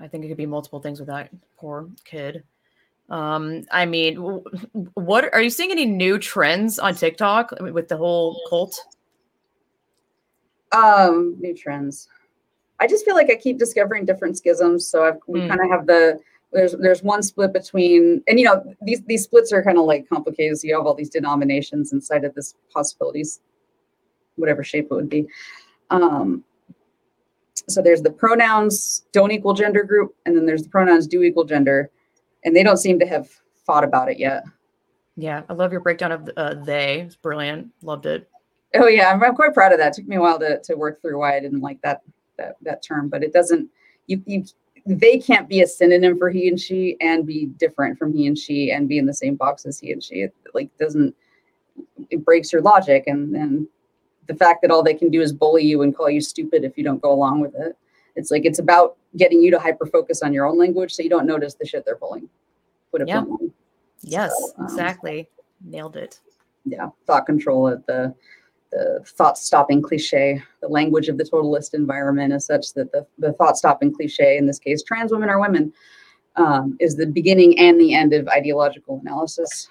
I 0.00 0.08
think 0.08 0.24
it 0.24 0.28
could 0.28 0.36
be 0.36 0.46
multiple 0.46 0.80
things 0.80 1.00
with 1.00 1.08
that 1.08 1.30
poor 1.56 1.88
kid. 2.04 2.44
Um, 3.10 3.64
I 3.70 3.86
mean, 3.86 4.16
what 4.94 5.32
are 5.32 5.42
you 5.42 5.50
seeing 5.50 5.70
any 5.70 5.86
new 5.86 6.18
trends 6.18 6.78
on 6.78 6.94
TikTok 6.94 7.52
with 7.60 7.88
the 7.88 7.96
whole 7.96 8.40
cult? 8.48 8.78
Um, 10.76 11.36
new 11.40 11.54
trends. 11.54 12.08
I 12.78 12.86
just 12.86 13.04
feel 13.04 13.14
like 13.14 13.30
I 13.30 13.36
keep 13.36 13.58
discovering 13.58 14.04
different 14.04 14.36
schisms. 14.36 14.86
So 14.88 15.04
I've, 15.04 15.18
we 15.26 15.40
Mm. 15.40 15.48
kind 15.48 15.60
of 15.60 15.70
have 15.70 15.86
the 15.86 16.20
there's 16.52 16.72
there's 16.72 17.02
one 17.02 17.22
split 17.22 17.52
between 17.52 18.22
and 18.28 18.38
you 18.38 18.44
know 18.46 18.62
these 18.82 19.02
these 19.06 19.24
splits 19.24 19.52
are 19.52 19.62
kind 19.62 19.78
of 19.78 19.84
like 19.84 20.08
complicated. 20.08 20.58
So 20.58 20.68
you 20.68 20.76
have 20.76 20.86
all 20.86 20.94
these 20.94 21.10
denominations 21.10 21.92
inside 21.92 22.24
of 22.24 22.34
this 22.34 22.54
possibilities, 22.72 23.40
whatever 24.36 24.62
shape 24.62 24.88
it 24.90 24.94
would 24.94 25.08
be. 25.08 25.26
Um, 25.90 26.44
so 27.68 27.82
there's 27.82 28.02
the 28.02 28.10
pronouns 28.12 29.06
don't 29.12 29.32
equal 29.32 29.54
gender 29.54 29.82
group, 29.82 30.14
and 30.24 30.36
then 30.36 30.46
there's 30.46 30.62
the 30.62 30.68
pronouns 30.68 31.06
do 31.06 31.22
equal 31.22 31.44
gender, 31.44 31.90
and 32.44 32.54
they 32.54 32.62
don't 32.62 32.76
seem 32.76 32.98
to 33.00 33.06
have 33.06 33.28
thought 33.66 33.82
about 33.84 34.10
it 34.10 34.18
yet. 34.18 34.44
Yeah, 35.16 35.42
I 35.48 35.54
love 35.54 35.72
your 35.72 35.80
breakdown 35.80 36.12
of 36.12 36.30
uh, 36.36 36.54
they. 36.54 37.00
It's 37.00 37.16
brilliant. 37.16 37.70
Loved 37.82 38.06
it. 38.06 38.28
Oh 38.78 38.88
yeah, 38.88 39.10
I'm, 39.10 39.22
I'm 39.22 39.34
quite 39.34 39.54
proud 39.54 39.72
of 39.72 39.78
that. 39.78 39.88
It 39.88 40.00
took 40.00 40.08
me 40.08 40.16
a 40.16 40.20
while 40.20 40.38
to, 40.38 40.60
to 40.60 40.74
work 40.74 41.00
through 41.00 41.18
why 41.18 41.36
I 41.36 41.40
didn't 41.40 41.60
like 41.60 41.80
that 41.82 42.02
that 42.38 42.56
that 42.62 42.82
term, 42.82 43.08
but 43.08 43.22
it 43.22 43.32
doesn't. 43.32 43.68
You 44.06 44.22
you 44.26 44.44
they 44.86 45.18
can't 45.18 45.48
be 45.48 45.62
a 45.62 45.66
synonym 45.66 46.16
for 46.18 46.30
he 46.30 46.46
and 46.48 46.60
she 46.60 46.96
and 47.00 47.26
be 47.26 47.46
different 47.46 47.98
from 47.98 48.12
he 48.12 48.26
and 48.26 48.38
she 48.38 48.70
and 48.70 48.88
be 48.88 48.98
in 48.98 49.06
the 49.06 49.14
same 49.14 49.34
box 49.34 49.66
as 49.66 49.78
he 49.80 49.92
and 49.92 50.02
she. 50.02 50.16
It 50.16 50.34
like 50.54 50.70
doesn't. 50.78 51.14
It 52.10 52.24
breaks 52.24 52.52
your 52.52 52.62
logic, 52.62 53.04
and 53.06 53.34
and 53.34 53.66
the 54.26 54.34
fact 54.34 54.62
that 54.62 54.70
all 54.70 54.82
they 54.82 54.94
can 54.94 55.10
do 55.10 55.20
is 55.20 55.32
bully 55.32 55.64
you 55.64 55.82
and 55.82 55.94
call 55.96 56.10
you 56.10 56.20
stupid 56.20 56.64
if 56.64 56.76
you 56.76 56.84
don't 56.84 57.02
go 57.02 57.12
along 57.12 57.40
with 57.40 57.54
it. 57.54 57.76
It's 58.16 58.30
like 58.30 58.44
it's 58.44 58.58
about 58.58 58.96
getting 59.16 59.42
you 59.42 59.50
to 59.50 59.58
hyper 59.58 59.86
focus 59.86 60.22
on 60.22 60.32
your 60.32 60.46
own 60.46 60.58
language 60.58 60.92
so 60.92 61.02
you 61.02 61.10
don't 61.10 61.26
notice 61.26 61.54
the 61.54 61.66
shit 61.66 61.84
they're 61.84 61.96
pulling. 61.96 62.28
Put 62.90 63.02
it 63.02 63.08
Yeah. 63.08 63.24
Yes, 64.02 64.32
So, 64.38 64.52
um, 64.58 64.64
exactly. 64.66 65.28
Nailed 65.64 65.96
it. 65.96 66.20
yeah, 66.64 66.90
thought 67.06 67.26
control 67.26 67.68
at 67.68 67.86
the 67.86 68.14
the 68.72 69.02
thought 69.06 69.38
stopping 69.38 69.82
cliche. 69.82 70.42
The 70.60 70.68
language 70.68 71.08
of 71.08 71.18
the 71.18 71.24
totalist 71.24 71.74
environment 71.74 72.32
is 72.32 72.46
such 72.46 72.74
that 72.74 72.92
the, 72.92 73.06
the 73.18 73.32
thought 73.34 73.56
stopping 73.56 73.94
cliche, 73.94 74.36
in 74.36 74.46
this 74.46 74.58
case, 74.58 74.82
trans 74.82 75.12
women 75.12 75.28
are 75.28 75.40
women, 75.40 75.72
um, 76.36 76.76
is 76.80 76.96
the 76.96 77.06
beginning 77.06 77.58
and 77.58 77.80
the 77.80 77.94
end 77.94 78.12
of 78.12 78.28
ideological 78.28 79.00
analysis. 79.00 79.68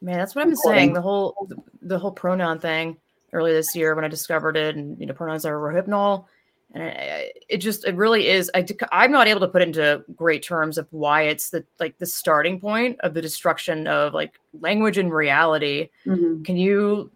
Man, 0.00 0.18
that's 0.18 0.34
what 0.34 0.42
I'm 0.42 0.48
been 0.48 0.58
Recording. 0.58 0.78
saying. 0.78 0.92
The 0.94 1.02
whole 1.02 1.48
the 1.80 1.98
whole 1.98 2.10
pronoun 2.10 2.58
thing 2.58 2.96
earlier 3.32 3.54
this 3.54 3.74
year 3.74 3.94
when 3.94 4.04
I 4.04 4.08
discovered 4.08 4.56
it, 4.56 4.76
and 4.76 4.98
you 5.00 5.06
know, 5.06 5.14
pronouns 5.14 5.44
are 5.46 5.54
rohypnol, 5.54 6.26
and 6.74 6.82
I, 6.82 7.32
it 7.48 7.58
just 7.58 7.84
it 7.84 7.94
really 7.94 8.28
is. 8.28 8.50
I 8.54 8.66
I'm 8.90 9.12
not 9.12 9.28
able 9.28 9.40
to 9.40 9.48
put 9.48 9.62
into 9.62 10.04
great 10.16 10.42
terms 10.42 10.76
of 10.76 10.88
why 10.90 11.22
it's 11.22 11.50
the 11.50 11.64
like 11.78 11.98
the 11.98 12.06
starting 12.06 12.60
point 12.60 12.98
of 13.00 13.14
the 13.14 13.22
destruction 13.22 13.86
of 13.86 14.12
like 14.12 14.38
language 14.60 14.98
and 14.98 15.12
reality. 15.12 15.88
Can 16.04 16.56
you 16.56 17.10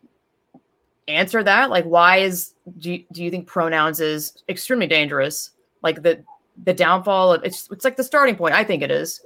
answer 1.09 1.43
that? 1.43 1.71
Like, 1.71 1.85
why 1.85 2.19
is 2.19 2.55
do 2.79 2.93
you, 2.93 3.05
do 3.13 3.23
you 3.23 3.31
think 3.31 3.47
pronouns 3.47 4.01
is 4.01 4.43
extremely 4.49 4.87
dangerous? 4.87 5.51
Like 5.83 6.03
the 6.03 6.23
the 6.65 6.73
downfall 6.75 7.35
of 7.35 7.45
it's 7.45 7.69
it's 7.71 7.85
like 7.85 7.97
the 7.97 8.05
starting 8.05 8.37
point. 8.37 8.55
I 8.55 8.65
think 8.65 8.83
it 8.83 8.91
is. 8.91 9.21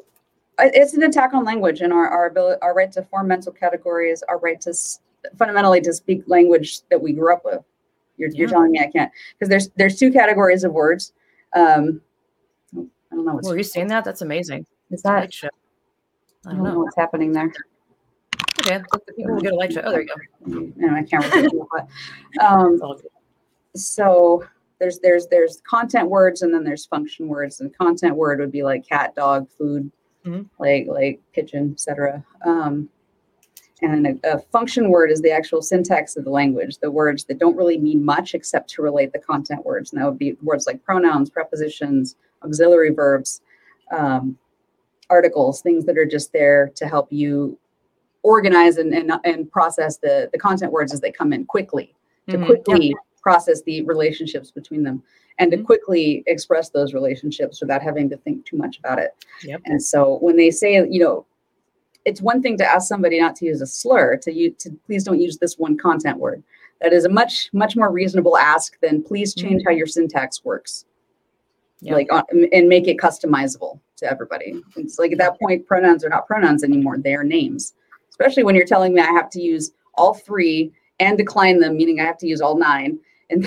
It's 0.58 0.92
an 0.94 1.02
attack 1.04 1.32
on 1.32 1.44
language 1.44 1.80
and 1.80 1.92
our 1.92 2.08
our 2.08 2.26
ability, 2.26 2.60
our 2.62 2.74
right 2.74 2.90
to 2.92 3.02
form 3.04 3.28
mental 3.28 3.52
categories, 3.52 4.22
our 4.28 4.38
right 4.38 4.60
to 4.62 4.70
s- 4.70 5.00
fundamentally 5.38 5.80
to 5.82 5.92
speak 5.92 6.22
language 6.26 6.80
that 6.90 7.00
we 7.00 7.12
grew 7.12 7.32
up 7.32 7.44
with. 7.44 7.62
You're, 8.18 8.30
you're 8.30 8.48
telling 8.48 8.70
me 8.72 8.80
I 8.80 8.90
can't 8.90 9.10
because 9.38 9.48
there's 9.48 9.70
there's 9.76 9.98
two 9.98 10.12
categories 10.12 10.64
of 10.64 10.72
words. 10.72 11.12
Um, 11.56 12.02
I 12.76 12.82
don't 13.16 13.24
know 13.24 13.34
what's 13.34 13.46
Well, 13.46 13.54
are 13.54 13.58
you 13.58 13.64
seeing 13.64 13.86
that? 13.88 14.04
That's 14.04 14.20
amazing. 14.20 14.66
is 14.90 15.02
that. 15.02 15.22
I 15.22 15.24
I 15.24 16.52
don't 16.52 16.56
don't 16.56 16.64
know 16.64 16.72
know. 16.74 16.78
what's 16.80 16.96
happening 16.96 17.32
there. 17.32 17.50
Okay, 18.60 18.82
the 19.06 19.12
people 19.14 19.34
will 19.34 19.40
get 19.40 19.54
light 19.54 19.72
show. 19.72 19.82
Oh, 19.84 19.90
there 19.90 20.02
you 20.02 20.08
go. 20.08 20.14
and 20.46 20.92
my 20.92 21.02
camera. 21.02 21.48
um, 22.40 22.74
It's 22.74 22.82
all 22.82 22.94
good. 22.94 23.06
so 23.74 24.44
there's 24.78 24.98
there's 25.00 25.26
there's 25.28 25.60
content 25.68 26.08
words 26.08 26.42
and 26.42 26.52
then 26.54 26.64
there's 26.64 26.86
function 26.86 27.28
words 27.28 27.60
and 27.60 27.76
content 27.76 28.16
word 28.16 28.40
would 28.40 28.52
be 28.52 28.62
like 28.62 28.86
cat 28.88 29.14
dog 29.14 29.48
food 29.50 29.90
Mhm. 30.26 30.46
like 30.58 30.86
like 30.86 31.20
kitchen, 31.34 31.70
etc 31.72 32.22
um, 32.44 32.88
and 33.80 34.04
then 34.04 34.20
a, 34.24 34.34
a 34.34 34.38
function 34.38 34.90
word 34.90 35.10
is 35.10 35.22
the 35.22 35.30
actual 35.30 35.62
syntax 35.62 36.14
of 36.16 36.24
the 36.24 36.30
language 36.30 36.76
the 36.78 36.90
words 36.90 37.24
that 37.24 37.38
don't 37.38 37.56
really 37.56 37.78
mean 37.78 38.04
much 38.04 38.34
except 38.34 38.68
to 38.70 38.82
relate 38.82 39.12
the 39.14 39.18
content 39.18 39.64
words 39.64 39.92
and 39.92 40.00
that 40.00 40.06
would 40.06 40.18
be 40.18 40.36
words 40.42 40.66
like 40.66 40.82
pronouns 40.84 41.30
prepositions 41.30 42.16
auxiliary 42.44 42.90
verbs 42.90 43.40
um, 43.96 44.36
articles 45.08 45.62
things 45.62 45.86
that 45.86 45.96
are 45.96 46.04
just 46.06 46.32
there 46.34 46.70
to 46.74 46.86
help 46.86 47.10
you 47.10 47.58
organize 48.22 48.76
and, 48.76 48.92
and, 48.94 49.12
and 49.24 49.50
process 49.50 49.96
the, 49.98 50.28
the 50.32 50.38
content 50.38 50.72
words 50.72 50.92
as 50.92 51.00
they 51.00 51.10
come 51.10 51.32
in 51.32 51.44
quickly 51.44 51.94
to 52.28 52.36
Mhm. 52.36 52.46
quickly 52.46 52.94
process 53.22 53.62
the 53.62 53.82
relationships 53.82 54.50
between 54.50 54.82
them 54.82 55.02
and 55.38 55.50
to 55.50 55.56
Mhm. 55.58 55.64
quickly 55.64 56.22
express 56.26 56.68
those 56.70 56.92
relationships 56.94 57.60
without 57.60 57.82
having 57.82 58.08
to 58.10 58.16
think 58.18 58.44
too 58.44 58.56
much 58.56 58.78
about 58.78 58.98
it. 58.98 59.14
Yep. 59.44 59.60
And 59.66 59.82
so 59.82 60.18
when 60.20 60.36
they 60.36 60.50
say, 60.50 60.74
you 60.74 61.00
know, 61.00 61.24
it's 62.04 62.22
one 62.22 62.40
thing 62.42 62.56
to 62.58 62.64
ask 62.66 62.88
somebody 62.88 63.20
not 63.20 63.36
to 63.36 63.46
use 63.46 63.60
a 63.60 63.66
slur, 63.66 64.16
to 64.18 64.32
you 64.32 64.50
to 64.52 64.70
please 64.86 65.04
don't 65.04 65.20
use 65.20 65.38
this 65.38 65.58
one 65.58 65.76
content 65.76 66.18
word. 66.18 66.42
That 66.80 66.92
is 66.94 67.04
a 67.04 67.10
much 67.10 67.50
much 67.52 67.76
more 67.76 67.90
reasonable 67.90 68.38
ask 68.38 68.78
than 68.80 69.02
please 69.02 69.34
change 69.34 69.62
how 69.66 69.70
your 69.72 69.86
syntax 69.86 70.42
works, 70.44 70.86
Yeah. 71.80 71.94
like 71.94 72.08
and 72.52 72.68
make 72.68 72.88
it 72.88 72.96
customizable 72.96 73.80
to 73.96 74.10
everybody. 74.10 74.62
It's 74.76 74.98
like 74.98 75.12
at 75.12 75.18
that 75.18 75.38
point, 75.38 75.66
pronouns 75.66 76.02
are 76.04 76.08
not 76.08 76.26
pronouns 76.26 76.64
anymore; 76.64 76.96
they 76.96 77.14
are 77.14 77.24
names. 77.24 77.74
Especially 78.20 78.42
when 78.44 78.54
you're 78.54 78.66
telling 78.66 78.92
me 78.92 79.00
I 79.00 79.06
have 79.06 79.30
to 79.30 79.40
use 79.40 79.72
all 79.94 80.12
three 80.14 80.72
and 80.98 81.16
decline 81.16 81.58
them, 81.58 81.76
meaning 81.76 82.00
I 82.00 82.04
have 82.04 82.18
to 82.18 82.26
use 82.26 82.40
all 82.42 82.56
nine, 82.58 82.98
and 83.30 83.46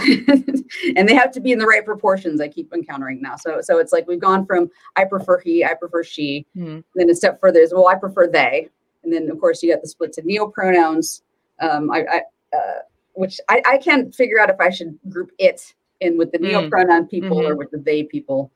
and 0.96 1.08
they 1.08 1.14
have 1.14 1.32
to 1.34 1.42
be 1.42 1.52
in 1.52 1.60
the 1.60 1.66
right 1.68 1.86
proportions. 1.86 2.40
I 2.42 2.48
keep 2.48 2.74
encountering 2.74 3.22
now. 3.22 3.36
So 3.36 3.60
so 3.62 3.78
it's 3.80 3.92
like 3.94 4.08
we've 4.08 4.20
gone 4.20 4.46
from 4.46 4.72
I 4.96 5.06
prefer 5.06 5.40
he, 5.40 5.64
I 5.64 5.74
prefer 5.76 6.04
she, 6.04 6.46
Mhm. 6.56 6.84
then 6.96 7.10
a 7.10 7.16
step 7.16 7.40
further 7.42 7.60
is 7.60 7.74
well 7.74 7.88
i 7.88 7.96
prefer 7.96 8.28
they 8.28 8.70
and 9.04 9.12
then 9.12 9.30
of 9.30 9.40
course 9.40 9.62
you 9.64 9.74
got 9.74 9.82
the 9.82 9.88
split 9.88 10.14
to 10.14 10.22
neopronouns 10.22 11.22
um 11.60 11.90
i, 11.92 12.00
I 12.16 12.22
uh, 12.56 12.80
which 13.14 13.40
I, 13.50 13.62
I 13.66 13.78
can't 13.80 14.14
figure 14.14 14.40
out 14.40 14.50
if 14.52 14.60
i 14.60 14.70
should 14.70 14.98
group 15.10 15.32
it 15.40 15.74
in 16.02 16.18
with 16.18 16.32
the 16.32 16.38
Mm. 16.38 16.70
neopronoun 16.70 17.10
people 17.10 17.40
or 17.46 17.56
Mhm. 17.56 17.58
with 17.58 17.72
the 17.72 17.80
they 17.80 18.04
people 18.04 18.52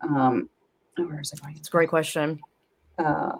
um 0.00 0.48
oh, 0.98 1.04
where 1.04 1.20
is 1.20 1.32
it 1.32 1.42
going 1.42 1.56
It's 1.56 1.68
a 1.68 1.70
great 1.72 1.88
question. 1.90 2.40
uh 2.98 3.32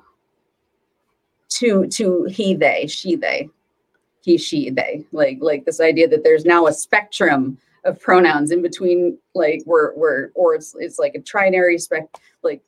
to 1.57 1.87
to 1.89 2.25
he 2.25 2.55
they 2.55 2.87
she 2.87 3.17
they 3.17 3.49
he 4.23 4.37
she 4.37 4.71
they 4.71 5.05
like 5.13 5.39
like 5.41 5.65
this 5.65 5.81
idea 5.81 6.09
that 6.09 6.25
there's 6.25 6.45
now 6.45 6.67
a 6.67 6.73
spectrum 6.73 7.59
of 7.85 8.01
pronouns 8.01 8.51
in 8.51 8.61
between 8.61 9.17
like 9.35 9.63
where 9.65 9.93
where 9.93 10.33
or 10.35 10.55
it's 10.55 10.75
it's 10.79 10.99
like 10.99 11.15
a 11.15 11.21
trinary 11.21 11.81
spec 11.81 12.05
like 12.43 12.63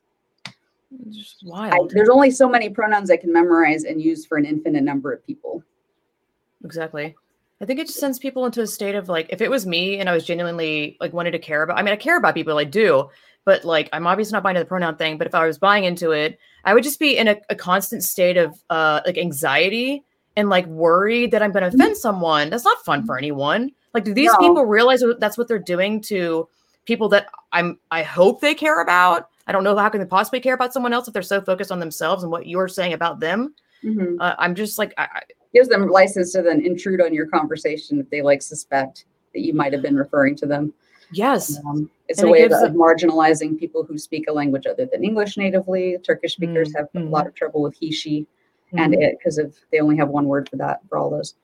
just 1.11 1.45
I, 1.45 1.49
wild. 1.49 1.91
there's 1.91 2.09
only 2.09 2.31
so 2.31 2.49
many 2.49 2.71
pronouns 2.71 3.11
I 3.11 3.17
can 3.17 3.33
memorize 3.33 3.85
and 3.85 4.01
use 4.01 4.25
for 4.25 4.39
an 4.39 4.47
infinite 4.47 4.85
number 4.85 5.13
of 5.13 5.27
people. 5.27 5.63
Exactly. 6.65 7.15
I 7.61 7.65
think 7.65 7.81
it 7.81 7.87
just 7.87 7.99
sends 7.99 8.19
people 8.19 8.47
into 8.47 8.63
a 8.63 8.67
state 8.67 8.95
of 8.95 9.09
like, 9.09 9.27
if 9.31 9.41
it 9.41 9.51
was 9.51 9.67
me 9.67 9.99
and 9.99 10.09
I 10.09 10.15
was 10.15 10.25
genuinely 10.25 10.97
like 11.01 11.13
wanted 11.13 11.33
to 11.33 11.39
care 11.39 11.63
about, 11.63 11.79
I 11.79 11.83
mean, 11.83 11.93
I 11.93 11.97
care 11.97 12.17
about 12.17 12.35
people, 12.35 12.57
I 12.57 12.65
do, 12.65 13.11
but 13.45 13.65
like, 13.65 13.89
I'm 13.93 14.07
obviously 14.07 14.33
not 14.33 14.43
buying 14.43 14.57
into 14.57 14.65
the 14.65 14.69
pronoun 14.69 14.97
thing. 14.97 15.19
But 15.19 15.27
if 15.27 15.35
I 15.35 15.47
was 15.47 15.59
buying 15.59 15.85
into 15.85 16.13
it, 16.13 16.39
I 16.65 16.75
would 16.75 16.85
just 16.85 17.01
be 17.01 17.17
in 17.17 17.29
a, 17.29 17.37
a 17.51 17.57
constant 17.57 18.05
state 18.05 18.37
of 18.37 18.63
uh, 18.71 19.01
like 19.05 19.19
anxiety 19.19 20.05
and 20.37 20.49
like 20.49 20.67
worried 20.67 21.33
that 21.33 21.43
I'm 21.43 21.51
going 21.51 21.69
to 21.69 21.75
offend 21.75 21.97
someone. 21.97 22.51
That's 22.51 22.65
not 22.65 22.85
fun 22.85 23.05
for 23.05 23.19
anyone. 23.19 23.73
Like, 23.93 24.05
do 24.05 24.15
these 24.15 24.31
No. 24.33 24.39
people 24.39 24.65
realize 24.67 25.01
that 25.01 25.19
that's 25.19 25.37
what 25.37 25.49
they're 25.49 25.59
doing 25.59 26.01
to 26.03 26.49
people 26.85 27.09
that 27.09 27.29
I'm? 27.53 27.79
I 27.91 28.03
hope 28.03 28.41
they 28.41 28.55
care 28.55 28.81
about. 28.81 29.31
I 29.49 29.53
don't 29.53 29.65
know 29.65 29.77
how 29.77 29.89
can 29.89 29.99
they 30.01 30.07
possibly 30.07 30.41
care 30.41 30.55
about 30.55 30.73
someone 30.73 30.93
else 30.93 31.09
if 31.09 31.15
they're 31.15 31.23
so 31.23 31.41
focused 31.41 31.73
on 31.73 31.81
themselves 31.81 32.23
and 32.23 32.31
what 32.31 32.47
you're 32.47 32.69
saying 32.69 32.93
about 32.93 33.19
them. 33.19 33.55
Uh, 34.21 34.35
I'm 34.39 34.55
just 34.55 34.79
like, 34.79 34.93
I, 34.99 35.05
I, 35.05 35.21
Gives 35.59 35.69
them 35.69 35.89
license 35.89 36.31
to 36.35 36.43
then 36.43 36.65
intrude 36.65 37.01
on 37.01 37.13
your 37.13 37.27
conversation 37.27 37.99
if 37.99 38.09
they 38.11 38.23
like 38.23 38.43
suspect 38.43 39.07
that 39.35 39.41
you 39.41 39.53
might 39.55 39.73
have 39.73 39.83
been 39.83 39.97
referring 39.97 40.37
to 40.37 40.47
them. 40.47 40.73
yes, 41.11 41.59
Um, 41.67 41.91
it's 42.07 42.21
And 42.21 42.27
a 42.27 42.29
it 42.29 42.33
way 42.33 42.43
of, 42.45 42.51
gives 42.51 42.63
of 42.63 42.75
marginalizing 42.75 43.59
people 43.59 43.83
who 43.83 43.99
speak 43.99 44.29
a 44.29 44.33
language 44.33 44.67
other 44.69 44.87
than 44.87 45.03
English 45.03 45.37
natively. 45.37 45.99
Turkish 46.05 46.35
speakers 46.35 46.69
Mm, 46.73 46.77
have 46.77 46.89
a 46.95 46.99
mhm. 47.01 47.11
lot 47.11 47.27
of 47.27 47.35
trouble 47.35 47.61
with 47.61 47.75
he, 47.75 47.91
she, 47.91 48.25
and 48.73 48.95
Mhm. 48.95 49.03
it 49.03 49.19
because 49.19 49.37
of 49.37 49.57
they 49.73 49.81
only 49.81 49.97
have 49.97 50.11
one 50.11 50.27
word 50.29 50.49
for 50.49 50.55
that 50.59 50.79
for 50.89 50.97
all 50.97 51.11
those. 51.11 51.35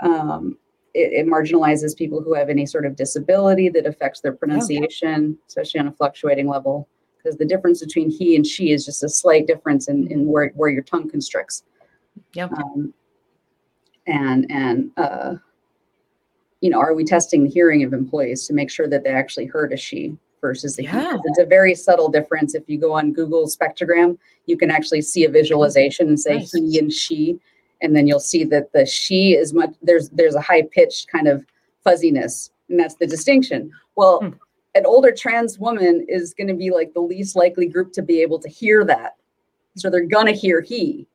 Um, 0.00 0.56
it, 0.94 1.12
it 1.12 1.26
marginalizes 1.26 1.94
people 1.94 2.22
who 2.22 2.32
have 2.32 2.48
any 2.48 2.64
sort 2.64 2.86
of 2.86 2.96
disability 2.96 3.68
that 3.68 3.84
affects 3.84 4.20
their 4.22 4.32
pronunciation, 4.32 5.36
especially 5.48 5.80
on 5.80 5.88
a 5.88 5.92
fluctuating 5.92 6.48
level. 6.48 6.88
Because 7.18 7.36
the 7.36 7.44
difference 7.44 7.84
between 7.84 8.08
he 8.08 8.36
and 8.36 8.46
she 8.46 8.72
is 8.72 8.86
just 8.86 9.04
a 9.04 9.08
slight 9.10 9.46
difference 9.46 9.88
in, 9.88 10.06
in 10.10 10.26
where, 10.26 10.48
where 10.54 10.70
your 10.70 10.82
tongue 10.82 11.10
constricts. 11.10 11.64
Yeah. 12.32 12.46
Um, 12.46 12.94
and 14.06 14.50
and 14.50 14.90
uh, 14.96 15.34
you 16.60 16.68
know, 16.70 16.78
are 16.78 16.94
we 16.94 17.04
testing 17.04 17.44
the 17.44 17.50
hearing 17.50 17.82
of 17.84 17.92
employees 17.92 18.46
to 18.46 18.52
make 18.52 18.70
sure 18.70 18.86
that 18.88 19.02
they 19.04 19.10
actually 19.10 19.46
heard 19.46 19.72
a 19.72 19.76
she 19.76 20.16
versus 20.40 20.78
a 20.78 20.82
he? 20.82 20.88
'Cause 20.88 21.02
Yeah. 21.04 21.16
It's 21.24 21.38
a 21.38 21.46
very 21.46 21.74
subtle 21.74 22.08
difference. 22.10 22.54
If 22.54 22.64
you 22.68 22.78
go 22.78 22.92
on 22.92 23.12
Google 23.12 23.46
spectrogram, 23.46 24.18
you 24.46 24.56
can 24.58 24.70
actually 24.70 25.00
see 25.02 25.24
a 25.24 25.30
visualization 25.30 26.08
and 26.08 26.20
say 26.20 26.36
Nice. 26.38 26.52
he 26.52 26.78
and 26.78 26.92
she, 26.92 27.38
and 27.80 27.96
then 27.96 28.06
you'll 28.06 28.20
see 28.20 28.44
that 28.44 28.72
the 28.72 28.84
she 28.84 29.34
is 29.34 29.54
much 29.54 29.70
there's 29.82 30.10
there's 30.10 30.34
a 30.34 30.40
high 30.40 30.62
pitched 30.62 31.08
kind 31.08 31.28
of 31.28 31.46
fuzziness, 31.82 32.50
and 32.68 32.78
that's 32.78 32.96
the 32.96 33.06
distinction. 33.06 33.70
Well, 33.96 34.20
Hmm. 34.20 34.28
an 34.74 34.84
older 34.86 35.12
trans 35.12 35.58
woman 35.58 36.04
is 36.08 36.34
going 36.34 36.48
to 36.48 36.54
be 36.54 36.70
like 36.70 36.92
the 36.94 37.00
least 37.00 37.34
likely 37.36 37.66
group 37.66 37.92
to 37.94 38.02
be 38.02 38.20
able 38.20 38.38
to 38.38 38.48
hear 38.48 38.84
that, 38.84 39.16
so 39.76 39.88
they're 39.88 40.04
gonna 40.06 40.32
hear 40.32 40.60
he, 40.60 41.06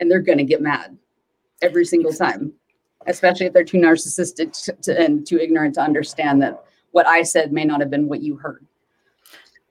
and 0.00 0.10
they're 0.10 0.20
gonna 0.20 0.42
get 0.44 0.60
mad 0.60 0.98
every 1.62 1.84
single 1.84 2.12
time, 2.12 2.52
especially 3.06 3.46
if 3.46 3.52
they're 3.52 3.64
too 3.64 3.78
narcissistic 3.78 4.52
to, 4.64 4.72
to, 4.82 5.00
and 5.00 5.26
too 5.26 5.38
ignorant 5.38 5.74
to 5.74 5.80
understand 5.80 6.42
that 6.42 6.62
what 6.92 7.06
I 7.06 7.22
said 7.22 7.52
may 7.52 7.64
not 7.64 7.80
have 7.80 7.90
been 7.90 8.08
what 8.08 8.22
you 8.22 8.36
heard. 8.36 8.64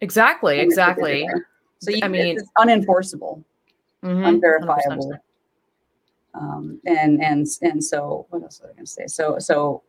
exactly, 0.01 0.59
And 0.59 0.71
it's 0.71 0.77
what 0.77 0.95
they 0.97 1.21
exactly. 1.23 1.41
So 1.79 1.91
you, 1.91 1.99
I 2.03 2.07
mean- 2.07 2.37
it's 2.37 2.49
unenforceable, 2.57 3.43
Mhm, 4.03 4.25
unverifiable. 4.27 5.11
100%. 5.13 5.19
Um, 6.33 6.79
and 6.85 7.23
and 7.23 7.47
and 7.63 7.83
so 7.83 8.27
what 8.29 8.43
else 8.43 8.61
was 8.61 8.69
I 8.69 8.73
going 8.73 8.85
to 8.85 8.91
say? 8.91 9.07
So 9.07 9.39
so 9.39 9.81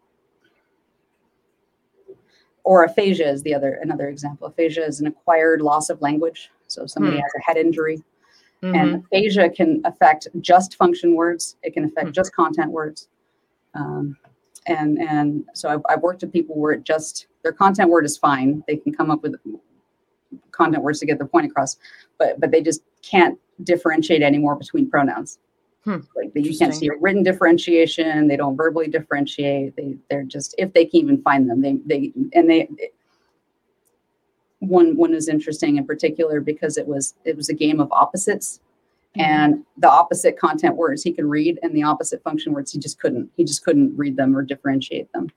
or 2.64 2.84
aphasia 2.84 3.28
is 3.28 3.42
the 3.42 3.54
other 3.54 3.74
another 3.82 4.08
example. 4.08 4.46
Aphasia 4.46 4.84
is 4.84 5.00
an 5.00 5.06
acquired 5.08 5.60
loss 5.60 5.90
of 5.90 6.00
language. 6.00 6.50
So 6.68 6.84
if 6.84 6.90
somebody 6.90 7.16
Hmm. 7.16 7.22
has 7.22 7.32
a 7.36 7.42
head 7.42 7.56
injury, 7.58 8.02
Mhm. 8.62 8.74
and 8.76 9.04
aphasia 9.04 9.48
can 9.50 9.80
affect 9.84 10.28
just 10.40 10.74
function 10.76 11.14
words. 11.14 11.56
It 11.62 11.74
can 11.74 11.84
affect 11.84 12.08
Hmm. 12.08 12.12
just 12.12 12.34
content 12.34 12.70
words. 12.72 13.08
Um, 13.74 14.16
and 14.66 14.98
and 14.98 15.44
so 15.54 15.68
I've, 15.68 15.82
I've 15.88 16.02
worked 16.02 16.22
with 16.22 16.32
people 16.32 16.56
where 16.56 16.72
it 16.72 16.84
just 16.84 17.28
their 17.42 17.52
content 17.52 17.88
word 17.90 18.04
is 18.04 18.16
fine. 18.18 18.62
They 18.66 18.76
can 18.76 18.92
come 18.92 19.10
up 19.10 19.22
with 19.22 19.36
content 20.50 20.82
words 20.82 20.98
to 21.00 21.06
get 21.06 21.18
their 21.18 21.26
point 21.28 21.46
across, 21.46 21.76
but 22.18 22.40
but 22.40 22.50
they 22.50 22.60
just 22.62 22.82
can't 23.02 23.38
differentiate 23.62 24.22
anymore 24.22 24.56
between 24.56 24.90
pronouns. 24.90 25.38
Hmm. 25.84 25.98
Like 26.16 26.32
you 26.34 26.56
can't 26.58 26.74
see 26.74 26.88
a 26.88 26.96
written 27.00 27.22
differentiation. 27.22 28.26
They 28.26 28.36
don't 28.36 28.56
verbally 28.56 28.88
differentiate. 28.88 29.76
They 29.76 29.96
they're 30.10 30.24
just 30.24 30.54
if 30.58 30.72
they 30.72 30.84
can 30.84 31.00
even 31.00 31.22
find 31.22 31.48
them. 31.48 31.62
They 31.62 31.78
they 31.86 32.12
and 32.34 32.50
they 32.50 32.68
one 34.60 34.96
one 34.96 35.14
is 35.14 35.28
interesting 35.28 35.76
in 35.76 35.86
particular 35.86 36.40
because 36.40 36.76
it 36.76 36.86
was 36.86 37.14
it 37.24 37.36
was 37.36 37.48
a 37.48 37.54
game 37.54 37.80
of 37.80 37.90
opposites. 37.92 38.60
Mhm. 39.16 39.22
and 39.24 39.64
the 39.78 39.88
opposite 39.90 40.38
content 40.38 40.76
words 40.76 41.02
he 41.02 41.12
could 41.12 41.24
read 41.24 41.58
and 41.62 41.74
the 41.74 41.82
opposite 41.82 42.22
function 42.22 42.52
words 42.52 42.72
he 42.72 42.78
just 42.78 43.00
couldn't 43.00 43.30
he 43.36 43.44
just 43.44 43.64
couldn't 43.64 43.96
read 43.96 44.16
them 44.16 44.36
or 44.36 44.42
differentiate 44.42 45.10
them. 45.12 45.28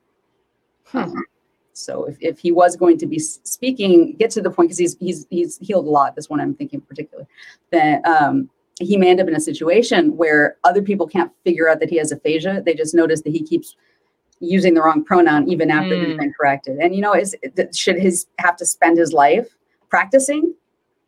So 1.72 2.04
if, 2.04 2.18
if 2.20 2.38
he 2.38 2.52
was 2.52 2.76
going 2.76 2.98
to 2.98 3.06
be 3.06 3.18
speaking 3.18 4.14
get 4.18 4.30
to 4.32 4.42
the 4.42 4.50
point 4.50 4.68
because 4.68 4.78
he's 4.78 4.96
he's 4.98 5.26
he's 5.30 5.56
healed 5.58 5.86
a 5.86 5.90
lot 5.90 6.14
this 6.14 6.28
one 6.28 6.38
i'm 6.38 6.54
thinking 6.54 6.80
in 6.80 6.86
particular 6.86 7.26
that 7.70 8.04
um 8.04 8.50
he 8.78 8.96
may 8.98 9.08
end 9.10 9.20
up 9.20 9.28
in 9.28 9.34
a 9.34 9.40
situation 9.40 10.16
where 10.16 10.56
other 10.64 10.82
people 10.82 11.06
can't 11.06 11.30
figure 11.44 11.68
out 11.68 11.78
that 11.80 11.90
he 11.90 11.96
has 11.96 12.10
aphasia. 12.12 12.62
They 12.64 12.74
just 12.74 12.94
notice 12.94 13.22
that 13.22 13.30
he 13.30 13.42
keeps 13.42 13.76
using 14.42 14.74
the 14.74 14.82
wrong 14.82 15.04
pronoun 15.04 15.48
even 15.48 15.70
after 15.70 15.94
he's 15.94 16.14
hmm. 16.14 16.18
been 16.18 16.32
corrected. 16.38 16.78
And 16.78 16.94
you 16.94 17.00
know 17.00 17.14
is 17.14 17.34
should 17.74 17.96
his 17.96 18.26
have 18.38 18.56
to 18.56 18.66
spend 18.66 18.98
his 18.98 19.12
life 19.12 19.56
practicing 19.88 20.54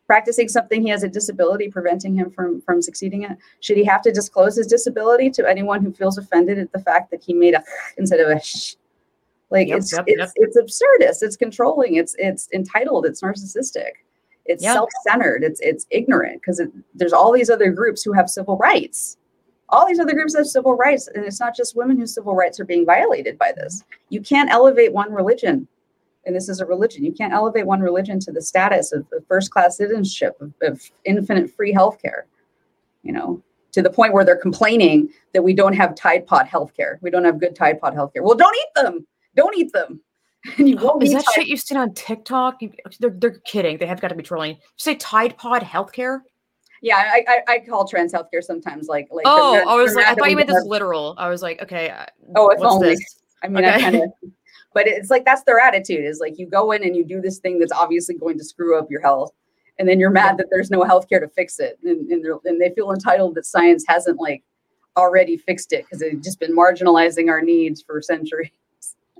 practicing 0.07 0.47
something 0.47 0.83
he 0.83 0.89
has 0.89 1.03
a 1.03 1.09
disability 1.09 1.69
preventing 1.69 2.15
him 2.15 2.29
from 2.29 2.61
from 2.61 2.81
succeeding 2.81 3.25
at 3.25 3.37
should 3.59 3.77
he 3.77 3.83
have 3.83 4.01
to 4.03 4.11
disclose 4.11 4.55
his 4.55 4.67
disability 4.67 5.29
to 5.31 5.47
anyone 5.47 5.81
who 5.81 5.91
feels 5.91 6.17
offended 6.17 6.59
at 6.59 6.71
the 6.71 6.79
fact 6.79 7.11
that 7.11 7.23
he 7.23 7.33
made 7.33 7.53
a 7.53 7.63
instead 7.97 8.19
of 8.19 8.29
a 8.29 8.41
sh? 8.41 8.75
Like 9.51 9.67
Yep, 9.67 9.77
it's 9.77 9.93
yep, 9.93 10.03
it's 10.07 10.19
yep. 10.19 10.31
it's 10.35 10.57
absurdist. 10.57 11.25
It's 11.25 11.35
controlling. 11.35 11.95
It's 11.95 12.15
it's 12.17 12.49
entitled. 12.53 13.05
It's 13.05 13.21
narcissistic. 13.21 13.91
It's 14.45 14.63
self-centered. 14.63 15.43
It's 15.43 15.59
it's 15.59 15.85
ignorant 15.89 16.41
because 16.41 16.59
it, 16.59 16.71
there's 16.93 17.13
all 17.13 17.31
these 17.31 17.49
other 17.49 17.71
groups 17.71 18.03
who 18.03 18.13
have 18.13 18.29
civil 18.29 18.57
rights 18.57 19.17
all 19.69 19.87
these 19.87 19.99
other 19.99 20.13
groups 20.13 20.35
have 20.35 20.45
civil 20.45 20.75
rights 20.75 21.07
and 21.07 21.25
it's 21.25 21.39
not 21.39 21.55
just 21.55 21.75
women 21.75 21.97
whose 21.97 22.13
civil 22.13 22.35
rights 22.35 22.59
are 22.59 22.65
being 22.65 22.85
violated 22.85 23.37
by 23.37 23.51
this 23.55 23.83
you 24.09 24.21
can't 24.21 24.49
elevate 24.49 24.93
one 24.93 25.11
religion 25.11 25.67
and 26.25 26.35
this 26.35 26.49
is 26.49 26.59
a 26.59 26.65
religion 26.65 27.03
you 27.03 27.13
can't 27.13 27.33
elevate 27.33 27.65
one 27.65 27.79
religion 27.79 28.19
to 28.19 28.31
the 28.31 28.41
status 28.41 28.91
of, 28.91 29.05
of 29.13 29.25
first 29.27 29.51
class 29.51 29.77
citizenship 29.77 30.35
of, 30.41 30.53
of 30.61 30.81
infinite 31.05 31.49
free 31.49 31.73
healthcare 31.73 32.23
you 33.03 33.11
know 33.11 33.41
to 33.71 33.81
the 33.81 33.89
point 33.89 34.13
where 34.13 34.23
they're 34.23 34.37
complaining 34.37 35.09
that 35.33 35.43
we 35.43 35.53
don't 35.53 35.73
have 35.73 35.95
tide 35.95 36.25
pod 36.27 36.47
healthcare 36.47 36.97
we 37.01 37.09
don't 37.09 37.25
have 37.25 37.39
good 37.39 37.55
tide 37.55 37.79
pod 37.79 37.95
healthcare 37.95 38.21
well 38.21 38.35
don't 38.35 38.55
eat 38.55 38.83
them 38.83 39.05
don't 39.35 39.57
eat 39.57 39.71
them 39.73 39.99
and 40.57 40.69
you 40.69 40.77
won't 40.77 41.03
Is 41.03 41.11
that 41.13 41.25
Tide- 41.25 41.33
shit 41.33 41.47
you've 41.47 41.59
seen 41.59 41.77
on 41.77 41.93
TikTok? 41.93 42.61
You, 42.61 42.71
they're, 42.99 43.09
they're 43.09 43.39
kidding. 43.45 43.77
They 43.77 43.87
have 43.87 43.99
got 43.99 44.09
to 44.09 44.15
be 44.15 44.23
trolling. 44.23 44.51
You 44.51 44.57
say 44.77 44.95
Tide 44.95 45.37
Pod 45.37 45.63
Healthcare? 45.63 46.19
Yeah 46.85 46.97
I, 46.97 47.25
I 47.27 47.53
i 47.55 47.59
call 47.59 47.87
trans 47.87 48.13
healthcare 48.13 48.43
sometimes 48.43 48.87
like 48.87 49.07
like 49.11 49.25
Oh, 49.27 49.53
they're- 49.53 49.67
I 49.67 49.75
was 49.75 49.95
like, 49.95 50.05
I 50.05 50.13
thought 50.13 50.29
you 50.29 50.35
meant 50.37 50.47
this 50.49 50.63
literal. 50.65 51.15
I 51.17 51.27
was 51.29 51.41
like, 51.41 51.61
okay, 51.61 51.89
uh, 51.89 52.05
oh 52.35 52.49
if 52.49 52.59
what's 52.59 52.73
only 52.73 52.89
this? 52.89 53.19
I 53.43 53.47
mean, 53.47 53.65
I 53.65 53.81
kind 53.81 53.95
of. 53.95 54.13
but 54.73 54.87
it's 54.87 55.09
like 55.09 55.25
that's 55.25 55.43
their 55.43 55.59
attitude 55.59 56.05
is 56.05 56.19
like 56.19 56.37
you 56.37 56.45
go 56.45 56.71
in 56.71 56.83
and 56.83 56.95
you 56.95 57.03
do 57.03 57.19
this 57.21 57.39
thing 57.39 57.57
that's 57.59 57.71
obviously 57.71 58.15
going 58.15 58.37
to 58.37 58.43
screw 58.43 58.77
up 58.77 58.89
your 58.91 59.01
health 59.01 59.33
and 59.79 59.89
then 59.89 59.99
you're 59.99 60.11
mad 60.11 60.37
that 60.37 60.47
there's 60.51 60.69
no 60.69 60.81
healthcare 60.81 61.19
to 61.19 61.27
fix 61.29 61.59
it 61.59 61.79
and, 61.83 62.09
and, 62.11 62.25
and 62.45 62.61
they 62.61 62.69
feel 62.75 62.91
entitled 62.91 63.33
that 63.35 63.45
science 63.45 63.83
hasn't 63.87 64.19
like 64.19 64.43
already 64.95 65.37
fixed 65.37 65.73
it 65.73 65.83
because 65.85 65.99
they've 65.99 66.21
just 66.21 66.39
been 66.39 66.55
marginalizing 66.55 67.29
our 67.29 67.41
needs 67.41 67.81
for 67.81 68.01
centuries 68.01 68.49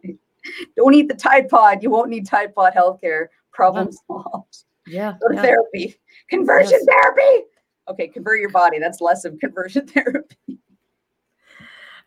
don't 0.77 0.93
eat 0.93 1.07
the 1.07 1.13
tide 1.15 1.49
pod 1.49 1.81
you 1.81 1.89
won't 1.89 2.09
need 2.09 2.25
tide 2.27 2.53
pod 2.53 2.73
healthcare 2.73 3.27
problem 3.51 3.89
solved 4.07 4.63
yeah 4.87 5.13
go 5.21 5.29
to 5.29 5.35
yeah. 5.35 5.41
therapy 5.41 5.95
conversion 6.29 6.79
Yes. 6.85 7.01
therapy 7.01 7.45
okay 7.87 8.07
convert 8.07 8.39
your 8.39 8.49
body 8.49 8.79
that's 8.79 9.01
less 9.01 9.25
of 9.25 9.37
conversion 9.39 9.85
therapy 9.95 10.37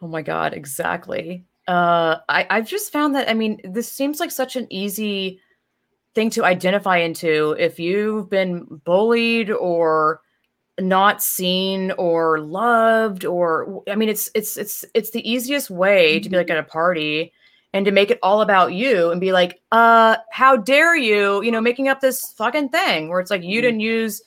Oh 0.00 0.06
my 0.06 0.22
god, 0.22 0.54
exactly. 0.54 1.44
Uh, 1.66 2.18
I 2.28 2.46
I've 2.50 2.68
just 2.68 2.92
found 2.92 3.14
that 3.16 3.28
I 3.28 3.34
mean 3.34 3.60
this 3.64 3.90
seems 3.90 4.20
like 4.20 4.30
such 4.30 4.54
an 4.56 4.66
easy 4.70 5.40
thing 6.14 6.30
to 6.30 6.44
identify 6.44 6.98
into 6.98 7.56
if 7.58 7.78
you've 7.80 8.30
been 8.30 8.64
bullied 8.84 9.50
or 9.50 10.20
not 10.80 11.22
seen 11.22 11.90
or 11.98 12.38
loved 12.38 13.24
or 13.24 13.82
I 13.90 13.96
mean 13.96 14.08
it's 14.08 14.30
it's 14.34 14.56
it's 14.56 14.84
it's 14.94 15.10
the 15.10 15.28
easiest 15.28 15.68
way 15.68 16.20
to 16.20 16.28
be 16.30 16.36
like 16.36 16.50
at 16.50 16.58
a 16.58 16.62
party 16.62 17.32
and 17.72 17.84
to 17.84 17.90
make 17.90 18.10
it 18.12 18.20
all 18.22 18.40
about 18.40 18.72
you 18.72 19.10
and 19.10 19.20
be 19.20 19.32
like 19.32 19.60
uh 19.72 20.16
how 20.30 20.56
dare 20.56 20.96
you 20.96 21.42
you 21.42 21.50
know 21.50 21.60
making 21.60 21.88
up 21.88 22.00
this 22.00 22.32
fucking 22.34 22.68
thing 22.68 23.08
where 23.08 23.18
it's 23.20 23.30
like 23.32 23.42
you 23.42 23.58
Mhm. 23.58 23.62
didn't 23.62 23.80
use 23.80 24.22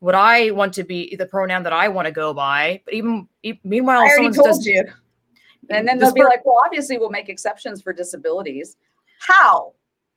what 0.00 0.14
I 0.14 0.50
want 0.50 0.74
to 0.74 0.84
be 0.84 1.16
the 1.16 1.26
pronoun 1.26 1.62
that 1.62 1.72
I 1.72 1.88
want 1.88 2.06
to 2.06 2.12
go 2.12 2.34
by 2.34 2.82
but 2.84 2.94
even 2.94 3.28
meanwhile 3.64 4.00
I 4.00 4.04
already 4.04 4.14
someone 4.16 4.34
told 4.34 4.46
does 4.46 4.66
you. 4.66 4.84
And 5.70 5.86
then 5.86 5.98
they'll 5.98 6.12
be 6.12 6.20
per- 6.20 6.28
like, 6.28 6.44
well, 6.44 6.60
obviously 6.64 6.98
we'll 6.98 7.10
make 7.10 7.28
exceptions 7.28 7.82
for 7.82 7.92
disabilities. 7.92 8.76
How? 9.18 9.72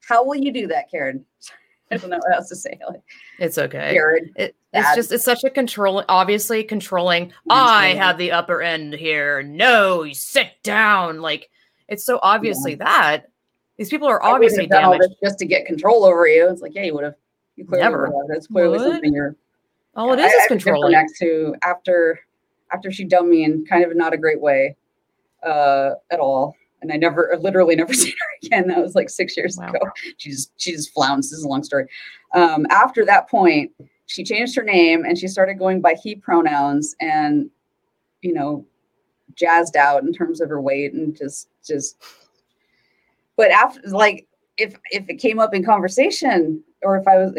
How 0.08 0.24
will 0.24 0.36
you 0.36 0.52
do 0.52 0.68
that, 0.68 0.92
Karen? 0.92 1.26
I 1.92 1.98
don't 1.98 2.12
know 2.12 2.18
what 2.18 2.36
else 2.36 2.50
to 2.50 2.56
say. 2.56 2.80
Like, 2.88 3.02
It's 3.40 3.58
okay. 3.58 3.92
Karen. 3.94 4.32
It, 4.36 4.56
it's 4.74 4.96
just 4.96 5.12
it's 5.12 5.24
such 5.24 5.44
a 5.44 5.50
controlling, 5.50 6.06
obviously 6.08 6.64
controlling. 6.64 7.34
I 7.50 7.96
have 7.96 8.20
the 8.20 8.32
upper 8.32 8.62
end 8.62 8.94
here. 8.94 9.42
No, 9.42 10.04
you 10.04 10.14
sit 10.14 10.52
down. 10.62 11.22
Like 11.22 11.50
it's 11.88 12.04
so 12.04 12.20
obviously 12.22 12.76
that 12.76 13.32
these 13.78 13.90
people 13.90 14.08
are 14.08 14.22
I 14.24 14.34
obviously 14.34 14.66
have 14.66 14.70
done 14.70 14.84
all 14.84 14.92
damaged. 14.92 15.16
just 15.24 15.40
to 15.40 15.46
get 15.46 15.66
control 15.66 16.06
over 16.06 16.28
you. 16.28 16.48
It's 16.50 16.62
like, 16.62 16.76
yeah, 16.76 16.84
you 16.84 16.94
would 16.94 17.06
have. 17.06 17.16
You 17.56 17.66
clearly 17.66 17.84
Never. 17.84 18.08
would 18.10 18.16
have. 18.16 18.28
That's 18.30 18.46
clearly 18.46 18.78
something 18.78 19.14
you're. 19.14 19.36
All 19.96 20.14
it 20.14 20.20
is 20.20 20.26
I- 20.26 20.28
is 20.28 20.34
I 20.34 20.36
is 20.36 20.42
have 20.44 20.52
a 20.52 20.56
different 20.56 20.62
controlling. 20.64 20.92
Next 20.94 21.20
to 21.20 21.56
after, 21.64 22.20
after 22.72 22.92
she 22.92 23.04
dumped 23.04 23.30
me 23.30 23.44
in 23.44 23.66
kind 23.66 23.84
of 23.84 23.96
not 23.96 24.14
a 24.14 24.18
great 24.18 24.40
way, 24.42 24.76
uh, 25.44 25.92
at 26.12 26.20
all. 26.20 26.56
And 26.82 26.92
I 26.94 26.96
never, 26.98 27.38
literally 27.42 27.76
never 27.76 27.94
seen 28.04 28.14
her 28.14 28.48
again. 28.48 28.68
That 28.68 28.82
was 28.82 28.96
like 28.96 29.10
six 29.10 29.36
years 29.36 29.58
Wow. 29.58 29.70
ago. 29.70 29.80
She 30.18 30.30
just, 30.32 30.52
she 30.58 30.72
just 30.72 30.94
flounced. 30.94 31.30
This 31.32 31.40
is 31.40 31.44
a 31.44 31.48
long 31.48 31.64
story. 31.64 31.86
Um, 32.34 32.66
after 32.70 33.06
that 33.06 33.30
point, 33.30 33.72
she 34.06 34.24
changed 34.24 34.56
her 34.56 34.64
name 34.64 35.04
and 35.06 35.18
she 35.18 35.28
started 35.28 35.56
going 35.56 35.82
by 35.82 35.96
he 36.02 36.16
pronouns 36.16 36.96
and, 37.00 37.50
you 38.22 38.34
know, 38.34 38.66
jazzed 39.36 39.76
out 39.78 40.04
in 40.04 40.12
terms 40.14 40.42
of 40.42 40.50
her 40.50 40.62
weight 40.62 40.94
and 40.94 41.16
just, 41.16 41.50
just. 41.66 41.98
But 43.38 43.52
after, 43.52 43.80
like, 43.90 44.28
if 44.58 44.76
if 44.92 45.08
it 45.10 45.16
came 45.16 45.40
up 45.40 45.54
in 45.54 45.64
conversation, 45.64 46.62
or 46.84 46.98
if 46.98 47.08
I 47.08 47.18
was 47.18 47.28